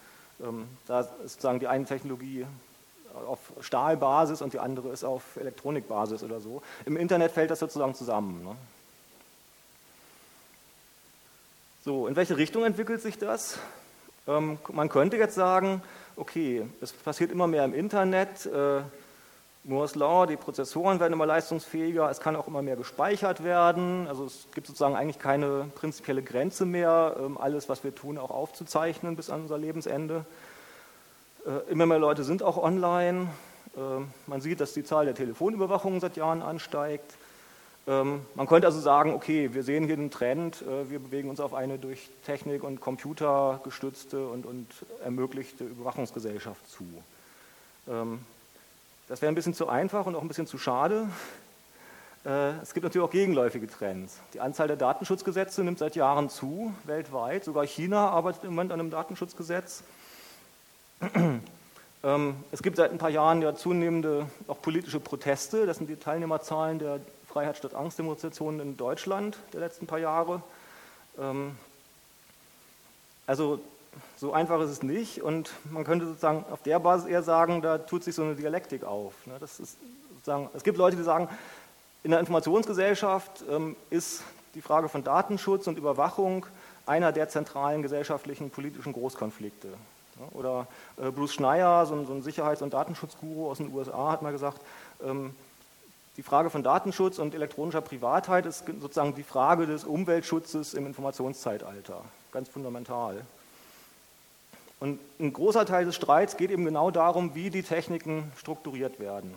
Ähm, 0.40 0.66
da 0.86 1.00
ist 1.00 1.10
sozusagen 1.22 1.60
die 1.60 1.66
eine 1.66 1.84
Technologie 1.84 2.46
auf 3.26 3.38
Stahlbasis 3.60 4.42
und 4.42 4.52
die 4.52 4.58
andere 4.58 4.90
ist 4.90 5.02
auf 5.02 5.36
Elektronikbasis 5.36 6.22
oder 6.22 6.40
so. 6.40 6.62
Im 6.84 6.98
Internet 6.98 7.32
fällt 7.32 7.50
das 7.50 7.58
sozusagen 7.58 7.94
zusammen. 7.94 8.44
Ne? 8.44 8.56
So, 11.86 12.08
in 12.08 12.16
welche 12.16 12.36
Richtung 12.36 12.64
entwickelt 12.64 13.00
sich 13.00 13.16
das? 13.16 13.60
Ähm, 14.26 14.58
man 14.72 14.88
könnte 14.88 15.18
jetzt 15.18 15.36
sagen, 15.36 15.82
okay, 16.16 16.66
es 16.80 16.90
passiert 16.92 17.30
immer 17.30 17.46
mehr 17.46 17.64
im 17.64 17.72
Internet, 17.72 18.44
äh, 18.44 18.80
Moore's 19.62 19.94
Law, 19.94 20.26
die 20.26 20.34
Prozessoren 20.34 20.98
werden 20.98 21.12
immer 21.12 21.26
leistungsfähiger, 21.26 22.10
es 22.10 22.18
kann 22.18 22.34
auch 22.34 22.48
immer 22.48 22.60
mehr 22.60 22.74
gespeichert 22.74 23.44
werden, 23.44 24.08
also 24.08 24.24
es 24.24 24.48
gibt 24.52 24.66
sozusagen 24.66 24.96
eigentlich 24.96 25.20
keine 25.20 25.70
prinzipielle 25.76 26.24
Grenze 26.24 26.66
mehr, 26.66 27.18
ähm, 27.20 27.38
alles, 27.38 27.68
was 27.68 27.84
wir 27.84 27.94
tun, 27.94 28.18
auch 28.18 28.32
aufzuzeichnen 28.32 29.14
bis 29.14 29.30
an 29.30 29.42
unser 29.42 29.56
Lebensende. 29.56 30.24
Äh, 31.46 31.70
immer 31.70 31.86
mehr 31.86 32.00
Leute 32.00 32.24
sind 32.24 32.42
auch 32.42 32.56
online, 32.56 33.28
äh, 33.76 33.80
man 34.26 34.40
sieht, 34.40 34.58
dass 34.58 34.72
die 34.72 34.82
Zahl 34.82 35.04
der 35.04 35.14
Telefonüberwachungen 35.14 36.00
seit 36.00 36.16
Jahren 36.16 36.42
ansteigt. 36.42 37.14
Ähm, 37.88 38.22
man 38.34 38.48
könnte 38.48 38.66
also 38.66 38.80
sagen, 38.80 39.14
okay, 39.14 39.54
wir 39.54 39.62
sehen 39.62 39.84
hier 39.84 39.94
einen 39.94 40.10
Trend, 40.10 40.62
äh, 40.62 40.90
wir 40.90 40.98
bewegen 40.98 41.30
uns 41.30 41.38
auf 41.38 41.54
eine 41.54 41.78
durch 41.78 42.10
Technik 42.24 42.64
und 42.64 42.80
Computer 42.80 43.60
gestützte 43.62 44.26
und, 44.26 44.44
und 44.44 44.66
ermöglichte 45.04 45.64
Überwachungsgesellschaft 45.64 46.68
zu. 46.68 46.84
Ähm, 47.88 48.18
das 49.08 49.22
wäre 49.22 49.30
ein 49.30 49.36
bisschen 49.36 49.54
zu 49.54 49.68
einfach 49.68 50.06
und 50.06 50.16
auch 50.16 50.22
ein 50.22 50.26
bisschen 50.26 50.48
zu 50.48 50.58
schade. 50.58 51.08
Äh, 52.24 52.54
es 52.60 52.74
gibt 52.74 52.82
natürlich 52.82 53.06
auch 53.06 53.12
gegenläufige 53.12 53.68
Trends. 53.68 54.18
Die 54.34 54.40
Anzahl 54.40 54.66
der 54.66 54.76
Datenschutzgesetze 54.76 55.62
nimmt 55.62 55.78
seit 55.78 55.94
Jahren 55.94 56.28
zu, 56.28 56.74
weltweit. 56.84 57.44
Sogar 57.44 57.64
China 57.64 58.08
arbeitet 58.10 58.42
im 58.42 58.50
Moment 58.50 58.72
an 58.72 58.80
einem 58.80 58.90
Datenschutzgesetz. 58.90 59.84
Ähm, 62.04 62.36
es 62.52 62.62
gibt 62.62 62.76
seit 62.76 62.92
ein 62.92 62.98
paar 62.98 63.10
Jahren 63.10 63.42
ja 63.42 63.54
zunehmende 63.54 64.26
auch 64.46 64.60
politische 64.60 65.00
Proteste. 65.00 65.66
Das 65.66 65.78
sind 65.78 65.88
die 65.88 65.96
Teilnehmerzahlen 65.96 66.78
der 66.78 67.00
Freiheit 67.36 67.58
statt 67.58 67.74
Angst 67.74 67.98
Demonstrationen 67.98 68.60
in 68.60 68.76
Deutschland 68.78 69.36
der 69.52 69.60
letzten 69.60 69.86
paar 69.86 69.98
Jahre. 69.98 70.40
Ähm, 71.18 71.54
also 73.26 73.60
so 74.16 74.32
einfach 74.32 74.58
ist 74.62 74.70
es 74.70 74.82
nicht 74.82 75.20
und 75.20 75.50
man 75.70 75.84
könnte 75.84 76.06
sozusagen 76.06 76.46
auf 76.50 76.62
der 76.62 76.78
Basis 76.78 77.06
eher 77.06 77.22
sagen, 77.22 77.60
da 77.60 77.76
tut 77.76 78.04
sich 78.04 78.14
so 78.14 78.22
eine 78.22 78.36
Dialektik 78.36 78.84
auf. 78.84 79.12
Ne? 79.26 79.34
Das 79.38 79.60
ist 79.60 79.76
sozusagen, 80.14 80.48
es 80.54 80.64
gibt 80.64 80.78
Leute, 80.78 80.96
die 80.96 81.02
sagen, 81.02 81.28
in 82.04 82.10
der 82.10 82.20
Informationsgesellschaft 82.20 83.44
ähm, 83.50 83.76
ist 83.90 84.22
die 84.54 84.62
Frage 84.62 84.88
von 84.88 85.04
Datenschutz 85.04 85.66
und 85.66 85.76
Überwachung 85.76 86.46
einer 86.86 87.12
der 87.12 87.28
zentralen 87.28 87.82
gesellschaftlichen 87.82 88.48
politischen 88.48 88.94
Großkonflikte. 88.94 89.68
Oder 90.32 90.68
äh, 90.96 91.10
Bruce 91.10 91.34
Schneier, 91.34 91.84
so 91.84 91.96
ein 91.96 92.22
Sicherheits- 92.22 92.62
und 92.62 92.72
Datenschutzguru 92.72 93.50
aus 93.50 93.58
den 93.58 93.74
USA, 93.74 94.12
hat 94.12 94.22
mal 94.22 94.32
gesagt, 94.32 94.62
ähm, 95.04 95.34
die 96.16 96.22
Frage 96.22 96.48
von 96.48 96.62
Datenschutz 96.62 97.18
und 97.18 97.34
elektronischer 97.34 97.82
Privatheit 97.82 98.46
ist 98.46 98.64
sozusagen 98.80 99.14
die 99.14 99.22
Frage 99.22 99.66
des 99.66 99.84
Umweltschutzes 99.84 100.74
im 100.74 100.86
Informationszeitalter, 100.86 102.02
ganz 102.32 102.48
fundamental. 102.48 103.22
Und 104.80 105.00
ein 105.20 105.32
großer 105.32 105.66
Teil 105.66 105.84
des 105.84 105.96
Streits 105.96 106.36
geht 106.36 106.50
eben 106.50 106.64
genau 106.64 106.90
darum, 106.90 107.34
wie 107.34 107.50
die 107.50 107.62
Techniken 107.62 108.30
strukturiert 108.36 108.98
werden. 109.00 109.34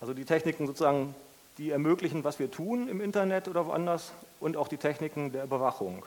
Also 0.00 0.14
die 0.14 0.24
Techniken 0.24 0.66
sozusagen, 0.66 1.14
die 1.58 1.70
ermöglichen, 1.70 2.24
was 2.24 2.38
wir 2.38 2.50
tun 2.50 2.88
im 2.88 3.00
Internet 3.00 3.48
oder 3.48 3.66
woanders 3.66 4.12
und 4.40 4.56
auch 4.56 4.68
die 4.68 4.78
Techniken 4.78 5.32
der 5.32 5.44
Überwachung. 5.44 6.04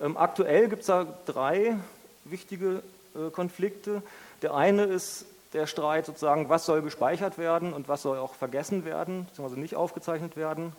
Ähm, 0.00 0.16
aktuell 0.16 0.68
gibt 0.68 0.82
es 0.82 0.86
da 0.86 1.06
drei 1.26 1.76
wichtige 2.24 2.82
äh, 3.14 3.30
Konflikte. 3.30 4.02
Der 4.42 4.54
eine 4.54 4.84
ist 4.84 5.26
der 5.52 5.66
Streit 5.66 6.06
sozusagen, 6.06 6.48
was 6.48 6.64
soll 6.64 6.82
gespeichert 6.82 7.38
werden 7.38 7.72
und 7.72 7.88
was 7.88 8.02
soll 8.02 8.18
auch 8.18 8.34
vergessen 8.34 8.84
werden, 8.84 9.26
beziehungsweise 9.26 9.60
nicht 9.60 9.76
aufgezeichnet 9.76 10.36
werden. 10.36 10.72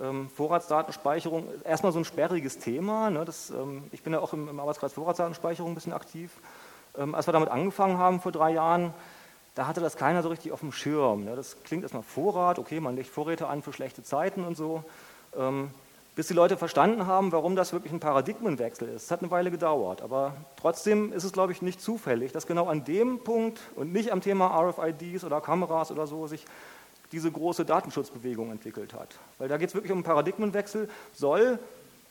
Ähm, 0.00 0.30
Vorratsdatenspeicherung, 0.30 1.48
erstmal 1.64 1.92
so 1.92 1.98
ein 1.98 2.04
sperriges 2.04 2.58
Thema. 2.58 3.10
Ne, 3.10 3.24
das, 3.24 3.50
ähm, 3.50 3.84
ich 3.92 4.02
bin 4.02 4.12
ja 4.12 4.20
auch 4.20 4.32
im, 4.32 4.48
im, 4.48 4.60
Arbeitskreis 4.60 4.92
Vorratsdatenspeicherung 4.92 5.72
ein 5.72 5.74
bisschen 5.74 5.92
aktiv. 5.92 6.30
Ähm, 6.96 7.14
als 7.14 7.26
wir 7.26 7.32
damit 7.32 7.48
angefangen 7.48 7.98
haben 7.98 8.20
vor 8.20 8.32
drei 8.32 8.52
Jahren, 8.52 8.94
da 9.54 9.66
hatte 9.66 9.80
das 9.80 9.96
keiner 9.96 10.22
so 10.22 10.28
richtig 10.28 10.52
auf 10.52 10.60
dem 10.60 10.72
Schirm. 10.72 11.24
Ne, 11.24 11.36
das 11.36 11.62
klingt 11.64 11.82
erstmal 11.82 12.04
Vorrat, 12.04 12.58
okay, 12.58 12.80
man 12.80 12.96
legt 12.96 13.10
Vorräte 13.10 13.48
an 13.48 13.62
für 13.62 13.72
schlechte 13.72 14.02
Zeiten 14.02 14.44
und 14.44 14.56
so. 14.56 14.84
Bis 16.18 16.26
die 16.26 16.34
Leute 16.34 16.56
verstanden 16.56 17.06
haben, 17.06 17.30
warum 17.30 17.54
das 17.54 17.72
wirklich 17.72 17.92
ein 17.92 18.00
Paradigmenwechsel 18.00 18.88
ist. 18.88 19.04
Es 19.04 19.10
hat 19.12 19.20
eine 19.20 19.30
Weile 19.30 19.52
gedauert, 19.52 20.02
aber 20.02 20.34
trotzdem 20.60 21.12
ist 21.12 21.22
es, 21.22 21.30
glaube 21.30 21.52
ich, 21.52 21.62
nicht 21.62 21.80
zufällig, 21.80 22.32
dass 22.32 22.48
genau 22.48 22.66
an 22.66 22.84
dem 22.84 23.20
Punkt 23.22 23.60
und 23.76 23.92
nicht 23.92 24.10
am 24.10 24.20
Thema 24.20 24.48
RFIDs 24.48 25.22
oder 25.22 25.40
Kameras 25.40 25.92
oder 25.92 26.08
so 26.08 26.26
sich 26.26 26.44
diese 27.12 27.30
große 27.30 27.64
Datenschutzbewegung 27.64 28.50
entwickelt 28.50 28.94
hat. 28.94 29.14
Weil 29.38 29.46
da 29.46 29.58
geht 29.58 29.68
es 29.68 29.76
wirklich 29.76 29.92
um 29.92 29.98
einen 29.98 30.04
Paradigmenwechsel. 30.04 30.90
Soll 31.14 31.60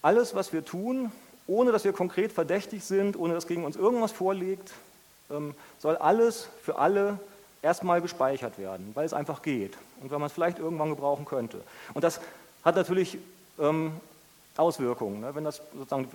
alles, 0.01 0.33
was 0.33 0.53
wir 0.53 0.63
tun, 0.63 1.11
ohne 1.45 1.73
dass 1.73 1.83
wir 1.83 1.91
konkret 1.91 2.31
verdächtig 2.31 2.85
sind, 2.85 3.17
ohne 3.17 3.33
dass 3.33 3.45
gegen 3.45 3.65
uns 3.65 3.75
irgendwas 3.75 4.13
vorliegt, 4.13 4.71
ähm, 5.29 5.53
soll 5.79 5.97
alles 5.97 6.47
für 6.63 6.77
alle 6.77 7.19
erstmal 7.61 8.01
gespeichert 8.01 8.57
werden, 8.57 8.89
weil 8.93 9.05
es 9.05 9.13
einfach 9.13 9.41
geht 9.41 9.77
und 10.01 10.11
weil 10.11 10.19
man 10.19 10.27
es 10.27 10.33
vielleicht 10.33 10.59
irgendwann 10.59 10.91
gebrauchen 10.91 11.25
könnte. 11.25 11.59
Und 11.93 12.05
das 12.05 12.21
hat 12.63 12.77
natürlich 12.77 13.17
ähm, 13.59 13.93
Auswirkungen. 14.57 15.21
Ne? 15.21 15.35
Wenn, 15.35 15.43
das 15.43 15.61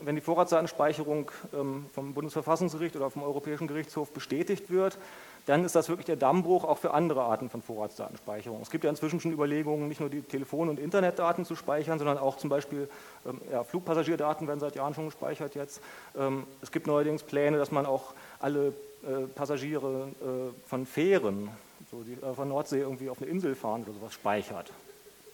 wenn 0.03 0.15
die 0.17 0.21
Vorratsdatenspeicherung 0.21 1.31
ähm, 1.55 1.87
vom 1.95 2.15
Bundesverfassungsgericht 2.15 2.97
oder 2.97 3.11
vom 3.11 3.23
Europäischen 3.23 3.69
Gerichtshof 3.69 4.11
bestätigt 4.13 4.71
wird, 4.71 4.99
dann 5.47 5.65
ist 5.65 5.75
das 5.75 5.89
wirklich 5.89 6.07
der 6.07 6.17
Dammbruch 6.17 6.65
auch 6.65 6.79
für 6.79 6.95
andere 6.95 7.23
Arten 7.23 7.51
von 7.51 7.63
Vorratsdatenspeicherung. 7.63 8.61
Es 8.63 8.71
gibt 8.71 8.85
ja 8.85 8.91
inzwischen 8.91 9.21
schon 9.21 9.33
Überlegungen, 9.33 9.89
nicht 9.89 10.01
nur 10.01 10.09
die 10.09 10.23
Telefon- 10.23 10.69
und 10.69 10.79
Internetdaten 10.79 11.45
zu 11.45 11.57
speichern, 11.57 11.99
sondern 11.99 12.19
auch 12.19 12.37
zum 12.37 12.51
Beispiel 12.51 12.89
ähm, 13.27 13.41
ja, 13.51 13.65
Flugpassagierdaten 13.65 14.47
werden 14.47 14.61
seit 14.61 14.77
Jahren 14.77 14.95
schon 14.95 15.07
gespeichert 15.07 15.55
jetzt. 15.55 15.81
Ähm, 16.17 16.45
es 16.63 16.71
gibt 16.71 16.87
neuerdings 16.87 17.23
Pläne, 17.23 17.59
dass 17.59 17.73
man 17.73 17.87
auch 17.87 18.15
alle 18.41 18.69
äh, 19.03 19.27
Passagiere 19.35 20.09
äh, 20.21 20.69
von 20.69 20.87
Fähren, 20.87 21.49
so 21.91 22.03
die 22.03 22.13
äh, 22.13 22.35
von 22.35 22.49
Nordsee 22.49 22.81
irgendwie 22.81 23.11
auf 23.11 23.21
eine 23.21 23.31
Insel 23.31 23.55
fahren 23.55 23.83
oder 23.83 23.95
sowas, 23.95 24.13
speichert. 24.13 24.71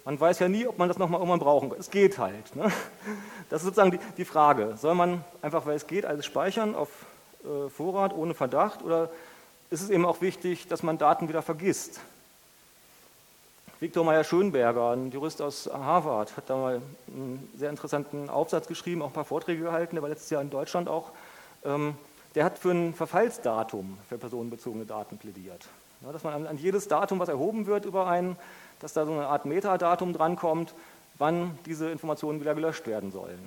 Man 0.09 0.19
weiß 0.19 0.39
ja 0.39 0.49
nie, 0.49 0.67
ob 0.67 0.79
man 0.79 0.89
das 0.89 0.97
nochmal 0.97 1.21
irgendwann 1.21 1.39
brauchen 1.39 1.69
kann. 1.69 1.79
Es 1.79 1.91
geht 1.91 2.17
halt. 2.17 2.57
Ne? 2.57 2.73
Das 3.51 3.61
ist 3.61 3.67
sozusagen 3.67 3.91
die, 3.91 3.99
die, 4.17 4.25
Frage. 4.25 4.79
Soll 4.81 4.95
man 4.95 5.23
einfach, 5.43 5.67
weil 5.67 5.77
es 5.77 5.87
geht, 5.87 6.07
alles 6.07 6.25
speichern 6.25 6.75
auf 6.75 6.89
äh, 7.45 7.69
Vorrat 7.69 8.15
ohne 8.15 8.33
Verdacht 8.33 8.83
oder 8.83 9.11
ist 9.71 9.83
es 9.83 9.91
eben 9.91 10.07
auch 10.07 10.23
wichtig, 10.23 10.67
dass 10.67 10.83
man 10.83 10.97
Daten 10.97 11.29
wieder 11.29 11.43
vergisst? 11.43 12.01
Viktor 13.81 14.03
Meyer-Schönberger, 14.03 14.93
ein 14.93 15.11
Jurist 15.11 15.43
aus 15.43 15.69
Harvard, 15.71 16.35
hat 16.39 16.49
da 16.49 16.57
mal 16.57 16.83
einen 17.07 17.51
sehr 17.55 17.69
interessanten 17.69 18.31
Aufsatz 18.31 18.67
geschrieben, 18.67 19.03
auch 19.03 19.09
ein 19.09 19.13
paar 19.13 19.27
Vorträge 19.27 19.63
gehalten, 19.63 19.97
der 19.97 20.03
war 20.03 20.09
letztes 20.09 20.31
Jahr 20.31 20.41
in 20.41 20.49
Deutschland 20.49 20.89
auch. 20.89 21.11
Ähm, 21.67 21.97
der 22.35 22.47
hat 22.47 22.59
für 22.59 22.71
ein 22.71 22.95
Verfallsdatum 22.95 23.99
für 24.09 24.17
personenbezogene 24.17 24.87
Daten 24.87 25.19
plädiert. 25.19 25.69
Ja, 26.01 26.13
dass 26.13 26.25
man 26.25 26.47
an, 26.47 26.57
jedes 26.57 26.89
Datum, 26.89 27.19
was 27.19 27.29
erhoben 27.29 27.67
wird 27.67 27.85
über 27.85 28.07
einen, 28.07 28.37
dass 28.81 28.93
da 28.93 29.07
so 29.07 29.13
eine 29.13 29.27
Art 29.27 29.45
Metadatum 29.45 30.13
drankommt, 30.13 30.75
wann 31.19 31.59
diese 31.67 31.91
Informationen 31.91 32.41
wieder 32.41 32.55
gelöscht 32.55 32.87
werden 32.87 33.13
sollen. 33.13 33.41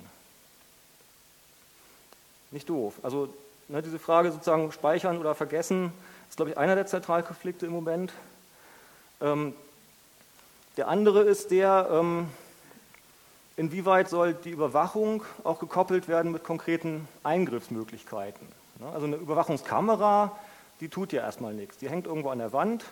Nicht 2.50 2.68
doof. 2.68 2.94
Also 3.02 3.32
ne, 3.68 3.82
diese 3.82 3.98
Frage 3.98 4.30
sozusagen 4.30 4.72
speichern 4.72 5.18
oder 5.18 5.34
vergessen 5.34 5.92
ist, 6.28 6.36
glaube 6.36 6.50
ich, 6.50 6.58
einer 6.58 6.74
der 6.74 6.86
Zentralkonflikte 6.86 7.66
im 7.66 7.72
Moment. 7.72 8.12
Ähm, 9.20 9.54
der 10.76 10.88
andere 10.88 11.22
ist 11.22 11.50
der, 11.50 11.88
ähm, 11.90 12.28
inwieweit 13.56 14.08
soll 14.08 14.34
die 14.34 14.50
Überwachung 14.50 15.22
auch 15.44 15.58
gekoppelt 15.58 16.08
werden 16.08 16.32
mit 16.32 16.44
konkreten 16.44 17.08
Eingriffsmöglichkeiten. 17.22 18.46
Ne? 18.80 18.86
Also 18.92 19.06
eine 19.06 19.16
Überwachungskamera, 19.16 20.36
die 20.80 20.88
tut 20.88 21.12
ja 21.12 21.22
erstmal 21.22 21.54
nichts. 21.54 21.78
Die 21.78 21.88
hängt 21.88 22.06
irgendwo 22.06 22.30
an 22.30 22.38
der 22.38 22.52
Wand, 22.52 22.84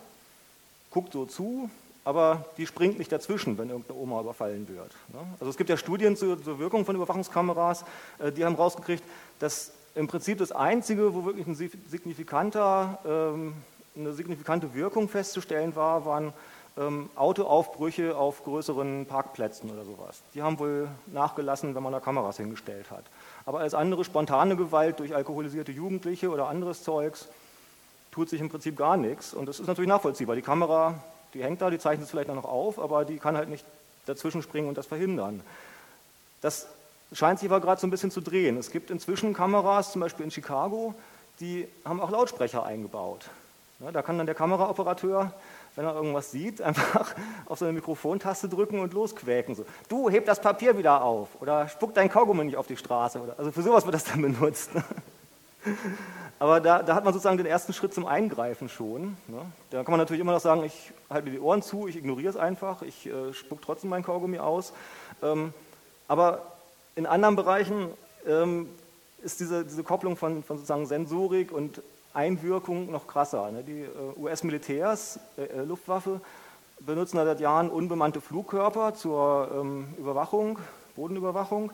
guckt 0.90 1.12
so 1.12 1.26
zu, 1.26 1.70
aber 2.04 2.46
die 2.56 2.66
springt 2.66 2.98
nicht 2.98 3.12
dazwischen, 3.12 3.58
wenn 3.58 3.70
irgendeine 3.70 3.98
Oma 3.98 4.20
überfallen 4.20 4.68
wird. 4.68 4.92
Ne? 5.12 5.20
Also 5.38 5.50
es 5.50 5.56
gibt 5.56 5.70
ja 5.70 5.76
Studien 5.76 6.16
zur, 6.16 6.42
zur 6.42 6.58
Wirkung 6.58 6.84
von 6.84 6.96
Überwachungskameras, 6.96 7.84
äh, 8.18 8.32
die 8.32 8.44
haben 8.44 8.54
rausgekriegt, 8.54 9.04
dass 9.38 9.72
im 9.94 10.06
Prinzip 10.06 10.38
das 10.38 10.52
Einzige, 10.52 11.14
wo 11.14 11.24
wirklich 11.24 11.46
ein 11.46 11.54
signifikanter, 11.54 12.98
ähm, 13.04 13.54
eine 13.96 14.12
signifikante 14.12 14.74
Wirkung 14.74 15.08
festzustellen 15.08 15.74
war, 15.74 16.04
waren 16.06 16.32
ähm, 16.78 17.10
Autoaufbrüche 17.16 18.16
auf 18.16 18.44
größeren 18.44 19.06
Parkplätzen 19.06 19.70
oder 19.70 19.84
sowas. 19.84 20.22
Die 20.34 20.42
haben 20.42 20.58
wohl 20.58 20.88
nachgelassen, 21.06 21.74
wenn 21.74 21.82
man 21.82 21.92
da 21.92 22.00
Kameras 22.00 22.36
hingestellt 22.36 22.90
hat. 22.90 23.04
Aber 23.44 23.60
als 23.60 23.74
andere 23.74 24.04
spontane 24.04 24.56
Gewalt 24.56 25.00
durch 25.00 25.14
alkoholisierte 25.14 25.72
Jugendliche 25.72 26.30
oder 26.30 26.48
anderes 26.48 26.82
Zeugs 26.82 27.28
tut 28.12 28.28
sich 28.28 28.40
im 28.40 28.48
Prinzip 28.48 28.76
gar 28.76 28.96
nichts. 28.96 29.34
Und 29.34 29.46
das 29.46 29.60
ist 29.60 29.66
natürlich 29.66 29.88
nachvollziehbar. 29.88 30.36
Die 30.36 30.42
Kamera, 30.42 31.02
die 31.34 31.42
hängt 31.42 31.60
da, 31.60 31.70
die 31.70 31.78
zeichnet 31.78 32.04
es 32.04 32.10
vielleicht 32.10 32.28
noch 32.28 32.44
auf, 32.44 32.78
aber 32.78 33.04
die 33.04 33.18
kann 33.18 33.36
halt 33.36 33.48
nicht 33.48 33.64
dazwischen 34.06 34.42
springen 34.42 34.68
und 34.68 34.78
das 34.78 34.86
verhindern. 34.86 35.42
Das 36.40 36.66
scheint 37.12 37.38
sich 37.38 37.50
aber 37.50 37.60
gerade 37.60 37.80
so 37.80 37.86
ein 37.86 37.90
bisschen 37.90 38.10
zu 38.10 38.20
drehen. 38.20 38.56
Es 38.56 38.70
gibt 38.70 38.90
inzwischen 38.90 39.34
Kameras, 39.34 39.92
zum 39.92 40.00
Beispiel 40.00 40.24
in 40.24 40.30
Chicago, 40.30 40.94
die 41.40 41.68
haben 41.84 42.00
auch 42.00 42.10
Lautsprecher 42.10 42.64
eingebaut. 42.64 43.28
Ja, 43.80 43.92
da 43.92 44.02
kann 44.02 44.18
dann 44.18 44.26
der 44.26 44.34
Kameraoperateur 44.34 45.32
wenn 45.76 45.84
er 45.84 45.94
irgendwas 45.94 46.30
sieht, 46.30 46.60
einfach 46.62 47.14
auf 47.46 47.58
so 47.58 47.64
eine 47.64 47.72
Mikrofontaste 47.72 48.48
drücken 48.48 48.80
und 48.80 48.92
losquäken. 48.92 49.54
So, 49.54 49.64
du, 49.88 50.10
heb 50.10 50.26
das 50.26 50.40
Papier 50.40 50.76
wieder 50.76 51.02
auf 51.02 51.28
oder 51.40 51.68
spuck 51.68 51.94
dein 51.94 52.08
Kaugummi 52.08 52.44
nicht 52.44 52.56
auf 52.56 52.66
die 52.66 52.76
Straße. 52.76 53.20
Oder, 53.20 53.38
also 53.38 53.52
für 53.52 53.62
sowas 53.62 53.84
wird 53.84 53.94
das 53.94 54.04
dann 54.04 54.22
benutzt. 54.22 54.70
Aber 56.40 56.58
da, 56.58 56.82
da, 56.82 56.94
hat 56.94 57.04
man 57.04 57.12
sozusagen 57.12 57.36
den 57.36 57.46
ersten 57.46 57.74
Schritt 57.74 57.92
zum 57.92 58.06
Eingreifen 58.06 58.70
schon. 58.70 59.18
Ne? 59.28 59.42
Da 59.68 59.84
kann 59.84 59.92
man 59.92 60.00
natürlich 60.00 60.22
immer 60.22 60.32
noch 60.32 60.40
sagen, 60.40 60.64
ich 60.64 60.90
halte 61.10 61.26
mir 61.26 61.32
die 61.32 61.38
Ohren 61.38 61.60
zu, 61.60 61.86
ich 61.86 61.96
ignoriere 61.96 62.30
es 62.30 62.36
einfach, 62.38 62.80
ich 62.80 63.06
äh, 63.06 63.34
spuck 63.34 63.60
trotzdem 63.60 63.90
mein 63.90 64.02
Kaugummi 64.02 64.38
aus. 64.38 64.72
Ähm, 65.22 65.52
aber 66.08 66.40
in 66.96 67.04
anderen 67.04 67.36
Bereichen 67.36 67.90
ähm, 68.26 68.70
ist 69.22 69.40
diese, 69.40 69.66
diese 69.66 69.84
Kopplung 69.84 70.16
von, 70.16 70.42
von 70.42 70.56
sozusagen 70.56 70.86
Sensorik 70.86 71.52
und 71.52 71.82
Einwirkung 72.14 72.90
noch 72.90 73.06
krasser. 73.06 73.50
Ne? 73.50 73.62
Die 73.62 73.82
äh, 73.82 73.88
US-Militärs, 74.18 75.20
äh, 75.36 75.42
äh, 75.42 75.64
Luftwaffe, 75.64 76.22
benutzen 76.80 77.18
seit 77.18 77.40
Jahren 77.40 77.68
unbemannte 77.68 78.22
Flugkörper 78.22 78.94
zur 78.94 79.50
ähm, 79.54 79.88
Überwachung, 79.98 80.58
Bodenüberwachung. 80.96 81.70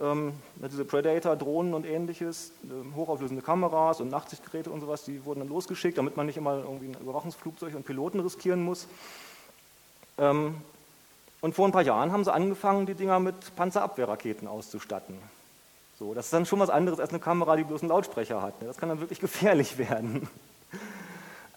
Ähm, 0.00 0.32
diese 0.56 0.86
Predator, 0.86 1.36
Drohnen 1.36 1.74
und 1.74 1.84
ähnliches, 1.84 2.52
äh, 2.64 2.96
hochauflösende 2.96 3.42
Kameras 3.42 4.00
und 4.00 4.08
Nachtsichtgeräte 4.08 4.70
und 4.70 4.80
sowas, 4.80 5.04
die 5.04 5.24
wurden 5.26 5.40
dann 5.40 5.48
losgeschickt, 5.50 5.98
damit 5.98 6.16
man 6.16 6.26
nicht 6.26 6.38
immer 6.38 6.56
irgendwie 6.56 6.86
ein 6.86 6.96
Überwachungsflugzeug 7.00 7.74
und 7.74 7.84
Piloten 7.84 8.20
riskieren 8.20 8.62
muss. 8.62 8.86
Ähm, 10.16 10.54
und 11.42 11.54
vor 11.54 11.68
ein 11.68 11.72
paar 11.72 11.82
Jahren 11.82 12.12
haben 12.12 12.24
sie 12.24 12.32
angefangen, 12.32 12.86
die 12.86 12.94
Dinger 12.94 13.20
mit 13.20 13.34
Panzerabwehrraketen 13.56 14.48
auszustatten. 14.48 15.16
So, 15.98 16.14
das 16.14 16.26
ist 16.26 16.32
dann 16.32 16.46
schon 16.46 16.60
was 16.60 16.70
anderes 16.70 16.98
als 16.98 17.10
eine 17.10 17.18
Kamera, 17.18 17.56
die 17.56 17.64
bloß 17.64 17.82
einen 17.82 17.90
Lautsprecher 17.90 18.40
hat. 18.40 18.60
Ne? 18.62 18.68
Das 18.68 18.78
kann 18.78 18.88
dann 18.88 19.00
wirklich 19.00 19.20
gefährlich 19.20 19.78
werden. 19.78 20.28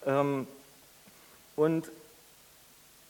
Ähm, 0.06 0.46
und 1.56 1.90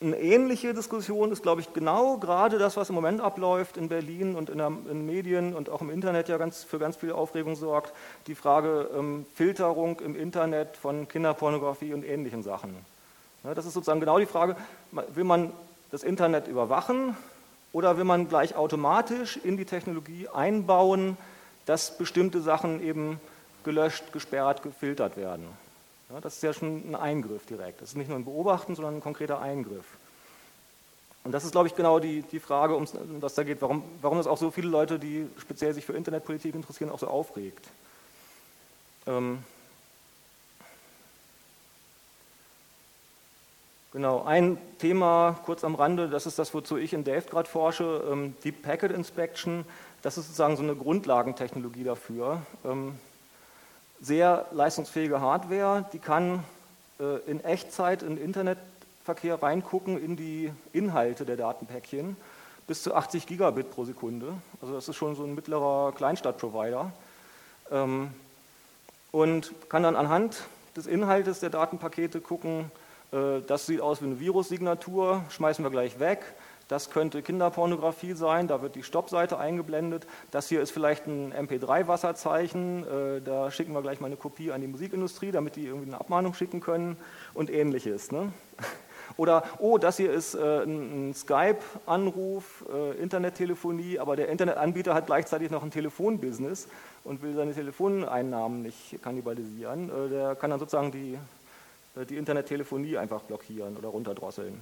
eine 0.06 0.20
ähnliche 0.20 0.74
Diskussion 0.74 1.32
ist, 1.32 1.42
glaube 1.42 1.60
ich, 1.60 1.72
genau 1.72 2.18
gerade 2.18 2.58
das, 2.58 2.76
was 2.76 2.88
im 2.88 2.94
Moment 2.94 3.20
abläuft 3.20 3.76
in 3.76 3.88
Berlin 3.88 4.34
und 4.34 4.50
in, 4.50 4.58
den 4.58 5.06
Medien 5.06 5.54
und 5.54 5.68
auch 5.70 5.80
im 5.80 5.90
Internet 5.90 6.28
ja 6.28 6.36
ganz, 6.36 6.64
für 6.64 6.78
ganz 6.78 6.96
viel 6.96 7.12
Aufregung 7.12 7.56
sorgt. 7.56 7.92
Die 8.26 8.34
Frage 8.34 8.88
ähm, 8.96 9.26
Filterung 9.34 10.00
im 10.00 10.16
Internet 10.16 10.76
von 10.76 11.08
Kinderpornografie 11.08 11.94
und 11.94 12.04
ähnlichen 12.04 12.42
Sachen. 12.42 12.74
Ja, 13.44 13.54
das 13.54 13.66
ist 13.66 13.74
sozusagen 13.74 14.00
genau 14.00 14.18
die 14.18 14.26
Frage, 14.26 14.56
will 14.92 15.24
man 15.24 15.52
das 15.90 16.02
Internet 16.02 16.48
überwachen 16.48 17.16
oder 17.72 17.96
will 17.96 18.04
man 18.04 18.28
gleich 18.28 18.56
automatisch 18.56 19.36
in 19.36 19.56
die 19.56 19.64
Technologie 19.64 20.28
einbauen, 20.28 21.16
dass 21.66 21.96
bestimmte 21.96 22.40
Sachen 22.40 22.82
eben 22.82 23.20
gelöscht, 23.64 24.12
gesperrt, 24.12 24.62
gefiltert 24.62 25.16
werden? 25.16 25.63
Ja, 26.10 26.20
das 26.20 26.36
ist 26.36 26.42
ja 26.42 26.52
schon 26.52 26.90
ein 26.90 26.94
Eingriff 26.94 27.46
direkt. 27.46 27.80
Das 27.80 27.90
ist 27.90 27.96
nicht 27.96 28.08
nur 28.08 28.18
ein 28.18 28.24
Beobachten, 28.24 28.74
sondern 28.74 28.96
ein 28.96 29.00
konkreter 29.00 29.40
Eingriff. 29.40 29.86
Und 31.24 31.32
das 31.32 31.44
ist, 31.44 31.52
glaube 31.52 31.68
ich, 31.68 31.74
genau 31.74 31.98
die, 31.98 32.22
die 32.22 32.40
Frage, 32.40 32.76
um 32.76 32.86
was 33.20 33.34
da 33.34 33.44
geht, 33.44 33.62
warum, 33.62 33.82
warum 34.02 34.18
das 34.18 34.26
auch 34.26 34.36
so 34.36 34.50
viele 34.50 34.68
Leute, 34.68 34.98
die 34.98 35.26
speziell 35.38 35.72
sich 35.72 35.86
für 35.86 35.94
Internetpolitik 35.94 36.54
interessieren, 36.54 36.90
auch 36.90 36.98
so 36.98 37.06
aufregt. 37.06 37.66
Ähm, 39.06 39.38
Genau, 43.94 44.24
ein 44.24 44.58
Thema 44.80 45.38
kurz 45.44 45.62
am 45.62 45.76
Rande, 45.76 46.08
das 46.08 46.26
ist 46.26 46.36
das, 46.36 46.52
wozu 46.52 46.76
ich 46.76 46.92
in 46.92 47.04
Delft 47.04 47.30
gerade 47.30 47.48
forsche, 47.48 48.02
ähm, 48.10 48.34
Deep 48.42 48.60
Packet 48.60 48.90
Inspection. 48.90 49.64
Das 50.02 50.18
ist 50.18 50.26
sozusagen 50.26 50.56
so 50.56 50.64
eine 50.64 50.74
Grundlagentechnologie 50.74 51.84
dafür. 51.84 52.42
Ähm, 52.64 52.98
sehr 54.04 54.46
leistungsfähige 54.52 55.20
Hardware, 55.20 55.86
die 55.92 55.98
kann 55.98 56.44
äh, 57.00 57.18
in 57.30 57.42
Echtzeit 57.42 58.02
in 58.02 58.18
Internetverkehr 58.18 59.42
reingucken 59.42 60.02
in 60.02 60.16
die 60.16 60.52
Inhalte 60.72 61.24
der 61.24 61.36
Datenpäckchen 61.36 62.16
bis 62.66 62.82
zu 62.82 62.94
80 62.94 63.26
Gigabit 63.26 63.70
pro 63.70 63.84
Sekunde. 63.84 64.34
Also 64.60 64.74
das 64.74 64.88
ist 64.88 64.96
schon 64.96 65.16
so 65.16 65.24
ein 65.24 65.34
mittlerer 65.34 65.92
Kleinstadtprovider. 65.92 66.92
Ähm, 67.70 68.10
und 69.10 69.52
kann 69.68 69.82
dann 69.82 69.96
anhand 69.96 70.42
des 70.76 70.86
Inhaltes 70.86 71.40
der 71.40 71.50
Datenpakete 71.50 72.20
gucken, 72.20 72.70
äh, 73.12 73.40
das 73.46 73.66
sieht 73.66 73.80
aus 73.80 74.02
wie 74.02 74.06
eine 74.06 74.20
Virussignatur, 74.20 75.22
schmeißen 75.30 75.64
wir 75.64 75.70
gleich 75.70 75.98
weg. 75.98 76.20
Das 76.68 76.90
könnte 76.90 77.22
Kinderpornografie 77.22 78.14
sein, 78.14 78.48
da 78.48 78.62
wird 78.62 78.74
die 78.74 78.82
Stoppseite 78.82 79.38
eingeblendet. 79.38 80.06
Das 80.30 80.48
hier 80.48 80.60
ist 80.60 80.70
vielleicht 80.70 81.06
ein 81.06 81.32
MP3-Wasserzeichen, 81.32 82.86
äh, 82.86 83.20
da 83.20 83.50
schicken 83.50 83.72
wir 83.72 83.82
gleich 83.82 84.00
mal 84.00 84.06
eine 84.06 84.16
Kopie 84.16 84.50
an 84.52 84.60
die 84.60 84.66
Musikindustrie, 84.66 85.30
damit 85.30 85.56
die 85.56 85.66
irgendwie 85.66 85.88
eine 85.88 86.00
Abmahnung 86.00 86.34
schicken 86.34 86.60
können 86.60 86.96
und 87.34 87.50
ähnliches. 87.50 88.12
Ne? 88.12 88.32
Oder, 89.16 89.44
oh, 89.58 89.76
das 89.76 89.98
hier 89.98 90.10
ist 90.10 90.34
äh, 90.34 90.62
ein, 90.62 91.14
Skype-Anruf, 91.14 92.64
Internettelefonie, 92.98 93.98
aber 93.98 94.16
der 94.16 94.28
Internetanbieter 94.28 94.94
hat 94.94 95.06
gleichzeitig 95.06 95.50
noch 95.50 95.62
ein 95.62 95.70
Telefonbusiness 95.70 96.68
und 97.04 97.22
will 97.22 97.34
seine 97.34 97.52
Telefoneinnahmen 97.52 98.62
nicht 98.62 99.02
kannibalisieren. 99.02 99.90
der 100.10 100.34
kann 100.34 100.50
dann 100.50 100.58
sozusagen 100.58 100.90
die 100.90 101.18
äh, 101.96 102.06
die 102.06 102.16
Internettelefonie 102.16 102.96
einfach 102.96 103.22
blockieren 103.22 103.76
oder 103.76 103.88
runterdrosseln. 103.88 104.60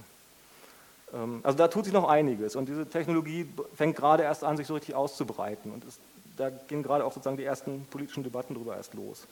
Ähm, 1.13 1.39
also 1.43 1.57
da 1.57 1.67
tut 1.67 1.85
sich 1.85 1.93
noch 1.93 2.07
einiges 2.07 2.55
und 2.55 2.67
diese 2.67 2.87
Technologie 2.87 3.47
fängt 3.75 3.95
gerade 3.95 4.23
erst 4.23 4.43
an, 4.43 4.57
sich 4.57 4.67
so 4.67 4.73
richtig 4.73 4.95
auszubreiten 4.95 5.71
und 5.71 5.85
es, 5.85 5.99
da 6.37 6.49
gehen 6.49 6.83
gerade 6.83 7.05
auch 7.05 7.13
sozusagen 7.13 7.37
die 7.37 7.43
ersten 7.43 7.85
politischen 7.85 8.23
Debatten 8.23 8.53
darüber 8.53 8.75
erst 8.75 8.93
los. 8.93 9.27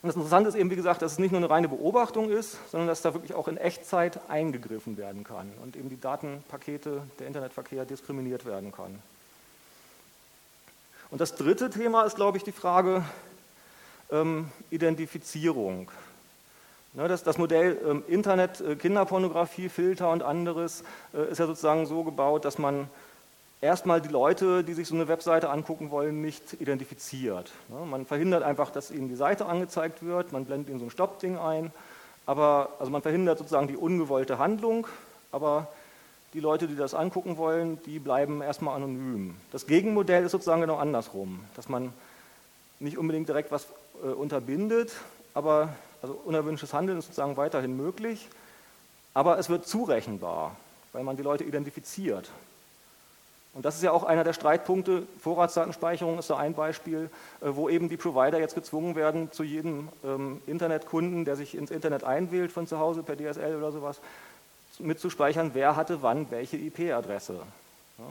Und 0.00 0.06
das 0.06 0.16
Interessante 0.16 0.48
ist 0.48 0.54
eben, 0.54 0.70
wie 0.70 0.76
gesagt, 0.76 1.02
dass 1.02 1.12
es 1.12 1.18
nicht 1.18 1.32
nur 1.32 1.40
eine 1.40 1.50
reine 1.50 1.68
Beobachtung 1.68 2.30
ist, 2.30 2.56
sondern 2.70 2.86
dass 2.86 3.02
da 3.02 3.14
wirklich 3.14 3.34
auch 3.34 3.48
in 3.48 3.56
Echtzeit 3.56 4.20
eingegriffen 4.30 4.96
werden 4.96 5.24
kann 5.24 5.50
und 5.60 5.74
eben 5.74 5.88
die 5.88 6.00
Datenpakete, 6.00 7.02
der 7.18 7.26
Internetverkehr 7.26 7.84
diskriminiert 7.84 8.46
werden 8.46 8.70
kann. 8.70 9.02
Und 11.10 11.20
das 11.20 11.34
dritte 11.34 11.68
Thema 11.70 12.04
ist, 12.04 12.14
glaube 12.14 12.36
ich, 12.36 12.44
die 12.44 12.52
Frage 12.52 13.02
ähm, 14.12 14.48
Identifizierung. 14.70 15.90
Ne, 16.94 17.06
das, 17.06 17.22
das, 17.22 17.38
Modell 17.38 17.78
ähm, 17.86 18.02
Internet, 18.08 18.60
äh, 18.60 18.76
Kinderpornografie, 18.76 19.68
Filter 19.68 20.10
und 20.10 20.22
anderes 20.22 20.82
äh, 21.14 21.30
ist 21.30 21.38
ja 21.38 21.46
sozusagen 21.46 21.86
so 21.86 22.02
gebaut, 22.02 22.44
dass 22.44 22.58
man 22.58 22.88
erstmal 23.60 24.00
die 24.00 24.08
Leute, 24.08 24.64
die 24.64 24.72
sich 24.74 24.88
so 24.88 24.94
eine 24.94 25.08
Webseite 25.08 25.50
angucken 25.50 25.90
wollen, 25.90 26.22
nicht 26.22 26.60
identifiziert. 26.60 27.52
Ne, 27.68 27.86
man 27.86 28.06
verhindert 28.06 28.42
einfach, 28.42 28.70
dass 28.70 28.90
ihnen 28.90 29.08
die 29.08 29.16
Seite 29.16 29.46
angezeigt 29.46 30.04
wird, 30.04 30.32
man 30.32 30.44
blendet 30.44 30.70
ihnen 30.70 30.78
so 30.78 30.86
ein 30.86 30.90
Stoppding 30.90 31.38
ein, 31.38 31.72
aber 32.26 32.70
also 32.78 32.90
man 32.90 33.02
verhindert 33.02 33.38
sozusagen 33.38 33.68
die 33.68 33.76
ungewollte 33.76 34.38
Handlung 34.38 34.86
aber 35.32 35.68
die 36.34 36.40
Leute, 36.40 36.68
die 36.68 36.76
das 36.76 36.94
angucken 36.94 37.36
wollen, 37.36 37.80
die 37.84 37.98
bleiben 37.98 38.42
erstmal 38.42 38.76
anonym. 38.76 39.34
Das 39.50 39.66
Gegenmodell 39.66 40.24
ist 40.24 40.32
sozusagen 40.32 40.60
genau 40.60 40.76
andersrum, 40.76 41.40
dass 41.56 41.68
man 41.68 41.92
nicht 42.80 42.98
unbedingt 42.98 43.28
direkt 43.28 43.50
was 43.50 43.66
äh, 44.02 44.08
unterbindet, 44.08 44.92
aber 45.34 45.74
also 46.02 46.20
unerwünschtes 46.24 46.72
Handeln 46.72 46.98
ist 46.98 47.06
sozusagen 47.06 47.36
weiterhin 47.36 47.76
möglich, 47.76 48.28
aber 49.14 49.38
es 49.38 49.48
wird 49.48 49.66
zurechenbar, 49.66 50.56
weil 50.92 51.02
man 51.02 51.16
die 51.16 51.22
Leute 51.22 51.44
identifiziert. 51.44 52.30
Und 53.54 53.64
das 53.64 53.76
ist 53.76 53.82
ja 53.82 53.90
auch 53.90 54.04
einer 54.04 54.24
der 54.24 54.34
Streitpunkte. 54.34 55.04
Vorratsdatenspeicherung 55.20 56.18
ist 56.18 56.30
da 56.30 56.36
ein 56.36 56.54
Beispiel, 56.54 57.10
äh, 57.40 57.48
wo 57.50 57.68
eben 57.68 57.88
die 57.88 57.96
Provider 57.96 58.38
jetzt 58.38 58.54
gezwungen 58.54 58.94
werden, 58.94 59.32
zu 59.32 59.42
jedem 59.42 59.88
ähm, 60.04 60.40
Internetkunden, 60.46 61.24
der 61.24 61.36
sich 61.36 61.56
ins 61.56 61.70
Internet 61.70 62.04
einwählt 62.04 62.52
von 62.52 62.66
zu 62.66 62.78
Hause 62.78 63.02
per 63.02 63.16
DSL 63.16 63.56
oder 63.56 63.72
sowas, 63.72 64.00
mitzuspeichern, 64.78 65.50
wer 65.54 65.74
hatte 65.74 66.02
wann 66.02 66.30
welche 66.30 66.56
IP-Adresse. 66.56 67.34
Ja? 67.98 68.04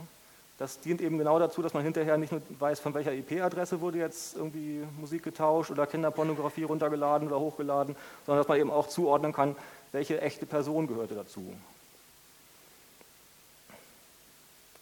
Das 0.58 0.80
dient 0.80 1.00
eben 1.00 1.18
genau 1.18 1.38
dazu, 1.38 1.62
dass 1.62 1.72
man 1.72 1.84
hinterher 1.84 2.18
nicht 2.18 2.32
nur 2.32 2.42
weiß, 2.58 2.80
von 2.80 2.92
welcher 2.92 3.12
IP-Adresse 3.12 3.80
wurde 3.80 3.98
jetzt 3.98 4.36
irgendwie 4.36 4.82
Musik 4.98 5.22
getauscht 5.22 5.70
oder 5.70 5.86
Kinderpornografie 5.86 6.64
runtergeladen 6.64 7.28
oder 7.28 7.38
hochgeladen, 7.38 7.94
sondern 8.26 8.40
dass 8.40 8.48
man 8.48 8.58
eben 8.58 8.70
auch 8.70 8.88
zuordnen 8.88 9.32
kann, 9.32 9.54
welche 9.92 10.20
echte 10.20 10.46
Person 10.46 10.88
gehörte 10.88 11.14
dazu. 11.14 11.54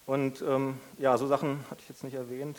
Und 0.06 0.40
ähm, 0.40 0.78
ja, 0.98 1.18
so 1.18 1.26
Sachen 1.26 1.64
hatte 1.70 1.82
ich 1.82 1.88
jetzt 1.90 2.04
nicht 2.04 2.14
erwähnt. 2.14 2.58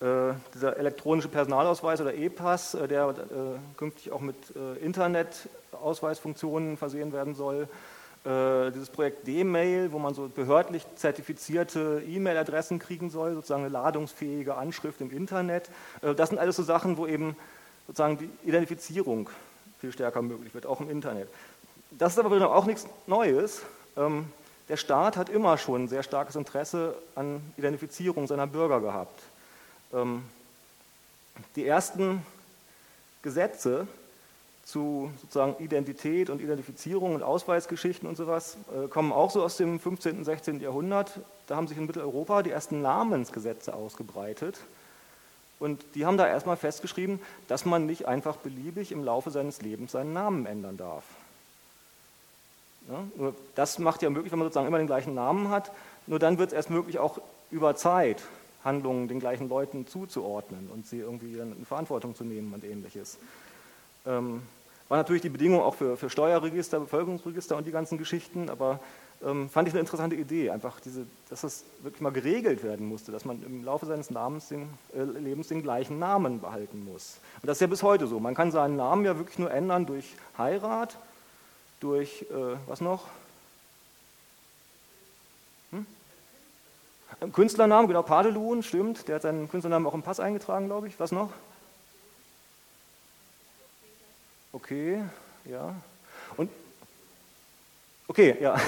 Äh, 0.00 0.34
dieser 0.52 0.76
elektronische 0.78 1.28
Personalausweis 1.28 2.00
oder 2.00 2.14
E-Pass, 2.14 2.74
äh, 2.74 2.88
der 2.88 3.08
äh, 3.10 3.76
künftig 3.76 4.10
auch 4.10 4.20
mit 4.20 4.36
äh, 4.56 4.84
Internet-Ausweisfunktionen 4.84 6.76
versehen 6.76 7.12
werden 7.12 7.34
soll. 7.34 7.68
Äh, 8.26 8.72
dieses 8.72 8.90
Projekt 8.90 9.24
D-Mail, 9.28 9.92
wo 9.92 10.00
man 10.00 10.12
so 10.12 10.28
behördlich 10.28 10.84
zertifizierte 10.96 12.02
E-Mail-Adressen 12.04 12.80
kriegen 12.80 13.08
soll, 13.08 13.34
sozusagen 13.34 13.62
eine 13.62 13.72
ladungsfähige 13.72 14.56
Anschrift 14.56 15.00
im 15.00 15.12
Internet. 15.12 15.70
Äh, 16.02 16.12
das 16.16 16.30
sind 16.30 16.38
alles 16.38 16.56
so 16.56 16.64
Sachen, 16.64 16.96
wo 16.96 17.06
eben 17.06 17.36
sozusagen 17.86 18.18
die 18.18 18.28
Identifizierung 18.48 19.30
viel 19.80 19.92
stärker 19.92 20.22
möglich 20.22 20.52
wird, 20.54 20.66
auch 20.66 20.80
im 20.80 20.90
Internet. 20.90 21.28
Das 21.92 22.14
ist 22.14 22.18
aber 22.18 22.50
auch 22.52 22.66
nichts 22.66 22.88
Neues. 23.06 23.62
Ähm, 23.96 24.26
der 24.68 24.76
Staat 24.76 25.16
hat 25.16 25.28
immer 25.28 25.56
schon 25.56 25.84
ein 25.84 25.88
sehr 25.88 26.02
starkes 26.02 26.34
Interesse 26.34 26.96
an 27.14 27.40
Identifizierung 27.56 28.26
seiner 28.26 28.48
Bürger 28.48 28.80
gehabt. 28.80 29.22
Ähm, 29.92 30.24
die 31.54 31.64
ersten 31.64 32.26
Gesetze 33.22 33.86
zu 34.66 35.12
sozusagen 35.22 35.62
Identität 35.62 36.28
und 36.28 36.42
Identifizierung 36.42 37.14
und 37.14 37.22
Ausweisgeschichten 37.22 38.08
und 38.08 38.16
sowas 38.16 38.56
äh, 38.74 38.88
kommen 38.88 39.12
auch 39.12 39.30
so 39.30 39.44
aus 39.44 39.56
dem 39.56 39.78
15. 39.78 40.18
und 40.18 40.24
16. 40.24 40.60
Jahrhundert. 40.60 41.12
Da 41.46 41.54
haben 41.54 41.68
sich 41.68 41.78
in 41.78 41.86
Mitteleuropa 41.86 42.42
die 42.42 42.50
ersten 42.50 42.82
Namensgesetze 42.82 43.72
ausgebreitet. 43.74 44.58
Und 45.60 45.82
die 45.94 46.04
haben 46.04 46.16
da 46.16 46.26
erstmal 46.26 46.56
festgeschrieben, 46.56 47.20
dass 47.46 47.64
man 47.64 47.86
nicht 47.86 48.06
einfach 48.06 48.36
beliebig 48.36 48.90
im 48.90 49.04
Laufe 49.04 49.30
seines 49.30 49.62
Lebens 49.62 49.92
seinen 49.92 50.12
Namen 50.12 50.46
ändern 50.46 50.76
darf. 50.76 51.04
Ja, 52.90 53.04
nur 53.16 53.34
das 53.54 53.78
macht 53.78 54.02
ja 54.02 54.10
möglich, 54.10 54.32
wenn 54.32 54.40
man 54.40 54.46
sozusagen 54.46 54.66
immer 54.66 54.78
den 54.78 54.88
gleichen 54.88 55.14
Namen 55.14 55.48
hat. 55.48 55.70
Nur 56.08 56.18
dann 56.18 56.38
wird 56.38 56.48
es 56.48 56.54
erst 56.54 56.70
möglich, 56.70 56.98
auch 56.98 57.18
über 57.52 57.76
Zeit 57.76 58.20
Handlungen 58.64 59.06
den 59.06 59.20
gleichen 59.20 59.48
Leuten 59.48 59.86
zuzuordnen 59.86 60.68
und 60.72 60.88
sie 60.88 60.98
irgendwie 60.98 61.38
in 61.38 61.64
Verantwortung 61.64 62.16
zu 62.16 62.24
nehmen 62.24 62.52
und 62.52 62.64
ähnliches. 62.64 63.16
Ähm, 64.04 64.42
war 64.88 64.98
natürlich 64.98 65.22
die 65.22 65.28
Bedingung 65.28 65.60
auch 65.60 65.74
für, 65.74 65.96
für 65.96 66.10
Steuerregister, 66.10 66.80
Bevölkerungsregister 66.80 67.56
und 67.56 67.66
die 67.66 67.72
ganzen 67.72 67.98
Geschichten, 67.98 68.48
aber 68.48 68.80
ähm, 69.24 69.48
fand 69.48 69.68
ich 69.68 69.74
eine 69.74 69.80
interessante 69.80 70.14
Idee, 70.14 70.50
einfach 70.50 70.78
diese, 70.80 71.06
dass 71.30 71.40
das 71.40 71.64
wirklich 71.80 72.00
mal 72.00 72.12
geregelt 72.12 72.62
werden 72.62 72.86
musste, 72.86 73.12
dass 73.12 73.24
man 73.24 73.42
im 73.42 73.64
Laufe 73.64 73.86
seines 73.86 74.10
Namens 74.10 74.48
den, 74.48 74.68
äh, 74.94 75.02
Lebens 75.02 75.48
den 75.48 75.62
gleichen 75.62 75.98
Namen 75.98 76.40
behalten 76.40 76.84
muss. 76.84 77.18
Und 77.42 77.48
das 77.48 77.56
ist 77.56 77.62
ja 77.62 77.66
bis 77.66 77.82
heute 77.82 78.06
so. 78.06 78.20
Man 78.20 78.34
kann 78.34 78.52
seinen 78.52 78.76
Namen 78.76 79.04
ja 79.04 79.16
wirklich 79.16 79.38
nur 79.38 79.50
ändern 79.50 79.86
durch 79.86 80.14
Heirat 80.38 80.96
durch, 81.80 82.22
äh, 82.30 82.56
was 82.66 82.80
noch? 82.80 83.04
Hm? 85.70 85.86
Künstlernamen, 87.32 87.88
genau, 87.88 88.02
Padelun, 88.02 88.62
stimmt. 88.62 89.08
Der 89.08 89.16
hat 89.16 89.22
seinen 89.22 89.48
Künstlernamen 89.48 89.86
auch 89.86 89.94
im 89.94 90.02
Pass 90.02 90.20
eingetragen, 90.20 90.66
glaube 90.66 90.88
ich. 90.88 90.98
Was 91.00 91.12
noch? 91.12 91.30
Okay, 94.56 95.02
ja. 95.44 95.74
Und, 96.38 96.50
okay, 98.08 98.38
ja. 98.40 98.56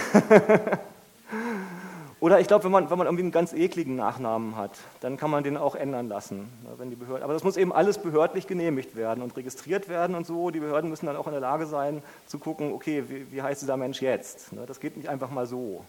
Oder 2.20 2.40
ich 2.40 2.46
glaube, 2.46 2.64
wenn 2.64 2.72
man, 2.72 2.90
wenn 2.90 2.98
man 2.98 3.06
irgendwie 3.06 3.22
einen 3.22 3.32
ganz 3.32 3.54
ekligen 3.54 3.96
Nachnamen 3.96 4.54
hat, 4.54 4.72
dann 5.00 5.16
kann 5.16 5.30
man 5.30 5.44
den 5.44 5.56
auch 5.56 5.74
ändern 5.74 6.08
lassen. 6.08 6.40
Ne, 6.62 6.74
wenn 6.76 6.90
die 6.90 6.96
Behörden, 6.96 7.22
aber 7.22 7.32
das 7.32 7.42
muss 7.42 7.56
eben 7.56 7.72
alles 7.72 7.96
behördlich 7.96 8.46
genehmigt 8.46 8.96
werden 8.96 9.22
und 9.22 9.34
registriert 9.34 9.88
werden 9.88 10.14
und 10.14 10.26
so. 10.26 10.50
Die 10.50 10.60
Behörden 10.60 10.90
müssen 10.90 11.06
dann 11.06 11.16
auch 11.16 11.26
in 11.26 11.32
der 11.32 11.40
Lage 11.40 11.64
sein, 11.64 12.02
zu 12.26 12.38
gucken, 12.38 12.74
okay, 12.74 13.04
wie, 13.08 13.32
wie 13.32 13.40
heißt 13.40 13.62
dieser 13.62 13.78
Mensch 13.78 14.02
jetzt? 14.02 14.52
Ne, 14.52 14.66
das 14.66 14.80
geht 14.80 14.94
nicht 14.94 15.08
einfach 15.08 15.30
mal 15.30 15.46
so. 15.46 15.86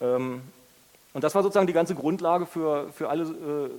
Ähm, 0.00 0.42
und 1.12 1.22
das 1.22 1.36
war 1.36 1.44
sozusagen 1.44 1.68
die 1.68 1.72
ganze 1.72 1.94
Grundlage 1.94 2.46
für, 2.46 2.92
für 2.92 3.10
alle 3.10 3.22
äh, 3.22 3.70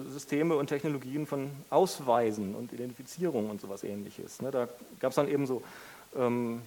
Systeme 0.00 0.56
und 0.56 0.68
Technologien 0.68 1.26
von 1.26 1.50
Ausweisen 1.70 2.54
und 2.54 2.72
Identifizierung 2.72 3.50
und 3.50 3.60
sowas 3.60 3.84
ähnliches. 3.84 4.40
Ne, 4.40 4.50
da 4.50 4.68
gab 5.00 5.10
es 5.10 5.16
dann 5.16 5.28
eben 5.28 5.46
so 5.46 5.62
ähm, 6.16 6.62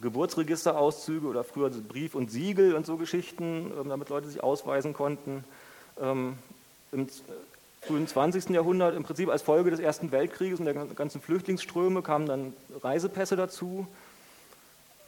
Geburtsregisterauszüge 0.00 1.26
oder 1.26 1.44
früher 1.44 1.70
Brief 1.70 2.14
und 2.14 2.30
Siegel 2.30 2.74
und 2.74 2.86
so 2.86 2.96
Geschichten, 2.96 3.72
ähm, 3.78 3.88
damit 3.88 4.08
Leute 4.08 4.28
sich 4.28 4.42
ausweisen 4.42 4.92
konnten. 4.92 5.44
Ähm, 6.00 6.38
Im 6.92 7.02
äh, 7.02 7.06
frühen 7.82 8.06
20. 8.06 8.50
Jahrhundert, 8.50 8.96
im 8.96 9.02
Prinzip 9.02 9.28
als 9.28 9.42
Folge 9.42 9.70
des 9.70 9.80
Ersten 9.80 10.10
Weltkrieges 10.10 10.58
und 10.58 10.66
der 10.66 10.74
ganzen 10.74 11.20
Flüchtlingsströme, 11.20 12.02
kamen 12.02 12.26
dann 12.26 12.52
Reisepässe 12.82 13.36
dazu. 13.36 13.86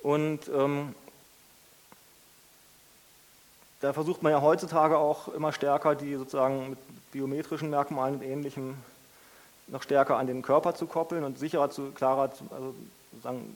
Und 0.02 0.50
ähm, 0.54 0.94
da 3.86 3.92
versucht 3.92 4.20
man 4.20 4.32
ja 4.32 4.40
heutzutage 4.40 4.98
auch 4.98 5.28
immer 5.28 5.52
stärker, 5.52 5.94
die 5.94 6.16
sozusagen 6.16 6.70
mit 6.70 6.78
biometrischen 7.12 7.70
Merkmalen 7.70 8.16
und 8.16 8.22
Ähnlichem 8.22 8.74
noch 9.68 9.84
stärker 9.84 10.16
an 10.16 10.26
den 10.26 10.42
Körper 10.42 10.74
zu 10.74 10.86
koppeln 10.86 11.22
und 11.22 11.38
sicherer 11.38 11.70
zu, 11.70 11.92
klarer, 11.92 12.32
also 12.50 12.74
sozusagen 13.12 13.54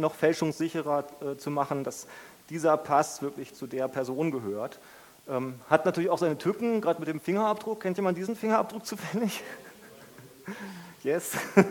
noch 0.00 0.16
fälschungssicherer 0.16 1.04
äh, 1.20 1.36
zu 1.36 1.52
machen, 1.52 1.84
dass 1.84 2.08
dieser 2.50 2.76
Pass 2.76 3.22
wirklich 3.22 3.54
zu 3.54 3.68
der 3.68 3.86
Person 3.86 4.32
gehört. 4.32 4.80
Ähm, 5.28 5.54
hat 5.70 5.86
natürlich 5.86 6.10
auch 6.10 6.18
seine 6.18 6.36
Tücken, 6.36 6.80
gerade 6.80 6.98
mit 6.98 7.08
dem 7.08 7.20
Fingerabdruck. 7.20 7.80
Kennt 7.80 7.96
jemand 7.96 8.18
diesen 8.18 8.34
Fingerabdruck 8.34 8.84
zufällig? 8.84 9.44
yes. 11.04 11.36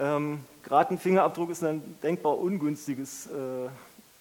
ähm, 0.00 0.40
gerade 0.64 0.94
ein 0.94 0.98
Fingerabdruck 0.98 1.50
ist 1.50 1.62
ein 1.62 1.96
denkbar 2.02 2.36
ungünstiges 2.36 3.26
äh, 3.26 3.68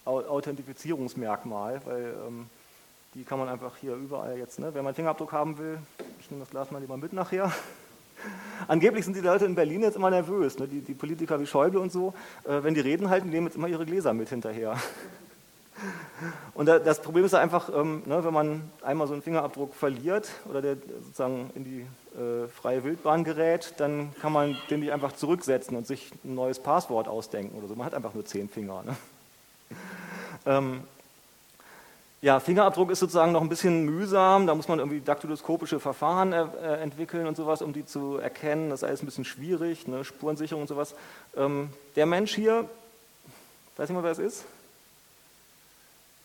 Authentifizierungsmerkmal, 0.06 1.82
weil 1.86 2.14
ähm, 2.28 2.48
die 3.14 3.24
kann 3.24 3.40
man 3.40 3.50
einfach 3.50 3.78
hier 3.78 3.96
überall 3.96 4.38
jetzt, 4.38 4.60
ne? 4.60 4.68
wenn 4.68 4.84
man 4.84 4.88
einen 4.88 4.96
Fingerabdruck 4.96 5.32
haben 5.32 5.58
will, 5.58 5.80
ich 6.20 6.30
nehme 6.30 6.44
das 6.44 6.50
Glas 6.50 6.72
mal 6.72 6.80
lieber 6.80 6.98
mit 6.98 7.14
nachher, 7.14 7.52
Angeblich 8.68 9.06
sind 9.06 9.16
die 9.16 9.22
Leute 9.22 9.46
in 9.46 9.56
Berlin 9.56 9.82
jetzt 9.82 9.96
immer 9.96 10.10
nervös, 10.10 10.58
ne? 10.58 10.68
die, 10.68 10.82
die, 10.82 10.94
Politiker 10.94 11.40
wie 11.40 11.46
Schäuble 11.46 11.80
und 11.80 11.92
so, 11.92 12.14
äh, 12.44 12.64
wenn 12.64 12.74
die 12.74 12.80
Reden 12.80 13.10
halten, 13.10 13.30
nehmen 13.30 13.48
jetzt 13.48 13.56
immer 13.56 13.68
ihre 13.68 13.86
Gläser 13.86 14.14
mit 14.14 14.30
hinterher. 14.30 14.78
Und 16.54 16.68
das 16.68 17.02
Problem 17.02 17.26
ist 17.26 17.34
einfach, 17.34 17.70
ähm, 17.70 18.02
ne, 18.06 18.24
wenn 18.24 18.34
man 18.34 18.72
einmal 18.82 19.08
so 19.08 19.14
einen 19.14 19.22
Fingerabdruck 19.22 19.74
verliert 19.76 20.30
oder 20.50 20.62
der 20.62 20.78
sozusagen 21.04 21.50
in 21.54 21.64
die 21.66 21.82
äh, 22.18 22.48
freie 22.48 22.86
Wildbahn 22.86 23.26
gerät, 23.26 23.74
dann 23.76 24.16
kann 24.22 24.32
man 24.32 24.58
den 24.70 24.80
nicht 24.80 24.94
einfach 24.94 25.12
zurücksetzen 25.12 25.76
und 25.76 25.86
sich 25.86 26.14
ein 26.24 26.34
neues 26.34 26.60
Passwort 26.60 27.10
ausdenken 27.10 27.58
oder 27.58 27.68
so. 27.68 27.76
Man 27.76 27.86
hat 27.86 27.94
einfach 27.94 28.14
nur 28.14 28.24
zehn 28.24 28.48
Finger. 28.48 28.84
Ne? 28.84 28.96
Ähm, 30.46 30.84
ja, 32.22 32.40
Fingerabdruck 32.40 32.90
ist 32.90 33.00
sozusagen 33.00 33.32
noch 33.32 33.42
ein 33.42 33.50
bisschen 33.50 33.86
mühsam, 33.86 34.48
da 34.48 34.56
muss 34.56 34.68
man 34.68 34.80
irgendwie 34.80 35.02
daktyloskopische 35.02 35.80
Verfahren 35.80 36.34
äh, 36.34 36.78
entwickeln 36.78 37.28
und 37.28 37.38
sowas, 37.38 37.62
um 37.62 37.72
die 37.72 37.86
zu 37.86 38.18
erkennen. 38.18 38.72
Das 38.72 38.82
ist 38.82 38.88
alles 38.88 39.04
ein 39.04 39.06
bisschen 39.06 39.26
schwierig, 39.26 39.88
ne? 39.88 40.04
Spurensicherung 40.04 40.64
und 40.64 40.68
sowas. 40.68 40.96
Ähm, 41.38 41.70
der 41.96 42.08
Mensch 42.08 42.34
hier, 42.34 42.68
weiß 43.78 43.90
nicht 43.90 43.96
mal, 43.96 44.04
wer 44.04 44.12
es 44.12 44.20
ist? 44.20 44.46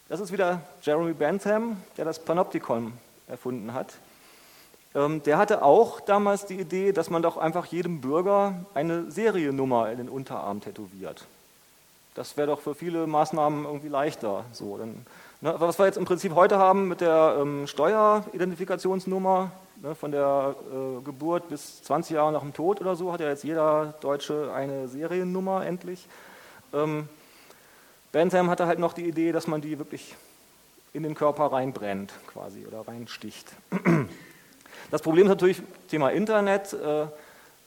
Das 0.08 0.20
ist 0.20 0.32
wieder 0.32 0.62
Jeremy 0.82 1.12
Bentham, 1.12 1.76
der 1.96 2.04
das 2.04 2.18
Panoptikon 2.18 2.94
erfunden 3.28 3.74
hat. 3.74 3.92
Ähm, 4.94 5.22
der 5.22 5.38
hatte 5.38 5.62
auch 5.62 6.00
damals 6.00 6.46
die 6.46 6.58
Idee, 6.58 6.92
dass 6.92 7.10
man 7.10 7.22
doch 7.22 7.36
einfach 7.36 7.66
jedem 7.66 8.00
Bürger 8.00 8.64
eine 8.74 9.10
Seriennummer 9.10 9.90
in 9.90 9.98
den 9.98 10.08
Unterarm 10.08 10.60
tätowiert. 10.60 11.26
Das 12.20 12.36
wäre 12.36 12.48
doch 12.48 12.60
für 12.60 12.74
viele 12.74 13.06
Maßnahmen 13.06 13.64
irgendwie 13.64 13.88
leichter. 13.88 14.44
So, 14.52 14.76
dann 14.76 15.06
Ne, 15.42 15.54
was 15.56 15.78
wir 15.78 15.86
jetzt 15.86 15.96
im 15.96 16.04
Prinzip 16.04 16.34
heute 16.34 16.58
haben 16.58 16.86
mit 16.86 17.00
der 17.00 17.38
ähm, 17.40 17.66
Steueridentifikationsnummer, 17.66 19.50
ne, 19.80 19.94
von 19.94 20.12
der 20.12 20.54
äh, 20.70 21.02
Geburt 21.02 21.48
bis 21.48 21.82
20 21.82 22.16
Jahre 22.16 22.30
nach 22.30 22.42
dem 22.42 22.52
Tod 22.52 22.78
oder 22.82 22.94
so, 22.94 23.10
hat 23.10 23.20
ja 23.20 23.28
jetzt 23.30 23.42
jeder 23.42 23.94
Deutsche 24.02 24.52
eine 24.54 24.86
Seriennummer 24.86 25.64
endlich. 25.64 26.06
Ähm, 26.74 27.08
Bentham 28.12 28.50
hatte 28.50 28.66
halt 28.66 28.78
noch 28.78 28.92
die 28.92 29.08
Idee, 29.08 29.32
dass 29.32 29.46
man 29.46 29.62
die 29.62 29.78
wirklich 29.78 30.14
in 30.92 31.04
den 31.04 31.14
Körper 31.14 31.46
reinbrennt 31.46 32.12
quasi 32.26 32.66
oder 32.66 32.86
reinsticht. 32.86 33.50
Das 34.90 35.02
Problem 35.02 35.26
ist 35.26 35.30
natürlich 35.30 35.62
Thema 35.88 36.10
Internet. 36.10 36.72
Äh, 36.72 37.06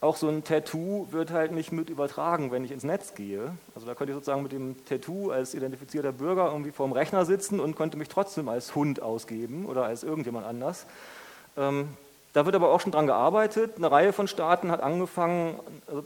auch 0.03 0.17
so 0.17 0.27
ein 0.27 0.43
Tattoo 0.43 1.07
wird 1.11 1.31
halt 1.31 1.53
nicht 1.53 1.71
mit 1.71 1.89
übertragen, 1.89 2.51
wenn 2.51 2.65
ich 2.65 2.71
ins 2.71 2.83
Netz 2.83 3.15
gehe. 3.15 3.53
Also 3.73 3.87
da 3.87 3.95
könnte 3.95 4.11
ich 4.11 4.15
sozusagen 4.15 4.43
mit 4.43 4.51
dem 4.51 4.83
Tattoo 4.85 5.31
als 5.31 5.53
identifizierter 5.53 6.11
Bürger 6.11 6.47
irgendwie 6.51 6.71
vorm 6.71 6.91
Rechner 6.91 7.25
sitzen 7.25 7.61
und 7.61 7.77
könnte 7.77 7.97
mich 7.97 8.09
trotzdem 8.09 8.49
als 8.49 8.75
Hund 8.75 9.01
ausgeben 9.01 9.65
oder 9.65 9.85
als 9.85 10.03
irgendjemand 10.03 10.45
anders. 10.45 10.85
Ähm, 11.55 11.87
da 12.33 12.45
wird 12.45 12.55
aber 12.55 12.71
auch 12.71 12.81
schon 12.81 12.91
dran 12.91 13.07
gearbeitet. 13.07 13.77
Eine 13.77 13.91
Reihe 13.91 14.11
von 14.11 14.27
Staaten 14.27 14.71
hat 14.71 14.81
angefangen, 14.81 15.59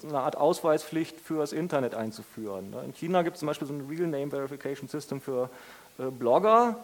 eine 0.03 0.19
Art 0.19 0.35
Ausweispflicht 0.35 1.19
für 1.19 1.39
das 1.39 1.51
Internet 1.51 1.95
einzuführen. 1.95 2.75
In 2.85 2.93
China 2.93 3.23
gibt 3.23 3.37
es 3.37 3.39
zum 3.39 3.47
Beispiel 3.47 3.67
so 3.67 3.73
ein 3.73 3.87
Real 3.89 4.07
Name 4.07 4.29
Verification 4.29 4.87
System 4.87 5.21
für 5.21 5.49
äh, 5.97 6.03
Blogger. 6.11 6.75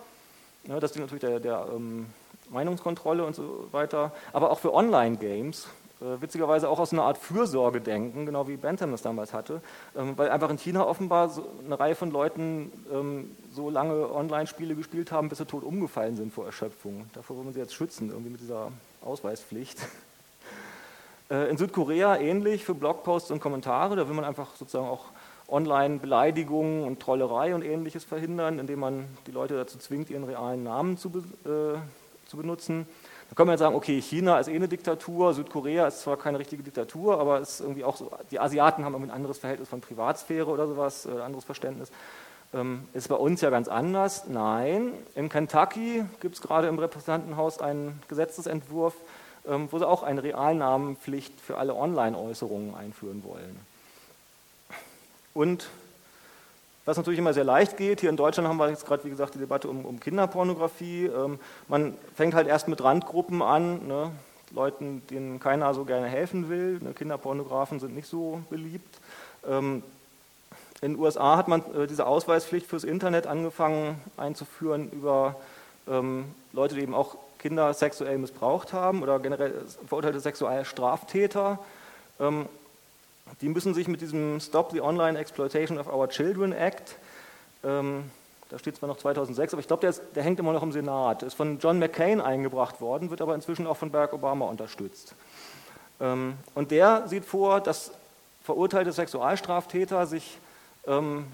Das 0.66 0.94
dient 0.94 1.06
natürlich 1.06 1.22
der, 1.22 1.40
der 1.40 1.68
ähm, 1.76 2.08
Meinungskontrolle 2.50 3.24
und 3.24 3.36
so 3.36 3.68
weiter, 3.72 4.12
aber 4.32 4.50
auch 4.50 4.60
für 4.60 4.74
Online-Games 4.74 5.68
witzigerweise 6.22 6.70
auch 6.70 6.80
aus 6.80 6.94
einer 6.94 7.04
Art 7.04 7.18
Fürsorge 7.18 7.82
denken, 7.82 8.26
genau 8.26 8.48
wie 8.48 8.58
Bentham 8.58 8.92
das 8.92 9.02
damals 9.02 9.34
hatte, 9.34 9.62
ähm, 9.96 10.18
weil 10.18 10.30
einfach 10.30 10.50
in 10.50 10.58
China 10.58 10.86
offenbar 10.86 11.32
eine 11.66 11.80
Reihe 11.80 11.96
von 11.96 12.12
Leuten 12.12 12.72
ähm, 12.92 13.32
so 13.52 13.70
lange 13.70 14.14
Online-Spiele 14.14 14.76
gespielt 14.76 15.12
haben, 15.12 15.30
bis 15.30 15.38
sie 15.38 15.46
tot 15.46 15.64
umgefallen 15.64 16.16
sind 16.16 16.34
vor 16.34 16.46
Erschöpfung. 16.46 17.06
Davor 17.14 17.38
wollen 17.38 17.48
wir 17.48 17.54
sie 17.54 17.60
jetzt 17.60 17.74
schützen, 17.74 18.10
irgendwie 18.10 18.32
mit 18.32 18.42
dieser 18.42 18.72
Ausweispflicht. 19.04 19.80
Äh, 21.30 21.50
in 21.50 21.56
Südkorea 21.56 22.18
ähnlich 22.18 22.66
für 22.66 22.76
Blogposts 22.76 23.32
und 23.32 23.40
Kommentare, 23.40 23.96
da 23.96 24.10
will 24.10 24.14
man 24.14 24.26
einfach 24.26 24.56
sozusagen 24.56 24.90
auch 24.90 25.06
Online-Beleidigungen 25.48 26.84
und 26.84 27.00
Trollerei 27.00 27.56
und 27.56 27.64
ähnliches 27.64 28.04
verhindern, 28.04 28.60
indem 28.60 28.80
man 28.80 29.06
die 29.26 29.32
Leute 29.32 29.56
dazu 29.56 29.78
zwingt, 29.78 30.10
ihren 30.10 30.26
realen 30.26 30.64
Namen 30.64 30.98
zu, 30.98 31.10
äh, 31.46 31.78
zu 32.28 32.38
benutzen. 32.38 32.88
Da 33.30 33.36
kann 33.36 33.48
man 33.48 33.54
jetzt 33.54 33.62
sagen, 33.62 33.76
okay, 33.76 34.02
China 34.02 34.40
ist 34.40 34.48
eh 34.48 34.56
eine 34.56 34.68
Diktatur, 34.68 35.34
Südkorea 35.34 35.88
ist 35.88 36.02
zwar 36.02 36.18
keine 36.18 36.40
richtige 36.40 36.64
Diktatur, 36.64 37.20
aber 37.20 37.40
ist 37.40 37.62
irgendwie 37.62 37.84
auch 37.84 37.96
so, 37.96 38.12
die 38.32 38.40
Asiaten 38.40 38.86
haben 38.86 38.96
ein 38.96 39.12
anderes 39.12 39.40
Verhältnis 39.40 39.70
von 39.70 39.82
Privatsphäre 39.82 40.48
oder 40.48 40.68
sowas, 40.68 41.06
ein 41.06 41.18
äh, 41.18 41.22
anderes 41.22 41.46
Verständnis. 41.46 41.92
Ähm, 42.54 42.88
ist 42.94 43.08
bei 43.08 43.16
uns 43.16 43.42
ja 43.42 43.50
ganz 43.50 43.68
anders. 43.68 44.28
Nein, 44.28 44.94
in 45.16 45.30
Kentucky 45.30 46.06
gibt 46.20 46.36
es 46.36 46.42
gerade 46.42 46.68
im 46.68 46.78
Repräsentantenhaus 46.78 47.60
einen 47.60 48.02
Gesetzesentwurf, 48.08 48.94
ähm, 49.48 49.68
wo 49.72 49.80
sie 49.80 49.88
auch 49.88 50.04
eine 50.04 50.22
Realnamenpflicht 50.22 51.42
für 51.42 51.58
alle 51.58 51.76
Online-Äußerungen 51.76 52.76
einführen 52.76 53.24
wollen. 53.24 53.60
Und 55.34 55.68
was 56.86 56.98
natürlich 56.98 57.20
immer 57.20 57.34
sehr 57.34 57.44
leicht 57.44 57.78
geht, 57.78 58.02
hier 58.02 58.10
in 58.10 58.18
Deutschland 58.18 58.48
haben 58.48 58.58
wir 58.58 58.70
jetzt 58.70 58.86
gerade, 58.86 59.04
wie 59.06 59.10
gesagt, 59.10 59.36
die 59.36 59.40
Debatte 59.40 59.70
um, 59.70 59.86
um 59.86 60.00
Kinderpornografie. 60.00 61.06
Ähm, 61.06 61.40
man 61.68 61.96
fängt 62.16 62.34
halt 62.34 62.48
erst 62.48 62.68
mit 62.68 62.84
Randgruppen 62.84 63.42
an, 63.42 63.88
ne? 63.88 64.12
Leuten, 64.52 65.02
denen 65.10 65.40
keiner 65.40 65.74
so 65.74 65.84
gerne 65.84 66.08
helfen 66.08 66.50
will. 66.50 66.80
Ne? 66.80 66.94
Kinderpornografen 66.94 67.80
sind 67.80 67.96
nicht 67.96 68.08
so 68.08 68.44
beliebt. 68.50 69.00
Ähm, 69.48 69.82
in 70.82 70.94
den 70.94 71.00
USA 71.00 71.38
hat 71.38 71.48
man 71.48 71.62
äh, 71.74 71.88
diese 71.88 72.06
Ausweispflicht 72.06 72.68
fürs 72.68 72.84
Internet 72.84 73.26
angefangen 73.26 74.00
einzuführen 74.16 74.92
über 74.92 75.38
ähm, 75.88 76.26
Leute, 76.52 76.76
die 76.76 76.82
eben 76.82 76.94
auch 76.94 77.18
Kinder 77.40 77.74
sexuell 77.74 78.18
missbraucht 78.18 78.74
haben 78.74 79.02
oder 79.02 79.20
generell 79.20 79.54
verurteilte 79.88 80.20
Sexualstraftäter. 80.20 81.60
Ähm, 82.20 82.46
die 83.42 83.50
müssen 83.50 83.74
sich 83.74 83.88
mit 83.88 84.02
diesem 84.02 84.40
Stop 84.40 84.72
the 84.72 84.82
Online 84.82 85.18
Exploitation 85.18 85.78
of 85.78 85.88
Our 85.88 86.10
Children 86.10 86.54
Act, 86.54 86.96
ähm, 87.64 88.12
da 88.50 88.60
steht 88.60 88.76
zwar 88.76 88.88
noch 88.88 88.98
2006, 88.98 89.54
aber 89.54 89.62
ich 89.62 89.68
glaube, 89.68 89.82
der, 89.82 89.96
der, 90.14 90.22
hängt 90.22 90.40
immer 90.40 90.54
noch 90.54 90.62
im 90.62 90.72
Senat, 90.72 91.24
ist 91.24 91.34
von 91.34 91.58
John 91.58 91.80
McCain 91.80 92.22
eingebracht 92.22 92.82
worden, 92.82 93.10
wird 93.10 93.22
aber 93.22 93.34
inzwischen 93.34 93.66
auch 93.66 93.78
von 93.78 93.90
Barack 93.90 94.14
Obama 94.14 94.46
unterstützt. 94.46 95.16
Ähm, 96.00 96.36
und 96.54 96.70
der 96.70 97.08
sieht 97.08 97.26
vor, 97.26 97.62
dass 97.62 97.92
verurteilte 98.44 98.92
Sexualstraftäter 98.92 100.06
sich 100.06 100.38
ähm, 100.86 101.26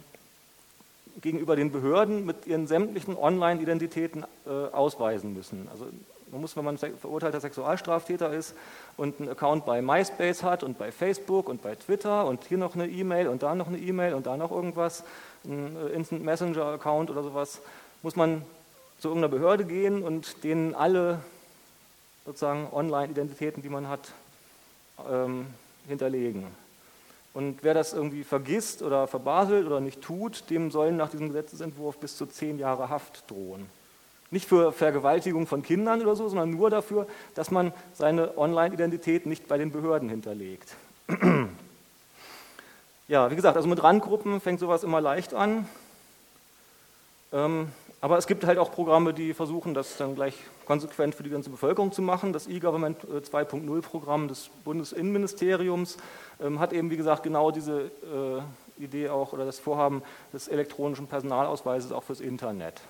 gegenüber 1.21 1.55
den 1.55 1.71
Behörden 1.71 2.25
mit 2.25 2.47
ihren 2.47 2.67
sämtlichen 2.67 3.17
Online-Identitäten 3.17 4.23
äh, 4.45 4.49
ausweisen 4.73 5.33
müssen. 5.33 5.67
Also 5.71 5.87
man 6.31 6.41
muss, 6.41 6.55
wenn 6.55 6.63
man 6.63 6.77
verurteilter 6.77 7.41
Sexualstraftäter 7.41 8.31
ist 8.31 8.55
und 8.99 9.19
einen 9.19 9.29
Account 9.29 9.65
bei 9.65 9.81
MySpace 9.81 10.43
hat 10.43 10.61
und 10.61 10.77
bei 10.77 10.91
Facebook 10.91 11.47
und 11.47 11.61
bei 11.61 11.75
Twitter 11.75 12.25
und 12.25 12.43
hier 12.43 12.57
noch 12.57 12.75
eine 12.75 12.87
E-Mail 12.87 13.29
und 13.29 13.41
da 13.41 13.55
noch 13.55 13.67
eine 13.67 13.77
E-Mail 13.77 14.13
und 14.13 14.25
da 14.25 14.35
noch 14.35 14.51
irgendwas, 14.51 15.03
ein 15.45 15.75
äh, 15.75 15.93
Instant 15.93 16.23
Messenger-Account 16.23 17.09
oder 17.09 17.23
sowas, 17.23 17.61
muss 18.03 18.17
man 18.17 18.43
zu 18.99 19.07
irgendeiner 19.07 19.31
Behörde 19.31 19.63
gehen 19.63 20.03
und 20.03 20.43
denen 20.43 20.75
alle 20.75 21.21
sozusagen 22.25 22.67
Online-Identitäten, 22.71 23.63
die 23.63 23.69
man 23.69 23.87
hat, 23.87 24.11
ähm, 25.09 25.47
hinterlegen. 25.87 26.45
Und 27.33 27.63
wer 27.63 27.73
das 27.73 27.93
irgendwie 27.93 28.25
vergisst 28.25 28.81
oder 28.81 29.07
verbaselt 29.07 29.65
oder 29.65 29.79
nicht 29.79 30.01
tut, 30.01 30.49
dem 30.49 30.71
sollen 30.71 30.97
nach 30.97 31.09
diesem 31.09 31.27
Gesetzesentwurf 31.27 31.97
bis 31.97 32.17
zu 32.17 32.25
zehn 32.25 32.59
Jahre 32.59 32.89
Haft 32.89 33.31
drohen. 33.31 33.69
Nicht 34.31 34.47
für 34.47 34.71
Vergewaltigung 34.71 35.47
von 35.47 35.63
Kindern 35.63 36.01
oder 36.01 36.15
so, 36.15 36.27
sondern 36.27 36.51
nur 36.51 36.69
dafür, 36.69 37.07
dass 37.33 37.49
man 37.49 37.73
seine 37.93 38.37
Online-Identität 38.37 39.25
nicht 39.25 39.47
bei 39.47 39.57
den 39.57 39.71
Behörden 39.71 40.09
hinterlegt. 40.09 40.75
ja, 43.07 43.31
wie 43.31 43.35
gesagt, 43.35 43.57
also 43.57 43.67
mit 43.67 43.81
Randgruppen 43.81 44.39
fängt 44.39 44.59
sowas 44.59 44.83
immer 44.83 45.01
leicht 45.01 45.33
an. 45.33 45.67
Ähm, 47.33 47.69
aber 48.01 48.17
es 48.17 48.27
gibt 48.27 48.45
halt 48.45 48.59
auch 48.59 48.71
Programme, 48.71 49.13
die 49.13 49.33
versuchen, 49.33 49.73
das 49.73 49.97
dann 49.97 50.15
gleich 50.15 50.35
konsequent 50.65 51.15
für 51.15 51.23
die 51.23 51.29
ganze 51.29 51.49
Bevölkerung 51.49 51.91
zu 51.91 52.01
machen. 52.01 52.31
Das 52.31 52.47
E-Government 52.47 53.03
2.0-Programm 53.03 54.25
äh, 54.25 54.27
des 54.29 54.49
Bundesinnenministeriums 54.63 55.97
ähm, 56.39 56.59
hat 56.59 56.71
eben, 56.71 56.91
wie 56.91 56.97
gesagt, 56.97 57.23
genau 57.23 57.51
diese 57.51 57.91
äh, 58.03 58.83
Idee 58.83 59.09
auch 59.09 59.33
oder 59.33 59.45
das 59.45 59.59
Vorhaben 59.59 60.01
des 60.31 60.47
elektronischen 60.47 61.07
Personalausweises 61.07 61.91
auch 61.91 62.03
fürs 62.03 62.21
Internet. 62.21 62.81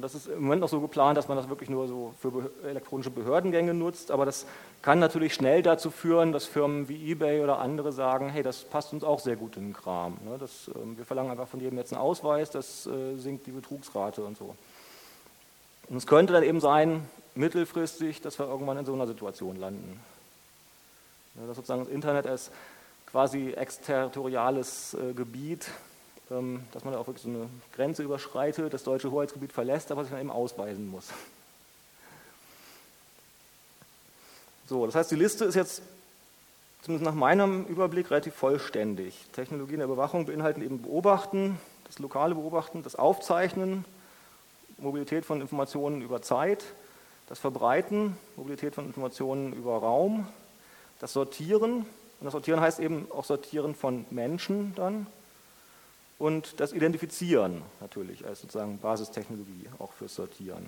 Das 0.00 0.14
ist 0.14 0.26
im 0.26 0.42
Moment 0.42 0.60
noch 0.60 0.68
so 0.68 0.80
geplant, 0.80 1.16
dass 1.16 1.28
man 1.28 1.36
das 1.36 1.48
wirklich 1.48 1.70
nur 1.70 1.86
so 1.86 2.14
für 2.20 2.50
elektronische 2.64 3.10
Behördengänge 3.10 3.74
nutzt, 3.74 4.10
aber 4.10 4.24
das 4.24 4.46
kann 4.82 4.98
natürlich 4.98 5.34
schnell 5.34 5.62
dazu 5.62 5.90
führen, 5.90 6.32
dass 6.32 6.46
Firmen 6.46 6.88
wie 6.88 7.10
eBay 7.10 7.42
oder 7.42 7.58
andere 7.58 7.92
sagen, 7.92 8.28
hey, 8.28 8.42
das 8.42 8.64
passt 8.64 8.92
uns 8.92 9.04
auch 9.04 9.20
sehr 9.20 9.36
gut 9.36 9.56
in 9.56 9.68
den 9.68 9.72
Kram. 9.72 10.16
Ne? 10.24 10.36
Das, 10.38 10.70
ähm, 10.74 10.96
wir 10.96 11.04
verlangen 11.04 11.30
einfach 11.30 11.48
von 11.48 11.60
jedem 11.60 11.78
jetzt 11.78 11.92
einen 11.92 12.02
Ausweis, 12.02 12.50
das 12.50 12.86
äh, 12.86 13.16
sinkt 13.16 13.46
die 13.46 13.52
Betrugsrate 13.52 14.24
und 14.24 14.36
so. 14.36 14.56
Und 15.88 15.96
es 15.96 16.06
könnte 16.06 16.32
dann 16.32 16.42
eben 16.42 16.60
sein, 16.60 17.08
mittelfristig, 17.34 18.20
dass 18.20 18.38
wir 18.38 18.46
irgendwann 18.46 18.78
in 18.78 18.86
so 18.86 18.94
einer 18.94 19.06
Situation 19.06 19.56
landen. 19.56 20.00
Dass 21.34 21.56
sozusagen 21.56 21.84
das 21.84 21.92
Internet 21.92 22.26
als 22.26 22.50
quasi 23.06 23.52
exterritoriales 23.52 24.94
äh, 24.94 25.12
Gebiet 25.12 25.68
dass 26.72 26.84
man 26.84 26.94
da 26.94 27.00
auch 27.00 27.06
wirklich 27.06 27.22
so 27.24 27.28
eine 27.28 27.48
Grenze 27.74 28.02
überschreitet, 28.02 28.72
das 28.72 28.84
deutsche 28.84 29.10
Hoheitsgebiet 29.10 29.52
verlässt, 29.52 29.90
aber 29.90 30.02
sich 30.02 30.10
dann 30.10 30.20
eben 30.20 30.30
ausweisen 30.30 30.88
muss. 30.88 31.08
So, 34.66 34.86
das 34.86 34.94
heißt, 34.94 35.10
die 35.10 35.16
Liste 35.16 35.44
ist 35.44 35.54
jetzt 35.54 35.82
zumindest 36.82 37.04
nach 37.04 37.18
meinem 37.18 37.64
Überblick 37.66 38.10
relativ 38.10 38.34
vollständig. 38.34 39.26
Technologien 39.32 39.78
der 39.78 39.86
Überwachung 39.86 40.26
beinhalten 40.26 40.62
eben 40.62 40.82
Beobachten, 40.82 41.58
das 41.84 41.98
lokale 41.98 42.34
Beobachten, 42.34 42.82
das 42.82 42.96
Aufzeichnen, 42.96 43.84
Mobilität 44.78 45.24
von 45.24 45.40
Informationen 45.40 46.02
über 46.02 46.22
Zeit, 46.22 46.64
das 47.28 47.38
Verbreiten, 47.38 48.16
Mobilität 48.36 48.74
von 48.74 48.86
Informationen 48.86 49.52
über 49.52 49.78
Raum, 49.78 50.26
das 51.00 51.12
Sortieren, 51.12 51.86
und 52.20 52.24
das 52.24 52.32
Sortieren 52.32 52.60
heißt 52.60 52.80
eben 52.80 53.06
auch 53.10 53.24
Sortieren 53.24 53.74
von 53.74 54.06
Menschen 54.10 54.74
dann, 54.76 55.06
und 56.18 56.60
das 56.60 56.72
Identifizieren 56.72 57.62
natürlich 57.80 58.24
als 58.24 58.40
sozusagen 58.40 58.78
Basistechnologie 58.78 59.68
auch 59.78 59.92
fürs 59.92 60.14
Sortieren. 60.14 60.66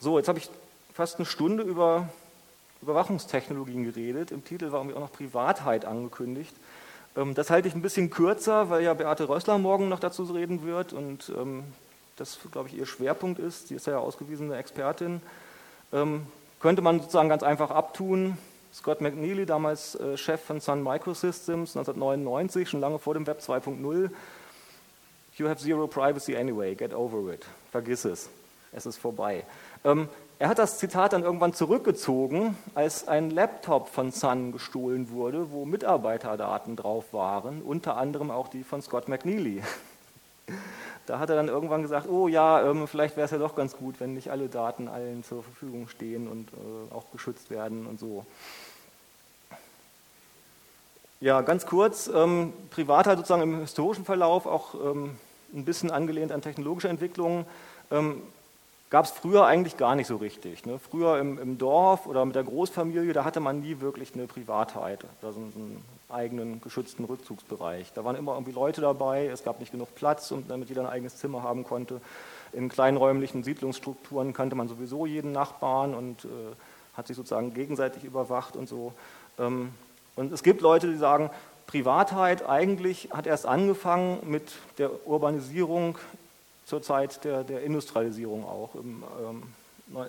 So, 0.00 0.18
jetzt 0.18 0.28
habe 0.28 0.38
ich 0.38 0.50
fast 0.92 1.16
eine 1.16 1.26
Stunde 1.26 1.62
über 1.62 2.08
Überwachungstechnologien 2.82 3.84
geredet. 3.84 4.30
Im 4.30 4.44
Titel 4.44 4.70
war 4.70 4.80
irgendwie 4.80 4.96
auch 4.96 5.00
noch 5.00 5.12
Privatheit 5.12 5.84
angekündigt. 5.84 6.54
Ähm, 7.16 7.34
das 7.34 7.50
halte 7.50 7.68
ich 7.68 7.74
ein 7.74 7.82
bisschen 7.82 8.10
kürzer, 8.10 8.70
weil 8.70 8.82
ja 8.82 8.94
Beate 8.94 9.28
Rössler 9.28 9.58
morgen 9.58 9.88
noch 9.88 10.00
dazu 10.00 10.24
reden 10.24 10.64
wird 10.64 10.92
und 10.92 11.32
ähm, 11.36 11.64
das, 12.16 12.38
glaube 12.52 12.68
ich, 12.68 12.76
ihr 12.76 12.86
Schwerpunkt 12.86 13.40
ist. 13.40 13.68
Sie 13.68 13.74
ist 13.74 13.86
ja 13.86 13.98
ausgewiesene 13.98 14.56
Expertin. 14.56 15.20
Ähm, 15.92 16.26
könnte 16.60 16.82
man 16.82 17.00
sozusagen 17.00 17.28
ganz 17.28 17.42
einfach 17.42 17.70
abtun. 17.70 18.38
Scott 18.74 19.00
McNeely, 19.00 19.46
damals 19.46 19.94
äh, 19.94 20.16
Chef 20.16 20.42
von 20.42 20.60
Sun 20.60 20.82
Microsystems, 20.82 21.76
1999, 21.76 22.68
schon 22.68 22.80
lange 22.80 22.98
vor 22.98 23.14
dem 23.14 23.24
Web 23.24 23.38
2.0. 23.38 24.10
You 25.36 25.48
have 25.48 25.62
zero 25.62 25.86
privacy 25.86 26.36
anyway, 26.36 26.74
get 26.74 26.92
over 26.92 27.32
it. 27.32 27.46
Vergiss 27.70 28.04
es. 28.04 28.28
Es 28.72 28.84
ist 28.84 28.96
vorbei. 28.96 29.44
Ähm, 29.84 30.08
er 30.40 30.48
hat 30.48 30.58
das 30.58 30.78
Zitat 30.78 31.12
dann 31.12 31.22
irgendwann 31.22 31.54
zurückgezogen, 31.54 32.56
als 32.74 33.06
ein 33.06 33.30
Laptop 33.30 33.88
von 33.88 34.10
Sun 34.10 34.50
gestohlen 34.50 35.10
wurde, 35.10 35.52
wo 35.52 35.64
Mitarbeiterdaten 35.64 36.74
drauf 36.74 37.12
waren, 37.12 37.62
unter 37.62 37.96
anderem 37.96 38.32
auch 38.32 38.48
die 38.48 38.64
von 38.64 38.82
Scott 38.82 39.08
McNeely. 39.08 39.62
Da 41.06 41.18
hat 41.18 41.28
er 41.28 41.36
dann 41.36 41.48
irgendwann 41.48 41.82
gesagt, 41.82 42.08
oh 42.08 42.28
ja, 42.28 42.62
ähm, 42.66 42.88
vielleicht 42.88 43.16
wäre 43.16 43.26
es 43.26 43.30
ja 43.30 43.36
doch 43.36 43.54
ganz 43.54 43.76
gut, 43.76 44.00
wenn 44.00 44.14
nicht 44.14 44.30
alle 44.30 44.48
Daten 44.48 44.88
allen 44.88 45.22
zur 45.22 45.42
Verfügung 45.42 45.86
stehen 45.88 46.28
und 46.28 46.50
äh, 46.52 46.94
auch 46.94 47.10
geschützt 47.12 47.50
werden 47.50 47.86
und 47.86 48.00
so. 48.00 48.24
Ja, 51.20 51.40
ganz 51.40 51.64
kurz, 51.66 52.10
ähm, 52.12 52.52
Privatheit 52.70 53.16
sozusagen 53.16 53.42
im 53.42 53.60
historischen 53.60 54.04
Verlauf, 54.04 54.46
auch 54.46 54.74
ähm, 54.74 55.16
ein 55.54 55.64
bisschen 55.64 55.90
angelehnt 55.90 56.32
an 56.32 56.42
technologische 56.42 56.88
Entwicklungen, 56.88 57.46
ähm, 57.90 58.22
gab 58.90 59.06
es 59.06 59.10
früher 59.10 59.46
eigentlich 59.46 59.76
gar 59.76 59.94
nicht 59.94 60.06
so 60.06 60.16
richtig. 60.16 60.66
Ne? 60.66 60.78
Früher 60.78 61.18
im, 61.18 61.38
im, 61.38 61.58
Dorf 61.58 62.06
oder 62.06 62.24
mit 62.24 62.36
der 62.36 62.44
Großfamilie, 62.44 63.12
da 63.12 63.24
hatte 63.24 63.40
man 63.40 63.60
nie 63.60 63.80
wirklich 63.80 64.14
eine 64.14 64.26
Privatheit, 64.26 65.04
also 65.22 65.40
einen 65.40 65.82
eigenen 66.08 66.60
geschützten 66.60 67.04
Rückzugsbereich. 67.04 67.92
Da 67.92 68.04
waren 68.04 68.16
immer 68.16 68.34
irgendwie 68.34 68.52
Leute 68.52 68.80
dabei, 68.80 69.26
es 69.26 69.42
gab 69.42 69.60
nicht 69.60 69.72
genug 69.72 69.94
Platz, 69.94 70.32
damit 70.48 70.68
jeder 70.68 70.82
ein 70.82 70.88
eigenes 70.88 71.16
Zimmer 71.16 71.42
haben 71.42 71.64
konnte. 71.64 72.00
In 72.52 72.68
kleinräumlichen 72.68 73.42
Siedlungsstrukturen 73.42 74.32
kannte 74.32 74.54
man 74.54 74.68
sowieso 74.68 75.06
jeden 75.06 75.32
Nachbarn 75.32 75.94
und 75.94 76.24
äh, 76.24 76.28
hat 76.96 77.08
sich 77.08 77.16
sozusagen 77.16 77.52
gegenseitig 77.52 78.04
überwacht 78.04 78.54
und 78.54 78.68
so. 78.68 78.92
Ähm, 79.38 79.70
und 80.16 80.32
es 80.32 80.42
gibt 80.42 80.60
Leute, 80.60 80.90
die 80.90 80.96
sagen, 80.96 81.30
Privatheit 81.66 82.48
eigentlich 82.48 83.08
hat 83.12 83.26
erst 83.26 83.46
angefangen 83.46 84.18
mit 84.30 84.52
der 84.78 85.06
Urbanisierung 85.06 85.98
zur 86.66 86.82
Zeit 86.82 87.24
der, 87.24 87.44
der 87.44 87.62
Industrialisierung 87.62 88.44
auch 88.44 88.74
im 88.74 89.02
ähm, 89.20 89.42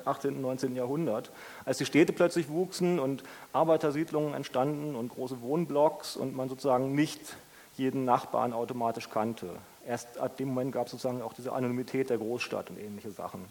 18. 0.05 0.35
und 0.35 0.41
19. 0.41 0.75
Jahrhundert, 0.75 1.31
als 1.65 1.77
die 1.77 1.85
Städte 1.85 2.13
plötzlich 2.13 2.49
wuchsen 2.49 2.99
und 2.99 3.23
Arbeitersiedlungen 3.51 4.33
entstanden 4.33 4.95
und 4.95 5.09
große 5.09 5.41
Wohnblocks 5.41 6.15
und 6.15 6.35
man 6.35 6.49
sozusagen 6.49 6.95
nicht 6.95 7.35
jeden 7.75 8.05
Nachbarn 8.05 8.53
automatisch 8.53 9.09
kannte. 9.09 9.49
Erst 9.85 10.17
ab 10.17 10.37
dem 10.37 10.49
Moment 10.49 10.71
gab 10.71 10.85
es 10.85 10.91
sozusagen 10.91 11.21
auch 11.21 11.33
diese 11.33 11.51
Anonymität 11.51 12.09
der 12.09 12.17
Großstadt 12.17 12.69
und 12.69 12.79
ähnliche 12.79 13.11
Sachen. 13.11 13.45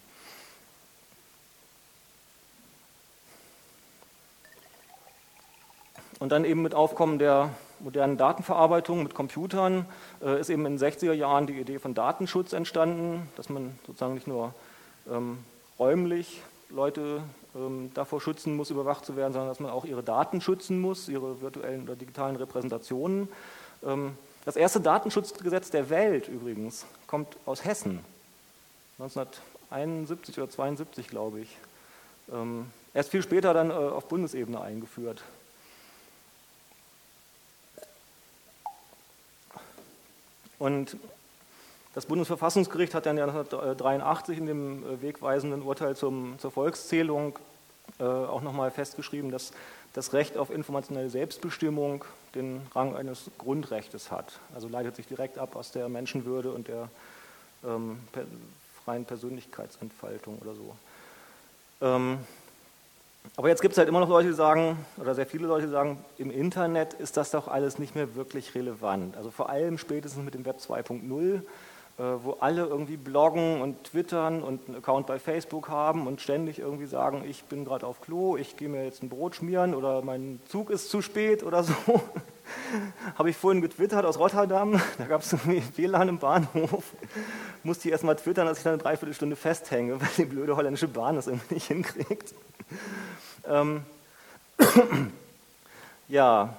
Und 6.21 6.33
dann 6.33 6.45
eben 6.45 6.63
mit 6.63 6.75
Aufkommen 6.75 7.19
der 7.19 7.51
modernen 7.81 8.17
Datenverarbeitung 8.17 9.03
mit 9.03 9.15
Computern 9.15 9.87
äh, 10.23 10.41
ist 10.41 10.49
eben 10.49 10.65
in 10.67 10.79
den 10.79 10.89
60er 10.89 11.13
Jahren 11.13 11.47
die 11.47 11.59
Idee 11.59 11.79
von 11.79 11.95
Datenschutz 11.95 12.53
entstanden, 12.53 13.29
dass 13.37 13.49
man 13.49 13.79
sozusagen 13.87 14.15
nicht 14.15 14.27
nur 14.27 14.55
ähm, 15.11 15.39
räumlich 15.79 16.43
Leute 16.71 17.23
ähm, 17.55 17.91
davor 17.95 18.21
schützen 18.21 18.57
muss, 18.57 18.71
überwacht 18.71 19.05
zu 19.05 19.17
werden, 19.17 19.33
sondern 19.33 19.49
dass 19.49 19.61
man 19.61 19.71
auch 19.71 19.85
ihre 19.85 20.03
Daten 20.03 20.41
schützen 20.41 20.81
muss, 20.81 21.09
ihre 21.09 21.41
virtuellen 21.41 21.83
oder 21.83 21.97
digitalen 21.97 22.37
Repräsentationen. 22.37 23.29
Ähm, 23.85 24.17
das 24.45 24.57
erste 24.57 24.81
Datenschutzgesetz 24.81 25.71
der 25.71 25.91
Welt 25.91 26.29
übrigens 26.29 26.87
kommt 27.07 27.37
aus 27.47 27.65
Hessen, 27.65 28.01
1971 28.99 30.39
oder 30.39 30.51
72 30.51 31.09
glaube 31.09 31.41
ich. 31.41 31.57
Ähm, 32.33 32.67
erst 32.93 33.11
viel 33.11 33.23
später 33.23 33.55
dann 33.55 33.71
äh, 33.71 33.75
auf 33.75 34.09
Bundesebene 34.09 34.61
eingeführt. 34.61 35.23
Und 40.59 40.97
das 41.95 42.07
Bundesverfassungsgericht 42.07 42.95
hat 42.95 43.07
dann 43.07 43.19
1983 43.19 44.39
in 44.39 44.47
dem 44.47 44.83
äh, 44.83 45.03
wegweisenden 45.03 45.63
Urteil 45.63 45.97
zum, 45.97 46.39
zur 46.39 46.51
Volkszählung 46.51 47.39
äh, 48.01 48.05
auch 48.05 48.43
nochmal 48.43 48.71
festgeschrieben, 48.71 49.31
dass 49.31 49.53
das 49.93 50.13
Recht 50.13 50.37
auf 50.37 50.51
informationelle 50.51 51.09
Selbstbestimmung 51.09 52.05
den 52.35 52.61
Rang 52.75 52.97
eines 52.97 53.31
Grundrechtes 53.39 54.11
hat. 54.11 54.41
Also 54.55 54.69
leitet 54.69 54.97
sich 54.97 55.07
direkt 55.07 55.39
ab 55.39 55.55
aus 55.55 55.71
der 55.71 55.89
Menschenwürde 55.89 56.51
und 56.51 56.67
der 56.67 56.89
ähm, 57.65 58.01
per, 58.11 58.25
freien 58.85 59.05
Persönlichkeitsentfaltung 59.05 60.39
oder 60.39 60.55
so. 60.55 60.77
Ähm, 61.81 62.19
aber 63.37 63.49
jetzt 63.49 63.63
gibt 63.63 63.73
es 63.73 63.79
halt 63.79 63.89
immer 63.89 64.01
noch 64.01 64.09
Leute, 64.09 64.29
die 64.29 64.35
sagen, 64.35 64.79
oder 64.97 65.15
sehr 65.15 65.27
viele 65.27 65.47
Leute, 65.49 65.67
die 65.67 65.73
sagen, 65.73 66.05
im 66.19 66.31
Internet 66.31 66.95
ist 66.95 67.17
das 67.17 67.33
doch 67.33 67.49
alles 67.49 67.79
nicht 67.79 67.97
mehr 67.97 68.15
wirklich 68.15 68.55
relevant. 68.55 69.17
Also 69.17 69.31
vor 69.31 69.51
allem 69.51 69.77
spätestens 69.77 70.25
mit 70.25 70.35
dem 70.35 70.47
Web 70.47 70.59
2.0, 70.59 71.35
äh, 71.37 71.43
wo 72.23 72.37
alle 72.39 72.63
irgendwie 72.63 72.97
bloggen 72.97 73.61
und 73.61 73.83
twittern 73.85 74.43
und 74.45 74.69
einen 74.69 74.77
Account 74.77 75.09
bei 75.09 75.19
Facebook 75.19 75.69
haben 75.69 76.07
und 76.07 76.21
ständig 76.21 76.61
irgendwie 76.61 76.87
sagen, 76.87 77.25
ich 77.29 77.45
bin 77.45 77.65
gerade 77.65 77.87
auf 77.87 78.01
Klo, 78.01 78.37
ich 78.37 78.57
gehe 78.57 78.69
mir 78.69 78.85
jetzt 78.85 79.03
ein 79.03 79.09
Brot 79.09 79.35
schmieren 79.35 79.75
oder 79.75 80.03
mein 80.03 80.41
Zug 80.49 80.71
ist 80.71 80.89
zu 80.89 81.03
spät 81.03 81.43
oder 81.43 81.65
so. 81.65 81.75
Habe 83.17 83.31
ich 83.31 83.37
vorhin 83.37 83.63
getwittert 83.63 84.05
aus 84.05 84.19
Rotterdam, 84.19 84.81
da 84.99 85.07
gab 85.07 85.23
es 85.23 85.33
irgendwie 85.33 85.63
WLAN 85.77 86.09
im 86.09 86.19
Bahnhof. 86.19 86.85
Musste 87.65 87.89
ich 87.89 87.93
erst 87.93 88.05
mal 88.05 88.15
twittern, 88.15 88.47
dass 88.47 88.59
ich 88.59 88.65
dann 88.65 88.75
eine 88.75 88.83
Dreiviertelstunde 88.83 89.35
festhänge, 89.35 90.01
weil 90.01 90.09
die 90.17 90.25
blöde 90.25 90.55
holländische 90.55 90.89
Bahn 90.89 91.17
das 91.17 91.27
irgendwie 91.27 91.55
nicht 91.55 91.67
hinkriegt. 91.67 92.35
Ähm, 93.47 93.85
ja, 96.09 96.57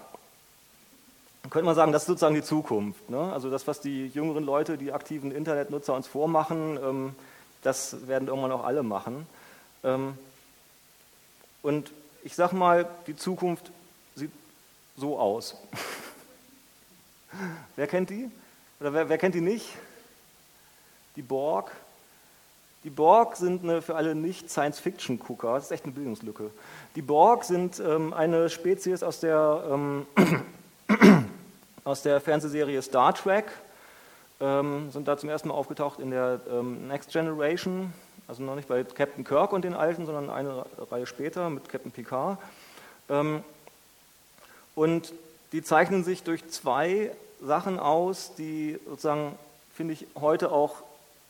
könnte 1.49 1.65
man 1.65 1.75
sagen, 1.75 1.91
das 1.91 2.03
ist 2.03 2.07
sozusagen 2.07 2.35
die 2.35 2.43
Zukunft. 2.43 3.09
Ne? 3.09 3.31
Also 3.31 3.49
das, 3.49 3.67
was 3.67 3.79
die 3.81 4.07
jüngeren 4.07 4.43
Leute, 4.43 4.77
die 4.77 4.91
aktiven 4.91 5.31
Internetnutzer 5.31 5.93
uns 5.93 6.07
vormachen, 6.07 6.77
ähm, 6.83 7.15
das 7.61 8.07
werden 8.07 8.27
irgendwann 8.27 8.51
auch 8.51 8.63
alle 8.63 8.83
machen. 8.83 9.27
Ähm, 9.83 10.17
und 11.61 11.91
ich 12.23 12.35
sage 12.35 12.55
mal, 12.55 12.87
die 13.07 13.15
Zukunft 13.15 13.71
sieht 14.15 14.31
so 14.97 15.19
aus. 15.19 15.55
wer 17.75 17.87
kennt 17.87 18.09
die? 18.09 18.29
Oder 18.79 18.93
wer, 18.93 19.09
wer 19.09 19.17
kennt 19.17 19.35
die 19.35 19.41
nicht? 19.41 19.69
Die 21.15 21.21
Borg, 21.21 21.71
die 22.85 22.91
Borg 22.91 23.35
sind 23.35 23.63
eine, 23.63 23.81
für 23.81 23.95
alle 23.95 24.13
Nicht-Science-Fiction-Gucker, 24.13 25.55
das 25.55 25.65
ist 25.65 25.71
echt 25.71 25.85
eine 25.85 25.93
Bildungslücke. 25.93 26.51
Die 26.95 27.01
Borg 27.01 27.43
sind 27.43 27.79
ähm, 27.79 28.13
eine 28.13 28.47
Spezies 28.47 29.01
aus 29.01 29.19
der, 29.19 29.63
ähm, 29.71 30.05
aus 31.83 32.03
der 32.03 32.21
Fernsehserie 32.21 32.79
Star 32.83 33.15
Trek, 33.15 33.45
ähm, 34.39 34.91
sind 34.91 35.07
da 35.07 35.17
zum 35.17 35.29
ersten 35.29 35.47
Mal 35.47 35.55
aufgetaucht 35.55 35.99
in 35.99 36.11
der 36.11 36.39
ähm, 36.47 36.87
Next 36.87 37.11
Generation, 37.11 37.91
also 38.27 38.43
noch 38.43 38.55
nicht 38.55 38.67
bei 38.67 38.83
Captain 38.83 39.23
Kirk 39.23 39.51
und 39.51 39.65
den 39.65 39.73
Alten, 39.73 40.05
sondern 40.05 40.29
eine 40.29 40.67
Reihe 40.91 41.07
später 41.07 41.49
mit 41.49 41.67
Captain 41.67 41.91
Picard. 41.91 42.37
Ähm, 43.09 43.43
und 44.75 45.11
die 45.53 45.63
zeichnen 45.63 46.03
sich 46.03 46.21
durch 46.21 46.47
zwei 46.49 47.09
Sachen 47.41 47.79
aus, 47.79 48.35
die 48.35 48.79
sozusagen, 48.87 49.35
finde 49.73 49.93
ich, 49.93 50.05
heute 50.15 50.51
auch 50.51 50.83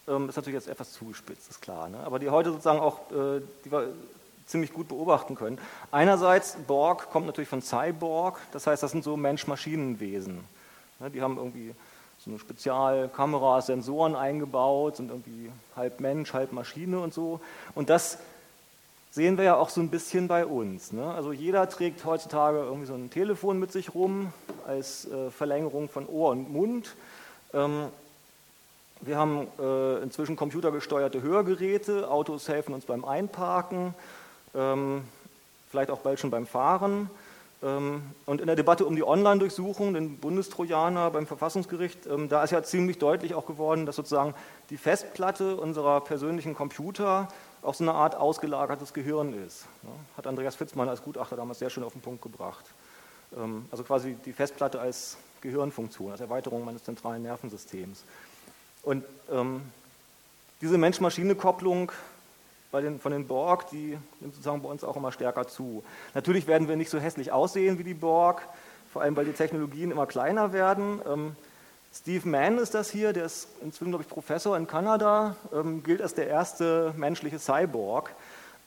ähm, 0.08 0.30
ist 0.30 0.36
natürlich 0.36 0.56
jetzt 0.56 0.68
etwas 0.68 0.93
zugespitzt, 0.93 1.49
ist 1.49 1.62
klar, 1.62 1.89
ne? 1.89 1.99
aber 1.99 2.20
die 2.20 2.30
heute 2.30 2.51
sozusagen 2.51 2.80
auch 2.80 3.12
äh, 3.12 3.41
die 3.64 3.72
wir 3.72 3.93
ziemlich 4.45 4.74
gut 4.74 4.88
beobachten 4.88 5.36
können. 5.36 5.58
Einerseits, 5.91 6.56
Borg 6.68 7.10
kommt 7.10 7.26
natürlich 7.26 7.49
von 7.49 7.62
Cyborg, 7.62 8.39
das 8.51 8.68
heißt, 8.68 8.84
das 8.84 8.91
sind 8.91 9.03
so 9.03 9.18
Mensch-Maschinen-Wesen. 9.18 10.43
Ne? 10.99 11.10
Die 11.10 11.22
haben 11.22 11.38
irgendwie 11.38 11.74
so 12.20 12.30
eine 12.32 12.39
Spezialkamera, 12.39 13.62
Sensoren 13.62 14.16
eingebaut, 14.16 14.97
sind 14.97 15.10
irgendwie 15.10 15.51
halb 15.76 15.99
Mensch, 15.99 16.34
halb 16.34 16.51
Maschine 16.51 16.99
und 16.99 17.14
so. 17.14 17.39
Und 17.74 17.89
das 17.89 18.20
sehen 19.12 19.38
wir 19.38 19.45
ja 19.45 19.56
auch 19.56 19.70
so 19.70 19.82
ein 19.82 19.89
bisschen 19.89 20.28
bei 20.28 20.45
uns. 20.45 20.91
Ne? 20.91 21.14
Also 21.14 21.32
jeder 21.32 21.68
trägt 21.70 22.06
heutzutage 22.06 22.60
irgendwie 22.60 22.86
so 22.86 22.93
ein 22.93 23.10
Telefon 23.10 23.60
mit 23.60 23.72
sich 23.72 23.93
rum 23.93 24.34
als 24.68 25.06
äh, 25.06 25.32
Verlängerung 25.32 25.89
von 25.89 26.08
Ohr 26.08 26.32
und 26.32 26.51
Mund. 26.51 26.95
Ähm, 27.53 27.88
wir 29.06 29.18
haben 29.18 29.47
äh, 29.60 30.01
inzwischen 30.01 30.36
computergesteuerte 30.36 31.22
Hörgeräte, 31.22 32.10
Autos 32.10 32.47
helfen 32.47 32.74
uns 32.74 32.86
beim 32.86 33.06
Einparken, 33.06 33.93
ähm, 34.56 35.03
vielleicht 35.70 35.91
auch 35.91 35.99
bald 35.99 36.20
schon 36.20 36.32
beim 36.32 36.47
Fahren. 36.47 37.10
Ähm, 37.64 38.01
und 38.26 38.41
in 38.41 38.47
der 38.47 38.56
Debatte 38.56 38.86
um 38.86 38.95
die 38.95 39.03
Online-Durchsuchung, 39.03 39.93
den 39.93 40.18
Bundestrojaner 40.18 41.12
beim 41.12 41.28
Verfassungsgericht, 41.28 42.08
ähm, 42.08 42.30
da 42.30 42.43
ist 42.43 42.51
ja 42.51 42.64
ziemlich 42.64 42.97
deutlich 42.97 43.34
auch 43.34 43.45
geworden, 43.45 43.86
dass 43.86 43.95
sozusagen 43.95 44.34
die 44.70 44.78
Festplatte 44.78 45.56
unserer 45.56 46.01
persönlichen 46.01 46.56
Computer 46.56 47.28
auch 47.62 47.74
so 47.74 47.84
eine 47.84 47.93
Art 47.93 48.16
ausgelagertes 48.16 48.93
Gehirn 48.93 49.34
ist. 49.45 49.66
Ja, 49.84 49.89
hat 50.18 50.28
Andreas 50.28 50.56
Fitzmann 50.56 50.89
als 50.89 51.01
Gutachter 51.01 51.36
damals 51.36 51.60
sehr 51.60 51.70
schön 51.70 51.84
auf 51.84 51.93
den 51.93 52.01
Punkt 52.01 52.22
gebracht. 52.22 52.66
Ähm, 53.38 53.66
also 53.72 53.84
quasi 53.84 54.16
die 54.26 54.34
Festplatte 54.34 54.80
als 54.80 55.18
Gehirnfunktion, 55.41 56.12
als 56.12 56.22
Erweiterung 56.22 56.66
meines 56.66 56.84
zentralen 56.84 57.24
Nervensystems. 57.24 58.03
Und 58.86 59.03
ähm, 59.31 59.61
diese 60.61 60.77
Mensch-Maschine-Kopplung 60.77 61.91
von 62.99 63.11
den 63.11 63.27
Borg, 63.27 63.69
die 63.69 63.97
nimmt 64.19 64.36
sozusagen 64.36 64.61
bei 64.61 64.69
uns 64.69 64.83
auch 64.83 64.95
immer 64.95 65.11
stärker 65.11 65.47
zu. 65.47 65.83
Natürlich 66.13 66.45
werden 66.45 66.67
wir 66.67 66.75
nicht 66.75 66.89
so 66.89 66.99
hässlich 66.99 67.31
aussehen 67.31 67.79
wie 67.79 67.83
die 67.83 67.93
Borg, 67.93 68.41
vor 68.91 69.01
allem 69.01 69.15
weil 69.15 69.25
die 69.25 69.31
Technologien 69.31 69.91
immer 69.91 70.05
kleiner 70.05 70.53
werden. 70.53 71.01
Ähm, 71.07 71.36
Steve 71.93 72.27
Mann 72.27 72.57
ist 72.57 72.73
das 72.73 72.91
hier, 72.91 73.13
der 73.13 73.25
ist 73.25 73.47
inzwischen, 73.61 73.91
glaube 73.91 74.03
ich, 74.03 74.09
Professor 74.09 74.57
in 74.57 74.67
Kanada, 74.67 75.36
ähm, 75.53 75.83
gilt 75.83 76.01
als 76.01 76.13
der 76.13 76.27
erste 76.27 76.93
menschliche 76.97 77.39
Cyborg. 77.39 78.11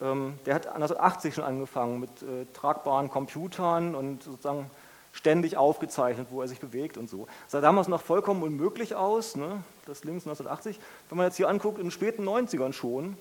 ähm, 0.01 0.39
der 0.47 0.55
hat 0.55 0.67
1980 0.67 1.35
schon 1.35 1.45
angefangen 1.45 2.01
mit 2.01 2.11
äh, 2.23 2.47
tragbaren 2.55 3.11
Computern 3.11 3.95
und 3.95 4.23
sozusagen 4.23 4.71
ständig 5.13 5.57
aufgezeichnet, 5.57 6.29
wo 6.31 6.41
er 6.41 6.49
sich 6.49 6.61
bewegt 6.61 6.97
und 6.97 7.11
so. 7.11 7.27
Das 7.45 7.53
sah 7.53 7.61
damals 7.61 7.89
noch 7.89 8.01
vollkommen 8.01 8.43
unmöglich 8.43 8.95
aus, 8.95 9.37
ne? 9.37 9.63
Das 9.89 10.05
links 10.05 10.27
1980. 10.27 10.79
Wenn 11.09 11.19
man 11.19 11.27
jetzt 11.27 11.37
hier 11.37 11.49
anguckt, 11.49 11.79
in 11.79 11.87
den 11.87 11.91
späten 11.91 12.27
90ern 12.29 12.73
schon, 12.73 13.17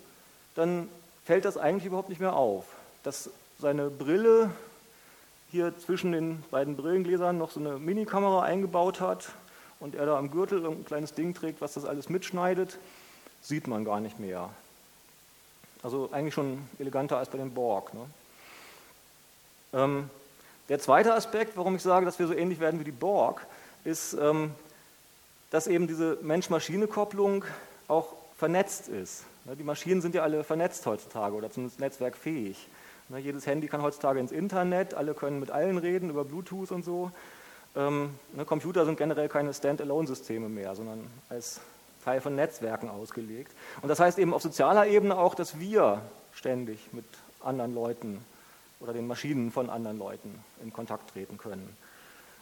dann 0.56 0.90
fällt 1.26 1.46
das 1.46 1.58
eigentlich 1.58 1.86
überhaupt 1.86 2.10
nicht 2.10 2.22
mehr 2.22 2.36
auf. 2.36 2.66
Dass 3.04 3.30
seine 3.60 3.90
Brille 3.90 4.52
hier 5.52 5.78
zwischen 5.80 6.12
den 6.12 6.44
beiden 6.52 6.76
Brillengläsern 6.76 7.38
noch 7.38 7.52
so 7.52 7.60
eine 7.60 7.78
Minikamera 7.78 8.44
eingebaut 8.44 9.00
hat 9.00 9.30
und 9.80 9.96
er 9.96 10.06
da 10.06 10.18
am 10.18 10.32
Gürtel 10.32 10.66
ein 10.66 10.86
kleines 10.86 11.14
Ding 11.14 11.34
trägt, 11.34 11.62
was 11.62 11.74
das 11.74 11.86
alles 11.86 12.10
mitschneidet, 12.10 12.78
sieht 13.42 13.68
man 13.68 13.86
gar 13.86 14.00
nicht 14.00 14.20
mehr. 14.20 14.50
Also 15.84 16.10
eigentlich 16.12 16.34
schon 16.34 16.68
eleganter 16.80 17.18
als 17.18 17.30
bei 17.30 17.38
den 17.38 17.54
Borg. 17.54 17.94
Ne? 17.94 18.06
Ähm, 19.74 20.10
der 20.70 20.80
zweite 20.80 21.14
Aspekt, 21.14 21.56
warum 21.56 21.76
ich 21.76 21.82
sage, 21.82 22.06
dass 22.06 22.20
wir 22.20 22.28
so 22.28 22.34
ähnlich 22.34 22.60
werden 22.60 22.80
wie 22.80 22.84
die 22.84 22.92
Borg, 22.92 23.46
ist, 23.86 24.14
ähm, 24.14 24.52
dass 25.50 25.68
eben 25.68 25.88
diese 25.88 26.18
Mensch-Maschine-Kopplung 26.22 27.46
auch 27.88 28.14
vernetzt 28.38 28.90
ist. 28.90 29.24
Ne, 29.46 29.56
die 29.56 29.64
Maschinen 29.64 30.02
sind 30.02 30.14
ja 30.16 30.24
alle 30.24 30.44
vernetzt 30.44 30.86
heutzutage 30.86 31.36
oder 31.36 31.50
zumindest 31.50 31.80
netzwerkfähig. 31.80 32.68
Ne, 33.10 33.20
jedes 33.20 33.46
Handy 33.48 33.68
kann 33.68 33.82
heutzutage 33.82 34.20
ins 34.20 34.32
Internet, 34.32 34.94
alle 34.94 35.14
können 35.14 35.40
mit 35.40 35.52
allen 35.52 35.78
reden 35.78 36.10
über 36.10 36.26
Bluetooth 36.26 36.72
und 36.72 36.84
so. 36.84 37.12
Ähm, 37.76 38.12
ne, 38.34 38.46
Computer 38.46 38.86
sind 38.86 38.98
generell 38.98 39.30
keine 39.30 39.54
Standalone-Systeme 39.54 40.50
mehr, 40.50 40.76
sondern 40.76 41.08
als 41.30 41.62
Teil 42.04 42.22
von 42.22 42.36
Netzwerken 42.36 42.90
ausgelegt. 42.90 43.52
Und 43.82 43.90
das 43.90 44.00
heißt 44.00 44.20
eben 44.20 44.34
auf 44.34 44.42
sozialer 44.42 44.88
Ebene 44.88 45.18
auch, 45.18 45.36
dass 45.36 45.60
wir 45.60 46.02
ständig 46.34 46.80
mit 46.94 47.06
anderen 47.42 47.74
Leuten 47.74 48.24
oder 48.80 48.94
den 48.94 49.08
Maschinen 49.08 49.52
von 49.52 49.70
anderen 49.70 49.98
Leuten 49.98 50.40
in 50.62 50.72
Kontakt 50.72 51.12
treten 51.12 51.38
können. 51.38 51.76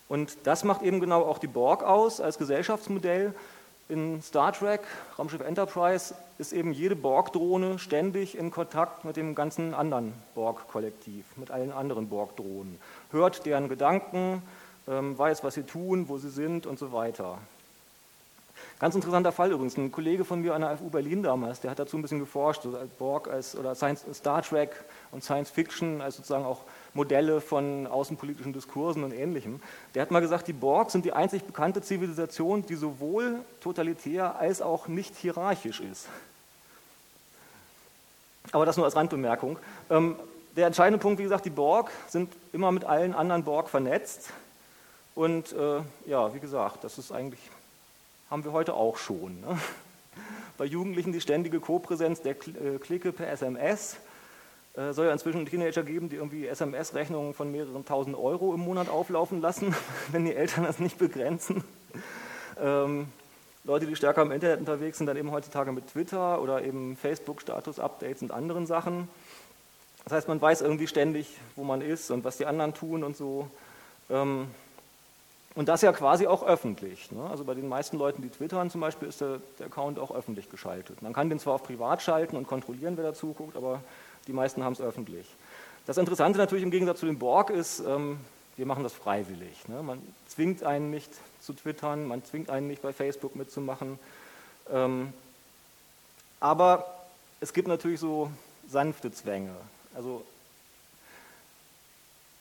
Und 0.07 0.37
das 0.43 0.63
macht 0.63 0.81
eben 0.81 0.99
genau 0.99 1.23
auch 1.23 1.39
die 1.39 1.47
Borg 1.47 1.83
aus 1.83 2.21
als 2.21 2.37
Gesellschaftsmodell. 2.37 3.33
In 3.87 4.21
Star 4.21 4.51
Trek, 4.51 4.81
Raumschiff 5.17 5.41
Enterprise, 5.41 6.15
ist 6.39 6.53
eben 6.53 6.73
jede 6.73 6.95
Borg-Drohne 6.95 7.77
ständig 7.77 8.37
in 8.37 8.49
Kontakt 8.49 9.05
mit 9.05 9.15
dem 9.15 9.35
ganzen 9.35 9.73
anderen 9.73 10.13
Borg-Kollektiv, 10.33 11.25
mit 11.35 11.51
allen 11.51 11.71
anderen 11.71 12.09
Borg-Drohnen, 12.09 12.79
hört 13.11 13.45
deren 13.45 13.69
Gedanken, 13.69 14.41
ähm, 14.87 15.17
weiß, 15.17 15.43
was 15.43 15.53
sie 15.53 15.63
tun, 15.63 16.09
wo 16.09 16.17
sie 16.17 16.29
sind 16.29 16.65
und 16.65 16.79
so 16.79 16.91
weiter. 16.91 17.37
Ganz 18.79 18.95
interessanter 18.95 19.31
Fall 19.31 19.51
übrigens. 19.51 19.77
Ein 19.77 19.91
Kollege 19.91 20.25
von 20.25 20.41
mir 20.41 20.53
an 20.53 20.61
der 20.61 20.77
FU 20.77 20.89
Berlin 20.89 21.23
damals, 21.23 21.61
der 21.61 21.71
hat 21.71 21.79
dazu 21.79 21.97
ein 21.97 22.01
bisschen 22.01 22.19
geforscht, 22.19 22.63
so 22.63 22.77
Borg 22.97 23.27
als, 23.27 23.55
oder 23.55 23.75
Science, 23.75 24.03
Star 24.13 24.41
Trek 24.41 24.71
und 25.11 25.23
Science 25.23 25.49
Fiction 25.49 26.01
als 26.01 26.17
sozusagen 26.17 26.45
auch 26.45 26.61
Modelle 26.95 27.41
von 27.41 27.85
außenpolitischen 27.85 28.53
Diskursen 28.53 29.03
und 29.03 29.11
Ähnlichem. 29.11 29.61
Der 29.93 30.01
hat 30.01 30.09
mal 30.09 30.21
gesagt, 30.21 30.47
die 30.47 30.53
Borg 30.53 30.89
sind 30.89 31.05
die 31.05 31.13
einzig 31.13 31.43
bekannte 31.43 31.81
Zivilisation, 31.81 32.65
die 32.65 32.75
sowohl 32.75 33.41
totalitär 33.61 34.39
als 34.39 34.61
auch 34.61 34.87
nicht 34.87 35.15
hierarchisch 35.15 35.81
ist. 35.81 36.07
Aber 38.51 38.65
das 38.65 38.77
nur 38.77 38.85
als 38.85 38.95
Randbemerkung. 38.95 39.59
Ähm, 39.89 40.15
der 40.55 40.67
entscheidende 40.67 40.99
Punkt, 40.99 41.19
wie 41.19 41.23
gesagt, 41.23 41.45
die 41.45 41.49
Borg 41.49 41.91
sind 42.07 42.31
immer 42.53 42.71
mit 42.71 42.85
allen 42.85 43.13
anderen 43.13 43.43
Borg 43.43 43.69
vernetzt. 43.69 44.29
Und 45.13 45.53
äh, 45.53 45.81
ja, 46.05 46.33
wie 46.33 46.39
gesagt, 46.39 46.83
das 46.83 46.97
ist 46.97 47.11
eigentlich 47.11 47.41
haben 48.29 48.43
wir 48.43 48.53
heute 48.53 48.73
auch 48.73 48.97
schon. 48.97 49.39
Ne? 49.41 49.59
Bei 50.57 50.65
Jugendlichen 50.65 51.11
die 51.11 51.21
ständige 51.21 51.59
Kopräsenz 51.59 52.21
der 52.21 52.31
äh, 52.31 52.79
Clique 52.79 53.11
per 53.11 53.27
SMS. 53.29 53.97
Äh, 54.77 54.93
soll 54.93 55.05
ja 55.05 55.13
inzwischen 55.13 55.45
Teenager 55.45 55.83
geben, 55.83 56.09
die 56.09 56.17
irgendwie 56.17 56.47
SMS-Rechnungen 56.47 57.33
von 57.33 57.51
mehreren 57.51 57.85
tausend 57.85 58.17
Euro 58.17 58.53
im 58.53 58.59
Monat 58.59 58.89
auflaufen 58.89 59.41
lassen, 59.41 59.73
wenn 60.11 60.25
die 60.25 60.35
Eltern 60.35 60.65
das 60.65 60.79
nicht 60.79 60.97
begrenzen. 60.97 61.63
Ähm, 62.61 63.07
Leute, 63.63 63.85
die 63.85 63.95
stärker 63.95 64.21
im 64.21 64.31
Internet 64.31 64.59
unterwegs 64.59 64.97
sind, 64.97 65.07
dann 65.07 65.17
eben 65.17 65.31
heutzutage 65.31 65.71
mit 65.71 65.87
Twitter 65.87 66.41
oder 66.41 66.63
eben 66.63 66.97
Facebook-Status-Updates 66.97 68.21
und 68.21 68.31
anderen 68.31 68.67
Sachen. 68.67 69.07
Das 70.03 70.13
heißt, 70.13 70.27
man 70.27 70.39
weiß 70.39 70.61
irgendwie 70.61 70.87
ständig, 70.87 71.39
wo 71.55 71.63
man 71.63 71.81
ist 71.81 72.11
und 72.11 72.23
was 72.23 72.37
die 72.37 72.45
anderen 72.45 72.73
tun 72.73 73.03
und 73.03 73.17
so. 73.17 73.47
Ähm, 74.09 74.47
und 75.55 75.69
das 75.69 75.81
ja 75.81 75.93
quasi 75.93 76.27
auch 76.27 76.45
öffentlich. 76.45 77.11
Ne? 77.11 77.27
Also 77.29 77.45
bei 77.45 77.53
den 77.53 77.67
meisten 77.69 77.97
Leuten, 77.97 78.21
die 78.21 78.29
twittern 78.29 78.69
zum 78.69 78.81
Beispiel, 78.81 79.07
ist 79.07 79.21
der, 79.21 79.39
der, 79.57 79.67
Account 79.67 79.97
auch 79.99 80.13
öffentlich 80.13 80.51
geschaltet. 80.51 81.01
Man 81.01 81.13
kann 81.13 81.29
den 81.29 81.39
zwar 81.39 81.55
auf 81.55 81.63
privat 81.63 82.01
schalten 82.01 82.35
und 82.35 82.45
kontrollieren, 82.45 82.97
wer 82.97 83.05
da 83.05 83.13
zuguckt, 83.13 83.55
aber 83.55 83.79
die 84.27 84.33
meisten 84.33 84.63
haben 84.63 84.73
es 84.73 84.81
öffentlich. 84.81 85.27
Das 85.85 85.97
Interessante 85.97 86.39
natürlich 86.39 86.63
im 86.63 86.71
Gegensatz 86.71 86.99
zu 86.99 87.05
dem 87.05 87.19
Borg 87.19 87.49
ist, 87.49 87.79
ähm, 87.79 88.19
wir 88.57 88.65
machen 88.65 88.83
das 88.83 88.93
freiwillig. 88.93 89.67
Ne? 89.67 89.83
Man 89.83 90.01
zwingt 90.27 90.63
einen 90.63 90.89
nicht 90.89 91.11
zu 91.41 91.53
twittern, 91.53 92.07
man 92.07 92.23
zwingt 92.23 92.49
einen 92.49 92.67
nicht 92.67 92.81
bei 92.81 92.93
Facebook 92.93 93.35
mitzumachen. 93.35 93.99
Ähm, 94.71 95.13
aber 96.39 96.85
es 97.39 97.53
gibt 97.53 97.67
natürlich 97.67 97.99
so 97.99 98.31
sanfte 98.67 99.11
Zwänge. 99.11 99.55
Also 99.93 100.23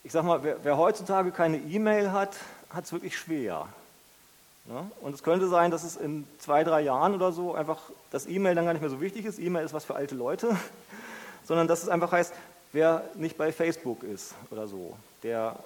ich 0.05 0.12
sag 0.12 0.24
mal, 0.24 0.43
wer, 0.43 0.62
wer 0.62 0.76
heutzutage 0.76 1.30
keine 1.30 1.59
E-Mail 1.59 2.12
hat, 2.12 2.37
hat 2.70 2.85
es 2.85 2.93
wirklich 2.93 3.16
schwer. 3.16 3.68
Ne? 4.66 4.91
Und 5.01 5.14
es 5.14 5.22
könnte 5.22 5.49
sein, 5.49 5.70
dass 5.70 5.85
es 5.85 5.97
in 5.97 6.26
zwei, 6.39 6.64
drei 6.64 6.80
Jahren 6.82 7.14
oder 7.14 7.32
so 7.32 7.55
einfach 7.55 7.78
das 8.11 8.26
E-Mail 8.26 8.55
dann 8.55 8.64
gar 8.64 8.72
nicht 8.72 8.82
mehr 8.82 8.91
so 8.91 9.01
wichtig 9.01 9.24
ist. 9.26 9.39
E-Mail 9.39 9.64
ist 9.64 9.74
was 9.74 9.85
für 9.85 9.95
alte 9.95 10.14
Leute, 10.14 10.57
sondern 11.45 11.68
dass 11.68 11.82
es 11.82 11.88
einfach 11.88 12.12
heißt, 12.12 12.32
wer 12.72 13.09
nicht 13.14 13.36
bei 13.36 13.53
Facebook 13.53 14.03
ist 14.03 14.34
oder 14.51 14.66
so, 14.66 14.97
der 15.22 15.57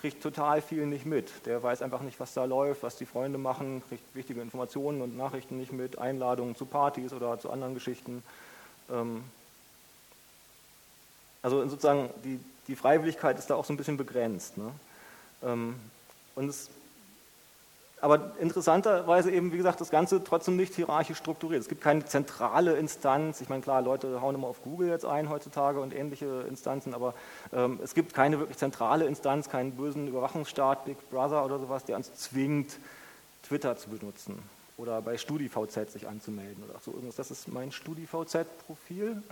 kriegt 0.00 0.22
total 0.22 0.60
viel 0.62 0.86
nicht 0.86 1.06
mit. 1.06 1.30
Der 1.46 1.62
weiß 1.62 1.82
einfach 1.82 2.02
nicht, 2.02 2.20
was 2.20 2.34
da 2.34 2.44
läuft, 2.44 2.82
was 2.82 2.96
die 2.96 3.06
Freunde 3.06 3.38
machen, 3.38 3.82
kriegt 3.88 4.02
wichtige 4.14 4.40
Informationen 4.40 5.00
und 5.00 5.16
Nachrichten 5.16 5.58
nicht 5.58 5.72
mit, 5.72 5.98
Einladungen 5.98 6.54
zu 6.54 6.66
Partys 6.66 7.12
oder 7.12 7.38
zu 7.38 7.50
anderen 7.50 7.74
Geschichten. 7.74 8.22
Ähm, 8.90 9.24
also 11.42 11.66
sozusagen 11.68 12.10
die, 12.24 12.40
die 12.68 12.76
Freiwilligkeit 12.76 13.38
ist 13.38 13.48
da 13.48 13.54
auch 13.54 13.64
so 13.64 13.72
ein 13.72 13.76
bisschen 13.76 13.96
begrenzt. 13.96 14.58
Ne? 14.58 14.72
Ähm, 15.42 15.76
und 16.34 16.48
es, 16.48 16.68
aber 18.00 18.32
interessanterweise 18.38 19.30
eben, 19.30 19.52
wie 19.52 19.56
gesagt, 19.56 19.80
das 19.80 19.90
Ganze 19.90 20.22
trotzdem 20.22 20.56
nicht 20.56 20.74
hierarchisch 20.74 21.16
strukturiert. 21.16 21.62
Es 21.62 21.68
gibt 21.68 21.80
keine 21.80 22.04
zentrale 22.04 22.76
Instanz. 22.76 23.40
Ich 23.40 23.48
meine, 23.48 23.62
klar, 23.62 23.80
Leute 23.80 24.20
hauen 24.20 24.34
immer 24.34 24.48
auf 24.48 24.62
Google 24.62 24.88
jetzt 24.88 25.06
ein 25.06 25.30
heutzutage 25.30 25.80
und 25.80 25.94
ähnliche 25.94 26.44
Instanzen, 26.48 26.92
aber 26.92 27.14
ähm, 27.52 27.80
es 27.82 27.94
gibt 27.94 28.12
keine 28.12 28.38
wirklich 28.38 28.58
zentrale 28.58 29.06
Instanz, 29.06 29.48
keinen 29.48 29.72
bösen 29.72 30.08
Überwachungsstaat, 30.08 30.84
Big 30.84 31.10
Brother 31.10 31.44
oder 31.44 31.58
sowas, 31.58 31.84
der 31.84 31.96
uns 31.96 32.12
zwingt, 32.14 32.78
Twitter 33.42 33.76
zu 33.76 33.88
benutzen 33.88 34.42
oder 34.76 35.00
bei 35.00 35.16
StudiVZ 35.16 35.92
sich 35.92 36.06
anzumelden 36.06 36.62
oder 36.64 36.78
so. 36.84 36.92
Das 37.16 37.30
ist 37.30 37.48
mein 37.48 37.72
StudiVZ-Profil. 37.72 39.22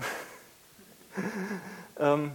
ähm, 1.98 2.32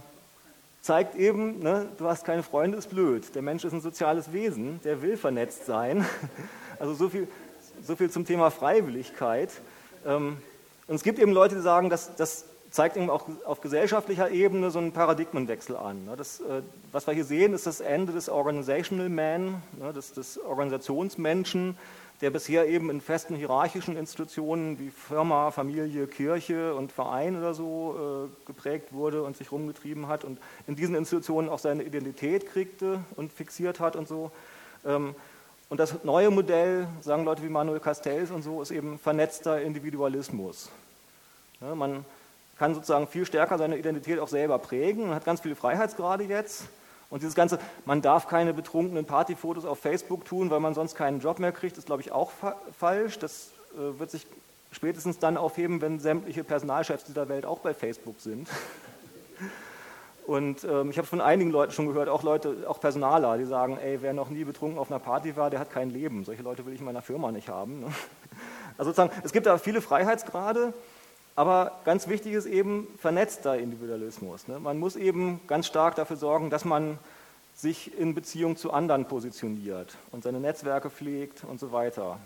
zeigt 0.80 1.14
eben, 1.14 1.60
ne, 1.60 1.88
du 1.98 2.06
hast 2.06 2.24
keine 2.24 2.42
Freunde, 2.42 2.78
ist 2.78 2.90
blöd. 2.90 3.34
Der 3.34 3.42
Mensch 3.42 3.64
ist 3.64 3.72
ein 3.72 3.80
soziales 3.80 4.32
Wesen, 4.32 4.80
der 4.84 5.02
will 5.02 5.16
vernetzt 5.16 5.66
sein. 5.66 6.06
Also 6.78 6.94
so 6.94 7.10
viel, 7.10 7.28
so 7.82 7.94
viel 7.94 8.08
zum 8.08 8.24
Thema 8.24 8.50
Freiwilligkeit. 8.50 9.50
Ähm, 10.06 10.38
und 10.86 10.94
es 10.94 11.02
gibt 11.02 11.18
eben 11.18 11.32
Leute, 11.32 11.56
die 11.56 11.60
sagen, 11.60 11.90
dass, 11.90 12.16
das 12.16 12.46
zeigt 12.70 12.96
eben 12.96 13.10
auch 13.10 13.26
auf 13.44 13.60
gesellschaftlicher 13.60 14.30
Ebene 14.30 14.70
so 14.70 14.78
einen 14.78 14.92
Paradigmenwechsel 14.92 15.76
an. 15.76 16.06
Ne. 16.06 16.16
Das, 16.16 16.40
äh, 16.40 16.62
was 16.90 17.06
wir 17.06 17.12
hier 17.12 17.24
sehen, 17.24 17.52
ist 17.52 17.66
das 17.66 17.80
Ende 17.80 18.14
des 18.14 18.30
Organizational 18.30 19.10
Man, 19.10 19.62
ne, 19.78 19.92
des, 19.92 20.14
des 20.14 20.38
Organisationsmenschen, 20.38 21.76
der 22.20 22.30
bisher 22.30 22.68
eben 22.68 22.90
in 22.90 23.00
festen 23.00 23.34
hierarchischen 23.34 23.96
Institutionen 23.96 24.78
wie 24.78 24.90
Firma, 24.90 25.50
Familie, 25.50 26.06
Kirche 26.06 26.74
und 26.74 26.92
Verein 26.92 27.36
oder 27.36 27.54
so 27.54 28.28
äh, 28.28 28.46
geprägt 28.46 28.92
wurde 28.92 29.22
und 29.22 29.36
sich 29.36 29.50
rumgetrieben 29.50 30.06
hat 30.06 30.24
und 30.24 30.38
in 30.66 30.76
diesen 30.76 30.94
Institutionen 30.94 31.48
auch 31.48 31.58
seine 31.58 31.82
Identität 31.82 32.46
kriegte 32.46 33.00
und 33.16 33.32
fixiert 33.32 33.80
hat 33.80 33.96
und 33.96 34.06
so. 34.06 34.30
Ähm, 34.84 35.14
und 35.70 35.80
das 35.80 36.04
neue 36.04 36.30
Modell, 36.30 36.88
sagen 37.00 37.24
Leute 37.24 37.42
wie 37.42 37.48
Manuel 37.48 37.80
Castells 37.80 38.30
und 38.30 38.42
so, 38.42 38.60
ist 38.60 38.70
eben 38.70 38.98
vernetzter 38.98 39.62
Individualismus. 39.62 40.68
Ja, 41.60 41.74
man 41.74 42.04
kann 42.58 42.74
sozusagen 42.74 43.06
viel 43.06 43.24
stärker 43.24 43.56
seine 43.56 43.78
Identität 43.78 44.18
auch 44.18 44.28
selber 44.28 44.58
prägen 44.58 45.04
und 45.04 45.14
hat 45.14 45.24
ganz 45.24 45.40
viele 45.40 45.54
Freiheitsgrade 45.54 46.24
jetzt 46.24 46.64
und 47.10 47.22
dieses 47.22 47.34
Ganze, 47.34 47.58
man 47.84 48.02
darf 48.02 48.28
keine 48.28 48.54
betrunkenen 48.54 49.04
Partyfotos 49.04 49.64
auf 49.64 49.80
Facebook 49.80 50.24
tun, 50.24 50.50
weil 50.50 50.60
man 50.60 50.74
sonst 50.74 50.94
keinen 50.94 51.20
Job 51.20 51.40
mehr 51.40 51.50
kriegt, 51.50 51.76
ist, 51.76 51.86
glaube 51.86 52.02
ich, 52.02 52.12
auch 52.12 52.30
fa 52.30 52.56
falsch. 52.78 53.18
Das 53.18 53.50
äh, 53.74 53.98
wird 53.98 54.12
sich 54.12 54.26
spätestens 54.70 55.18
dann 55.18 55.36
aufheben, 55.36 55.80
wenn 55.80 55.98
sämtliche 55.98 56.44
Personalchefs 56.44 57.04
dieser 57.04 57.28
Welt 57.28 57.44
auch 57.44 57.58
bei 57.58 57.74
Facebook 57.74 58.20
sind. 58.20 58.48
Und 60.26 60.62
ähm, 60.62 60.90
ich 60.90 60.98
habe 60.98 61.08
von 61.08 61.20
einigen 61.20 61.50
Leuten 61.50 61.72
schon 61.72 61.88
gehört, 61.88 62.08
auch 62.08 62.22
Leute, 62.22 62.58
auch 62.68 62.78
Personaler, 62.78 63.36
die 63.36 63.46
sagen, 63.46 63.78
ey, 63.78 64.00
wer 64.00 64.12
noch 64.12 64.30
nie 64.30 64.44
betrunken 64.44 64.78
auf 64.78 64.88
einer 64.88 65.00
Party 65.00 65.34
war, 65.34 65.50
der 65.50 65.58
hat 65.58 65.72
kein 65.72 65.90
Leben. 65.90 66.24
Solche 66.24 66.42
Leute 66.42 66.64
will 66.64 66.72
ich 66.72 66.78
in 66.78 66.86
meiner 66.86 67.02
Firma 67.02 67.32
nicht 67.32 67.48
haben. 67.48 67.80
Ne? 67.80 67.86
Also 68.78 68.92
sozusagen, 68.92 69.12
es 69.24 69.32
gibt 69.32 69.44
da 69.44 69.58
viele 69.58 69.82
Freiheitsgrade 69.82 70.72
Aber 71.36 71.80
ganz 71.84 72.08
wichtig 72.08 72.32
ist 72.34 72.46
eben 72.46 72.86
vernetzter 72.98 73.58
Individualismus. 73.58 74.48
Ne? 74.48 74.58
Man 74.58 74.78
muss 74.78 74.96
eben 74.96 75.40
ganz 75.46 75.66
stark 75.66 75.94
dafür 75.94 76.16
sorgen, 76.16 76.50
dass 76.50 76.64
man 76.64 76.98
sich 77.54 77.96
in 77.98 78.14
Beziehung 78.14 78.56
zu 78.56 78.72
anderen 78.72 79.06
positioniert 79.06 79.96
und 80.12 80.24
seine 80.24 80.40
Netzwerke 80.40 80.90
pflegt 80.90 81.44
und 81.44 81.60
so 81.60 81.72
weiter. 81.72 82.18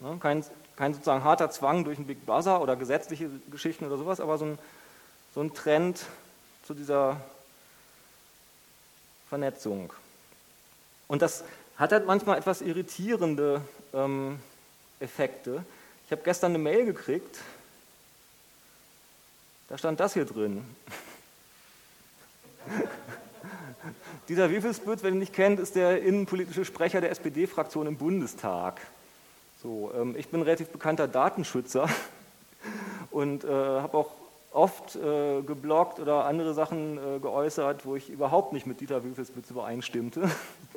Ne? 0.00 0.16
Kein, 0.20 0.44
kein 0.76 0.92
sozusagen 0.92 1.24
harter 1.24 1.50
Zwang 1.50 1.84
durch 1.84 1.98
einen 1.98 2.06
Big 2.06 2.24
Brother 2.26 2.60
oder 2.60 2.76
gesetzliche 2.76 3.30
Geschichten 3.50 3.86
oder 3.86 3.96
sowas, 3.96 4.20
aber 4.20 4.38
so 4.38 4.46
ein, 4.46 4.58
so 5.34 5.40
ein 5.40 5.54
Trend 5.54 6.04
zu 6.64 6.74
dieser 6.74 7.20
Vernetzung. 9.28 9.92
Und 11.06 11.22
das 11.22 11.44
hat 11.76 11.92
halt 11.92 12.06
manchmal 12.06 12.38
etwas 12.38 12.60
irritierende 12.60 13.62
ähm, 13.94 14.38
Effekte. 14.98 15.64
Ich 16.06 16.12
habe 16.12 16.22
gestern 16.22 16.52
eine 16.52 16.58
Mail 16.58 16.84
gekriegt, 16.84 17.38
da 19.70 19.78
stand 19.78 19.98
das 20.00 20.12
hier 20.14 20.26
drin. 20.26 20.64
Dieter 24.28 24.50
Wiefelsbütz, 24.50 25.02
wer 25.02 25.10
ihn 25.12 25.20
nicht 25.20 25.32
kennt, 25.32 25.60
ist 25.60 25.76
der 25.76 26.02
innenpolitische 26.02 26.64
Sprecher 26.64 27.00
der 27.00 27.10
SPD-Fraktion 27.12 27.86
im 27.86 27.96
Bundestag. 27.96 28.80
So, 29.62 29.92
ähm, 29.96 30.16
ich 30.18 30.28
bin 30.28 30.42
relativ 30.42 30.68
bekannter 30.70 31.06
Datenschützer 31.06 31.88
und 33.12 33.44
äh, 33.44 33.48
habe 33.48 33.96
auch 33.96 34.10
oft 34.52 34.96
äh, 34.96 35.42
gebloggt 35.42 36.00
oder 36.00 36.24
andere 36.24 36.52
Sachen 36.52 36.98
äh, 36.98 37.20
geäußert, 37.20 37.86
wo 37.86 37.94
ich 37.94 38.10
überhaupt 38.10 38.52
nicht 38.52 38.66
mit 38.66 38.80
Dieter 38.80 39.04
Wiefelsbütz 39.04 39.50
übereinstimmte. 39.50 40.28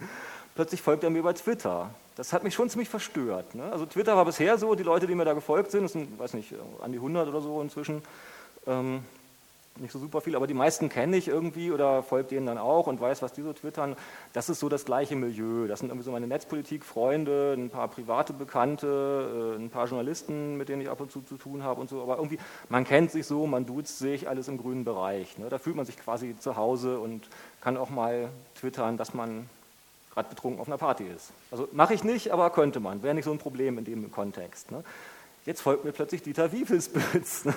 Plötzlich 0.55 0.83
folgt 0.83 1.03
er 1.03 1.09
mir 1.09 1.23
bei 1.23 1.33
Twitter. 1.33 1.89
Das 2.15 2.31
hat 2.31 2.43
mich 2.43 2.53
schon 2.53 2.69
ziemlich 2.69 2.89
verstört. 2.89 3.55
Ne? 3.55 3.63
Also 3.71 3.87
Twitter 3.87 4.15
war 4.15 4.25
bisher 4.25 4.59
so, 4.59 4.75
die 4.75 4.83
Leute, 4.83 5.07
die 5.07 5.15
mir 5.15 5.25
da 5.25 5.33
gefolgt 5.33 5.71
sind, 5.71 5.81
das 5.81 5.93
sind, 5.93 6.19
weiß 6.19 6.35
nicht, 6.35 6.53
an 6.83 6.91
die 6.91 6.99
100 6.99 7.27
oder 7.27 7.41
so 7.41 7.59
inzwischen, 7.59 8.03
ähm, 8.67 9.03
nicht 9.77 9.91
so 9.91 9.97
super 9.97 10.21
viel, 10.21 10.35
aber 10.35 10.45
die 10.45 10.53
meisten 10.53 10.87
kenne 10.87 11.17
ich 11.17 11.27
irgendwie 11.27 11.71
oder 11.71 12.03
folgt 12.03 12.29
denen 12.29 12.45
dann 12.45 12.59
auch 12.59 12.85
und 12.85 13.01
weiß, 13.01 13.23
was 13.23 13.33
die 13.33 13.41
so 13.41 13.53
twittern. 13.53 13.95
Das 14.31 14.47
ist 14.47 14.59
so 14.59 14.69
das 14.69 14.85
gleiche 14.85 15.15
Milieu. 15.15 15.67
Das 15.67 15.79
sind 15.79 15.89
irgendwie 15.89 16.05
so 16.05 16.11
meine 16.11 16.27
Netzpolitik-Freunde, 16.27 17.55
ein 17.57 17.71
paar 17.71 17.87
private 17.87 18.33
Bekannte, 18.33 19.55
äh, 19.57 19.59
ein 19.59 19.71
paar 19.71 19.87
Journalisten, 19.87 20.57
mit 20.57 20.69
denen 20.69 20.83
ich 20.83 20.89
ab 20.89 21.01
und 21.01 21.11
zu 21.11 21.21
zu 21.21 21.37
tun 21.37 21.63
habe 21.63 21.81
und 21.81 21.89
so. 21.89 22.03
Aber 22.03 22.17
irgendwie, 22.17 22.37
man 22.69 22.83
kennt 22.83 23.11
sich 23.11 23.25
so, 23.25 23.47
man 23.47 23.65
duzt 23.65 23.97
sich, 23.97 24.29
alles 24.29 24.47
im 24.47 24.59
grünen 24.59 24.83
Bereich. 24.83 25.39
Ne? 25.39 25.49
Da 25.49 25.57
fühlt 25.57 25.75
man 25.75 25.87
sich 25.87 25.97
quasi 25.97 26.35
zu 26.37 26.55
Hause 26.55 26.99
und 26.99 27.27
kann 27.61 27.75
auch 27.75 27.89
mal 27.89 28.29
twittern, 28.55 28.97
dass 28.97 29.15
man 29.15 29.49
gerade 30.13 30.29
betrunken 30.29 30.61
auf 30.61 30.67
einer 30.67 30.77
Party 30.77 31.05
ist. 31.05 31.31
Also 31.49 31.67
mache 31.71 31.95
ich 31.95 32.03
nicht, 32.03 32.31
aber 32.31 32.51
könnte 32.51 32.79
man. 32.79 33.01
Wäre 33.01 33.15
nicht 33.15 33.25
so 33.25 33.31
ein 33.31 33.39
Problem 33.39 33.79
in 33.79 33.85
dem 33.85 34.11
Kontext. 34.11 34.69
Ne? 34.69 34.83
Jetzt 35.47 35.61
folgt 35.61 35.83
mir 35.83 35.93
plötzlich 35.93 36.21
Dieter 36.21 36.51
Wiefelsbütz. 36.51 37.45
Ne? 37.45 37.53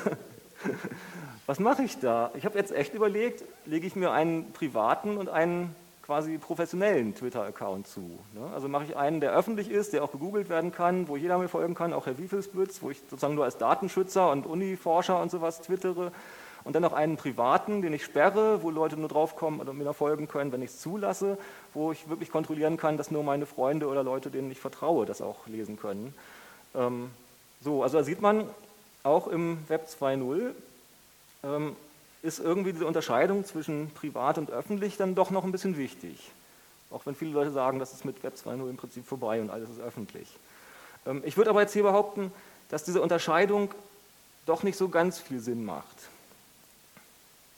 Was 1.47 1.61
mache 1.61 1.83
ich 1.83 1.99
da? 1.99 2.31
Ich 2.35 2.45
habe 2.45 2.59
jetzt 2.59 2.73
echt 2.73 2.95
überlegt, 2.95 3.45
lege 3.67 3.87
ich 3.87 3.95
mir 3.95 4.11
einen 4.11 4.53
privaten 4.53 5.17
und 5.17 5.29
einen 5.29 5.75
quasi 6.07 6.39
professionellen 6.39 7.15
Twitter-Account 7.15 7.89
zu. 7.89 8.01
Ne? 8.35 8.49
Also 8.55 8.69
mache 8.69 8.85
ich 8.85 8.97
einen, 8.97 9.21
der 9.21 9.33
öffentlich 9.33 9.71
ist, 9.71 9.93
der 9.93 10.05
auch 10.05 10.13
gegoogelt 10.13 10.49
werden 10.49 10.71
kann, 10.71 11.09
wo 11.09 11.17
jeder 11.17 11.37
mir 11.39 11.49
folgen 11.49 11.75
kann, 11.75 11.93
auch 11.93 12.07
Herr 12.07 12.19
Wiefelsbütz, 12.19 12.81
wo 12.81 12.91
ich 12.91 13.01
sozusagen 13.11 13.35
nur 13.35 13.45
als 13.45 13.59
Datenschützer 13.59 14.31
und 14.31 14.47
Uniforscher 14.47 15.21
und 15.21 15.33
sowas 15.33 15.61
twittere. 15.63 16.13
Und 16.63 16.75
dann 16.75 16.83
noch 16.83 16.93
einen 16.93 17.17
privaten, 17.17 17.83
den 17.83 17.93
ich 17.93 18.05
sperre, 18.05 18.63
wo 18.63 18.71
Leute 18.71 18.97
nur 18.97 19.09
draufkommen 19.09 19.61
oder 19.61 19.73
mir 19.73 19.93
folgen 19.95 20.27
können, 20.27 20.51
wenn 20.53 20.63
ich 20.63 20.71
es 20.71 20.81
zulasse, 20.81 21.39
wo 21.75 21.93
ich 21.93 22.09
wirklich 22.09 22.31
kontrollieren 22.31 22.77
kann, 22.77 22.97
dass 22.97 23.11
nur 23.13 23.23
meine 23.23 23.47
Freunde 23.47 23.87
oder 23.87 24.03
Leute, 24.03 24.31
denen 24.31 24.51
ich 24.51 24.59
vertraue, 24.59 25.07
das 25.07 25.23
auch 25.23 25.47
lesen 25.47 25.79
können. 25.79 26.13
Ähm, 26.75 27.11
so, 27.61 27.83
also 27.83 27.99
da 27.99 28.05
sieht 28.05 28.21
man, 28.21 28.49
auch 29.07 29.29
im 29.29 29.59
Web 29.69 29.89
2.0 29.89 30.51
ähm, 31.45 31.77
ist 32.23 32.41
irgendwie 32.41 32.73
diese 32.73 32.87
Unterscheidung 32.87 33.45
zwischen 33.45 33.91
privat 33.91 34.37
und 34.37 34.51
öffentlich 34.51 34.97
dann 34.97 35.15
doch 35.15 35.31
noch 35.31 35.45
ein 35.45 35.53
bisschen 35.53 35.79
wichtig. 35.79 36.31
Auch 36.91 37.07
wenn 37.07 37.15
viele 37.15 37.31
Leute 37.31 37.53
sagen, 37.53 37.79
das 37.79 37.93
ist 37.93 38.05
mit 38.05 38.23
Web 38.23 38.35
2.0 38.35 38.69
im 38.69 38.77
Prinzip 38.77 39.07
vorbei 39.07 39.41
und 39.41 39.51
alles 39.51 39.71
ist 39.71 39.81
öffentlich. 39.81 40.29
Ähm, 41.07 41.23
ich 41.25 41.37
würde 41.37 41.51
aber 41.51 41.63
jetzt 41.63 41.73
hier 41.73 41.85
behaupten, 41.85 42.33
dass 42.69 42.85
diese 42.85 43.01
Unterscheidung 43.01 43.73
doch 44.45 44.65
nicht 44.65 44.77
so 44.77 44.89
ganz 44.89 45.19
viel 45.19 45.41
Sinn 45.41 45.65
macht. 45.65 45.97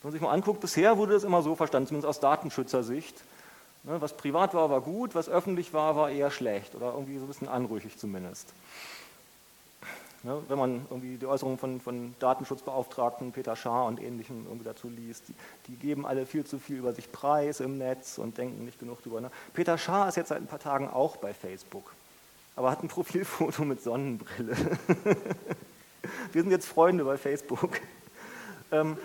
Wenn 0.02 0.10
man 0.10 0.12
sich 0.12 0.20
mal 0.20 0.32
anguckt, 0.32 0.60
bisher 0.60 0.98
wurde 0.98 1.14
das 1.14 1.24
immer 1.24 1.42
so 1.42 1.56
verstanden, 1.56 1.88
zumindest 1.88 2.08
aus 2.08 2.20
Datenschützersicht. 2.20 3.16
Ne, 3.84 4.00
was 4.00 4.16
privat 4.16 4.54
war, 4.54 4.70
war 4.70 4.80
gut, 4.80 5.14
was 5.14 5.28
öffentlich 5.28 5.72
war, 5.72 5.96
war 5.96 6.10
eher 6.10 6.30
schlecht 6.30 6.74
oder 6.74 6.92
irgendwie 6.92 7.16
so 7.16 7.24
ein 7.24 7.28
bisschen 7.28 7.48
anrüchig 7.48 7.96
zumindest. 7.96 8.48
Ne, 10.24 10.42
wenn 10.48 10.58
man 10.58 10.86
irgendwie 10.90 11.16
die 11.16 11.26
Äußerungen 11.26 11.58
von, 11.58 11.80
von, 11.80 12.14
Datenschutzbeauftragten 12.18 13.30
Peter 13.30 13.54
Schaar 13.54 13.86
und 13.86 14.02
Ähnlichem 14.02 14.46
irgendwie 14.46 14.64
dazu 14.64 14.88
liest, 14.88 15.28
die, 15.28 15.34
die, 15.68 15.76
geben 15.76 16.04
alle 16.04 16.26
viel 16.26 16.44
zu 16.44 16.58
viel 16.58 16.78
über 16.78 16.92
sich 16.92 17.12
preis 17.12 17.60
im 17.60 17.78
Netz 17.78 18.18
und 18.18 18.36
denken 18.36 18.64
nicht 18.64 18.80
genug 18.80 19.00
drüber. 19.04 19.20
Ne? 19.20 19.30
Peter 19.54 19.78
Schaar 19.78 20.08
ist 20.08 20.16
jetzt 20.16 20.30
seit 20.30 20.38
ein 20.38 20.48
paar 20.48 20.58
Tagen 20.58 20.88
auch 20.88 21.18
bei 21.18 21.32
Facebook, 21.32 21.92
aber 22.56 22.72
hat 22.72 22.82
ein 22.82 22.88
Profilfoto 22.88 23.64
mit 23.64 23.80
Sonnenbrille. 23.80 24.56
Wir 26.32 26.42
sind 26.42 26.50
jetzt 26.50 26.66
Freunde 26.66 27.04
bei 27.04 27.16
Facebook. 27.16 27.80
Ähm, 28.72 28.98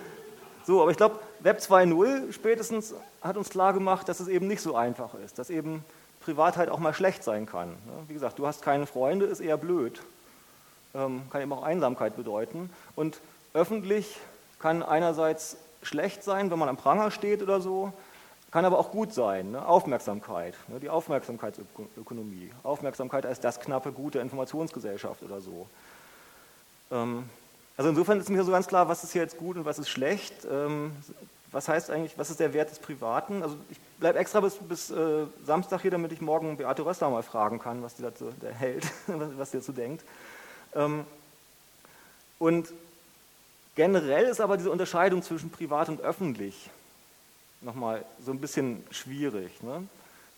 so, 0.66 0.82
aber 0.82 0.90
ich 0.90 0.98
glaube, 0.98 1.20
Web 1.42 1.60
2.0 1.60 2.34
spätestens 2.34 2.96
hat 3.22 3.38
uns 3.38 3.50
klar 3.50 3.74
gemacht, 3.74 4.10
dass 4.10 4.20
es 4.20 4.28
eben 4.28 4.48
nicht 4.48 4.62
so 4.62 4.76
einfach 4.76 5.14
ist, 5.14 5.38
dass 5.38 5.52
eben 5.52 5.86
Privatheit 6.22 6.70
auch 6.70 6.80
mal 6.80 6.94
schlecht 6.94 7.24
sein 7.24 7.46
kann. 7.46 7.70
Ne? 7.70 7.94
Wie 8.08 8.14
gesagt, 8.14 8.40
du 8.40 8.48
hast 8.48 8.64
keine 8.64 8.88
Freunde, 8.88 9.28
ist 9.28 9.42
eher 9.42 9.58
blöd 9.58 10.02
kann 10.94 11.42
eben 11.42 11.52
auch 11.54 11.64
Einsamkeit 11.64 12.16
bedeuten. 12.16 12.70
Und 12.96 13.20
öffentlich 13.54 14.18
kann 14.60 14.84
einerseits 14.84 15.58
schlecht 15.82 16.24
sein, 16.24 16.52
wenn 16.52 16.60
man 16.60 16.70
am 16.70 16.78
Pranger 16.78 17.12
steht 17.12 17.42
oder 17.42 17.60
so, 17.60 17.92
kann 18.52 18.66
aber 18.66 18.78
auch 18.78 18.92
gut 18.92 19.14
sein. 19.14 19.52
Ne? 19.52 19.66
Aufmerksamkeit, 19.66 20.54
ne? 20.68 20.80
die 20.80 20.90
Aufmerksamkeitsökonomie. 20.90 22.52
Aufmerksamkeit 22.62 23.26
als 23.26 23.40
das 23.40 23.60
knappe 23.60 23.92
Gut 23.92 24.14
der 24.14 24.22
Informationsgesellschaft 24.22 25.24
oder 25.24 25.42
so. 25.42 25.68
Ähm, 26.92 27.24
also 27.76 27.90
insofern 27.90 28.20
ist 28.20 28.30
mir 28.30 28.44
so 28.44 28.52
ganz 28.52 28.68
klar, 28.68 28.88
was 28.88 29.04
ist 29.04 29.14
hier 29.14 29.24
jetzt 29.24 29.38
gut 29.38 29.58
und 29.58 29.66
was 29.66 29.80
ist 29.80 29.90
schlecht. 29.90 30.46
Ähm, 30.50 30.92
was 31.52 31.68
heißt 31.68 31.90
eigentlich, 31.90 32.18
was 32.18 32.30
ist 32.30 32.40
der 32.40 32.54
Wert 32.54 32.70
des 32.70 32.80
Privaten? 32.80 33.42
Also 33.42 33.58
ich 33.70 33.80
bleibe 34.00 34.20
extra 34.20 34.40
bis, 34.40 34.56
bis 34.56 34.92
äh, 34.92 35.26
Samstag 35.46 35.82
hier, 35.82 35.92
damit 35.92 36.12
ich 36.12 36.22
morgen 36.22 36.58
Beate 36.58 36.86
Rössler 36.86 37.10
mal 37.10 37.24
fragen 37.24 37.60
kann, 37.60 37.82
was 37.82 37.96
die 37.96 38.04
dazu 38.04 38.32
hält, 38.60 38.86
was 39.08 39.52
sie 39.52 39.58
dazu 39.58 39.72
denkt. 39.72 40.04
Ähm, 40.76 41.06
und 42.40 42.74
generell 43.76 44.26
ist 44.26 44.42
aber 44.42 44.58
diese 44.58 44.72
Unterscheidung 44.72 45.24
zwischen 45.24 45.50
privat 45.50 45.90
und 45.90 46.02
öffentlich 46.02 46.70
nochmal 47.62 48.04
so 48.24 48.32
ein 48.32 48.40
bisschen 48.40 48.84
schwierig. 48.92 49.64
Ne? 49.64 49.88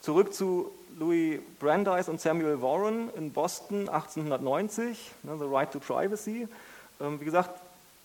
Zurück 0.02 0.34
zu 0.34 0.72
Louis 0.99 1.40
Brandeis 1.60 2.07
und 2.07 2.22
Samuel 2.22 2.62
Warren 2.62 3.10
in 3.16 3.32
Boston 3.32 3.90
1890, 3.90 5.12
ne, 5.24 5.38
The 5.38 5.45
Right 5.45 5.72
to 5.72 5.80
Privacy. 5.80 6.48
Ähm, 7.02 7.20
wie 7.20 7.26
gesagt, 7.26 7.60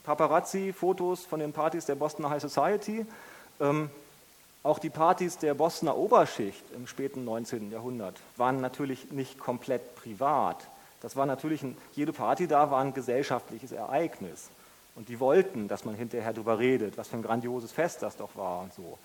Paparazzi, 0.05 0.73
Fotos 0.73 1.25
von 1.25 1.41
den 1.41 1.53
Partys 1.53 1.85
der 1.85 1.95
Bostoner 1.95 2.31
High 2.31 2.43
Society. 2.43 3.05
Ähm, 3.61 3.91
auch 4.63 4.79
die 4.79 4.91
Partys 4.91 5.39
der 5.39 5.55
Bostoner 5.55 5.97
Oberschicht 5.97 6.65
im 6.75 6.87
späten 6.87 7.25
19. 7.25 7.71
Jahrhundert 7.71 8.17
waren 8.37 8.61
natürlich 8.61 9.11
nicht 9.11 9.39
komplett 9.39 9.95
privat. 9.97 10.57
Das 11.01 11.17
war 11.17 11.27
natürlich, 11.27 11.63
ein, 11.63 11.77
jede 11.95 12.13
Party 12.13 12.47
da 12.47 12.71
war 12.71 12.81
ein 12.81 12.95
gesellschaftliches 12.95 13.73
Ereignis. 13.73 14.49
Und 14.95 15.09
die 15.09 15.21
wollten, 15.21 15.69
dass 15.69 15.85
man 15.85 15.95
hinterher 15.95 16.33
darüber 16.33 16.59
redet, 16.59 16.99
was 16.99 17.09
für 17.09 17.17
ein 17.17 17.23
grandioses 17.23 17.73
Fest 17.73 18.03
das 18.03 18.17
doch 18.17 18.37
war 18.37 18.61
und 18.61 18.75
so. 18.75 18.99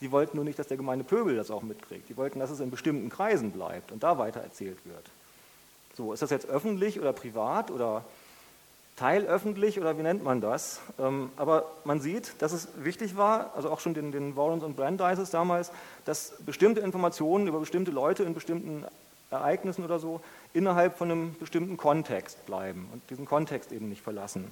Die 0.00 0.10
wollten 0.10 0.36
nur 0.36 0.44
nicht, 0.44 0.58
dass 0.58 0.66
der 0.66 0.76
gemeine 0.76 1.04
Pöbel 1.04 1.36
das 1.36 1.50
auch 1.50 1.62
mitkriegt. 1.62 2.08
Die 2.08 2.16
wollten, 2.16 2.38
dass 2.40 2.50
es 2.50 2.60
in 2.60 2.70
bestimmten 2.70 3.10
Kreisen 3.10 3.52
bleibt 3.52 3.92
und 3.92 4.02
da 4.02 4.18
weiter 4.18 4.40
erzählt 4.40 4.78
wird. 4.84 5.04
So, 5.96 6.12
ist 6.12 6.22
das 6.22 6.30
jetzt 6.30 6.46
öffentlich 6.46 7.00
oder 7.00 7.12
privat 7.12 7.70
oder 7.70 8.04
teilöffentlich 8.96 9.80
oder 9.80 9.96
wie 9.98 10.02
nennt 10.02 10.22
man 10.22 10.40
das? 10.40 10.80
Ähm, 10.98 11.30
aber 11.36 11.64
man 11.84 12.00
sieht, 12.00 12.34
dass 12.40 12.52
es 12.52 12.68
wichtig 12.76 13.16
war, 13.16 13.54
also 13.54 13.70
auch 13.70 13.80
schon 13.80 13.94
den, 13.94 14.12
den 14.12 14.36
Warrens 14.36 14.62
und 14.62 14.76
Brandises 14.76 15.30
damals, 15.30 15.72
dass 16.04 16.34
bestimmte 16.44 16.80
Informationen 16.80 17.46
über 17.46 17.60
bestimmte 17.60 17.90
Leute 17.90 18.24
in 18.24 18.34
bestimmten 18.34 18.84
Ereignissen 19.30 19.84
oder 19.84 19.98
so 19.98 20.20
innerhalb 20.52 20.98
von 20.98 21.10
einem 21.10 21.34
bestimmten 21.38 21.76
Kontext 21.76 22.44
bleiben 22.46 22.88
und 22.92 23.02
diesen 23.10 23.26
Kontext 23.26 23.72
eben 23.72 23.88
nicht 23.88 24.02
verlassen. 24.02 24.50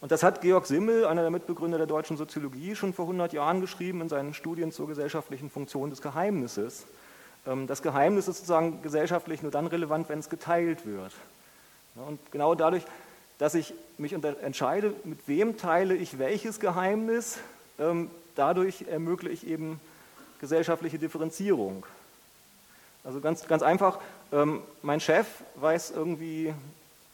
Und 0.00 0.10
das 0.10 0.22
hat 0.22 0.40
Georg 0.40 0.66
Simmel, 0.66 1.04
einer 1.04 1.22
der 1.22 1.30
Mitbegründer 1.30 1.78
der 1.78 1.86
deutschen 1.86 2.16
Soziologie, 2.16 2.74
schon 2.74 2.92
vor 2.92 3.04
100 3.04 3.32
Jahren 3.32 3.60
geschrieben 3.60 4.00
in 4.00 4.08
seinen 4.08 4.34
Studien 4.34 4.72
zur 4.72 4.88
gesellschaftlichen 4.88 5.48
Funktion 5.48 5.90
des 5.90 6.02
Geheimnisses. 6.02 6.86
Ähm, 7.46 7.66
das 7.66 7.82
Geheimnis 7.82 8.26
ist 8.26 8.38
sozusagen 8.38 8.82
gesellschaftlich 8.82 9.42
nur 9.42 9.52
dann 9.52 9.66
relevant, 9.68 10.08
wenn 10.08 10.18
es 10.18 10.28
geteilt 10.28 10.86
wird. 10.86 11.12
Und 11.94 12.18
genau 12.32 12.54
dadurch, 12.54 12.84
dass 13.38 13.54
ich 13.54 13.74
mich 13.98 14.12
entscheide, 14.12 14.94
mit 15.04 15.28
wem 15.28 15.56
teile 15.56 15.94
ich 15.94 16.18
welches 16.18 16.58
Geheimnis, 16.58 17.38
ähm, 17.78 18.10
dadurch 18.34 18.86
ermögliche 18.88 19.46
ich 19.46 19.46
eben 19.46 19.80
gesellschaftliche 20.40 20.98
Differenzierung. 20.98 21.86
Also 23.04 23.20
ganz, 23.20 23.46
ganz 23.46 23.62
einfach, 23.62 23.98
ähm, 24.32 24.62
mein 24.82 25.00
Chef 25.00 25.26
weiß 25.56 25.92
irgendwie 25.94 26.54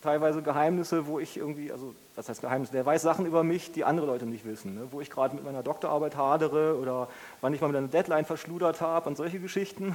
teilweise 0.03 0.43
Geheimnisse, 0.43 1.07
wo 1.07 1.19
ich 1.19 1.36
irgendwie, 1.36 1.73
also 1.73 1.95
was 2.15 2.28
heißt 2.28 2.40
Geheimnis, 2.40 2.70
der 2.70 2.86
weiß 2.86 3.03
Sachen 3.03 3.27
über 3.27 3.43
mich, 3.43 3.73
die 3.73 3.85
andere 3.85 4.07
Leute 4.07 4.27
nicht 4.27 4.45
wissen, 4.45 4.74
ne? 4.74 4.89
wo 4.90 5.01
ich 5.01 5.11
gerade 5.11 5.35
mit 5.35 5.45
meiner 5.45 5.62
Doktorarbeit 5.62 6.16
hadere 6.16 6.78
oder 6.78 7.09
wann 7.40 7.53
ich 7.53 7.61
mal 7.61 7.69
mit 7.69 7.77
einer 7.77 7.89
Deadline 7.89 8.24
verschludert 8.24 8.81
habe 8.81 9.09
und 9.09 9.16
solche 9.16 9.40
Geschichten. 9.40 9.95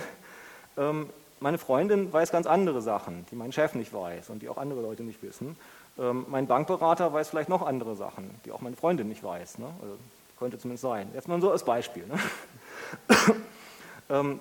Ähm, 0.78 1.10
meine 1.40 1.58
Freundin 1.58 2.12
weiß 2.12 2.32
ganz 2.32 2.48
andere 2.48 2.82
Sachen, 2.82 3.26
die 3.32 3.36
mein 3.36 3.52
Chef 3.52 3.76
nicht 3.76 3.94
weiß 3.94 4.30
und 4.30 4.42
die 4.42 4.50
auch 4.50 4.58
andere 4.58 4.82
Leute 4.82 5.04
nicht 5.04 5.22
wissen. 5.22 5.58
Ähm, 6.00 6.26
mein 6.30 6.48
Bankberater 6.48 7.12
weiß 7.14 7.30
vielleicht 7.30 7.50
noch 7.50 7.62
andere 7.62 7.96
Sachen, 7.96 8.30
die 8.46 8.52
auch 8.52 8.62
meine 8.62 8.76
Freundin 8.76 9.08
nicht 9.10 9.24
weiß. 9.24 9.60
Ne? 9.60 9.68
Also, 9.82 9.98
könnte 10.40 10.58
zumindest 10.58 10.82
sein. 10.82 11.10
Jetzt 11.14 11.28
mal 11.28 11.40
so 11.40 11.52
als 11.52 11.64
Beispiel. 11.64 12.06
Ne? 12.08 12.20
ähm, 14.10 14.40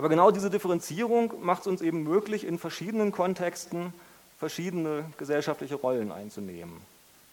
aber 0.00 0.08
genau 0.08 0.30
diese 0.30 0.48
Differenzierung 0.48 1.34
macht 1.42 1.60
es 1.60 1.66
uns 1.66 1.82
eben 1.82 2.04
möglich, 2.04 2.46
in 2.46 2.58
verschiedenen 2.58 3.12
Kontexten 3.12 3.92
verschiedene 4.38 5.04
gesellschaftliche 5.18 5.74
Rollen 5.74 6.10
einzunehmen. 6.10 6.80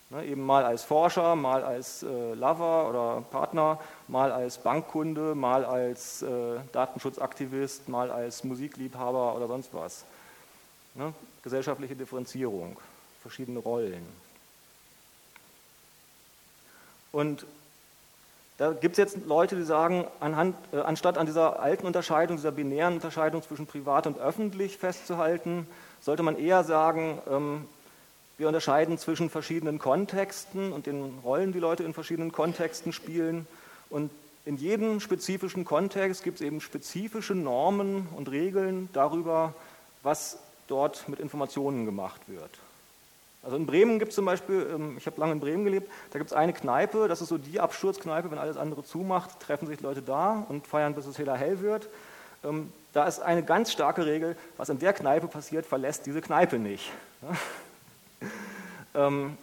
Ne, 0.10 0.26
eben 0.26 0.46
mal 0.46 0.66
als 0.66 0.84
Forscher, 0.84 1.38
mal 1.38 1.64
als 1.64 2.04
äh, 2.04 2.34
Lover 2.34 2.90
oder 2.90 3.24
Partner, 3.32 3.80
mal 4.10 4.34
als 4.34 4.58
Bankkunde, 4.58 5.34
mal 5.34 5.64
als 5.64 6.24
äh, 6.24 6.60
Datenschutzaktivist, 6.74 7.88
mal 7.88 8.12
als 8.12 8.44
Musikliebhaber 8.44 9.38
oder 9.38 9.48
sonst 9.48 9.74
was. 9.74 10.04
Ne, 10.96 11.14
gesellschaftliche 11.44 11.96
Differenzierung, 11.96 12.76
verschiedene 13.22 13.60
Rollen. 13.60 14.06
Und 17.14 17.46
da 18.58 18.74
gibt 18.74 18.94
es 18.94 18.98
jetzt 18.98 19.28
Leute, 19.28 19.56
die 19.56 19.64
sagen, 19.64 20.08
anhand, 20.20 20.56
äh, 20.72 20.78
anstatt 20.78 21.18
an 21.18 21.28
dieser 21.28 21.60
alten 21.60 21.86
Unterscheidung, 21.86 22.38
dieser 22.38 22.52
binären 22.52 22.96
Unterscheidung 22.96 23.44
zwischen 23.44 23.68
privat 23.68 24.08
und 24.08 24.20
öffentlich 24.20 24.78
festzuhalten, 24.78 25.68
sollte 26.02 26.24
man 26.24 26.38
eher 26.38 26.64
sagen, 26.64 27.22
ähm, 27.30 27.66
wir 28.38 28.48
unterscheiden 28.48 28.98
zwischen 28.98 29.30
verschiedenen 29.30 29.80
Kontexten 29.80 30.72
und 30.72 30.86
den 30.86 31.20
Rollen, 31.24 31.54
die 31.54 31.60
Leute 31.60 31.84
in 31.84 31.94
verschiedenen 31.94 32.32
Kontexten 32.32 32.94
spielen. 32.94 33.48
Und 33.90 34.12
in 34.46 34.58
jedem 34.58 35.00
spezifischen 35.00 35.66
Kontext 35.66 36.24
gibt 36.24 36.40
es 36.40 36.46
eben 36.46 36.62
spezifische 36.62 37.36
Normen 37.36 38.08
und 38.16 38.30
Regeln 38.30 38.90
darüber, 38.94 39.54
was 40.04 40.38
dort 40.68 41.10
mit 41.10 41.20
Informationen 41.20 41.86
gemacht 41.86 42.22
wird. 42.28 42.52
Also 43.44 43.56
in 43.56 43.66
Bremen 43.66 44.00
gibt 44.00 44.10
es 44.10 44.16
zum 44.16 44.26
Beispiel, 44.26 44.68
ähm, 44.74 44.96
ich 44.98 45.06
habe 45.06 45.20
lange 45.20 45.34
in 45.34 45.40
Bremen 45.40 45.64
gelebt, 45.64 45.90
da 46.12 46.20
gibt 46.20 46.32
es 46.32 46.36
eine 46.36 46.54
Kneipe, 46.54 47.08
das 47.08 47.22
ist 47.22 47.30
so 47.30 47.38
die 47.38 47.60
Absturzkneipe, 47.60 48.30
wenn 48.32 48.38
alles 48.38 48.58
andere 48.58 48.84
zumacht, 48.84 49.40
treffen 49.40 49.68
sich 49.68 49.82
Leute 49.82 50.02
da 50.02 50.46
und 50.50 50.68
feiern, 50.68 50.94
bis 50.96 51.06
es 51.06 51.18
heller 51.18 51.38
hell 51.38 51.62
wird. 51.62 51.88
Ähm, 52.44 52.72
da 52.94 53.06
ist 53.06 53.20
eine 53.20 53.44
ganz 53.44 53.72
starke 53.72 54.06
Regel, 54.06 54.36
was 54.58 54.70
in 54.70 54.80
der 54.80 54.94
Kneipe 54.94 55.28
passiert, 55.28 55.66
verlässt 55.66 56.06
diese 56.06 56.22
Kneipe 56.22 56.60
nicht. 56.60 56.92
Ähm, 58.96 59.38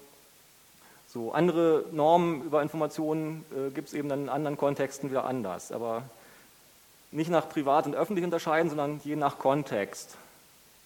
so, 1.07 1.31
andere 1.31 1.85
Normen 1.93 2.43
über 2.43 2.61
Informationen 2.61 3.45
äh, 3.53 3.71
gibt 3.71 3.87
es 3.87 3.95
eben 3.95 4.09
dann 4.09 4.23
in 4.23 4.29
anderen 4.29 4.57
Kontexten 4.57 5.11
wieder 5.11 5.25
anders, 5.25 5.71
aber 5.71 6.03
nicht 7.13 7.31
nach 7.31 7.49
privat 7.49 7.87
und 7.87 7.95
öffentlich 7.95 8.25
unterscheiden, 8.25 8.69
sondern 8.69 9.01
je 9.05 9.15
nach 9.15 9.39
Kontext. 9.39 10.17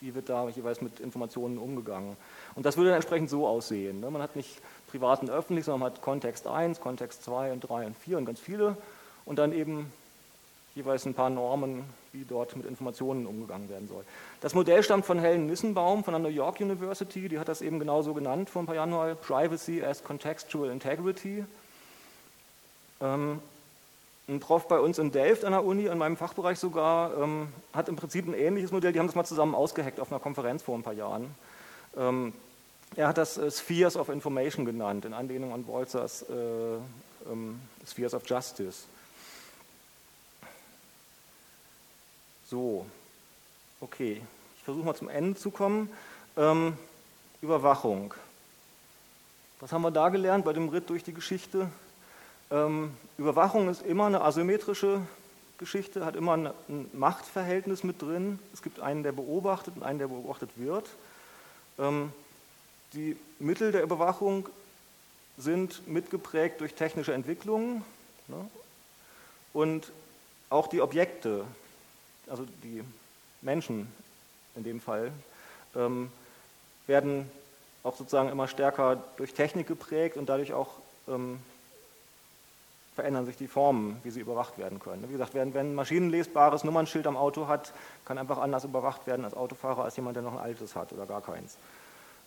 Wie 0.02 0.14
wird 0.14 0.28
da 0.28 0.47
jeweils 0.51 0.82
mit 0.82 1.01
Informationen 1.01 1.56
umgegangen? 1.56 2.14
Und 2.59 2.66
das 2.66 2.76
würde 2.76 2.90
dann 2.90 2.97
entsprechend 2.97 3.30
so 3.30 3.47
aussehen. 3.47 4.01
Ne? 4.01 4.10
Man 4.10 4.20
hat 4.20 4.35
nicht 4.35 4.51
privat 4.90 5.22
und 5.22 5.30
öffentlich, 5.30 5.64
sondern 5.64 5.78
man 5.78 5.93
hat 5.93 6.02
Kontext 6.02 6.48
1, 6.48 6.80
Kontext 6.80 7.22
2 7.22 7.52
und 7.52 7.60
3 7.60 7.86
und 7.86 7.97
4 7.97 8.18
und 8.18 8.24
ganz 8.24 8.40
viele 8.40 8.76
und 9.26 9.39
dann 9.39 9.52
eben 9.52 9.93
jeweils 10.74 11.06
ein 11.06 11.14
paar 11.14 11.30
Normen, 11.30 11.85
wie 12.12 12.24
dort 12.28 12.56
mit 12.56 12.66
Informationen 12.66 13.28
umgegangen 13.28 13.68
werden 13.68 13.86
soll. 13.86 14.02
Das 14.40 14.55
Modell 14.55 14.82
stammt 14.82 15.06
von 15.06 15.20
Helen 15.20 15.47
Nissenbaum 15.47 16.02
von 16.02 16.14
der 16.14 16.18
New 16.18 16.35
York 16.35 16.59
University, 16.59 17.28
die 17.28 17.39
hat 17.39 17.47
das 17.47 17.62
eben 17.62 17.78
genauso 17.78 18.12
genannt 18.12 18.51
vor 18.51 18.60
ein 18.62 18.66
paar 18.66 18.74
Jahren 18.74 18.90
mal, 18.90 19.14
Privacy 19.14 19.85
as 19.85 20.02
Contextual 20.02 20.70
Integrity. 20.70 21.44
Ähm, 23.01 23.40
ein 24.26 24.40
Prof 24.40 24.66
bei 24.66 24.80
uns 24.80 24.98
in 24.98 25.12
Delft 25.12 25.44
an 25.44 25.52
der 25.52 25.64
Uni, 25.64 25.86
in 25.86 25.97
meinem 25.97 26.16
Fachbereich 26.16 26.59
sogar, 26.59 27.16
ähm, 27.22 27.52
hat 27.72 27.89
im 27.89 27.94
Prinzip 27.94 28.26
ein 28.26 28.35
ähnliches 28.35 28.72
Modell, 28.72 28.93
die 28.93 28.98
haben 28.98 29.06
das 29.06 29.14
mal 29.14 29.24
zusammen 29.24 29.55
ausgeheckt 29.55 30.01
auf 30.01 30.10
einer 30.10 30.18
Konferenz 30.18 30.64
vor 30.64 30.76
ein 30.76 30.82
paar 30.82 30.93
Jahren. 30.93 31.32
Ähm, 31.97 32.32
er 32.97 33.09
hat 33.09 33.19
das 33.19 33.39
äh, 33.39 33.51
Spheres 33.51 33.97
of 33.97 34.09
Information 34.09 34.65
genannt, 34.65 35.05
in 35.05 35.15
Anlehnung 35.15 35.52
an 35.52 35.65
Bolzers 35.65 36.23
äh, 36.23 36.77
ähm, 37.31 37.60
Spheres 37.86 38.15
of 38.15 38.23
Justice. 38.27 38.85
So, 42.47 42.86
okay, 43.81 44.23
ich 44.56 44.65
versuche 44.65 44.85
mal 44.85 44.94
zum 44.94 45.09
Ende 45.09 45.39
zu 45.39 45.51
kommen. 45.51 45.90
Ähm, 46.36 46.77
Überwachung. 47.43 48.15
Was 49.60 49.73
haben 49.73 49.82
wir 49.82 49.90
da 49.90 50.09
gelernt 50.09 50.44
bei 50.44 50.52
dem 50.52 50.69
Ritt 50.69 50.89
durch 50.89 51.05
die 51.05 51.12
Geschichte? 51.12 51.69
Ähm, 52.51 52.97
Überwachung 53.19 53.69
ist 53.69 53.82
immer 53.82 54.06
eine 54.06 54.23
asymmetrische 54.23 55.02
Geschichte, 55.59 56.05
hat 56.05 56.16
immer 56.16 56.35
ein, 56.35 56.47
ein, 56.69 56.90
Machtverhältnis 56.93 57.85
mit 57.85 58.01
drin. 58.01 58.39
Es 58.55 58.62
gibt 58.62 58.81
einen, 58.81 59.02
der 59.02 59.12
beobachtet 59.12 59.74
und 59.77 59.82
einen, 59.82 59.98
der 59.98 60.09
beobachtet 60.09 60.51
wird. 60.56 60.89
Ähm, 61.78 62.12
die 62.94 63.16
Mittel 63.39 63.73
der 63.73 63.82
Überwachung 63.82 64.48
sind 65.36 65.86
mitgeprägt 65.86 66.60
durch 66.60 66.74
technische 66.74 67.15
Entwicklungen 67.15 67.85
ne? 68.27 68.48
und 69.52 69.93
auch 70.51 70.66
die 70.66 70.81
Objekte, 70.81 71.44
also 72.27 72.44
die 72.62 72.82
Menschen 73.43 73.93
in 74.56 74.65
dem 74.65 74.81
Fall, 74.81 75.12
ähm, 75.77 76.10
werden 76.86 77.31
auch 77.82 77.97
sozusagen 77.97 78.31
immer 78.31 78.48
stärker 78.48 79.02
durch 79.16 79.35
Technik 79.35 79.66
geprägt 79.66 80.16
und 80.16 80.28
dadurch 80.28 80.52
auch 80.52 80.70
ähm, 81.06 81.39
verändern 82.94 83.27
sich 83.27 83.36
die 83.36 83.47
Formen, 83.47 84.01
wie 84.02 84.10
sie 84.10 84.19
überwacht 84.19 84.59
werden 84.59 84.81
können. 84.81 85.05
Wie 85.06 85.12
gesagt, 85.12 85.35
wenn, 85.35 85.55
ein 85.55 85.74
maschinenlesbares 85.77 86.65
Nummernschild 86.65 87.06
am 87.06 87.16
Auto 87.16 87.47
hat, 87.47 87.73
kann 88.05 88.19
einfach 88.19 88.39
anders 88.39 88.65
überwacht 88.65 89.06
werden 89.06 89.24
als 89.24 89.35
Autofahrer, 89.35 89.85
als 89.85 89.94
jemand, 89.94 90.16
der 90.16 90.24
noch 90.24 90.32
ein 90.32 90.40
altes 90.40 90.74
hat 90.74 90.93
oder 90.93 91.06
gar 91.06 91.20
keins. 91.23 91.56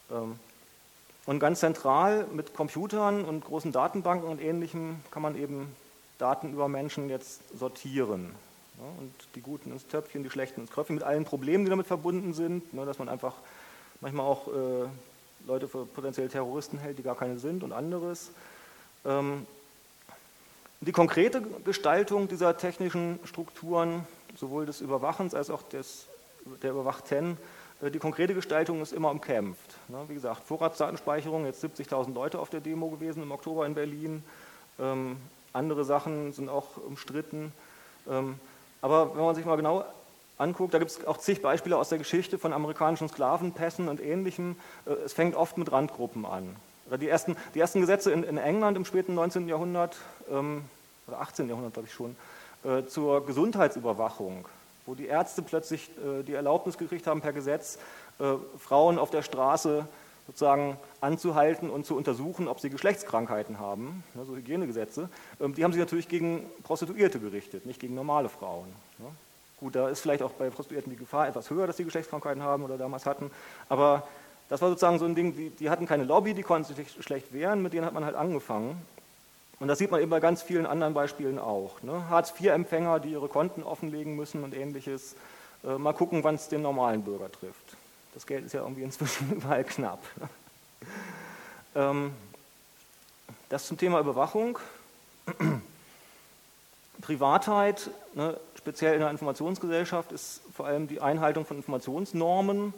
Ähm, 0.10 0.40
und 1.26 1.40
ganz 1.40 1.60
zentral 1.60 2.26
mit 2.34 2.56
Computern 2.56 3.24
und 3.26 3.46
großen 3.46 3.72
Datenbanken 3.72 4.28
und 4.28 4.42
Ähnlichem 4.42 5.02
kann 5.12 5.22
man 5.22 5.36
eben 5.36 5.76
Daten 6.18 6.54
über 6.54 6.68
Menschen 6.68 7.10
jetzt 7.10 7.42
sortieren. 7.58 8.32
Und 8.98 9.14
die 9.36 9.42
Guten 9.42 9.72
ins 9.72 9.88
Töpfchen, 9.88 10.24
die 10.24 10.30
Schlechten 10.32 10.62
ins 10.62 10.72
Kröpfchen, 10.72 10.96
mit 10.96 11.04
allen 11.04 11.24
Problemen, 11.24 11.66
die 11.66 11.70
damit 11.70 11.86
verbunden 11.86 12.34
sind, 12.34 12.74
ne, 12.74 12.86
dass 12.86 12.98
man 12.98 13.10
einfach 13.10 13.36
manchmal 14.00 14.26
auch 14.26 14.48
äh, 14.48 14.88
Leute 15.46 15.68
für 15.68 15.86
potenziell 15.86 16.30
Terroristen 16.30 16.80
hält, 16.80 16.98
die 16.98 17.04
gar 17.04 17.16
keine 17.16 17.38
sind 17.38 17.64
und 17.64 17.74
anderes. 17.74 18.32
Ähm, 19.06 19.46
die 20.80 20.92
konkrete 20.92 21.44
Gestaltung 21.64 22.28
dieser 22.28 22.58
technischen 22.58 23.20
Strukturen, 23.26 24.08
sowohl 24.36 24.66
des 24.66 24.82
Überwachens 24.82 25.36
als 25.36 25.52
auch 25.52 25.62
des, 25.62 26.08
der 26.64 26.72
Überwachten, 26.72 27.38
die 27.90 28.00
konkrete 28.00 28.36
Gestaltung 28.36 28.82
ist 28.82 28.94
immer 28.94 29.10
umkämpft. 29.10 29.78
Ne, 29.88 29.98
wie 30.08 30.14
gesagt, 30.14 30.44
Vorratsdatenspeicherung, 30.46 31.46
jetzt 31.46 31.64
70.000 31.64 32.14
Leute 32.14 32.40
auf 32.40 32.50
der 32.50 32.60
Demo 32.60 32.90
gewesen 32.90 33.24
im 33.24 33.32
Oktober 33.32 33.66
in 33.66 33.74
Berlin. 33.74 34.24
Ähm, 34.80 35.18
andere 35.54 35.84
Sachen 35.84 36.32
sind 36.32 36.50
auch 36.50 36.78
umstritten. 36.78 37.52
Ähm, 38.10 38.36
aber 38.82 39.16
wenn 39.16 39.24
man 39.24 39.36
sich 39.36 39.46
mal 39.46 39.56
genau 39.56 39.84
anguckt, 40.38 40.74
da 40.74 40.80
gibt 40.80 40.92
es 40.92 41.06
auch 41.06 41.18
zig 41.18 41.42
Beispiele 41.42 41.78
aus 41.78 41.90
der 41.90 41.98
Geschichte 41.98 42.38
von 42.38 42.54
amerikanischen 42.54 43.10
Sklavenpässen 43.10 43.88
und 43.88 44.00
ähnlichem. 44.00 44.56
Äh, 44.86 44.92
es 45.06 45.14
fängt 45.14 45.36
oft 45.36 45.58
mit 45.58 45.72
Randgruppen 45.72 46.26
an. 46.26 46.56
Die 47.00 47.08
ersten, 47.08 47.38
die 47.56 47.60
ersten 47.60 47.80
Gesetze 47.80 48.12
in, 48.12 48.24
in 48.24 48.38
England 48.38 48.76
im 48.76 48.86
späten 48.86 49.14
19. 49.14 49.48
Jahrhundert, 49.48 49.96
ähm, 50.30 50.64
oder 51.08 51.22
18. 51.22 51.48
Jahrhundert 51.48 51.74
glaube 51.74 51.88
ich 51.88 51.94
schon, 51.94 52.16
äh, 52.64 52.86
zur 52.86 53.26
Gesundheitsüberwachung, 53.26 54.46
wo 54.86 54.96
die 54.96 55.08
Ärzte 55.08 55.42
plötzlich 55.42 55.90
äh, 55.98 56.24
die 56.24 56.34
Erlaubnis 56.34 56.78
gekriegt 56.78 57.08
haben 57.08 57.22
per 57.22 57.34
Gesetz, 57.34 57.78
äh, 58.20 58.36
Frauen 58.58 59.00
auf 59.00 59.10
der 59.10 59.22
Straße 59.22 59.88
sozusagen 60.28 60.78
anzuhalten 61.02 61.70
und 61.70 61.86
zu 61.86 61.96
untersuchen, 61.96 62.48
ob 62.48 62.60
sie 62.60 62.70
Geschlechtskrankheiten 62.70 63.60
haben, 63.60 64.04
ne, 64.14 64.24
so 64.26 64.36
Hygienegesetze, 64.36 65.10
ähm, 65.40 65.56
die 65.56 65.64
haben 65.64 65.74
sich 65.74 65.80
natürlich 65.80 66.08
gegen 66.08 66.46
Prostituierte 66.64 67.20
gerichtet, 67.20 67.66
nicht 67.66 67.80
gegen 67.80 67.96
normale 67.96 68.30
Frauen. 68.30 68.68
Ne. 69.00 69.08
Gut, 69.60 69.76
da 69.76 69.90
ist 69.90 70.00
vielleicht 70.00 70.24
auch 70.24 70.32
bei 70.32 70.50
Prostituierten 70.50 70.92
die 70.92 70.98
Gefahr 70.98 71.28
etwas 71.28 71.50
höher, 71.50 71.68
dass 71.68 71.78
sie 71.78 71.84
Geschlechtskrankheiten 71.84 72.42
haben 72.42 72.64
oder 72.64 72.78
damals 72.78 73.06
hatten, 73.06 73.30
aber 73.70 74.08
das 74.50 74.62
war 74.62 74.70
sozusagen 74.70 75.00
so 75.00 75.06
ein 75.06 75.16
Ding, 75.16 75.36
die, 75.36 75.50
die 75.50 75.70
hatten 75.70 75.86
keine 75.86 76.04
Lobby, 76.04 76.34
die 76.34 76.44
konnten 76.44 76.74
sich 76.74 76.92
schlecht 77.00 77.32
wehren, 77.32 77.62
mit 77.62 77.74
denen 77.74 77.86
hat 77.86 77.94
man 77.94 78.04
halt 78.04 78.16
angefangen. 78.16 78.82
Und 79.62 79.68
das 79.68 79.78
sieht 79.78 79.92
man 79.92 80.02
eben 80.02 80.10
bei 80.10 80.20
ganz 80.20 80.42
vielen 80.42 80.66
anderen 80.66 80.96
Beispielen 80.96 81.38
auch. 81.38 81.84
Ne? 81.84 82.10
Hartz-IV-Empfänger, 82.10 83.00
die 83.00 83.12
ihre 83.12 83.28
Konten 83.28 83.62
offenlegen 83.62 84.16
müssen 84.16 84.44
und 84.44 84.56
ähnliches. 84.56 85.16
Äh, 85.64 85.78
mal 85.78 85.94
gucken, 85.94 86.24
wann 86.24 86.34
es 86.34 86.50
den 86.50 86.64
normalen 86.64 87.04
Bürger 87.04 87.32
trifft. 87.32 87.78
Das 88.16 88.26
Geld 88.26 88.44
ist 88.44 88.54
ja 88.54 88.62
irgendwie 88.62 88.82
inzwischen 88.82 89.32
überall 89.36 89.64
knapp. 89.64 90.02
ähm, 91.76 92.12
das 93.50 93.68
zum 93.68 93.78
Thema 93.78 94.00
Überwachung. 94.00 94.58
Privatheit, 97.02 97.92
ne, 98.16 98.40
speziell 98.58 98.96
in 98.96 99.02
der 99.02 99.12
Informationsgesellschaft, 99.12 100.12
ist 100.12 100.42
vor 100.56 100.66
allem 100.66 100.88
die 100.88 101.02
Einhaltung 101.02 101.46
von 101.46 101.58
Informationsnormen. 101.58 102.74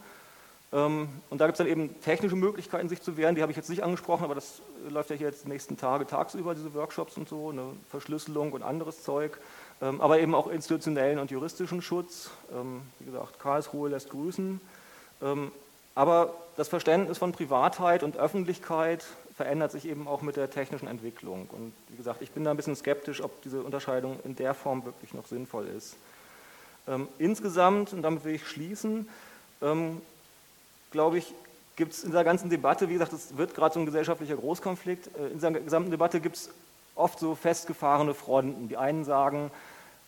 Ähm, 0.73 1.07
und 1.29 1.39
da 1.39 1.45
gibt 1.45 1.53
es 1.53 1.57
dann 1.59 1.67
eben 1.67 2.01
technische 2.01 2.35
Möglichkeiten, 2.35 2.89
sich 2.89 3.01
zu 3.01 3.15
wehren. 3.15 3.35
Die 3.35 3.41
habe 3.41 3.51
ich 3.51 3.55
jetzt 3.55 3.69
nicht 3.69 3.83
angesprochen, 3.83 4.23
aber 4.23 4.35
das 4.35 4.61
läuft 4.89 5.11
ja 5.11 5.15
hier 5.15 5.27
jetzt 5.27 5.45
die 5.45 5.49
nächsten 5.49 5.77
Tage 5.77 6.07
tagsüber, 6.07 6.55
diese 6.55 6.73
Workshops 6.73 7.15
und 7.15 7.29
so, 7.29 7.49
eine 7.49 7.63
Verschlüsselung 7.89 8.53
und 8.53 8.63
anderes 8.63 9.03
Zeug. 9.03 9.37
Ähm, 9.81 10.01
aber 10.01 10.19
eben 10.19 10.33
auch 10.33 10.47
institutionellen 10.47 11.19
und 11.19 11.29
juristischen 11.29 11.81
Schutz. 11.83 12.31
Ähm, 12.51 12.81
wie 12.99 13.05
gesagt, 13.05 13.39
Karlsruhe 13.39 13.89
lässt 13.89 14.09
grüßen. 14.09 14.59
Aber 15.95 16.33
das 16.57 16.67
Verständnis 16.67 17.17
von 17.17 17.31
Privatheit 17.31 18.03
und 18.03 18.17
Öffentlichkeit 18.17 19.05
verändert 19.37 19.71
sich 19.71 19.87
eben 19.87 20.05
auch 20.05 20.21
mit 20.21 20.35
der 20.35 20.49
technischen 20.49 20.89
Entwicklung. 20.89 21.47
Und 21.49 21.71
wie 21.87 21.95
gesagt, 21.95 22.21
ich 22.21 22.31
bin 22.31 22.43
da 22.43 22.51
ein 22.51 22.57
bisschen 22.57 22.75
skeptisch, 22.75 23.23
ob 23.23 23.41
diese 23.43 23.61
Unterscheidung 23.61 24.19
in 24.25 24.35
der 24.35 24.53
Form 24.53 24.83
wirklich 24.83 25.13
noch 25.13 25.25
sinnvoll 25.27 25.67
ist. 25.67 25.95
insgesamt, 27.19 27.93
und 27.93 28.01
damit 28.01 28.25
will 28.25 28.35
ich 28.35 28.45
schließen, 28.45 29.07
glaube 30.94 31.18
ich, 31.18 31.34
gibt 31.76 31.91
es 31.91 32.06
in 32.06 32.11
der 32.14 32.24
ganzen 32.24 32.49
Debatte, 32.49 32.88
wie 32.88 32.94
gesagt, 32.94 33.11
es 33.11 33.36
wird 33.36 33.53
gerade 33.53 33.74
so 33.74 33.82
ein 33.82 33.86
gesellschaftlicher 33.86 34.38
Großkonflikt, 34.38 35.10
äh, 35.18 35.28
in 35.28 35.40
der 35.41 35.52
gesamten 35.52 35.91
Debatte 35.91 36.22
gibt 36.22 36.38
es 36.38 36.49
oft 36.95 37.20
so 37.20 37.36
festgefahrene 37.36 38.14
Fronten. 38.14 38.70
Die 38.70 38.78
einen 38.78 39.03
sagen, 39.03 39.52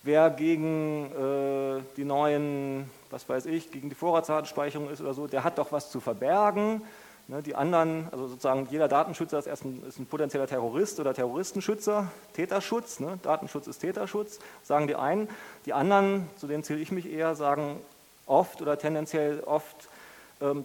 wer 0.03 0.29
gegen 0.29 1.11
äh, 1.11 1.81
die 1.97 2.05
neuen, 2.05 2.89
was 3.09 3.27
weiß 3.27 3.47
ich, 3.47 3.71
gegen 3.71 3.89
die 3.89 3.95
Vorratsdatenspeicherung 3.95 4.89
ist 4.89 5.01
oder 5.01 5.13
so, 5.13 5.27
der 5.27 5.43
hat 5.43 5.57
doch 5.57 5.71
was 5.73 5.89
zu 5.89 5.99
verbergen. 5.99 6.81
Ne, 7.27 7.41
die 7.41 7.55
anderen, 7.55 8.07
also 8.11 8.27
sozusagen 8.27 8.67
jeder 8.69 8.87
Datenschützer 8.87 9.39
ist 9.39 9.47
erst 9.47 9.65
ein, 9.65 9.81
ist 9.87 9.97
ein 9.97 10.05
potenzieller 10.05 10.45
Terrorist 10.45 10.99
oder 10.99 11.11
Terroristenschützer, 11.11 12.11
Täterschutz, 12.33 12.99
ne, 12.99 13.17
Datenschutz 13.23 13.65
ist 13.65 13.79
Täterschutz, 13.79 14.37
sagen 14.61 14.85
die 14.85 14.95
einen. 14.95 15.27
Die 15.65 15.73
anderen, 15.73 16.29
zu 16.37 16.45
denen 16.45 16.63
zähle 16.63 16.81
ich 16.81 16.91
mich 16.91 17.11
eher, 17.11 17.33
sagen 17.33 17.79
oft 18.27 18.61
oder 18.61 18.77
tendenziell 18.77 19.39
oft, 19.39 19.89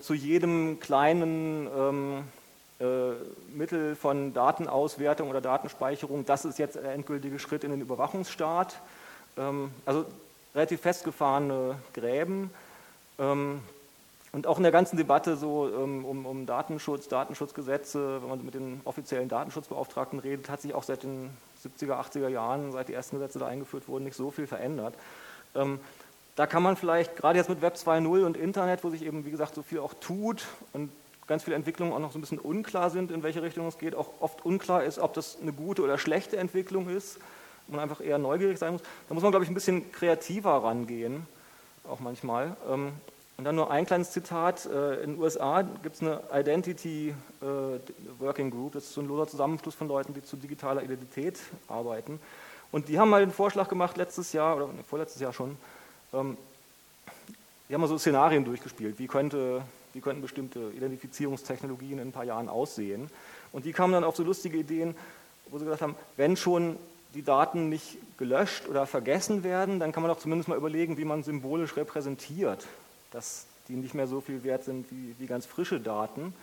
zu 0.00 0.14
jedem 0.14 0.80
kleinen 0.80 1.68
ähm, 1.76 2.24
äh, 2.80 3.12
Mittel 3.54 3.94
von 3.94 4.32
Datenauswertung 4.32 5.28
oder 5.28 5.40
Datenspeicherung, 5.40 6.24
das 6.24 6.44
ist 6.46 6.58
jetzt 6.58 6.76
der 6.76 6.94
endgültige 6.94 7.38
Schritt 7.38 7.62
in 7.62 7.70
den 7.70 7.80
Überwachungsstaat. 7.82 8.80
Ähm, 9.36 9.70
also 9.84 10.06
relativ 10.54 10.80
festgefahrene 10.80 11.76
Gräben. 11.92 12.50
Ähm, 13.18 13.60
und 14.32 14.46
auch 14.46 14.56
in 14.56 14.62
der 14.62 14.72
ganzen 14.72 14.96
Debatte 14.96 15.36
so 15.36 15.68
ähm, 15.68 16.04
um, 16.04 16.24
um, 16.24 16.46
Datenschutz, 16.46 17.08
Datenschutzgesetze, 17.08 18.22
wenn 18.22 18.28
man 18.28 18.44
mit 18.44 18.54
den 18.54 18.80
offiziellen 18.84 19.28
Datenschutzbeauftragten 19.28 20.18
redet, 20.18 20.48
hat 20.48 20.62
sich 20.62 20.72
auch 20.72 20.84
seit 20.84 21.02
den 21.02 21.30
70er, 21.64 22.00
80er 22.00 22.28
Jahren, 22.28 22.72
seit 22.72 22.88
die 22.88 22.94
ersten 22.94 23.16
Gesetze 23.16 23.40
da 23.40 23.46
eingeführt 23.46 23.88
wurden, 23.88 24.04
nicht 24.04 24.16
so 24.16 24.30
viel 24.30 24.46
verändert. 24.46 24.94
Da 26.36 26.46
kann 26.46 26.62
man 26.62 26.76
vielleicht, 26.76 27.16
gerade 27.16 27.38
jetzt 27.38 27.48
mit 27.48 27.60
Web 27.60 27.74
2.0 27.74 28.24
und 28.24 28.36
Internet, 28.36 28.84
wo 28.84 28.90
sich 28.90 29.04
eben, 29.04 29.24
wie 29.24 29.30
gesagt, 29.30 29.54
so 29.54 29.62
viel 29.62 29.80
auch 29.80 29.94
tut 29.94 30.46
und 30.72 30.90
ganz 31.26 31.44
viele 31.44 31.56
Entwicklungen 31.56 31.92
auch 31.92 31.98
noch 31.98 32.12
so 32.12 32.18
ein 32.18 32.22
bisschen 32.22 32.38
unklar 32.38 32.90
sind, 32.90 33.10
in 33.10 33.22
welche 33.22 33.42
Richtung 33.42 33.66
es 33.68 33.78
geht, 33.78 33.94
auch 33.94 34.08
oft 34.20 34.44
unklar 34.44 34.82
ist, 34.84 34.98
ob 34.98 35.14
das 35.14 35.38
eine 35.40 35.52
gute 35.52 35.82
oder 35.82 35.98
schlechte 35.98 36.36
Entwicklung 36.36 36.88
ist, 36.88 37.18
man 37.68 37.80
einfach 37.80 38.00
eher 38.00 38.18
neugierig 38.18 38.58
sein 38.58 38.72
muss. 38.72 38.82
Da 39.08 39.14
muss 39.14 39.22
man, 39.22 39.32
glaube 39.32 39.44
ich, 39.44 39.50
ein 39.50 39.54
bisschen 39.54 39.92
kreativer 39.92 40.62
rangehen, 40.62 41.26
auch 41.88 42.00
manchmal. 42.00 42.56
Ähm, 42.68 42.92
und 43.36 43.44
dann 43.44 43.54
nur 43.54 43.70
ein 43.70 43.86
kleines 43.86 44.10
Zitat. 44.10 44.66
Äh, 44.66 45.02
in 45.02 45.12
den 45.12 45.22
USA 45.22 45.62
gibt 45.62 45.96
es 45.96 46.02
eine 46.02 46.20
Identity 46.34 47.14
äh, 47.40 47.44
Working 48.18 48.50
Group, 48.50 48.72
das 48.72 48.84
ist 48.84 48.94
so 48.94 49.00
ein 49.00 49.08
loser 49.08 49.28
Zusammenschluss 49.28 49.74
von 49.74 49.88
Leuten, 49.88 50.12
die 50.12 50.22
zu 50.22 50.36
digitaler 50.36 50.82
Identität 50.82 51.38
arbeiten. 51.68 52.20
Und 52.72 52.88
die 52.88 52.98
haben 52.98 53.08
mal 53.08 53.20
den 53.20 53.32
Vorschlag 53.32 53.68
gemacht 53.68 53.96
letztes 53.96 54.32
Jahr, 54.32 54.56
oder 54.56 54.68
vorletztes 54.88 55.20
Jahr 55.20 55.32
schon, 55.32 55.56
ähm, 56.12 56.36
wir 57.68 57.78
haben 57.78 57.86
so 57.86 57.98
Szenarien 57.98 58.44
durchgespielt, 58.44 58.98
wie, 58.98 59.06
könnte, 59.06 59.62
wie 59.92 60.00
könnten 60.00 60.22
bestimmte 60.22 60.72
Identifizierungstechnologien 60.76 61.98
in 61.98 62.08
ein 62.08 62.12
paar 62.12 62.24
Jahren 62.24 62.48
aussehen. 62.48 63.08
Und 63.52 63.64
die 63.64 63.72
kamen 63.72 63.92
dann 63.92 64.04
auf 64.04 64.16
so 64.16 64.24
lustige 64.24 64.58
Ideen, 64.58 64.96
wo 65.50 65.58
sie 65.58 65.64
gesagt 65.64 65.82
haben, 65.82 65.96
wenn 66.16 66.36
schon 66.36 66.76
die 67.14 67.22
Daten 67.22 67.68
nicht 67.68 67.98
gelöscht 68.18 68.68
oder 68.68 68.86
vergessen 68.86 69.42
werden, 69.42 69.80
dann 69.80 69.92
kann 69.92 70.02
man 70.02 70.10
doch 70.10 70.18
zumindest 70.18 70.48
mal 70.48 70.56
überlegen, 70.56 70.96
wie 70.96 71.04
man 71.04 71.22
symbolisch 71.22 71.76
repräsentiert, 71.76 72.66
dass 73.10 73.46
die 73.68 73.74
nicht 73.74 73.94
mehr 73.94 74.06
so 74.06 74.20
viel 74.20 74.42
wert 74.44 74.64
sind 74.64 74.90
wie, 74.90 75.14
wie 75.18 75.26
ganz 75.26 75.46
frische 75.46 75.80
Daten. 75.80 76.34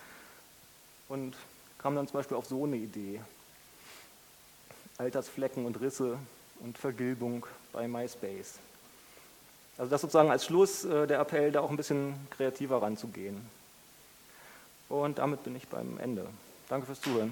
Und 1.09 1.35
kam 1.77 1.95
dann 1.95 2.07
zum 2.07 2.19
Beispiel 2.19 2.37
auf 2.37 2.45
so 2.45 2.65
eine 2.65 2.75
Idee. 2.75 3.21
Altersflecken 4.97 5.65
und 5.65 5.79
Risse 5.79 6.17
und 6.59 6.77
Vergilbung 6.77 7.45
bei 7.71 7.87
MySpace. 7.87 8.55
Also 9.77 9.91
das 9.91 10.01
sozusagen 10.01 10.31
als 10.31 10.45
Schluss 10.45 10.85
äh, 10.85 11.05
der 11.07 11.19
Appell, 11.19 11.51
da 11.51 11.61
auch 11.61 11.69
ein 11.69 11.77
bisschen 11.77 12.15
kreativer 12.31 12.81
ranzugehen. 12.81 13.47
Und 14.89 15.19
damit 15.19 15.43
bin 15.43 15.55
ich 15.55 15.67
beim 15.67 15.99
Ende. 15.99 16.25
Danke 16.69 16.87
fürs 16.87 17.01
Zuhören. 17.01 17.31